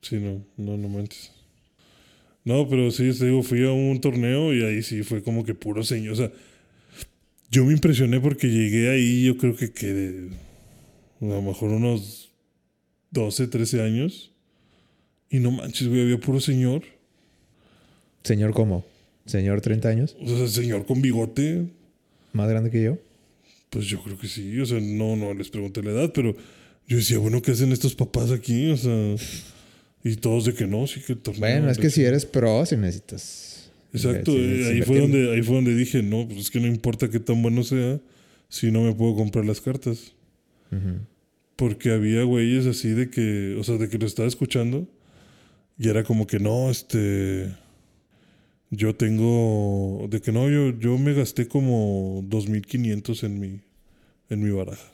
Sí, 0.00 0.16
no, 0.18 0.42
no, 0.56 0.76
no 0.78 0.88
manches. 0.88 1.30
No, 2.44 2.68
pero 2.68 2.90
sí, 2.90 3.12
te 3.12 3.26
digo, 3.26 3.42
fui 3.42 3.64
a 3.64 3.72
un 3.72 4.00
torneo 4.00 4.54
y 4.54 4.62
ahí 4.64 4.82
sí 4.82 5.02
fue 5.02 5.22
como 5.22 5.44
que 5.44 5.54
puro 5.54 5.84
señor. 5.84 6.14
O 6.14 6.16
sea, 6.16 6.32
yo 7.50 7.64
me 7.64 7.72
impresioné 7.72 8.20
porque 8.20 8.48
llegué 8.48 8.90
ahí, 8.90 9.24
yo 9.24 9.36
creo 9.36 9.54
que 9.56 9.72
quedé 9.72 10.30
a 11.20 11.24
lo 11.24 11.42
mejor 11.42 11.70
unos 11.70 12.32
12, 13.10 13.48
13 13.48 13.82
años. 13.82 14.32
Y 15.28 15.38
no 15.38 15.50
manches, 15.50 15.88
güey, 15.88 16.02
había 16.02 16.18
puro 16.18 16.40
señor. 16.40 16.82
Señor, 18.24 18.52
¿cómo? 18.52 18.84
Señor, 19.26 19.60
30 19.60 19.88
años, 19.88 20.16
O 20.20 20.26
sea, 20.26 20.48
señor 20.48 20.86
con 20.86 21.02
bigote, 21.02 21.66
más 22.32 22.48
grande 22.48 22.70
que 22.70 22.82
yo. 22.82 22.98
Pues 23.68 23.86
yo 23.86 24.02
creo 24.02 24.18
que 24.18 24.26
sí, 24.26 24.58
o 24.58 24.66
sea, 24.66 24.80
no, 24.80 25.14
no 25.14 25.32
les 25.34 25.50
pregunté 25.50 25.82
la 25.82 25.92
edad, 25.92 26.12
pero 26.12 26.34
yo 26.88 26.96
decía, 26.96 27.18
bueno, 27.18 27.40
¿qué 27.40 27.52
hacen 27.52 27.70
estos 27.70 27.94
papás 27.94 28.32
aquí? 28.32 28.70
O 28.70 28.76
sea, 28.76 29.14
y 30.04 30.16
todos 30.16 30.44
de 30.46 30.54
que 30.54 30.66
no, 30.66 30.86
sí 30.86 31.00
que 31.00 31.14
torneo. 31.16 31.40
Bueno, 31.40 31.70
es 31.70 31.78
que 31.78 31.90
si 31.90 32.02
eres 32.04 32.24
pro, 32.26 32.64
si 32.66 32.76
necesitas. 32.76 33.70
Exacto, 33.92 34.32
si- 34.32 34.38
eh, 34.38 34.66
ahí, 34.72 34.82
fue 34.82 35.00
donde, 35.00 35.32
ahí 35.32 35.42
fue 35.42 35.56
donde 35.56 35.74
dije, 35.74 36.02
no, 36.02 36.26
pues 36.26 36.40
es 36.40 36.50
que 36.50 36.60
no 36.60 36.66
importa 36.66 37.08
qué 37.10 37.18
tan 37.20 37.42
bueno 37.42 37.62
sea, 37.64 38.00
si 38.48 38.70
no 38.70 38.82
me 38.82 38.94
puedo 38.94 39.14
comprar 39.16 39.44
las 39.44 39.60
cartas. 39.60 40.12
Ujú. 40.70 41.00
Porque 41.56 41.90
había 41.90 42.22
güeyes 42.22 42.66
así 42.66 42.88
de 42.90 43.10
que, 43.10 43.56
o 43.58 43.64
sea, 43.64 43.76
de 43.76 43.88
que 43.88 43.98
lo 43.98 44.06
estaba 44.06 44.28
escuchando 44.28 44.88
y 45.78 45.88
era 45.88 46.04
como 46.04 46.26
que 46.26 46.38
no, 46.38 46.70
este. 46.70 47.54
Yo 48.70 48.94
tengo. 48.94 50.06
De 50.08 50.20
que 50.20 50.30
no, 50.30 50.48
yo, 50.48 50.78
yo 50.78 50.96
me 50.96 51.12
gasté 51.12 51.48
como 51.48 52.22
2.500 52.28 53.24
en 53.24 53.40
mi, 53.40 53.60
en 54.30 54.42
mi 54.44 54.50
baraja. 54.50 54.92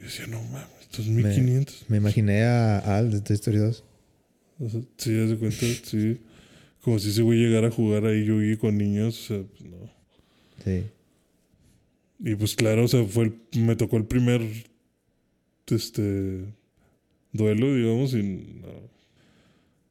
Y 0.00 0.04
decía, 0.04 0.26
no 0.28 0.40
mames, 0.44 0.68
2.500. 0.92 1.84
Me 1.88 1.96
imaginé 1.98 2.42
a 2.44 2.78
Al 2.98 3.10
de 3.10 3.20
Toy 3.20 3.34
Story 3.34 3.58
2. 3.58 3.84
O 4.60 4.68
sea, 4.68 4.80
sí, 4.96 5.18
haz 5.18 5.30
de 5.30 5.36
cuenta, 5.38 5.58
sí. 5.84 6.20
Como 6.82 6.98
si 6.98 7.10
ese 7.10 7.22
güey 7.22 7.38
llegara 7.38 7.68
a 7.68 7.70
jugar 7.70 8.04
ahí 8.06 8.24
Yugi 8.24 8.56
con 8.56 8.76
niños, 8.76 9.18
o 9.18 9.34
sea, 9.34 9.42
pues, 9.48 9.70
no. 9.70 9.90
Sí. 10.64 10.84
Y 12.24 12.34
pues 12.36 12.54
claro, 12.54 12.84
o 12.84 12.88
sea, 12.88 13.04
fue 13.04 13.24
el- 13.24 13.60
me 13.60 13.74
tocó 13.76 13.96
el 13.96 14.04
primer 14.04 14.40
este 15.68 16.44
duelo, 17.32 17.74
digamos, 17.74 18.12
y 18.14 18.22
no, 18.22 18.68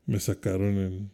me 0.05 0.19
sacaron 0.19 0.77
en 0.77 1.09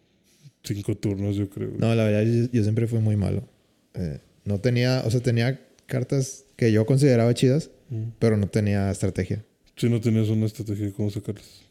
cinco 0.64 0.95
turnos, 0.97 1.35
yo 1.38 1.49
creo. 1.49 1.72
No, 1.77 1.95
la 1.95 2.03
verdad, 2.03 2.23
yo, 2.30 2.49
yo 2.51 2.64
siempre 2.64 2.85
fui 2.88 2.99
muy 2.99 3.15
malo. 3.15 3.47
Eh, 3.93 4.19
no 4.43 4.59
tenía, 4.59 5.03
o 5.05 5.11
sea, 5.11 5.22
tenía 5.22 5.59
cartas 5.85 6.43
que 6.57 6.72
yo 6.72 6.85
consideraba 6.85 7.34
chidas, 7.34 7.72
Mm. 7.89 8.09
pero 8.19 8.35
no 8.35 8.47
tenía 8.49 8.91
estrategia. 8.91 9.45
Si 9.78 9.90
no 9.90 10.02
tenías 10.02 10.28
una 10.30 10.45
estrategia 10.48 10.88
de 10.88 10.91
cómo 10.91 11.10
sacarlas. 11.10 11.62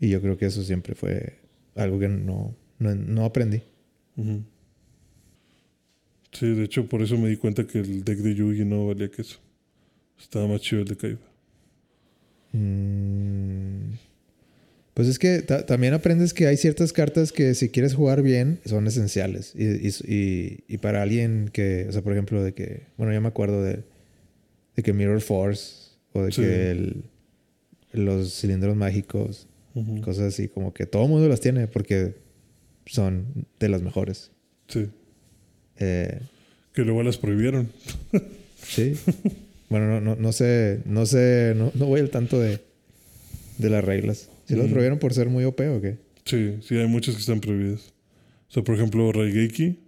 Y 0.00 0.08
yo 0.08 0.20
creo 0.20 0.36
que 0.36 0.46
eso 0.46 0.62
siempre 0.64 0.94
fue 0.94 1.34
algo 1.76 1.98
que 1.98 2.08
no, 2.08 2.54
no, 2.78 2.94
no 2.94 3.24
aprendí. 3.24 3.62
Sí, 6.32 6.46
de 6.54 6.64
hecho, 6.64 6.86
por 6.88 7.02
eso 7.02 7.16
me 7.16 7.28
di 7.28 7.36
cuenta 7.36 7.66
que 7.66 7.78
el 7.78 8.02
deck 8.04 8.18
de 8.18 8.34
Yugi 8.34 8.64
no 8.64 8.86
valía 8.88 9.08
queso. 9.10 9.38
Estaba 10.20 10.46
más 10.48 10.60
chido 10.62 10.82
el 10.82 10.88
de 10.88 10.96
Kaiba. 10.96 11.20
Mm, 12.52 13.94
Pues 14.94 15.08
es 15.08 15.18
que 15.18 15.42
ta- 15.42 15.66
también 15.66 15.92
aprendes 15.92 16.32
que 16.32 16.46
hay 16.46 16.56
ciertas 16.56 16.92
cartas 16.92 17.32
que 17.32 17.54
si 17.54 17.68
quieres 17.68 17.94
jugar 17.94 18.22
bien 18.22 18.60
son 18.64 18.86
esenciales. 18.86 19.52
Y, 19.56 19.64
y- 19.64 19.90
y- 20.06 20.64
y 20.68 20.78
para 20.78 21.02
alguien 21.02 21.50
que, 21.52 21.86
o 21.88 21.92
sea, 21.92 22.00
por 22.02 22.12
ejemplo, 22.12 22.44
de 22.44 22.54
que, 22.54 22.82
bueno, 22.96 23.12
yo 23.12 23.20
me 23.20 23.26
acuerdo 23.26 23.60
de, 23.64 23.82
de 24.76 24.82
que 24.84 24.92
Mirror 24.92 25.20
Force 25.20 25.90
o 26.12 26.22
de 26.22 26.30
Sí. 26.30 26.42
que 26.42 26.70
el- 26.70 27.04
los 27.94 28.34
cilindros 28.40 28.76
mágicos, 28.76 29.46
cosas 30.02 30.24
así, 30.34 30.48
como 30.48 30.72
que 30.72 30.86
todo 30.86 31.04
el 31.04 31.08
mundo 31.08 31.28
las 31.28 31.40
tiene 31.40 31.66
porque 31.66 32.14
son 32.86 33.46
de 33.58 33.68
las 33.68 33.82
mejores. 33.82 34.30
Sí. 34.68 34.88
Eh, 35.78 36.20
Que 36.72 36.82
luego 36.82 37.02
las 37.02 37.18
prohibieron. 37.18 37.68
sí. 38.62 38.94
bueno, 39.68 39.88
no, 39.88 40.00
no, 40.00 40.16
no 40.16 40.32
sé, 40.32 40.80
no 40.84 41.06
sé, 41.06 41.54
no, 41.56 41.72
no 41.74 41.86
voy 41.86 42.00
al 42.00 42.10
tanto 42.10 42.38
de, 42.40 42.60
de 43.58 43.70
las 43.70 43.84
reglas. 43.84 44.30
¿Si 44.46 44.54
los 44.54 44.64
Ujú. 44.64 44.72
prohibieron 44.74 44.98
por 44.98 45.14
ser 45.14 45.28
muy 45.28 45.44
OP 45.44 45.60
o 45.60 45.80
qué? 45.80 45.98
Sí, 46.24 46.56
sí, 46.62 46.76
hay 46.76 46.86
muchas 46.86 47.14
que 47.14 47.20
están 47.20 47.40
prohibidas. 47.40 47.92
O 48.48 48.52
sea, 48.54 48.62
por 48.62 48.74
ejemplo, 48.76 49.10
Raigeki 49.12 49.78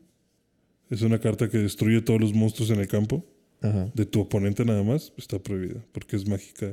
es 0.91 1.03
una 1.03 1.21
carta 1.21 1.49
que 1.49 1.59
destruye 1.59 2.01
todos 2.03 2.21
los 2.21 2.33
monstruos 2.35 2.71
en 2.71 2.81
el 2.81 2.89
campo. 2.89 3.25
Ajá. 3.63 3.91
De 3.95 4.05
tu 4.07 4.21
oponente 4.21 4.65
nada 4.65 4.83
más, 4.83 5.13
está 5.17 5.39
prohibida. 5.39 5.85
Porque 5.93 6.17
es 6.17 6.27
mágica 6.29 6.73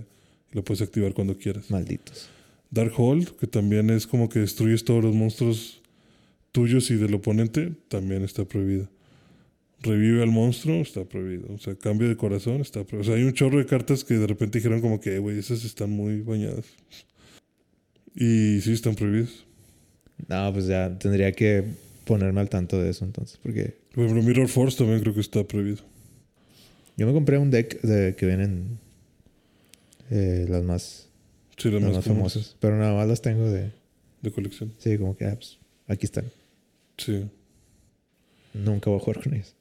la 0.54 0.62
puedes 0.62 0.82
activar 0.82 1.14
cuando 1.14 1.38
quieras. 1.38 1.70
Malditos. 1.70 2.30
Darkhold, 2.72 3.36
que 3.38 3.48
también 3.48 3.90
es 3.90 4.08
como 4.08 4.30
que 4.30 4.40
destruyes 4.40 4.84
todos 4.84 5.04
los 5.04 5.14
monstruos 5.14 5.82
tuyos 6.52 6.90
y 6.92 6.96
del 6.96 7.14
oponente, 7.14 7.74
también 7.88 8.24
está 8.24 8.46
prohibida. 8.46 8.90
Revive 9.82 10.24
al 10.24 10.30
monstruo, 10.32 10.82
está 10.82 11.04
prohibido. 11.04 11.54
O 11.54 11.58
sea, 11.58 11.76
cambio 11.76 12.08
de 12.08 12.16
corazón, 12.16 12.62
está 12.62 12.84
prohibido. 12.84 13.02
O 13.02 13.04
sea, 13.04 13.16
hay 13.16 13.24
un 13.28 13.34
chorro 13.34 13.58
de 13.58 13.66
cartas 13.66 14.04
que 14.04 14.14
de 14.16 14.28
repente 14.28 14.60
dijeron 14.60 14.80
como 14.80 15.00
que, 15.02 15.16
"Eh, 15.16 15.20
güey, 15.20 15.38
esas 15.38 15.66
están 15.66 15.90
muy 15.90 16.22
bañadas. 16.22 16.66
Y 18.16 18.62
sí, 18.62 18.72
están 18.72 18.96
prohibidas. 18.96 19.46
No, 20.28 20.54
pues 20.54 20.68
ya 20.68 20.98
tendría 20.98 21.32
que 21.32 21.64
ponerme 22.06 22.40
al 22.42 22.50
tanto 22.50 22.82
de 22.82 22.90
eso 22.90 23.04
entonces. 23.06 23.40
Porque 23.42 23.76
Por 23.94 24.06
ejemplo, 24.06 24.24
Mirror 24.24 24.48
Force 24.48 24.78
también 24.78 25.02
creo 25.02 25.14
que 25.14 25.22
está 25.22 25.44
prohibido. 25.44 25.84
yo 26.96 27.08
me 27.08 27.14
compré 27.14 27.38
un 27.38 27.50
deck 27.50 27.82
de 27.82 28.16
que 28.16 28.26
vienen 28.26 28.78
eh, 30.10 30.46
las 30.50 30.64
más, 30.64 31.10
Sí, 31.58 31.70
las 31.72 31.82
las 31.82 31.94
más, 31.94 32.06
famosas. 32.06 32.56
Pero 32.60 32.78
nada 32.78 32.94
más 32.96 33.08
las 33.08 33.22
tengo 33.22 33.50
de. 33.50 33.72
de 34.22 34.32
colección. 34.32 34.74
Sí, 34.80 34.98
como 34.98 35.16
que 35.16 35.26
ah, 35.26 35.36
pues, 35.36 35.58
aquí 35.88 36.06
están. 36.06 36.26
Sí. 36.98 37.26
Nunca 38.54 38.90
voy 38.90 39.00
a 39.00 39.04
jugar 39.04 39.24
con 39.24 39.34
ellos. 39.34 39.56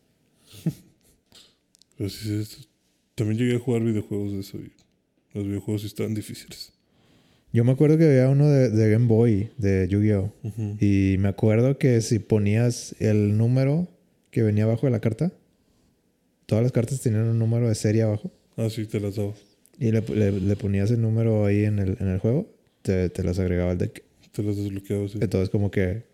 Pero 1.97 2.09
sí, 2.10 2.19
sí, 2.28 2.35
es- 2.40 2.69
también 3.14 3.39
llegué 3.39 3.56
a 3.56 3.59
jugar 3.59 3.82
videojuegos 3.82 4.32
de 4.32 4.40
eso 4.40 4.56
y 4.59 4.73
los 5.35 5.47
videojuegos 5.47 5.82
sí 5.82 5.86
estaban 5.86 6.14
difíciles. 6.14 6.73
Yo 7.52 7.62
me 7.64 7.73
acuerdo 7.73 7.98
que 7.98 8.06
había 8.06 8.31
uno 8.31 8.48
de, 8.48 8.70
de 8.70 8.90
Game 8.90 9.06
Boy, 9.06 9.51
de 9.59 9.86
Yu-Gi-Oh! 9.89 10.32
Y 10.81 11.16
me 11.19 11.28
acuerdo 11.28 11.77
que 11.77 12.01
si 12.01 12.19
ponías 12.19 12.94
el 12.98 13.36
número 13.36 13.86
que 14.31 14.43
venía 14.43 14.64
abajo 14.64 14.86
de 14.86 14.93
la 14.93 15.01
carta, 15.01 15.31
todas 16.47 16.62
las 16.62 16.73
cartas 16.73 17.02
tenían 17.02 17.24
un 17.28 17.39
número 17.39 17.69
de 17.69 17.74
serie 17.74 18.02
abajo. 18.05 18.31
Ah, 18.56 18.70
sí, 18.70 18.86
te 18.86 18.98
las 19.01 19.16
daba. 19.16 19.35
Y 19.82 19.90
le, 19.90 20.00
le- 20.00 20.30
le 20.40 20.56
ponías 20.56 20.90
el 20.92 21.00
número 21.02 21.44
ahí 21.44 21.64
en 21.64 21.78
el, 21.80 21.96
en 21.98 22.06
el 22.09 22.18
juego, 22.20 22.48
te, 22.82 23.09
te 23.10 23.24
las 23.24 23.38
agregaba 23.40 23.72
al 23.72 23.78
deck. 23.78 24.04
Te 24.30 24.42
las 24.44 24.56
desbloqueaba, 24.56 25.09
sí. 25.09 25.18
Entonces 25.20 25.50
como 25.50 25.70
que 25.72 26.04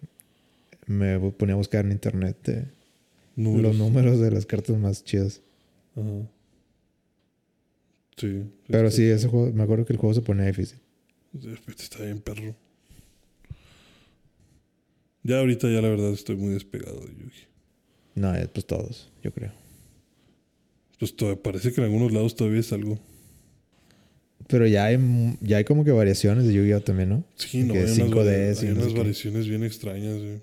me 0.86 1.19
ponía 1.32 1.53
a 1.55 1.59
buscar 1.59 1.85
en 1.85 1.93
internet 1.93 2.36
de 2.45 2.65
Números. 3.36 3.77
los 3.77 3.77
números 3.77 4.20
de 4.20 4.31
las 4.31 4.47
cartas 4.47 4.77
más 4.78 5.05
chidas. 5.05 5.43
Ajá. 5.97 6.28
Sí. 8.16 8.43
Pero 8.69 8.90
sí, 8.90 9.05
ese 9.05 9.28
juego, 9.28 9.53
me 9.53 9.62
acuerdo 9.62 9.85
que 9.85 9.93
el 9.93 9.99
juego 9.99 10.15
se 10.15 10.23
ponía 10.23 10.47
difícil. 10.47 10.78
Está 11.78 12.03
bien 12.05 12.20
perro. 12.20 12.55
Ya 15.23 15.40
ahorita 15.40 15.69
ya 15.70 15.82
la 15.82 15.89
verdad 15.90 16.11
estoy 16.12 16.36
muy 16.36 16.55
despegado 16.55 17.01
de 17.01 17.09
Yugi. 17.12 17.43
No, 18.15 18.35
eh, 18.35 18.49
pues 18.53 18.66
todos, 18.66 19.12
yo 19.23 19.31
creo. 19.32 19.53
Pues 20.99 21.15
todavía 21.15 21.43
parece 21.43 21.73
que 21.73 21.81
en 21.81 21.85
algunos 21.85 22.12
lados 22.12 22.35
todavía 22.35 22.61
es 22.61 22.73
algo. 22.73 22.99
Pero 24.47 24.66
ya 24.66 24.86
hay, 24.86 24.98
ya 25.40 25.59
hay 25.59 25.65
como 25.65 25.85
que 25.85 25.90
variaciones 25.93 26.47
de 26.47 26.55
Yu-Gi-Oh! 26.55 26.81
también, 26.81 27.09
¿no? 27.10 27.24
Sí, 27.36 27.65
no, 27.65 27.74
Que 27.74 27.81
hay 27.81 27.85
unas, 27.86 27.97
5Ds 27.98 28.60
vari- 28.60 28.65
y 28.65 28.66
hay 28.69 28.74
no 28.74 28.81
sé 28.81 28.86
unas 28.86 28.94
variaciones 28.94 29.48
bien 29.48 29.65
extrañas. 29.65 30.19
güey. 30.19 30.40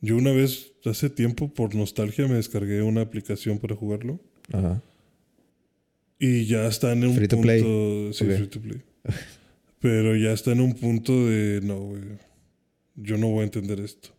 Yo 0.00 0.16
una 0.16 0.32
vez, 0.32 0.72
hace 0.86 1.10
tiempo, 1.10 1.52
por 1.52 1.74
nostalgia, 1.74 2.26
me 2.28 2.36
descargué 2.36 2.80
una 2.82 3.02
aplicación 3.02 3.58
para 3.58 3.76
jugarlo. 3.76 4.18
Ajá. 4.52 4.82
Y 6.18 6.46
ya 6.46 6.66
está 6.66 6.92
en 6.92 7.04
un 7.04 7.14
Free 7.14 7.28
to 7.28 7.36
punto. 7.36 7.46
play. 7.46 7.60
Sí, 8.12 8.24
Ok. 8.24 8.30
free 8.36 8.46
to 8.46 8.60
play. 8.60 8.82
Pero 9.80 10.16
ya 10.16 10.32
está 10.32 10.52
en 10.52 10.60
un 10.60 10.74
punto 10.74 11.26
de. 11.28 11.60
No, 11.62 11.78
güey. 11.80 12.02
Yo 12.96 13.16
no 13.18 13.28
voy 13.28 13.40
a 13.40 13.44
entender 13.44 13.80
esto. 13.80 14.10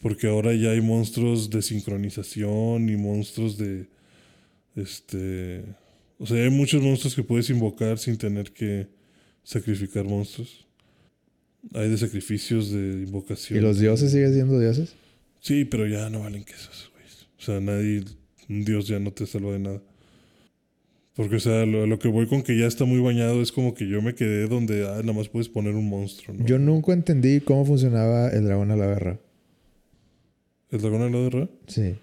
Porque 0.00 0.26
ahora 0.28 0.52
ya 0.54 0.70
hay 0.70 0.80
monstruos 0.80 1.50
de 1.50 1.62
sincronización 1.62 2.88
y 2.88 2.96
monstruos 2.96 3.58
de. 3.58 3.86
Este. 4.76 5.62
O 6.22 6.26
sea, 6.26 6.36
hay 6.44 6.50
muchos 6.50 6.82
monstruos 6.82 7.14
que 7.16 7.22
puedes 7.24 7.48
invocar 7.48 7.98
sin 7.98 8.18
tener 8.18 8.52
que 8.52 8.88
sacrificar 9.42 10.04
monstruos. 10.04 10.66
Hay 11.72 11.88
de 11.88 11.96
sacrificios 11.96 12.70
de 12.70 13.04
invocación. 13.06 13.58
¿Y 13.58 13.62
los 13.62 13.78
dioses 13.78 14.12
siguen 14.12 14.34
siendo 14.34 14.60
dioses? 14.60 14.94
Sí, 15.40 15.64
pero 15.64 15.86
ya 15.86 16.10
no 16.10 16.20
valen 16.20 16.44
quesos, 16.44 16.90
güey. 16.92 17.04
O 17.38 17.42
sea, 17.42 17.58
nadie, 17.60 18.04
un 18.50 18.64
dios 18.66 18.86
ya 18.86 18.98
no 18.98 19.10
te 19.12 19.24
salva 19.26 19.52
de 19.52 19.60
nada. 19.60 19.82
Porque, 21.14 21.36
o 21.36 21.40
sea, 21.40 21.64
lo, 21.64 21.86
lo 21.86 21.98
que 21.98 22.08
voy 22.08 22.26
con 22.26 22.42
que 22.42 22.56
ya 22.58 22.66
está 22.66 22.84
muy 22.84 23.00
bañado 23.00 23.40
es 23.40 23.50
como 23.50 23.72
que 23.74 23.88
yo 23.88 24.00
me 24.02 24.14
quedé 24.14 24.46
donde 24.46 24.86
ah, 24.86 25.00
nada 25.00 25.14
más 25.14 25.28
puedes 25.30 25.48
poner 25.48 25.74
un 25.74 25.88
monstruo, 25.88 26.36
¿no? 26.36 26.44
Yo 26.46 26.58
nunca 26.58 26.92
entendí 26.92 27.40
cómo 27.40 27.64
funcionaba 27.64 28.28
el 28.28 28.44
dragón 28.44 28.70
a 28.70 28.76
la 28.76 28.86
guerra. 28.86 29.18
¿El 30.70 30.80
dragón 30.82 31.00
de 31.00 31.10
la 31.10 31.18
guerra? 31.30 31.48
Sí. 31.66 31.94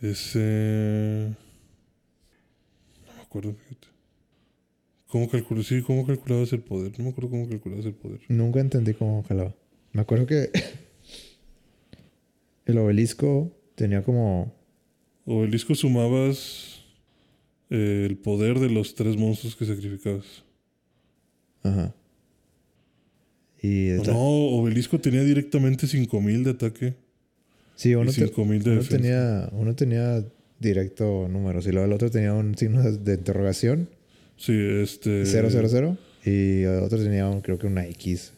Es. 0.00 0.32
eh, 0.36 1.28
No 1.28 1.34
me 1.34 1.47
acuerdo, 3.38 3.54
fíjate. 3.68 3.88
¿Cómo 5.08 5.28
calculó? 5.30 5.62
Sí, 5.62 5.80
¿cómo 5.82 6.06
calculabas 6.06 6.52
el 6.52 6.60
poder? 6.60 6.92
No 6.98 7.04
me 7.04 7.10
acuerdo 7.10 7.30
cómo 7.30 7.48
calculabas 7.48 7.86
el 7.86 7.94
poder. 7.94 8.20
Nunca 8.28 8.60
entendí 8.60 8.92
cómo 8.94 9.22
jalaba. 9.22 9.54
Me 9.92 10.02
acuerdo 10.02 10.26
que 10.26 10.50
el 12.66 12.78
obelisco 12.78 13.52
tenía 13.74 14.02
como... 14.02 14.54
Obelisco 15.24 15.74
sumabas 15.74 16.84
eh, 17.70 18.06
el 18.08 18.16
poder 18.18 18.58
de 18.60 18.70
los 18.70 18.94
tres 18.94 19.16
monstruos 19.16 19.56
que 19.56 19.64
sacrificabas. 19.66 20.44
Ajá. 21.62 21.94
Y... 23.62 23.88
No, 24.06 24.18
Obelisco 24.18 24.98
tenía 25.00 25.22
directamente 25.22 25.86
5000 25.86 26.44
de 26.44 26.50
ataque. 26.50 26.94
sí, 27.76 27.94
uno, 27.94 28.10
y 28.10 28.14
te- 28.14 28.26
5000 28.26 28.62
de 28.62 28.70
uno 28.72 28.82
tenía, 28.84 29.48
uno 29.52 29.74
tenía 29.74 30.24
directo 30.58 31.28
números 31.28 31.66
y 31.66 31.72
luego 31.72 31.86
el 31.86 31.92
otro 31.92 32.10
tenía 32.10 32.34
un 32.34 32.56
signo 32.56 32.82
de, 32.82 33.14
interrogación, 33.14 33.88
Sí, 34.38 34.52
este. 34.52 35.26
000, 35.26 35.98
y 36.24 36.62
el 36.62 36.82
otro 36.82 36.98
tenía 36.98 37.26
un, 37.28 37.40
creo 37.40 37.58
que 37.58 37.66
una 37.66 37.86
X. 37.86 38.32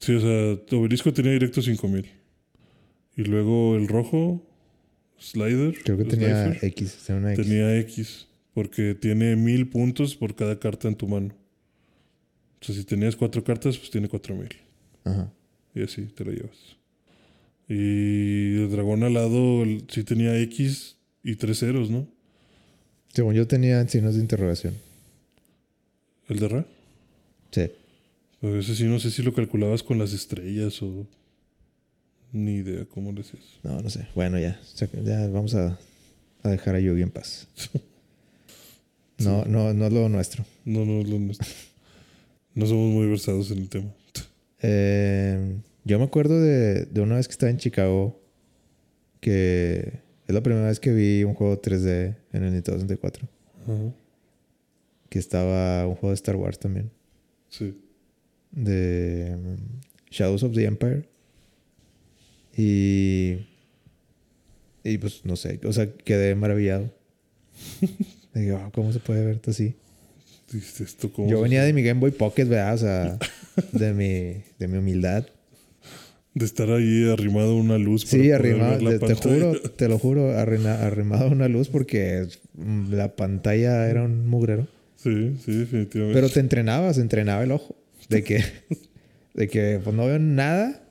Sí, 0.00 0.14
o 0.14 0.20
sea, 0.20 0.78
Obelisco 0.78 1.12
tenía 1.12 1.32
directo 1.32 1.62
5000. 1.62 2.10
Y 3.16 3.24
luego 3.24 3.76
el 3.76 3.86
rojo, 3.86 4.44
Slider. 5.18 5.74
Creo 5.84 5.96
que 5.96 6.04
tenía 6.04 6.52
X, 6.60 7.04
tenía 7.06 7.20
una 7.20 7.34
X. 7.34 7.46
tenía 7.46 7.78
X. 7.78 8.28
Porque 8.52 8.94
tiene 8.94 9.36
1000 9.36 9.68
puntos 9.70 10.16
por 10.16 10.34
cada 10.34 10.58
carta 10.58 10.88
en 10.88 10.96
tu 10.96 11.06
mano. 11.06 11.34
O 12.60 12.64
sea, 12.64 12.74
si 12.74 12.84
tenías 12.84 13.14
cuatro 13.16 13.44
cartas, 13.44 13.78
pues 13.78 13.90
tiene 13.90 14.08
4000. 14.08 14.48
Ajá. 15.04 15.32
Y 15.74 15.82
así 15.82 16.02
te 16.06 16.24
la 16.24 16.32
llevas. 16.32 16.76
Y 17.74 18.64
el 18.64 18.70
dragón 18.70 19.02
alado 19.02 19.64
sí 19.88 20.04
tenía 20.04 20.38
X 20.40 20.96
y 21.24 21.36
tres 21.36 21.60
ceros, 21.60 21.88
¿no? 21.88 22.06
Según 23.14 23.32
yo 23.32 23.46
tenía 23.46 23.88
signos 23.88 24.14
de 24.14 24.20
interrogación. 24.20 24.74
El 26.28 26.38
de 26.38 26.48
Ra. 26.48 26.66
Sí. 27.50 27.70
A 28.42 28.46
veces 28.46 28.76
sí, 28.76 28.84
no 28.84 28.98
sé 28.98 29.10
si 29.10 29.22
lo 29.22 29.32
calculabas 29.32 29.82
con 29.82 29.98
las 29.98 30.12
estrellas 30.12 30.82
o... 30.82 31.06
Ni 32.32 32.56
idea 32.56 32.84
cómo 32.84 33.10
lo 33.12 33.22
hacías. 33.22 33.42
No, 33.62 33.80
no 33.80 33.88
sé. 33.88 34.06
Bueno, 34.14 34.38
ya. 34.38 34.60
Ya 35.04 35.26
vamos 35.28 35.54
a, 35.54 35.78
a 36.42 36.48
dejar 36.50 36.74
a 36.74 36.80
Yugi 36.80 37.02
en 37.02 37.10
paz. 37.10 37.48
No, 39.18 39.44
no, 39.44 39.72
no 39.72 39.86
es 39.86 39.92
lo 39.92 40.08
nuestro. 40.08 40.44
No, 40.64 40.84
no 40.84 41.00
es 41.00 41.08
lo 41.08 41.16
nuestro. 41.16 41.46
No 42.54 42.66
somos 42.66 42.90
muy 42.90 43.06
versados 43.06 43.50
en 43.52 43.58
el 43.58 43.68
tema. 43.68 43.94
Eh, 44.64 45.56
yo 45.84 45.98
me 45.98 46.04
acuerdo 46.04 46.40
de, 46.40 46.86
de 46.86 47.00
una 47.00 47.16
vez 47.16 47.26
que 47.28 47.32
estaba 47.32 47.50
en 47.50 47.58
Chicago 47.58 48.18
que 49.20 50.00
es 50.26 50.34
la 50.34 50.42
primera 50.42 50.66
vez 50.66 50.80
que 50.80 50.92
vi 50.92 51.22
un 51.24 51.34
juego 51.34 51.60
3D 51.62 52.16
en 52.32 52.44
el 52.44 52.52
Nintendo 52.52 52.80
64. 52.80 53.28
Ajá. 53.64 53.94
Que 55.08 55.18
estaba 55.18 55.86
un 55.86 55.94
juego 55.94 56.08
de 56.10 56.14
Star 56.14 56.36
Wars 56.36 56.58
también. 56.58 56.90
Sí. 57.48 57.78
De 58.50 59.36
um, 59.36 59.56
Shadows 60.10 60.42
of 60.42 60.54
the 60.54 60.64
Empire. 60.64 61.04
Y. 62.56 63.46
Y 64.84 64.98
pues 64.98 65.24
no 65.24 65.36
sé, 65.36 65.60
o 65.64 65.72
sea, 65.72 65.88
quedé 65.92 66.34
maravillado. 66.34 66.92
Digo, 68.34 68.56
"Ah, 68.60 68.70
¿cómo 68.74 68.92
se 68.92 68.98
puede 68.98 69.24
ver 69.24 69.36
esto 69.36 69.52
así? 69.52 69.76
Esto. 70.52 71.10
Yo 71.28 71.40
venía 71.40 71.62
de 71.62 71.72
mi 71.72 71.82
Game 71.82 72.00
Boy 72.00 72.10
Pocket, 72.10 72.46
¿verdad? 72.46 72.74
O 72.74 72.78
sea, 72.78 73.18
de 73.72 73.92
mi, 73.94 74.42
de 74.58 74.68
mi 74.68 74.78
humildad. 74.78 75.26
De 76.34 76.44
estar 76.46 76.70
ahí 76.70 77.08
arrimado 77.10 77.50
a 77.50 77.54
una 77.56 77.76
luz. 77.78 78.02
Sí, 78.06 78.30
arrimado, 78.30 78.78
te, 78.78 78.98
te 78.98 78.98
pantalla. 79.14 79.20
juro, 79.20 79.60
te 79.76 79.88
lo 79.88 79.98
juro, 79.98 80.38
arrimado 80.38 81.24
a 81.26 81.28
una 81.28 81.48
luz 81.48 81.68
porque 81.68 82.26
mm, 82.54 82.92
la 82.94 83.14
pantalla 83.16 83.86
era 83.88 84.02
un 84.02 84.26
mugrero. 84.28 84.66
Sí, 84.96 85.36
sí, 85.44 85.52
definitivamente. 85.52 86.14
Pero 86.14 86.28
te 86.30 86.40
entrenabas, 86.40 86.96
entrenaba 86.98 87.42
el 87.44 87.52
ojo. 87.52 87.76
De 88.08 88.22
que, 88.24 88.42
de 89.34 89.48
que 89.48 89.80
pues 89.84 89.94
no 89.94 90.06
veo 90.06 90.18
nada, 90.18 90.82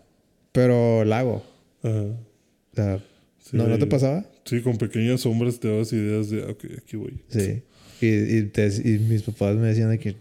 pero 0.52 1.04
la 1.06 1.20
hago. 1.20 1.44
Ajá. 1.84 2.02
O 2.02 2.76
sea, 2.76 3.00
Sí, 3.40 3.58
¿no, 3.58 3.68
¿no 3.68 3.80
te 3.80 3.88
pasaba? 3.88 4.26
Sí, 4.46 4.62
con 4.62 4.78
pequeñas 4.78 5.22
sombras 5.22 5.60
te 5.60 5.68
dabas 5.68 5.92
ideas 5.92 6.30
de, 6.30 6.44
ok, 6.44 6.66
aquí 6.78 6.96
voy. 6.98 7.20
Sí. 7.30 7.64
Y, 8.00 8.38
y, 8.38 8.44
te- 8.44 8.68
y 8.68 9.00
mis 9.00 9.24
papás 9.24 9.56
me 9.56 9.68
decían 9.68 9.90
de 9.90 9.98
que 10.00 10.16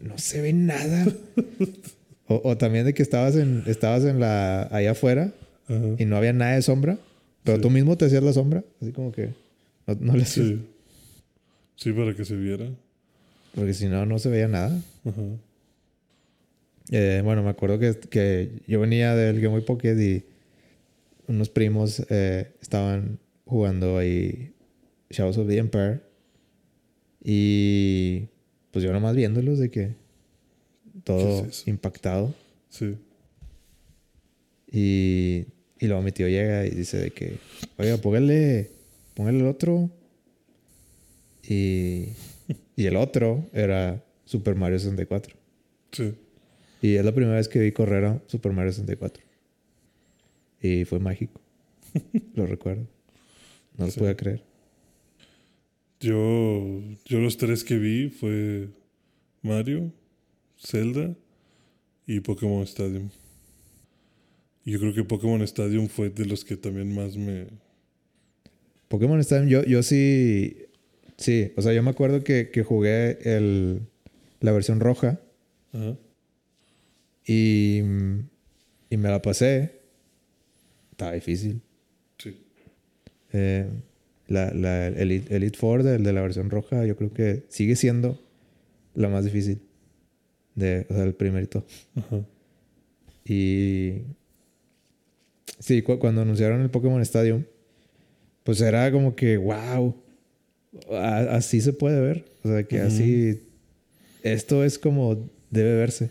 no 0.00 0.16
se 0.18 0.40
ve 0.42 0.52
nada. 0.52 1.06
o, 2.28 2.40
o 2.44 2.56
también 2.56 2.84
de 2.86 2.94
que 2.94 3.02
estabas 3.02 3.36
en, 3.36 3.62
estabas 3.66 4.04
en 4.04 4.20
la, 4.20 4.62
allá 4.64 4.92
afuera 4.92 5.32
Ajá. 5.68 5.84
y 5.98 6.04
no 6.04 6.16
había 6.16 6.32
nada 6.32 6.54
de 6.54 6.62
sombra, 6.62 6.98
pero 7.42 7.56
Sí. 7.58 7.62
tú 7.62 7.70
mismo 7.70 7.96
te 7.98 8.06
hacías 8.06 8.22
la 8.22 8.32
sombra. 8.32 8.64
Así 8.80 8.92
como 8.92 9.12
que 9.12 9.30
no, 9.86 9.94
no 10.00 10.16
le 10.16 10.22
hacías. 10.22 10.46
Sí. 10.46 10.66
Sí, 11.76 11.92
para 11.92 12.14
que 12.14 12.24
se 12.24 12.36
viera. 12.36 12.66
Porque 13.54 13.74
si 13.74 13.86
no, 13.86 14.06
no 14.06 14.18
se 14.18 14.28
veía 14.30 14.48
nada. 14.48 14.80
Ajá. 15.04 15.22
Eh, 16.90 17.20
bueno, 17.24 17.42
me 17.42 17.50
acuerdo 17.50 17.78
que, 17.78 17.94
que 18.10 18.50
yo 18.66 18.80
venía 18.80 19.14
del 19.14 19.36
Game 19.40 19.48
Boy 19.54 19.62
Pocket 19.64 19.96
y 19.98 20.24
unos 21.26 21.48
primos 21.48 22.04
eh, 22.10 22.52
estaban 22.60 23.18
jugando 23.46 23.98
ahí 23.98 24.52
Shadows 25.10 25.38
of 25.38 25.48
the 25.48 25.56
Empire. 25.58 26.00
Y 27.22 28.28
pues 28.70 28.84
yo 28.84 28.92
nomás 28.92 29.16
viéndolos 29.16 29.58
de 29.58 29.70
que 29.70 29.94
todo 31.04 31.46
impactado. 31.66 32.34
Sí. 32.70 32.96
Y, 34.70 35.46
y 35.78 35.86
luego 35.86 36.02
mi 36.02 36.12
tío 36.12 36.28
llega 36.28 36.66
y 36.66 36.70
dice 36.70 36.96
de 36.98 37.10
que, 37.12 37.38
oiga, 37.78 37.96
póngale, 37.98 38.70
póngale 39.14 39.38
el 39.38 39.46
otro. 39.46 39.90
Y, 41.48 42.08
y 42.76 42.86
el 42.86 42.96
otro 42.96 43.46
era 43.52 44.02
Super 44.24 44.54
Mario 44.54 44.78
64. 44.78 45.36
Sí. 45.92 46.14
Y 46.82 46.94
es 46.96 47.04
la 47.04 47.12
primera 47.14 47.36
vez 47.36 47.48
que 47.48 47.60
vi 47.60 47.72
correr 47.72 48.04
a 48.04 48.22
Super 48.26 48.52
Mario 48.52 48.72
64. 48.72 49.22
Y 50.60 50.84
fue 50.84 50.98
mágico. 50.98 51.40
Lo 52.34 52.46
recuerdo. 52.46 52.86
No 53.76 53.86
lo 53.86 53.90
Sí. 53.90 53.98
podía 54.00 54.16
creer. 54.16 54.42
Yo, 56.00 56.80
yo 57.04 57.18
los 57.20 57.36
tres 57.38 57.64
que 57.64 57.76
vi 57.78 58.08
fue 58.10 58.68
Mario, 59.42 59.90
Zelda 60.64 61.14
y 62.06 62.20
Pokémon 62.20 62.62
Stadium. 62.62 63.10
Yo 64.64 64.80
creo 64.80 64.94
que 64.94 65.04
Pokémon 65.04 65.42
Stadium 65.42 65.88
fue 65.88 66.08
de 66.08 66.24
los 66.24 66.44
que 66.44 66.56
también 66.56 66.94
más 66.94 67.16
me... 67.16 67.46
Pokémon 68.88 69.20
Stadium, 69.20 69.48
yo, 69.48 69.64
yo 69.64 69.82
sí. 69.82 70.56
Sí, 71.16 71.52
o 71.56 71.62
sea, 71.62 71.72
yo 71.72 71.82
me 71.82 71.90
acuerdo 71.90 72.24
que, 72.24 72.50
que 72.50 72.64
jugué 72.64 73.18
el, 73.22 73.82
la 74.40 74.52
versión 74.52 74.80
roja 74.80 75.20
Ajá. 75.72 75.96
y, 77.26 77.78
y 78.90 78.96
me 78.96 79.08
la 79.08 79.22
pasé. 79.22 79.80
Estaba 80.90 81.12
difícil. 81.12 81.60
Sí. 82.18 82.36
Eh, 83.32 83.68
la, 84.28 84.52
la 84.54 84.88
Elite, 84.88 85.36
Elite 85.36 85.58
Four 85.58 85.82
de, 85.82 85.98
de 85.98 86.12
la 86.12 86.22
versión 86.22 86.50
roja, 86.50 86.84
yo 86.84 86.96
creo 86.96 87.12
que 87.12 87.44
sigue 87.48 87.76
siendo 87.76 88.18
la 88.94 89.08
más 89.08 89.24
difícil. 89.24 89.60
De, 90.54 90.86
o 90.88 90.94
sea, 90.94 91.04
el 91.04 91.14
primerito. 91.14 91.64
Ajá. 91.96 92.24
Y. 93.26 94.02
Sí, 95.58 95.82
cu- 95.82 95.98
cuando 95.98 96.22
anunciaron 96.22 96.60
el 96.60 96.70
Pokémon 96.70 97.00
Stadium, 97.02 97.44
pues 98.42 98.60
era 98.60 98.90
como 98.92 99.14
que, 99.16 99.36
wow, 99.36 99.96
así 100.90 101.60
se 101.60 101.72
puede 101.72 102.00
ver. 102.00 102.24
O 102.42 102.48
sea, 102.48 102.64
que 102.64 102.80
así. 102.80 103.40
Esto 104.22 104.64
es 104.64 104.78
como 104.78 105.30
debe 105.50 105.74
verse. 105.76 106.10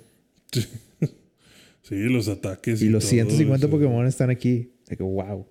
Sí. 0.52 0.65
Sí, 1.84 1.95
los 2.06 2.30
ataques. 2.30 2.82
Y, 2.82 2.88
los 2.88 3.03
todo 3.03 3.10
150 3.10 3.65
eso. 3.65 3.70
Pokémon 3.70 4.07
están 4.07 4.30
aquí. 4.30 4.72
De 4.88 4.95
que, 4.95 5.03
wow. 5.03 5.45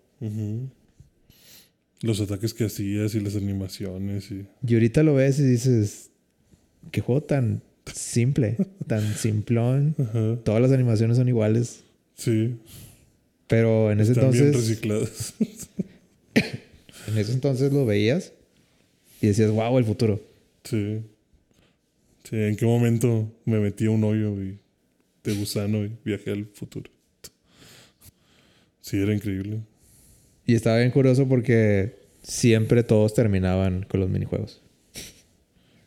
Los 2.01 2.23
ataques 2.23 2.55
que 2.55 2.64
hacías 2.64 3.14
y 3.14 3.20
las 3.20 3.36
animaciones 3.36 4.31
y... 4.31 4.47
Y 4.66 4.74
ahorita 4.74 5.02
lo 5.02 5.14
ves 5.14 5.39
y 5.39 5.44
dices, 5.44 6.10
qué 6.90 7.02
juego 7.02 7.23
tan 7.23 7.62
simple, 7.93 8.57
tan 8.87 9.15
simplón. 9.15 9.95
Ajá. 9.99 10.37
Todas 10.45 10.61
las 10.63 10.73
animaciones 10.73 11.17
son 11.17 11.29
iguales. 11.29 11.83
Sí. 12.15 12.57
Pero 13.47 13.91
en 13.91 14.01
ese 14.01 14.13
Están 14.13 14.31
bien 14.31 14.47
entonces. 14.47 14.69
recicladas. 14.69 15.35
En 17.09 17.19
ese 17.19 17.33
entonces 17.33 17.73
lo 17.73 17.85
veías 17.85 18.33
y 19.21 19.27
decías, 19.27 19.51
wow, 19.51 19.77
el 19.77 19.85
futuro. 19.85 20.21
Sí. 20.63 21.01
Sí, 22.23 22.37
¿en 22.37 22.55
qué 22.55 22.65
momento 22.65 23.29
me 23.45 23.59
metí 23.59 23.87
a 23.87 23.91
un 23.91 24.05
hoyo 24.05 24.41
y 24.41 24.57
de 25.25 25.35
gusano 25.35 25.85
y 25.85 25.91
viajé 26.05 26.31
al 26.31 26.47
futuro? 26.47 26.89
Sí, 28.81 28.99
era 28.99 29.13
increíble. 29.13 29.59
Y 30.47 30.55
estaba 30.55 30.79
bien 30.79 30.93
curioso 30.93 31.27
porque 31.29 31.97
siempre 32.23 32.85
todos 32.85 33.15
terminaban 33.15 33.85
con 33.89 33.99
los 34.01 34.09
minijuegos. 34.09 34.63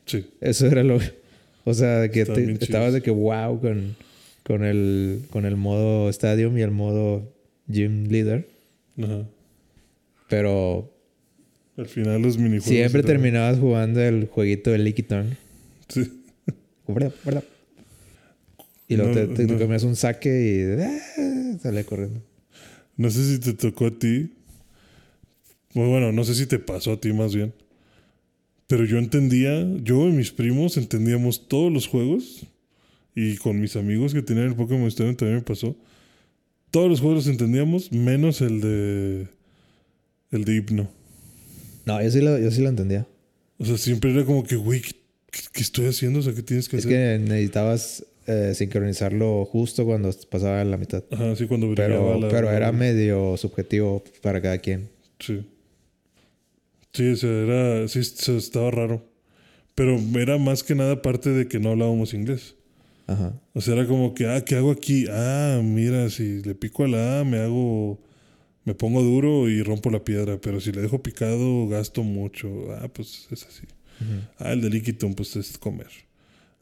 Sí, 0.05 0.29
Eso 0.41 0.67
era 0.67 0.83
lo. 0.83 0.99
O 1.65 1.73
sea, 1.73 1.99
de 1.99 2.11
que 2.11 2.25
te- 2.25 2.51
estabas 2.63 2.93
de 2.93 3.01
que 3.01 3.11
wow 3.11 3.59
con, 3.59 3.95
con, 4.43 4.63
el, 4.63 5.23
con 5.31 5.45
el 5.45 5.55
modo 5.57 6.09
Stadium 6.09 6.57
y 6.57 6.61
el 6.61 6.71
modo 6.71 7.33
Gym 7.67 8.05
Leader. 8.07 8.47
ajá. 9.01 9.27
Pero 10.29 10.91
Al 11.77 11.85
final 11.87 12.21
los 12.21 12.37
minijuegos... 12.37 12.65
siempre 12.67 13.03
terminabas 13.03 13.59
jugando 13.59 14.01
el 14.01 14.27
jueguito 14.27 14.71
de 14.71 14.77
Licky 14.79 15.03
Tongue. 15.03 15.37
Sí. 15.89 16.23
¿Verdad? 16.87 17.13
¿Verdad? 17.23 17.43
Y 18.87 18.95
luego 18.97 19.13
No, 19.13 19.33
te, 19.33 19.45
te, 19.47 19.57
comías 19.57 19.83
un 19.83 19.95
saque 19.95 20.29
y 20.77 20.81
¡ah! 20.81 21.57
salía 21.61 21.83
corriendo. 21.83 22.21
No 22.97 23.09
sé 23.09 23.23
si 23.25 23.39
te 23.39 23.53
tocó 23.53 23.87
a 23.87 23.91
ti. 23.91 24.31
Bueno, 25.73 26.11
no 26.11 26.23
sé 26.23 26.33
si 26.35 26.45
te 26.45 26.57
pasó 26.59 26.93
a 26.93 26.99
ti 27.01 27.11
más 27.13 27.35
bien. 27.35 27.53
Pero 28.67 28.83
yo 28.85 28.97
entendía, 28.97 29.63
yo 29.83 30.07
y 30.07 30.11
mis 30.11 30.31
primos 30.31 30.77
entendíamos 30.77 31.47
todos 31.47 31.71
los 31.71 31.87
juegos. 31.87 32.45
Y 33.15 33.37
con 33.37 33.61
mis 33.61 33.75
amigos 33.75 34.13
que 34.13 34.21
tenían 34.21 34.47
el 34.47 34.55
Pokémon 34.55 34.87
Stadium 34.87 35.15
también 35.15 35.37
me 35.37 35.43
pasó. 35.43 35.75
Todos 36.71 36.89
los 36.89 36.99
juegos 36.99 37.19
los 37.25 37.27
entendíamos, 37.27 37.91
menos 37.91 38.41
el 38.41 38.59
de. 38.61 39.27
El 40.31 40.43
de 40.43 40.55
Hipno. 40.55 40.89
No, 41.85 42.01
yo 42.01 42.11
sí 42.11 42.19
lo, 42.21 42.37
yo 42.37 42.51
sí 42.51 42.61
lo 42.61 42.69
entendía. 42.69 43.07
O 43.57 43.65
sea, 43.65 43.77
siempre 43.77 44.11
era 44.11 44.25
como 44.25 44.43
que, 44.43 44.55
güey, 44.57 44.81
¿qué, 44.81 45.61
estoy 45.61 45.85
haciendo? 45.85 46.19
O 46.19 46.21
sea, 46.23 46.33
¿qué 46.33 46.41
tienes 46.41 46.67
que 46.67 46.75
Es 46.77 46.85
hacer? 46.85 47.19
que 47.21 47.23
necesitabas 47.29 48.05
eh, 48.27 48.51
sincronizarlo 48.55 49.45
justo 49.45 49.85
cuando 49.85 50.11
pasaba 50.29 50.61
la 50.65 50.75
mitad. 50.77 51.03
Ajá, 51.11 51.35
sí, 51.37 51.45
cuando 51.45 51.73
Pero, 51.75 52.19
la- 52.19 52.27
pero 52.27 52.51
era 52.51 52.71
medio 52.73 53.37
subjetivo 53.37 54.03
para 54.21 54.41
cada 54.41 54.57
quien. 54.57 54.89
Sí. 55.19 55.45
Sí, 56.95 57.09
o 57.09 57.15
sea, 57.17 57.29
era. 57.29 57.87
Sí, 57.89 57.99
estaba 57.99 58.71
raro. 58.71 59.05
Pero 59.75 59.99
era 60.15 60.37
más 60.37 60.63
que 60.63 60.73
nada 60.73 61.01
parte 61.01 61.31
de 61.31 61.49
que 61.49 61.59
no 61.59 61.71
hablábamos 61.71 62.13
inglés. 62.13 62.55
Ajá. 63.07 63.37
O 63.53 63.59
sea, 63.59 63.73
era 63.73 63.85
como 63.85 64.15
que, 64.15 64.27
ah, 64.27 64.45
¿qué 64.45 64.55
hago 64.55 64.71
aquí? 64.71 65.05
Ah, 65.11 65.59
mira, 65.61 66.09
si 66.09 66.41
le 66.41 66.55
pico 66.55 66.85
a 66.85 66.87
la 66.87 67.19
A, 67.19 67.23
me 67.25 67.39
hago. 67.39 67.99
Me 68.63 68.73
pongo 68.73 69.03
duro 69.03 69.49
y 69.49 69.61
rompo 69.61 69.91
la 69.91 70.03
piedra. 70.05 70.39
Pero 70.39 70.61
si 70.61 70.71
le 70.71 70.81
dejo 70.81 71.03
picado, 71.03 71.67
gasto 71.67 72.01
mucho. 72.01 72.47
Ah, 72.79 72.87
pues 72.87 73.27
es 73.29 73.45
así. 73.45 73.67
Ah, 74.39 74.53
el 74.53 74.61
de 74.61 74.69
Liquiton, 74.69 75.13
pues 75.13 75.35
es 75.35 75.57
comer. 75.57 75.91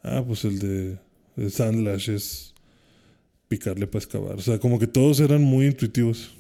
Ah, 0.02 0.24
pues 0.26 0.44
el 0.46 0.58
de. 0.58 0.98
El 1.38 1.52
Sandlash 1.52 2.10
es 2.10 2.54
picarle 3.48 3.86
para 3.86 4.04
excavar. 4.04 4.36
O 4.36 4.42
sea, 4.42 4.58
como 4.58 4.80
que 4.80 4.88
todos 4.88 5.20
eran 5.20 5.44
muy 5.44 5.68
intuitivos. 5.68 6.36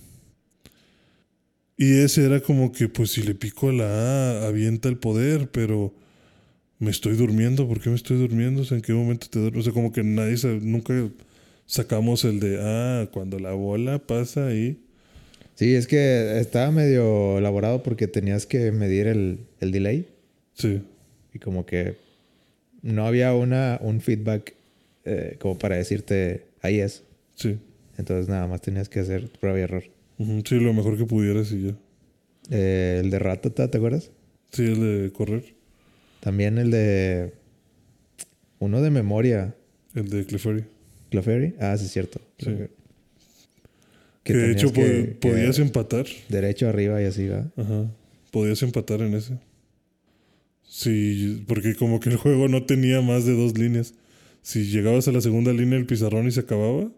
Y 1.77 1.99
ese 1.99 2.25
era 2.25 2.39
como 2.39 2.71
que, 2.71 2.87
pues 2.87 3.11
si 3.11 3.23
le 3.23 3.35
pico 3.35 3.69
a 3.69 3.73
la 3.73 3.85
A, 3.85 4.47
avienta 4.47 4.89
el 4.89 4.97
poder, 4.97 5.49
pero 5.51 5.93
me 6.79 6.91
estoy 6.91 7.15
durmiendo. 7.15 7.67
¿Por 7.67 7.81
qué 7.81 7.89
me 7.89 7.95
estoy 7.95 8.17
durmiendo? 8.17 8.61
O 8.61 8.65
sea, 8.65 8.77
¿en 8.77 8.83
qué 8.83 8.93
momento 8.93 9.27
te 9.29 9.39
duermes? 9.39 9.61
O 9.61 9.63
sea, 9.63 9.73
como 9.73 9.91
que 9.91 10.03
nadie, 10.03 10.37
sabe, 10.37 10.59
nunca 10.61 10.93
sacamos 11.65 12.23
el 12.25 12.39
de, 12.39 12.59
ah, 12.61 13.09
cuando 13.11 13.39
la 13.39 13.53
bola 13.53 13.99
pasa 13.99 14.47
ahí. 14.47 14.79
Sí, 15.55 15.75
es 15.75 15.87
que 15.87 16.39
estaba 16.39 16.71
medio 16.71 17.37
elaborado 17.37 17.83
porque 17.83 18.07
tenías 18.07 18.45
que 18.45 18.71
medir 18.71 19.07
el, 19.07 19.39
el 19.59 19.71
delay. 19.71 20.07
Sí. 20.53 20.81
Y 21.33 21.39
como 21.39 21.65
que 21.65 21.95
no 22.81 23.05
había 23.05 23.33
una, 23.33 23.79
un 23.81 24.01
feedback 24.01 24.55
eh, 25.05 25.37
como 25.39 25.57
para 25.57 25.75
decirte, 25.75 26.45
ahí 26.61 26.79
es. 26.79 27.03
Sí. 27.35 27.57
Entonces 27.97 28.29
nada 28.29 28.47
más 28.47 28.61
tenías 28.61 28.89
que 28.89 28.99
hacer 28.99 29.29
prueba 29.39 29.59
y 29.59 29.61
error. 29.63 29.83
Sí, 30.45 30.59
lo 30.59 30.73
mejor 30.73 30.97
que 30.97 31.05
pudieras 31.05 31.51
y 31.51 31.63
ya. 31.67 31.75
Eh, 32.49 32.99
el 33.03 33.09
de 33.09 33.19
Ratata, 33.19 33.69
¿te 33.69 33.77
acuerdas? 33.77 34.11
Sí, 34.51 34.63
el 34.63 34.79
de 35.03 35.11
correr. 35.11 35.55
También 36.19 36.57
el 36.57 36.71
de... 36.71 37.33
Uno 38.59 38.81
de 38.81 38.89
memoria. 38.91 39.55
El 39.95 40.09
de 40.09 40.25
Clefairy. 40.25 40.63
¿Clefairy? 41.09 41.55
Ah, 41.59 41.75
sí, 41.77 41.85
es 41.85 41.91
cierto. 41.91 42.19
Sí. 42.39 42.51
Que, 44.23 44.33
de 44.33 44.51
hecho 44.53 44.71
que- 44.71 45.15
pod- 45.15 45.19
podías 45.19 45.57
que 45.57 45.61
empatar. 45.63 46.05
Derecho 46.29 46.67
arriba 46.69 47.01
y 47.01 47.05
así, 47.05 47.27
¿va? 47.27 47.51
Ajá. 47.57 47.91
Podías 48.31 48.61
empatar 48.63 49.01
en 49.01 49.13
ese. 49.15 49.37
Sí, 50.65 51.43
porque 51.47 51.75
como 51.75 51.99
que 51.99 52.09
el 52.09 52.15
juego 52.17 52.47
no 52.47 52.63
tenía 52.65 53.01
más 53.01 53.25
de 53.25 53.33
dos 53.35 53.57
líneas. 53.57 53.93
Si 54.41 54.65
llegabas 54.65 55.07
a 55.07 55.11
la 55.11 55.21
segunda 55.21 55.51
línea 55.53 55.77
del 55.77 55.85
pizarrón 55.85 56.27
y 56.27 56.31
se 56.31 56.39
acababa, 56.41 56.89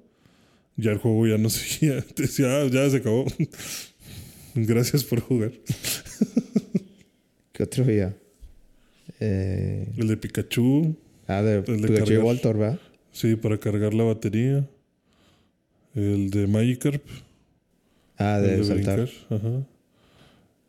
ya 0.78 0.92
el 0.92 0.98
juego 0.98 1.28
ya 1.28 1.38
no 1.38 1.50
seguía. 1.52 2.04
Decía, 2.16 2.48
ah, 2.62 2.68
ya 2.72 2.90
se 2.90 2.98
acabó. 2.98 3.26
Gracias 4.56 5.04
por 5.04 5.20
jugar. 5.20 5.52
¿Qué 7.52 7.64
otro 7.64 7.84
había? 7.84 8.16
Eh, 9.20 9.88
El 9.98 10.08
de 10.08 10.18
Pikachu, 10.18 10.96
ah, 11.28 11.42
de, 11.42 11.58
El 11.68 11.82
de 11.82 11.88
Pikachu. 11.88 12.22
Voltor, 12.22 12.62
¿va? 12.62 12.80
sí, 13.12 13.36
para 13.36 13.58
cargar 13.58 13.94
la 13.94 14.04
batería. 14.04 14.68
El 15.94 16.30
de 16.32 16.48
Magikarp, 16.48 17.02
Ah, 18.18 18.38
el 18.42 18.44
de, 18.48 18.58
de 18.58 18.64
saltar. 18.64 19.00
brincar. 19.02 19.38
Ajá. 19.38 19.68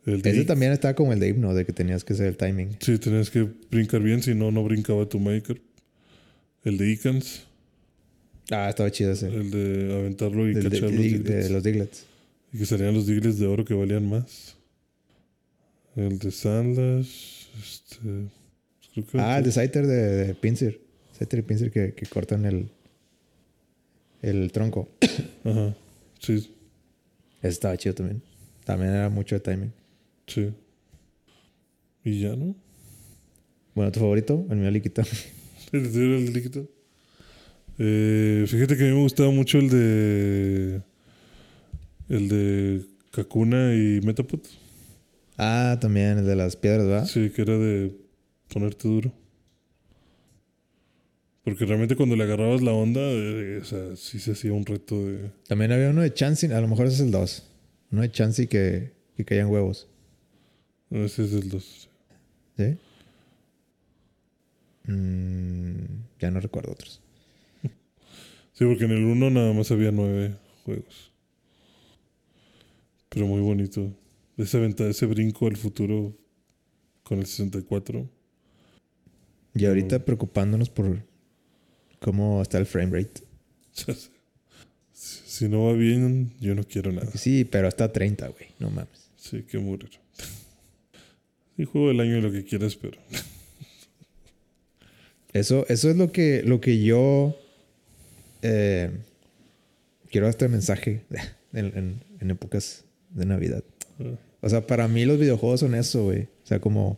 El 0.05 0.21
de 0.21 0.29
Ese 0.29 0.45
también 0.45 0.71
estaba 0.71 0.93
como 0.95 1.11
el 1.11 1.19
de 1.19 1.29
himno, 1.29 1.53
de 1.53 1.65
que 1.65 1.73
tenías 1.73 2.03
que 2.05 2.13
hacer 2.13 2.27
el 2.27 2.37
timing. 2.37 2.77
Sí, 2.79 2.97
tenías 2.97 3.29
que 3.29 3.47
brincar 3.69 4.01
bien, 4.01 4.23
si 4.23 4.33
no, 4.35 4.51
no 4.51 4.63
brincaba 4.63 5.07
tu 5.07 5.19
Magikarp. 5.19 5.59
El 6.63 6.77
de 6.77 6.91
Icans, 6.91 7.46
Ah, 8.51 8.69
estaba 8.69 8.89
chido 8.91 9.11
ese. 9.11 9.27
el 9.27 9.51
de 9.51 9.93
aventarlo 9.99 10.47
y 10.47 10.53
Del- 10.53 10.63
de, 10.63 10.69
cachar 10.69 10.83
los 10.83 10.91
de- 10.91 10.97
Diglets. 11.03 11.25
de 11.47 11.49
los 11.49 11.63
Diglets. 11.63 12.05
Y 12.53 12.57
que 12.59 12.65
salían 12.65 12.93
los 12.93 13.05
digles 13.07 13.37
de 13.39 13.47
oro 13.47 13.65
que 13.65 13.73
valían 13.73 14.07
más. 14.09 14.55
El 15.95 16.17
de 16.19 16.31
Sandlash. 16.31 17.47
Este. 17.61 17.97
Creo 18.93 19.05
que 19.07 19.19
Ah, 19.19 19.37
el 19.39 19.43
de 19.43 19.51
Scyther 19.51 19.85
de, 19.85 19.95
de 20.27 20.33
Pinsir. 20.35 20.79
Scyther 21.15 21.39
y 21.39 21.41
Pinsir 21.41 21.71
que, 21.71 21.93
que 21.93 22.05
cortan 22.05 22.45
el, 22.45 22.69
el 24.21 24.51
tronco. 24.51 24.87
Ajá. 25.43 25.75
Sí, 26.19 26.33
Ese 27.41 27.49
estaba 27.49 27.75
chido 27.77 27.95
también. 27.95 28.21
También 28.63 28.91
era 28.91 29.09
mucho 29.09 29.35
de 29.35 29.39
timing. 29.41 29.71
sí. 30.27 30.49
Y 32.03 32.21
ya, 32.21 32.35
¿no? 32.37 32.55
Bueno, 33.75 33.91
¿tu 33.91 33.99
favorito? 33.99 34.45
El 34.49 34.57
mío 34.57 34.71
liquito. 34.71 35.01
¿El 35.73 35.91
de 35.91 36.31
líquido? 36.31 36.65
Eh, 37.79 38.45
fíjate 38.47 38.75
que 38.75 38.83
a 38.83 38.87
mí 38.87 38.93
me 38.93 39.01
gustaba 39.01 39.31
mucho 39.31 39.59
el 39.59 39.69
de. 39.69 40.81
El 42.09 42.29
de 42.29 42.85
Kakuna 43.11 43.73
y 43.75 44.01
Metapod. 44.01 44.39
Ah, 45.37 45.77
también 45.79 46.19
el 46.19 46.25
de 46.25 46.35
las 46.35 46.55
piedras, 46.55 46.87
¿verdad? 46.87 47.05
Sí, 47.05 47.29
que 47.29 47.41
era 47.41 47.57
de 47.57 47.95
ponerte 48.51 48.87
duro. 48.87 49.13
Porque 51.43 51.65
realmente 51.65 51.95
cuando 51.95 52.15
le 52.15 52.23
agarrabas 52.23 52.61
la 52.61 52.73
onda, 52.73 52.99
eh, 53.01 53.59
o 53.61 53.65
sea, 53.65 53.95
sí 53.95 54.19
se 54.19 54.31
hacía 54.31 54.51
un 54.53 54.65
reto 54.65 55.05
de. 55.05 55.31
También 55.47 55.71
había 55.71 55.89
uno 55.89 56.01
de 56.01 56.13
Chansey. 56.13 56.51
A 56.51 56.59
lo 56.59 56.67
mejor 56.67 56.87
ese 56.87 56.95
es 56.95 57.01
el 57.01 57.11
2. 57.11 57.43
Uno 57.91 58.01
de 58.01 58.11
Chansey 58.11 58.47
que, 58.47 58.93
que 59.15 59.23
caían 59.23 59.47
huevos. 59.47 59.87
No, 60.89 61.05
ese 61.05 61.23
es 61.23 61.33
el 61.33 61.49
2. 61.49 61.89
¿Sí? 62.57 62.77
Mm, 64.91 65.85
ya 66.19 66.31
no 66.31 66.39
recuerdo 66.39 66.71
otros. 66.71 67.01
Sí, 68.57 68.65
porque 68.65 68.85
en 68.85 68.91
el 68.91 69.05
1 69.05 69.29
nada 69.29 69.53
más 69.53 69.69
había 69.69 69.91
nueve 69.91 70.35
juegos. 70.65 71.11
Pero 73.09 73.27
muy 73.27 73.39
bonito. 73.39 73.93
Esa 74.35 74.57
venta, 74.57 74.87
ese 74.87 75.05
brinco 75.05 75.45
al 75.45 75.57
futuro 75.57 76.17
con 77.03 77.19
el 77.19 77.27
64. 77.27 78.09
Y 79.53 79.65
ahorita 79.65 80.03
preocupándonos 80.03 80.71
por 80.71 81.03
cómo 81.99 82.41
está 82.41 82.57
el 82.57 82.65
frame 82.65 82.97
rate. 82.97 83.21
si 84.91 85.47
no 85.47 85.65
va 85.65 85.73
bien, 85.73 86.33
yo 86.39 86.55
no 86.55 86.63
quiero 86.63 86.91
nada. 86.91 87.11
Sí, 87.11 87.45
pero 87.45 87.67
está 87.67 87.83
a 87.83 87.93
30, 87.93 88.27
güey. 88.29 88.47
No 88.57 88.71
mames. 88.71 89.11
Sí, 89.17 89.43
que 89.43 89.59
morir. 89.59 89.91
Sí, 91.55 91.63
juego 91.63 91.89
del 91.89 91.99
año 91.99 92.17
y 92.17 92.21
lo 92.21 92.31
que 92.31 92.43
quieras, 92.43 92.75
pero. 92.75 92.97
Eso, 95.33 95.65
eso 95.67 95.91
es 95.91 95.97
lo 95.97 96.11
que, 96.11 96.41
lo 96.43 96.61
que 96.61 96.81
yo 96.81 97.37
eh, 98.41 98.91
quiero 100.09 100.27
este 100.27 100.47
mensaje 100.47 101.01
en, 101.53 101.65
en- 101.77 102.03
en 102.19 102.31
épocas 102.31 102.83
de 103.11 103.25
Navidad. 103.25 103.63
Ah, 103.99 104.15
O 104.41 104.49
sea, 104.49 104.65
para 104.65 104.87
mí 104.87 105.05
los 105.05 105.19
videojuegos 105.19 105.59
son 105.61 105.75
eso, 105.75 106.03
güey. 106.05 106.23
O 106.23 106.45
sea, 106.47 106.59
como... 106.59 106.97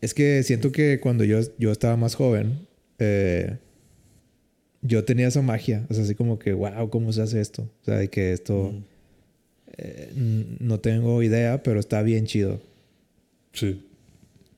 Es 0.00 0.14
que 0.14 0.42
siento 0.42 0.72
que 0.72 0.98
cuando 1.00 1.22
yo, 1.24 1.38
yo 1.58 1.70
estaba 1.70 1.96
más 1.96 2.16
joven, 2.16 2.66
eh, 2.98 3.56
yo 4.82 5.04
tenía 5.04 5.28
esa 5.28 5.42
magia. 5.42 5.86
O 5.90 5.94
sea, 5.94 6.02
así 6.04 6.14
como 6.14 6.38
que, 6.38 6.52
wow, 6.52 6.90
¿cómo 6.90 7.12
se 7.12 7.22
hace 7.22 7.40
esto? 7.40 7.62
O 7.82 7.84
sea, 7.84 7.98
de 7.98 8.08
que 8.08 8.32
esto... 8.32 8.72
mm, 8.72 8.84
eh, 9.78 10.56
no 10.60 10.80
tengo 10.80 11.22
idea, 11.22 11.62
pero 11.62 11.78
está 11.80 12.02
bien 12.02 12.26
chido. 12.26 12.60
Sí, 13.52 13.86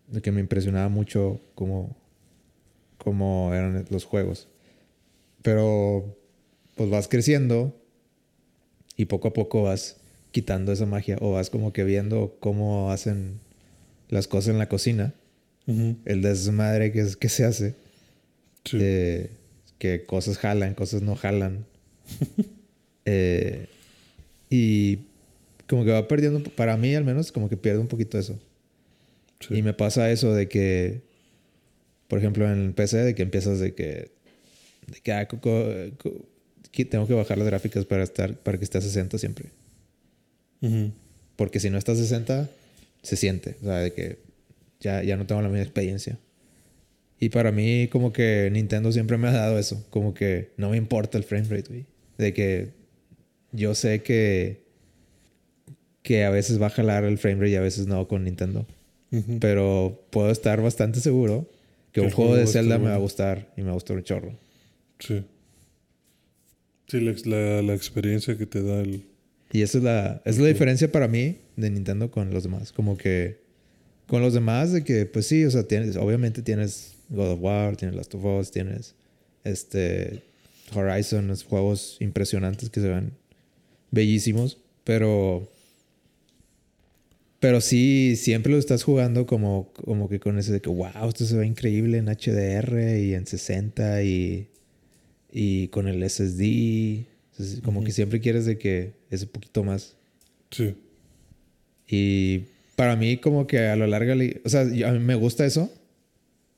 De 0.08 0.22
que 0.22 0.32
me 0.32 0.40
impresionaba 0.40 0.88
mucho 0.88 1.40
cómo, 1.54 1.94
cómo 2.98 3.52
eran 3.52 3.84
los 3.90 4.04
juegos. 4.04 4.48
Pero 5.44 6.16
pues 6.74 6.88
vas 6.88 7.06
creciendo 7.06 7.76
y 8.96 9.04
poco 9.04 9.28
a 9.28 9.32
poco 9.34 9.62
vas 9.62 9.98
quitando 10.30 10.72
esa 10.72 10.86
magia 10.86 11.18
o 11.20 11.32
vas 11.32 11.50
como 11.50 11.74
que 11.74 11.84
viendo 11.84 12.38
cómo 12.40 12.90
hacen 12.90 13.40
las 14.08 14.26
cosas 14.26 14.52
en 14.52 14.58
la 14.58 14.70
cocina, 14.70 15.12
el 15.66 16.22
desmadre 16.22 16.92
que, 16.92 17.00
es, 17.00 17.16
que 17.18 17.28
se 17.28 17.44
hace, 17.44 17.74
sí. 18.64 18.78
de 18.78 19.30
que 19.78 20.06
cosas 20.06 20.38
jalan, 20.38 20.74
cosas 20.74 21.02
no 21.02 21.14
jalan. 21.14 21.66
Eh, 23.06 23.66
y 24.48 25.00
como 25.68 25.84
que 25.84 25.90
va 25.90 26.08
perdiendo, 26.08 26.42
para 26.42 26.78
mí 26.78 26.94
al 26.94 27.04
menos, 27.04 27.32
como 27.32 27.50
que 27.50 27.58
pierde 27.58 27.80
un 27.80 27.86
poquito 27.86 28.18
eso. 28.18 28.40
sí. 29.40 29.56
Y 29.56 29.62
me 29.62 29.74
pasa 29.74 30.10
eso 30.10 30.32
de 30.32 30.48
que, 30.48 31.02
por 32.08 32.18
ejemplo, 32.18 32.50
en 32.50 32.64
el 32.64 32.72
PC, 32.72 32.96
de 33.04 33.14
que 33.14 33.22
empiezas 33.22 33.60
de 33.60 33.74
que, 33.74 34.10
de 34.86 35.00
que, 35.00 35.12
ah, 35.12 35.26
que 36.70 36.84
tengo 36.84 37.06
que 37.06 37.14
bajar 37.14 37.38
las 37.38 37.46
gráficas 37.46 37.84
para 37.84 38.02
estar, 38.02 38.36
para 38.36 38.58
que 38.58 38.64
esté 38.64 38.78
a 38.78 38.80
60 38.80 39.18
siempre. 39.18 39.50
Ujú, 40.60 40.92
Porque 41.36 41.60
si 41.60 41.70
no 41.70 41.78
está 41.78 41.92
a 41.92 41.96
60, 41.96 42.48
se 43.02 43.16
siente. 43.16 43.56
O 43.62 43.64
sea, 43.64 43.78
de 43.78 43.92
que 43.92 44.18
ya, 44.80 45.02
ya 45.02 45.16
no 45.16 45.26
tengo 45.26 45.42
la 45.42 45.48
misma 45.48 45.62
experiencia. 45.62 46.18
Y 47.20 47.28
para 47.28 47.52
mí, 47.52 47.88
como 47.90 48.12
que 48.12 48.48
Nintendo 48.52 48.90
siempre 48.92 49.16
me 49.18 49.28
ha 49.28 49.32
dado 49.32 49.58
eso. 49.58 49.84
Como 49.90 50.14
que 50.14 50.50
no 50.56 50.70
me 50.70 50.76
importa 50.76 51.16
el 51.16 51.24
frame 51.24 51.44
rate, 51.48 51.68
güey. 51.68 51.86
De 52.18 52.32
que 52.34 52.70
yo 53.52 53.74
sé 53.74 54.02
que, 54.02 54.64
que 56.02 56.24
a 56.24 56.30
veces 56.30 56.60
va 56.60 56.66
a 56.66 56.70
jalar 56.70 57.04
el 57.04 57.18
frame 57.18 57.36
rate 57.36 57.50
y 57.50 57.56
a 57.56 57.60
veces 57.60 57.86
no 57.86 58.08
con 58.08 58.24
Nintendo. 58.24 58.66
Pero 59.38 60.04
puedo 60.10 60.30
estar 60.32 60.60
bastante 60.60 60.98
seguro 60.98 61.48
que 61.92 62.00
Que 62.00 62.06
un 62.06 62.10
juego 62.10 62.32
juego 62.32 62.46
de 62.46 62.52
Zelda 62.52 62.78
me 62.78 62.84
va 62.86 62.90
a 62.90 62.92
bueno. 62.94 63.02
gustar 63.02 63.52
y 63.56 63.60
me 63.60 63.66
va 63.66 63.70
a 63.70 63.74
gustar 63.74 63.96
un 63.96 64.02
chorro. 64.02 64.32
Sí. 64.98 65.24
Sí, 66.88 67.00
la, 67.00 67.62
la, 67.62 67.74
experiencia 67.74 68.36
que 68.36 68.46
te 68.46 68.62
da 68.62 68.80
el. 68.80 69.04
Y 69.52 69.62
esa 69.62 69.78
es 69.78 69.84
la, 69.84 70.22
es 70.24 70.38
la 70.38 70.48
diferencia 70.48 70.90
para 70.90 71.08
mí 71.08 71.38
de 71.56 71.70
Nintendo 71.70 72.10
con 72.10 72.32
los 72.32 72.42
demás. 72.42 72.72
Como 72.72 72.96
que 72.96 73.42
con 74.06 74.20
los 74.22 74.34
demás, 74.34 74.72
de 74.72 74.84
que, 74.84 75.06
pues 75.06 75.26
sí, 75.26 75.44
o 75.44 75.50
sea, 75.50 75.64
tienes, 75.64 75.96
obviamente 75.96 76.42
tienes 76.42 76.94
God 77.08 77.32
of 77.32 77.40
War, 77.40 77.76
tienes 77.76 77.96
Last 77.96 78.14
of 78.14 78.24
Us, 78.24 78.50
tienes 78.50 78.94
este 79.44 80.22
Horizon, 80.74 81.34
juegos 81.48 81.96
impresionantes 82.00 82.70
que 82.70 82.80
se 82.80 82.88
ven 82.88 83.12
bellísimos, 83.90 84.58
pero 84.84 85.48
Pero 87.40 87.60
sí, 87.60 88.16
siempre 88.16 88.52
lo 88.52 88.58
estás 88.58 88.84
jugando 88.84 89.26
como, 89.26 89.70
como 89.74 90.08
que 90.08 90.18
con 90.18 90.38
ese 90.38 90.52
de 90.52 90.60
que, 90.60 90.70
wow, 90.70 91.08
esto 91.08 91.26
se 91.26 91.36
ve 91.36 91.46
increíble 91.46 91.98
en 91.98 92.06
HDR 92.06 92.98
y 92.98 93.14
en 93.14 93.26
60 93.26 94.02
y, 94.02 94.48
y 95.34 95.68
con 95.68 95.88
el 95.88 96.08
SSD. 96.08 97.06
Entonces, 97.32 97.60
como 97.62 97.82
que 97.82 97.90
siempre 97.90 98.20
quieres 98.20 98.46
de 98.46 98.56
que 98.56 98.92
ese 99.10 99.26
poquito 99.26 99.64
más. 99.64 99.96
Sí. 100.50 100.76
Y 101.88 102.44
para 102.76 102.94
mí 102.94 103.18
como 103.18 103.46
que 103.48 103.58
a 103.66 103.76
lo 103.76 103.86
largo, 103.88 104.12
o 104.44 104.48
sea, 104.48 104.60
a 104.62 104.92
mí 104.92 104.98
me 105.00 105.16
gusta 105.16 105.44
eso, 105.44 105.70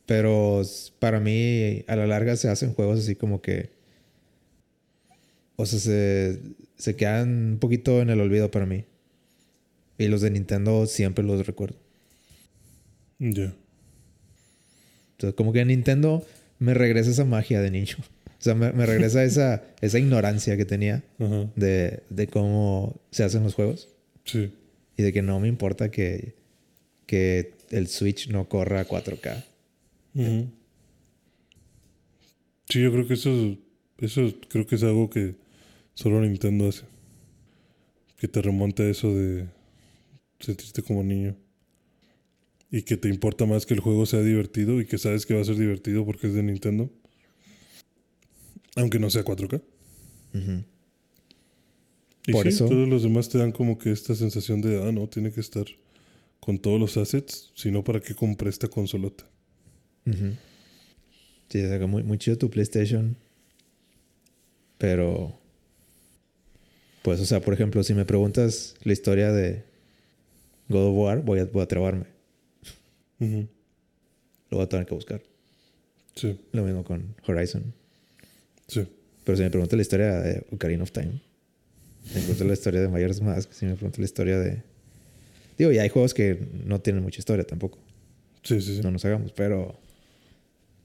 pero 0.05 0.63
para 0.99 1.19
mí 1.19 1.85
a 1.89 1.97
la 1.97 2.07
larga 2.07 2.37
se 2.37 2.49
hacen 2.49 2.75
juegos 2.75 3.01
así 3.01 3.17
como 3.17 3.41
que, 3.41 3.71
o 5.57 5.65
sea, 5.65 5.79
se, 5.79 6.39
se 6.77 6.95
quedan 6.97 7.53
un 7.53 7.59
poquito 7.59 8.03
en 8.03 8.11
el 8.11 8.21
olvido 8.21 8.51
para 8.51 8.67
mí. 8.67 8.85
Y 9.99 10.09
los 10.09 10.21
de 10.21 10.31
Nintendo 10.31 10.87
siempre 10.87 11.25
los 11.25 11.47
recuerdo. 11.47 11.77
Ya. 13.19 13.55
Entonces, 15.13 15.35
como 15.35 15.55
que 15.55 15.65
Nintendo 15.65 16.27
me 16.59 16.75
regresa 16.75 17.11
esa 17.11 17.25
magia 17.25 17.63
de 17.63 17.71
niño. 17.71 17.97
O 18.39 18.43
sea, 18.43 18.55
me, 18.55 18.71
regresa 18.71 19.25
esa, 19.25 19.65
esa 19.81 19.99
ignorancia 19.99 20.57
que 20.57 20.65
tenía 20.65 21.03
de, 21.57 22.03
de, 22.11 22.27
cómo 22.27 23.01
se 23.11 23.25
hacen 23.25 23.43
los 23.43 23.55
juegos. 23.55 23.89
Sí. 24.25 24.53
Y 24.97 25.03
de 25.03 25.13
que 25.13 25.23
no 25.23 25.41
me 25.41 25.49
importa 25.49 25.91
que, 25.91 26.35
que 27.07 27.55
el 27.71 27.89
Switch 27.89 28.29
no 28.29 28.49
corra 28.49 28.81
a 28.81 28.87
4K. 28.87 29.45
Sí, 32.69 32.83
yo 32.83 32.93
creo 32.93 33.07
que 33.07 33.15
eso, 33.15 33.57
eso 33.99 34.35
creo 34.49 34.67
que 34.67 34.75
es 34.75 34.83
algo 34.83 35.09
que 35.09 35.37
solo 35.95 36.21
Nintendo 36.21 36.69
hace. 36.69 36.85
Que 38.19 38.29
te 38.29 38.43
remonta 38.43 38.83
a 38.83 38.89
eso 38.89 39.15
de 39.15 39.47
sentirte 40.41 40.83
como 40.83 41.03
niño. 41.03 41.37
Y 42.71 42.83
que 42.83 42.97
te 42.97 43.09
importa 43.09 43.47
más 43.47 43.67
que 43.67 43.75
el 43.75 43.81
juego 43.81 44.07
sea 44.07 44.23
divertido 44.23 44.81
y 44.81 44.87
que 44.87 44.99
sabes 44.99 45.27
que 45.27 45.35
va 45.35 45.41
a 45.41 45.45
ser 45.45 45.57
divertido 45.57 46.05
porque 46.05 46.27
es 46.27 46.35
de 46.35 46.43
Nintendo. 46.43 46.91
Aunque 48.77 48.99
no 48.99 49.11
sea 49.11 49.25
4K. 49.25 49.61
Y 52.27 52.33
Por 52.33 52.47
eso. 52.47 52.67
Todos 52.67 52.89
los 52.89 53.03
demás 53.03 53.29
te 53.29 53.39
dan 53.39 53.53
como 53.53 53.79
que 53.79 53.91
esta 53.91 54.15
sensación 54.15 54.61
de, 54.61 54.83
ah, 54.83 54.93
no, 54.93 55.09
tiene 55.09 55.33
que 55.33 55.41
estar 55.41 55.65
con 56.41 56.59
todos 56.59 56.79
los 56.79 56.97
assets, 56.97 57.51
sino 57.55 57.83
para 57.83 58.01
qué 58.01 58.15
compré 58.15 58.51
esta 58.51 58.69
consolota. 58.69 59.25
Sí, 60.05 61.59
es 61.59 61.89
muy, 61.89 62.03
muy 62.03 62.19
chido 62.19 62.39
tu 62.39 62.51
PlayStation. 62.51 63.17
Pero. 64.79 65.39
Pues, 67.03 67.21
o 67.21 67.25
sea, 67.25 67.41
por 67.41 67.55
ejemplo, 67.55 67.83
si 67.83 67.95
me 67.95 68.05
preguntas 68.05 68.75
la 68.83 68.93
historia 68.93 69.33
de 69.33 69.65
God 70.69 70.89
of 70.89 70.97
War, 70.97 71.23
voy 71.23 71.39
a, 71.41 71.45
voy 71.45 71.63
a 71.63 71.67
trabarme. 71.67 72.07
Lo 73.21 74.59
voy 74.59 74.63
a 74.63 74.69
tener 74.69 74.87
que 74.87 74.95
buscar. 74.95 75.23
Sí. 76.15 76.39
Lo 76.53 76.65
mismo 76.65 76.85
con 76.85 77.15
Horizon. 77.27 77.73
Sí. 78.69 78.87
Pero 79.25 79.37
si 79.37 79.43
me 79.43 79.51
preguntas 79.51 79.77
la 79.77 79.83
historia 79.83 80.21
de 80.21 80.47
Ocarina 80.53 80.83
of 80.83 80.93
Time, 80.93 81.21
si 82.05 82.15
me 82.15 82.21
preguntas 82.21 82.47
la 82.47 82.53
historia 82.53 82.81
de 82.81 82.89
Majora's 82.89 83.21
Mask, 83.21 83.53
si 83.53 83.67
me 83.67 83.75
preguntas 83.75 83.99
la 83.99 84.05
historia 84.05 84.39
de. 84.39 84.63
Digo, 85.59 85.73
y 85.73 85.79
hay 85.79 85.89
juegos 85.89 86.15
que 86.15 86.39
no 86.65 86.81
tienen 86.81 87.03
mucha 87.03 87.19
historia 87.19 87.45
tampoco. 87.45 87.79
Sí, 88.43 88.61
sí, 88.61 88.77
sí. 88.77 88.83
No 88.83 88.91
nos 88.91 89.05
hagamos, 89.05 89.33
pero. 89.33 89.79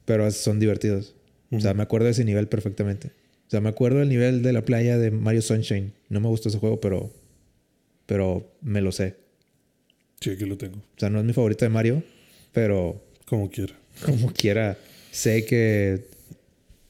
Pero 0.06 0.30
son 0.32 0.60
divertidos. 0.60 1.14
O 1.52 1.60
sea, 1.60 1.74
me 1.74 1.84
acuerdo 1.84 2.06
de 2.06 2.12
ese 2.12 2.26
nivel 2.26 2.48
perfectamente. 2.48 3.12
O 3.48 3.50
sea, 3.52 3.62
me 3.62 3.70
acuerdo 3.70 4.00
del 4.00 4.10
nivel 4.10 4.42
de 4.42 4.54
la 4.54 4.64
playa 4.64 4.98
de 4.98 5.12
Mario 5.12 5.42
Sunshine. 5.42 5.94
No 6.10 6.22
me 6.22 6.28
gustó 6.28 6.50
ese 6.50 6.58
juego, 6.58 6.80
pero. 6.80 7.12
Pero 8.08 8.52
me 8.62 8.82
lo 8.82 8.92
sé. 8.92 9.16
Sí, 10.20 10.32
aquí 10.32 10.46
lo 10.46 10.58
tengo. 10.58 10.78
O 10.78 11.00
sea, 11.00 11.10
no 11.10 11.20
es 11.20 11.26
mi 11.26 11.34
favorito 11.34 11.66
de 11.66 11.70
Mario, 11.70 12.04
pero. 12.52 13.04
Como 13.26 13.50
quiera. 13.50 13.74
Como 14.06 14.34
quiera. 14.34 14.78
Sé 15.12 15.46
que. 15.46 16.08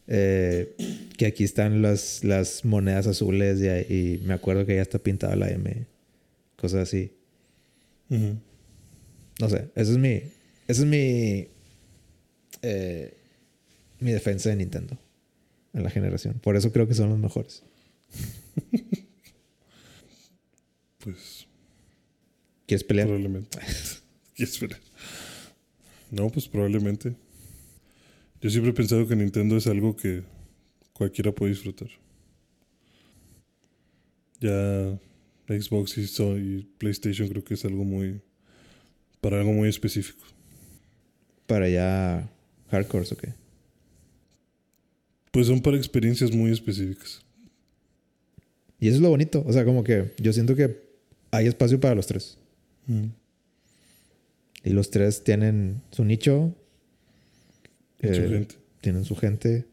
Eh, 0.07 0.76
que 1.18 1.26
aquí 1.26 1.44
están 1.44 1.82
las, 1.82 2.23
las 2.23 2.65
monedas 2.65 3.07
azules 3.07 3.60
y, 3.90 4.22
me 4.26 4.34
acuerdo 4.34 4.65
que 4.65 4.76
ya 4.76 4.82
está 4.82 4.99
pintada 4.99 5.36
la 5.36 5.49
M. 5.49 5.86
Cosas 6.56 6.82
así. 6.82 7.14
No 8.10 9.49
sé. 9.49 9.69
Eso 9.76 9.91
es 9.91 9.98
mi. 9.98 10.23
Eso 10.68 10.84
es 10.84 10.86
mi. 10.86 11.48
Eh, 12.61 13.18
mi 13.99 14.11
defensa 14.11 14.49
de 14.49 14.57
Nintendo. 14.57 14.98
En 15.73 15.84
la 15.84 15.90
generación. 15.90 16.40
Por 16.40 16.57
eso 16.57 16.72
creo 16.72 16.88
que 16.88 16.94
son 16.94 17.10
los 17.10 17.19
mejores. 17.19 17.64
pues 20.99 21.48
¿Quieres 22.72 22.86
pelear? 22.86 23.07
Probablemente. 23.07 23.60
¿Quieres 24.36 24.57
pelear? 24.57 24.80
No, 26.10 26.30
pues 26.30 26.48
probablemente. 26.48 27.15
Yo 28.42 28.50
siempre 28.50 28.72
he 28.72 28.74
pensado 28.74 29.08
que 29.08 29.16
Nintendo 29.16 29.56
es 29.56 29.68
algo 29.68 29.96
que 29.96 30.24
cualquiera 30.94 31.32
puede 31.32 31.54
disfrutar. 31.54 31.90
Ya 34.40 35.00
Xbox 35.48 35.98
y, 35.98 36.68
PlayStation 36.78 37.28
creo 37.28 37.44
que 37.44 37.54
es 37.54 37.66
algo 37.66 37.84
muy. 37.84 38.22
para 39.20 39.40
algo 39.40 39.54
muy 39.54 39.70
específico. 39.70 40.26
¿Para 41.46 41.70
ya 41.70 42.30
hardcore 42.70 43.08
o 43.12 43.18
qué? 43.18 43.34
Pues 45.32 45.48
son 45.48 45.62
para 45.62 45.78
experiencias 45.78 46.32
muy 46.32 46.52
específicas. 46.52 47.22
Y 48.80 48.88
eso 48.88 48.96
es 48.96 49.02
lo 49.02 49.10
bonito. 49.10 49.44
O 49.46 49.54
sea, 49.54 49.64
como 49.64 49.84
que 49.84 50.14
yo 50.18 50.34
siento 50.34 50.56
que 50.56 50.82
hay 51.30 51.48
espacio 51.48 51.80
para 51.80 51.96
los 51.96 52.08
tres. 52.08 52.38
Y 54.64 54.70
los 54.72 54.90
tres 54.90 55.24
tienen 55.24 55.82
su 55.92 56.04
nicho. 56.04 56.56
Eh, 58.10 58.30
gente. 58.30 58.56
Tienen 58.82 59.06
su 59.06 59.15
gente. 59.15 59.68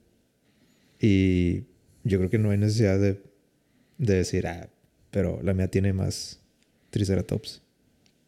Y 1.00 1.64
yo 2.04 2.18
creo 2.18 2.30
que 2.30 2.38
no 2.38 2.50
hay 2.50 2.58
necesidad 2.58 2.98
de, 2.98 3.22
de 3.98 4.14
decir, 4.14 4.46
ah, 4.46 4.68
pero 5.10 5.40
la 5.42 5.54
mía 5.54 5.68
tiene 5.68 5.92
más 5.92 6.40
Triceratops. 6.90 7.62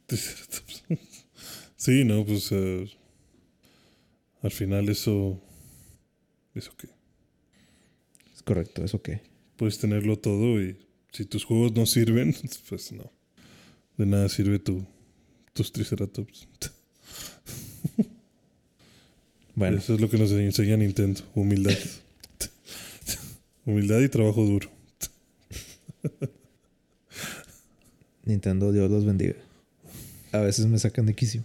Triceratops. 0.07 0.85
sí, 1.77 2.05
no, 2.05 2.25
pues 2.25 2.51
eh, 2.53 2.89
al 4.43 4.51
final 4.51 4.89
eso. 4.89 5.41
¿Eso 6.55 6.73
qué? 6.77 6.89
Es 8.35 8.43
correcto, 8.43 8.85
¿eso 8.85 9.03
qué? 9.03 9.23
Puedes 9.57 9.79
tenerlo 9.79 10.19
todo 10.19 10.61
y 10.61 10.79
si 11.13 11.25
tus 11.25 11.45
juegos 11.45 11.73
no 11.75 11.87
sirven, 11.87 12.35
pues 12.69 12.93
no. 12.93 13.13
De 13.97 14.07
nada 14.07 14.29
sirve 14.29 14.59
tu, 14.59 14.87
tus 15.53 15.73
Triceratops. 15.73 16.49
Bueno. 19.61 19.77
Eso 19.77 19.93
es 19.93 20.01
lo 20.01 20.09
que 20.09 20.17
nos 20.17 20.33
enseña 20.33 20.79
Nintendo. 20.79 21.21
Humildad. 21.35 21.77
Humildad 23.67 24.01
y 24.01 24.09
trabajo 24.09 24.43
duro. 24.43 24.71
Nintendo, 28.25 28.73
Dios 28.73 28.91
los 28.91 29.05
bendiga. 29.05 29.35
A 30.33 30.39
veces 30.39 30.65
me 30.65 30.79
sacan 30.79 31.05
de 31.05 31.13
quicio. 31.13 31.45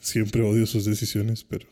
Siempre 0.00 0.40
odio 0.40 0.64
sus 0.64 0.86
decisiones, 0.86 1.44
pero. 1.44 1.66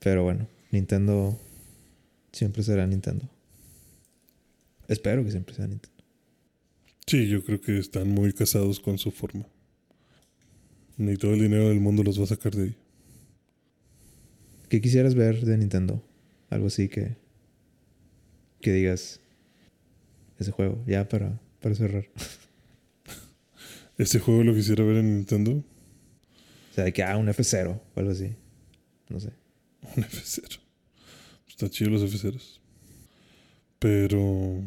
pero 0.00 0.24
bueno, 0.24 0.48
Nintendo 0.72 1.38
siempre 2.32 2.64
será 2.64 2.84
Nintendo. 2.84 3.28
Espero 4.88 5.24
que 5.24 5.30
siempre 5.30 5.54
sea 5.54 5.68
Nintendo. 5.68 6.02
Sí, 7.06 7.28
yo 7.28 7.44
creo 7.44 7.60
que 7.60 7.78
están 7.78 8.08
muy 8.08 8.32
casados 8.32 8.80
con 8.80 8.98
su 8.98 9.12
forma. 9.12 9.46
Ni 10.96 11.16
todo 11.16 11.34
el 11.34 11.40
dinero 11.40 11.68
del 11.68 11.80
mundo 11.80 12.02
los 12.02 12.18
va 12.18 12.24
a 12.24 12.28
sacar 12.28 12.54
de 12.54 12.64
ahí. 12.64 12.76
¿Qué 14.68 14.80
quisieras 14.80 15.14
ver 15.14 15.44
de 15.44 15.58
Nintendo? 15.58 16.02
Algo 16.50 16.66
así 16.66 16.88
que. 16.88 17.16
que 18.60 18.72
digas. 18.72 19.20
Ese 20.38 20.50
juego, 20.50 20.82
ya 20.86 21.08
para, 21.08 21.40
para 21.60 21.74
cerrar. 21.74 22.08
¿Ese 23.98 24.18
juego 24.18 24.42
lo 24.42 24.54
quisiera 24.54 24.84
ver 24.84 24.96
en 24.96 25.16
Nintendo? 25.16 25.52
O 25.52 26.74
sea, 26.74 26.84
de 26.84 26.92
que, 26.92 27.02
ah, 27.02 27.16
un 27.16 27.28
F0 27.28 27.68
o 27.68 28.00
algo 28.00 28.10
así. 28.10 28.34
No 29.08 29.20
sé. 29.20 29.30
Un 29.96 30.04
F0. 30.04 30.58
Está 31.46 31.68
chido 31.68 31.90
los 31.90 32.02
F0s. 32.02 32.60
Pero. 33.78 34.62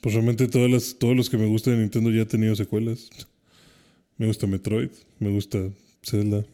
Pues 0.00 0.14
realmente 0.14 0.48
todas 0.48 0.70
las, 0.70 0.98
todos 0.98 1.14
los 1.14 1.28
que 1.28 1.36
me 1.36 1.46
gustan 1.46 1.74
de 1.74 1.80
Nintendo 1.80 2.10
ya 2.10 2.22
han 2.22 2.28
tenido 2.28 2.56
secuelas. 2.56 3.10
Me 4.18 4.26
gusta 4.26 4.48
Metroid, 4.48 4.90
me 5.20 5.30
gusta 5.30 5.70
Zelda. 6.02 6.44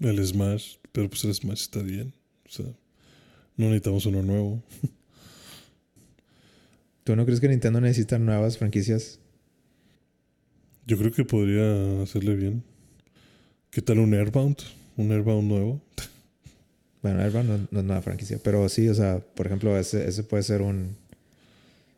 El 0.00 0.26
Smash, 0.26 0.76
pero 0.90 1.10
pues 1.10 1.22
el 1.24 1.34
Smash 1.34 1.60
está 1.60 1.82
bien. 1.82 2.14
O 2.46 2.50
sea, 2.50 2.64
no 3.56 3.66
necesitamos 3.66 4.06
uno 4.06 4.22
nuevo. 4.22 4.62
¿Tú 7.04 7.14
no 7.14 7.26
crees 7.26 7.40
que 7.40 7.48
Nintendo 7.48 7.78
necesita 7.82 8.18
nuevas 8.18 8.56
franquicias? 8.56 9.20
Yo 10.86 10.96
creo 10.96 11.12
que 11.12 11.26
podría 11.26 12.02
hacerle 12.02 12.36
bien. 12.36 12.64
¿Qué 13.70 13.82
tal 13.82 13.98
un 13.98 14.14
Airbound? 14.14 14.56
¿Un 14.96 15.12
Airbound 15.12 15.48
nuevo? 15.48 15.80
Bueno, 17.02 17.20
Airbound 17.20 17.68
no, 17.70 17.80
es 17.80 17.84
nueva 17.84 18.00
franquicia, 18.00 18.40
pero 18.42 18.66
sí, 18.70 18.88
o 18.88 18.94
sea, 18.94 19.18
por 19.18 19.44
ejemplo, 19.44 19.78
ese 19.78 20.22
puede 20.22 20.42
ser 20.42 20.62
un, 20.62 20.96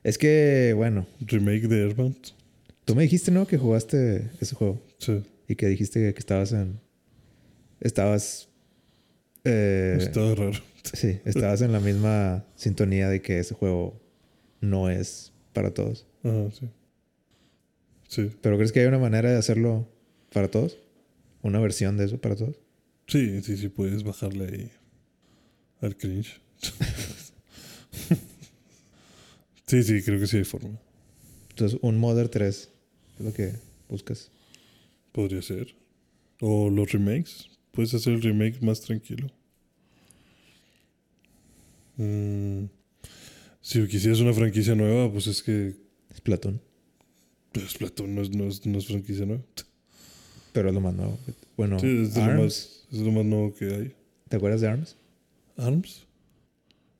Es 0.02 0.18
que, 0.18 0.72
bueno, 0.74 1.06
Remake 1.20 1.68
de 1.68 1.84
Airbound. 1.84 2.16
Tú 2.86 2.94
me 2.94 3.02
dijiste, 3.02 3.30
¿no? 3.30 3.46
Que 3.46 3.58
jugaste 3.58 4.30
ese 4.40 4.54
juego. 4.54 4.80
Sí. 4.98 5.22
Y 5.48 5.56
que 5.56 5.66
dijiste 5.66 6.14
que 6.14 6.18
estabas 6.18 6.52
en. 6.52 6.80
Estabas. 7.80 8.48
eh, 9.44 9.98
Estaba 10.00 10.34
raro. 10.34 10.52
sí, 10.94 11.20
estabas 11.26 11.60
en 11.60 11.72
la 11.72 11.80
misma 11.80 12.46
sintonía 12.56 13.10
de 13.10 13.20
que 13.20 13.38
ese 13.38 13.54
juego 13.54 14.00
no 14.62 14.88
es 14.88 15.32
para 15.52 15.74
todos. 15.74 16.06
Ajá, 16.24 16.50
sí. 16.58 16.70
Sí. 18.08 18.30
¿Pero 18.40 18.56
crees 18.56 18.72
que 18.72 18.80
hay 18.80 18.86
una 18.86 18.98
manera 18.98 19.30
de 19.30 19.36
hacerlo 19.36 19.86
para 20.32 20.48
todos? 20.50 20.78
¿Una 21.42 21.60
versión 21.60 21.96
de 21.98 22.06
eso 22.06 22.18
para 22.18 22.34
todos? 22.36 22.56
Sí, 23.08 23.42
sí, 23.42 23.56
sí, 23.56 23.68
puedes 23.68 24.02
bajarle 24.04 24.44
ahí 24.46 24.70
al 25.80 25.96
cringe. 25.96 26.40
sí, 29.66 29.82
sí, 29.82 30.02
creo 30.02 30.20
que 30.20 30.26
sí 30.26 30.38
hay 30.38 30.44
forma. 30.44 30.78
Entonces, 31.50 31.78
un 31.82 31.98
Modern 31.98 32.30
3 32.30 32.70
es 33.18 33.24
lo 33.24 33.32
que 33.32 33.52
buscas. 33.88 34.30
Podría 35.12 35.42
ser. 35.42 35.74
O 36.40 36.68
los 36.70 36.92
remakes. 36.92 37.48
Puedes 37.72 37.94
hacer 37.94 38.14
el 38.14 38.22
remake 38.22 38.60
más 38.62 38.80
tranquilo. 38.80 39.28
Mm, 41.96 42.64
Si 43.60 43.84
quisieras 43.88 44.20
una 44.20 44.32
franquicia 44.32 44.74
nueva, 44.74 45.10
pues 45.10 45.26
es 45.26 45.42
que 45.42 45.74
Splatoon. 46.16 46.60
pues, 47.52 47.70
Splatoon 47.70 48.14
no 48.14 48.22
es, 48.22 48.30
no, 48.30 48.44
es, 48.46 48.64
no 48.66 48.78
es 48.78 48.86
franquicia 48.86 49.26
nueva. 49.26 49.42
Pero 50.52 50.68
es 50.68 50.74
lo 50.74 50.80
más 50.80 50.94
nuevo. 50.94 51.18
Bueno, 51.56 51.78
Sí, 51.80 51.86
es 52.02 52.14
de 52.14 52.20
lo 52.20 52.26
ARMS. 52.26 52.42
más, 52.42 52.86
es 52.92 52.98
lo 53.00 53.12
más 53.12 53.24
nuevo 53.24 53.54
que 53.54 53.64
hay. 53.74 53.94
¿Te 54.28 54.36
acuerdas 54.36 54.60
de 54.60 54.68
ARMS? 54.68 54.96
¿Arms? 55.56 56.06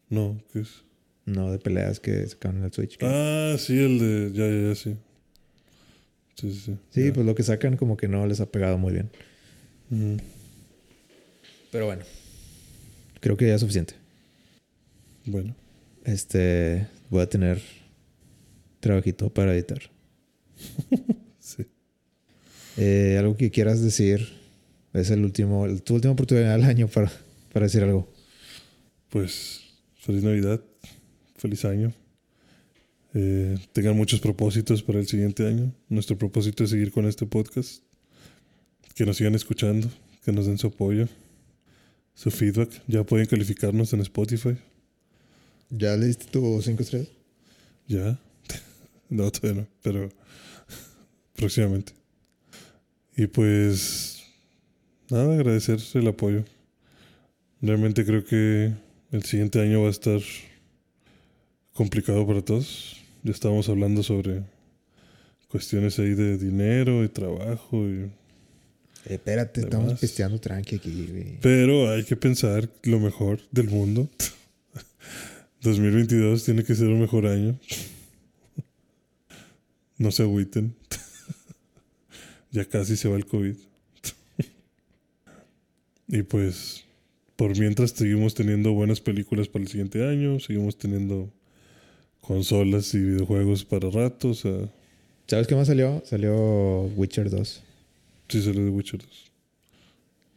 No, 0.09 0.41
¿qué 0.53 0.61
es? 0.61 0.83
No, 1.25 1.51
de 1.51 1.59
peleas 1.59 1.99
que 2.01 2.27
sacaron 2.27 2.59
en 2.59 2.65
el 2.65 2.73
Switch. 2.73 2.99
Ah, 3.03 3.57
sí, 3.59 3.79
el 3.79 3.99
de. 3.99 4.33
Ya, 4.33 4.47
ya, 4.49 4.69
ya, 4.69 4.75
sí. 4.75 4.97
Sí, 6.37 6.53
sí, 6.53 6.61
sí. 6.67 6.77
sí, 6.91 7.11
pues 7.13 7.25
lo 7.27 7.35
que 7.35 7.43
sacan 7.43 7.77
como 7.77 7.97
que 7.97 8.09
no 8.09 8.27
les 8.27 8.41
ha 8.41 8.47
pegado 8.47 8.77
muy 8.79 8.93
bien. 8.93 9.11
Ujú. 9.91 10.19
Pero 11.73 11.87
bueno. 11.87 12.05
Creo 13.21 13.37
que 13.37 13.47
ya 13.49 13.55
es 13.55 13.61
suficiente. 13.61 13.95
Bueno, 15.25 15.55
Este, 16.05 16.87
voy 17.11 17.23
a 17.23 17.29
tener 17.29 17.61
trabajito 18.81 19.31
para 19.31 19.53
editar. 19.55 19.81
sí. 21.41 21.67
Eh, 22.77 23.17
algo 23.19 23.37
que 23.37 23.51
quieras 23.51 23.83
decir. 23.83 24.29
Es 24.93 25.11
el 25.11 25.25
último, 25.25 25.67
el- 25.67 25.83
tu 25.83 25.95
última 25.95 26.13
oportunidad 26.13 26.53
del 26.57 26.65
año 26.65 26.87
para, 26.89 27.11
para 27.53 27.67
decir 27.67 27.83
algo. 27.83 28.09
Pues, 29.11 29.61
feliz 29.99 30.23
Navidad, 30.23 30.61
feliz 31.37 31.65
año. 31.65 31.93
Eh, 33.19 33.57
tengan 33.73 33.97
muchos 33.97 34.21
propósitos 34.21 34.83
para 34.83 34.99
el 34.99 35.07
siguiente 35.07 35.47
año. 35.47 35.73
Nuestro 35.89 36.19
propósito 36.19 36.65
es 36.65 36.71
seguir 36.71 36.93
con 36.93 37.07
este 37.07 37.25
podcast. 37.25 37.83
Que 38.95 39.07
nos 39.07 39.17
sigan 39.17 39.35
escuchando, 39.35 39.89
que 40.23 40.33
nos 40.33 40.45
den 40.45 40.59
su 40.59 40.67
apoyo, 40.67 41.09
su 42.15 42.31
feedback. 42.31 42.69
Ya 42.87 43.05
pueden 43.05 43.25
calificarnos 43.27 43.95
en 43.95 44.01
Spotify. 44.03 44.59
¿Ya 45.71 45.97
le 45.97 46.09
diste 46.09 46.27
tu 46.27 46.61
5 46.61 46.83
estrellas? 46.83 47.09
Ya. 47.89 48.19
No, 49.09 49.31
todavía 49.31 49.63
no, 49.63 49.69
pero 49.83 50.11
próximamente. 51.37 51.93
Y 53.17 53.29
pues, 53.29 54.25
nada, 55.09 55.33
agradecer 55.33 55.79
el 55.95 56.09
apoyo. 56.09 56.45
Realmente 57.63 58.05
creo 58.05 58.25
que 58.25 58.75
el 59.13 59.23
siguiente 59.23 59.61
año 59.61 59.83
va 59.83 59.87
a 59.87 59.93
estar 59.93 60.21
complicado 61.73 62.27
para 62.27 62.43
todos. 62.43 63.06
Ya 63.27 63.33
estábamos 63.33 63.69
hablando 63.69 64.05
sobre 64.05 64.45
cuestiones 65.49 65.99
ahí 65.99 66.15
de 66.15 66.39
dinero 66.39 67.03
y 67.03 67.09
trabajo. 67.09 67.85
Y... 67.89 68.05
Eh, 69.05 69.15
espérate, 69.15 69.63
estamos 69.63 69.99
pisteando 69.99 70.39
tranqui 70.39 70.77
aquí, 70.77 71.09
güey. 71.11 71.39
Pero 71.43 71.91
hay 71.91 72.05
que 72.05 72.15
pensar 72.15 72.71
lo 72.85 73.01
mejor 73.01 73.41
del 73.51 73.69
mundo. 73.69 74.09
2022 75.63 76.45
tiene 76.45 76.63
que 76.63 76.77
ser 76.77 76.87
un 76.87 77.01
mejor 77.01 77.27
año. 77.27 77.59
No 79.99 80.13
se 80.13 80.23
agüiten. 80.23 80.77
Ya 82.53 82.65
casi 82.65 82.97
se 82.97 83.09
va 83.09 83.17
el 83.17 83.27
COVID. 83.27 83.57
Y 86.07 86.23
pues, 86.23 86.85
por 87.35 87.59
mientras 87.59 87.91
seguimos 87.91 88.35
teniendo 88.35 88.73
buenas 88.73 89.01
películas 89.01 89.49
para 89.49 89.65
el 89.65 89.69
siguiente 89.69 90.09
año, 90.09 90.39
seguimos 90.39 90.79
teniendo 90.79 91.33
consolas 92.27 92.93
y 92.95 92.99
videojuegos 92.99 93.65
para 93.65 93.89
rato. 93.91 94.31
O 94.31 94.35
sea, 94.35 94.69
¿Sabes 95.27 95.47
qué 95.47 95.55
más 95.55 95.67
salió? 95.67 96.03
Salió 96.05 96.83
Witcher 96.97 97.31
2, 97.31 97.63
sí 98.29 98.43
salió 98.43 98.65
de 98.65 98.71
Witcher 98.71 99.01
2. 99.01 99.33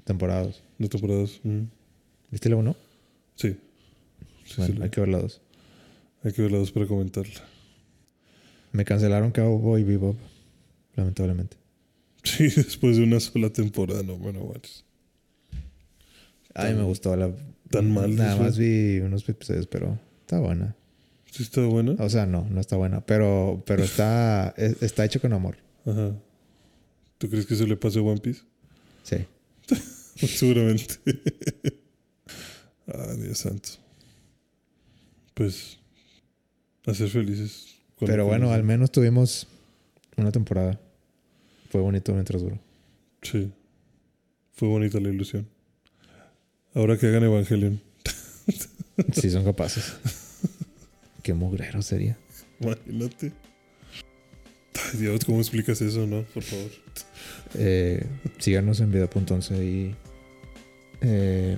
temporadas. 0.04 0.62
De 0.78 0.88
temporadas. 0.90 1.40
mm, 1.44 1.64
¿Viste 2.32 2.50
la 2.50 2.56
1? 2.56 2.76
Sí. 3.36 3.56
Sí, 4.46 4.54
bueno, 4.58 4.74
salió. 4.74 4.84
hay 4.84 4.90
que 4.90 5.00
ver 5.02 5.10
la 5.10 5.20
2. 5.20 5.42
Hay 6.24 6.34
que 6.34 6.42
ver 6.42 6.52
las 6.52 6.62
dos 6.62 6.72
para 6.72 6.86
comentarla. 6.88 7.42
Me 8.72 8.84
cancelaron 8.86 9.32
Cowboy 9.32 9.84
Bebop, 9.84 10.18
lamentablemente. 10.96 11.58
Sí, 12.22 12.50
después 12.50 12.98
de 12.98 13.04
una 13.04 13.20
sola 13.22 13.50
temporada, 13.50 14.04
no, 14.04 14.18
bueno, 14.18 14.44
manches. 14.46 14.84
Ay, 16.54 16.76
me 16.76 16.84
gustó 16.84 17.16
la... 17.16 17.32
tan 17.72 17.90
mal, 17.94 18.14
Nada 18.14 18.36
más 18.36 18.58
vi 18.58 19.00
unos 19.00 19.28
episodios, 19.30 19.68
pero 19.68 19.98
está 20.22 20.40
buena. 20.40 20.76
¿Sí 21.32 21.44
está 21.44 21.62
buena? 21.62 21.92
O 22.04 22.10
sea, 22.10 22.26
no, 22.26 22.48
no 22.50 22.60
está 22.60 22.76
buena. 22.76 23.02
Pero, 23.06 23.64
pero 23.66 23.84
está, 23.84 24.50
es- 24.58 24.82
está 24.82 25.06
hecho 25.06 25.22
con 25.22 25.34
amor. 25.34 25.58
Ajá. 25.86 26.16
¿Tú 27.18 27.30
crees 27.30 27.46
que 27.46 27.54
eso 27.54 27.66
le 27.68 27.76
pase 27.78 28.00
a 28.00 28.02
One 28.02 28.20
Piece? 28.22 28.42
Sí. 29.04 29.18
Seguramente. 30.28 30.96
ah, 32.88 33.14
Dios 33.18 33.38
santo. 33.38 33.70
Pues, 35.34 35.78
a 36.86 36.94
ser 36.94 37.10
felices. 37.10 37.76
Pero 38.00 38.26
bueno, 38.26 38.52
al 38.52 38.64
menos 38.64 38.92
tuvimos 38.92 39.48
una 40.18 40.32
temporada. 40.32 40.80
Fue 41.70 41.82
bonito 41.82 42.14
mientras 42.14 42.42
duró. 42.42 42.58
Sí. 43.22 43.52
Fue 44.54 44.68
bonita 44.68 45.00
la 45.00 45.10
ilusión. 45.10 45.48
Ahora 46.74 46.98
que 46.98 47.08
hagan 47.08 47.24
Evangelion. 47.24 47.82
Sí, 49.14 49.30
son 49.30 49.44
capaces. 49.44 49.94
Qué 51.30 51.36
mugrero 51.36 51.80
sería. 51.84 52.18
Imagínate. 52.60 53.34
Ay, 54.74 55.00
Dios, 55.00 55.24
¿cómo 55.26 55.38
explicas 55.38 55.80
eso, 55.80 56.08
no? 56.08 56.24
Por 56.24 56.42
favor. 56.42 56.72
Eh, 57.54 58.04
síganos 58.40 58.80
en 58.80 58.92
vida.11 58.92 59.64
y 59.64 59.96
eh, 61.02 61.56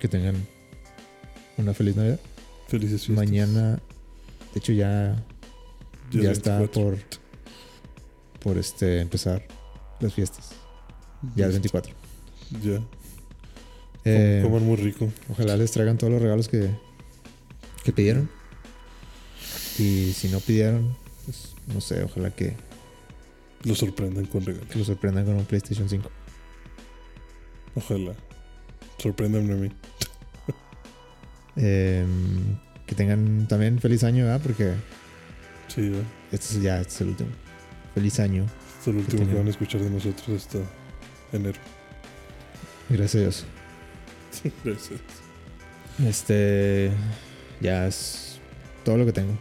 que 0.00 0.08
tengan 0.08 0.36
una 1.58 1.74
feliz 1.74 1.96
Navidad. 1.96 2.18
Felices 2.68 3.04
fiestas. 3.04 3.26
Mañana, 3.26 3.78
de 4.54 4.58
hecho, 4.58 4.72
ya, 4.72 5.22
Ya 6.10 6.22
ya 6.22 6.30
es 6.30 6.38
está 6.38 6.56
24. 6.60 6.82
por, 6.82 8.40
por 8.40 8.56
este, 8.56 9.02
empezar 9.02 9.46
las 10.00 10.14
fiestas. 10.14 10.52
Ya 11.36 11.44
es 11.44 11.52
24. 11.52 11.92
Ya. 12.62 12.82
Eh, 14.06 14.40
Coman 14.42 14.62
muy 14.64 14.76
rico. 14.76 15.12
Ojalá 15.28 15.58
les 15.58 15.72
traigan 15.72 15.98
todos 15.98 16.10
los 16.10 16.22
regalos 16.22 16.48
que, 16.48 16.70
que 17.84 17.92
pidieron. 17.92 18.30
Y 19.78 20.12
si 20.12 20.28
no 20.28 20.40
pidieron, 20.40 20.96
pues 21.24 21.54
no 21.72 21.80
sé, 21.80 22.02
ojalá 22.04 22.30
que, 22.30 22.56
Lo 23.64 23.74
sorprendan 23.74 24.26
con 24.26 24.44
regalos. 24.44 24.68
que 24.68 24.78
los 24.78 24.86
sorprendan 24.86 25.24
con 25.24 25.34
un 25.36 25.44
PlayStation 25.44 25.88
5. 25.88 26.10
Ojalá. 27.74 28.14
Sorpréndanme 28.98 29.52
a 29.52 29.56
mí. 29.56 29.70
Eh, 31.56 32.04
que 32.86 32.94
tengan 32.96 33.46
también 33.48 33.78
feliz 33.80 34.02
año, 34.04 34.24
¿verdad? 34.24 34.40
Porque 34.42 34.72
Sí, 35.68 35.90
ya. 35.90 35.98
este 36.32 36.56
es 36.56 36.62
ya 36.62 36.80
este 36.80 36.94
es 36.94 37.00
el 37.02 37.08
último. 37.08 37.30
Feliz 37.94 38.18
año. 38.20 38.44
Esto 38.78 38.90
es 38.90 38.96
lo 38.96 39.00
último 39.02 39.28
que 39.28 39.34
van 39.34 39.46
a 39.46 39.50
escuchar 39.50 39.80
de 39.80 39.90
nosotros 39.90 40.28
hasta 40.42 40.58
enero. 41.32 41.58
Gracias 42.90 43.14
a 43.14 43.18
Dios. 43.20 43.44
Gracias. 44.64 45.00
Este 46.04 46.90
ya 47.60 47.86
es 47.86 48.38
todo 48.84 48.96
lo 48.98 49.06
que 49.06 49.12
tengo. 49.12 49.32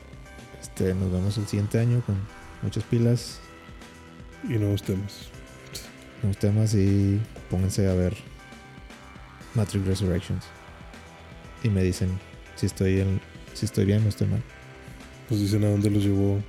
Este, 0.75 0.95
nos 0.95 1.11
vemos 1.11 1.37
el 1.37 1.45
siguiente 1.45 1.77
año 1.79 2.01
con 2.03 2.15
muchas 2.63 2.83
pilas, 2.85 3.39
Y 4.43 4.53
nuevos 4.53 4.81
temas. 4.81 5.29
nuevos 6.23 6.37
temas 6.39 6.73
y 6.73 7.21
pónganse 7.51 7.87
a 7.87 7.93
ver 7.93 8.15
Matrix 9.53 9.85
Resurrections. 9.85 10.43
Y 11.63 11.69
me 11.69 11.83
dicen 11.83 12.09
si 12.55 12.65
estoy 12.65 13.01
en- 13.01 13.21
si 13.53 13.65
estoy 13.65 13.85
bien 13.85 14.03
o 14.05 14.09
estoy 14.09 14.27
mal. 14.27 14.41
Nos 15.29 15.39
dicen 15.39 15.63
a 15.63 15.69
dónde 15.69 15.89
los 15.91 16.03
llevó 16.03 16.39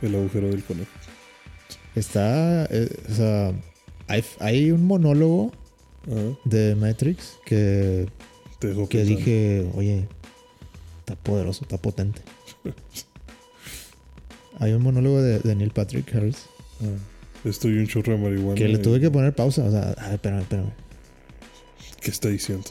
el 0.00 0.14
agujero 0.14 0.48
del 0.48 0.64
conejo. 0.64 0.90
Está, 1.94 2.64
eh, 2.70 2.88
o 3.10 3.14
sea, 3.14 3.52
hay, 4.08 4.24
hay 4.40 4.70
un 4.70 4.86
monólogo 4.86 5.52
de 6.44 6.74
Matrix 6.76 7.36
que, 7.44 8.08
Te 8.58 8.68
dejó 8.68 8.88
que 8.88 8.98
pensando. 8.98 9.18
dije, 9.18 9.70
oye, 9.74 10.08
está 11.00 11.14
poderoso, 11.16 11.62
está 11.64 11.76
potente. 11.76 12.22
Hay 14.58 14.72
un 14.72 14.82
monólogo 14.82 15.20
de, 15.22 15.38
de 15.40 15.54
Neil 15.54 15.70
Patrick 15.70 16.14
Harris 16.14 16.46
Ah, 16.82 16.86
estoy 17.44 17.78
un 17.78 17.86
chorro 17.86 18.12
de 18.12 18.18
marihuana. 18.18 18.54
que 18.54 18.68
le 18.68 18.78
y- 18.78 18.82
tuve 18.82 19.00
que 19.00 19.10
poner 19.10 19.34
pausa. 19.34 19.64
O 19.64 19.70
sea, 19.70 19.94
ay, 19.98 20.14
espérame, 20.14 20.42
espérame. 20.42 20.72
¿Qué 22.00 22.10
está 22.10 22.28
diciendo? 22.28 22.64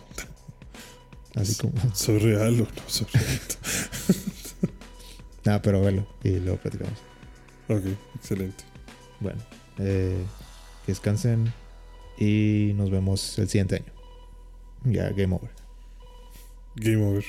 Así 1.35 1.55
como. 1.55 1.73
¿Soy 1.93 2.19
real 2.19 2.53
o 2.53 2.57
no 2.63 2.67
soy 2.87 3.07
real? 3.13 3.25
Nada, 5.45 5.61
pero 5.61 5.81
velo 5.81 6.07
y 6.23 6.39
luego 6.39 6.57
platicamos. 6.57 6.97
ok, 7.69 7.83
excelente. 8.15 8.63
Bueno, 9.19 9.39
eh, 9.79 10.17
que 10.85 10.91
descansen 10.91 11.51
y 12.17 12.71
nos 12.75 12.89
vemos 12.91 13.37
el 13.39 13.49
siguiente 13.49 13.75
año. 13.75 13.93
Ya, 14.85 15.09
game 15.09 15.35
over. 15.35 15.49
Game 16.75 17.03
over. 17.05 17.25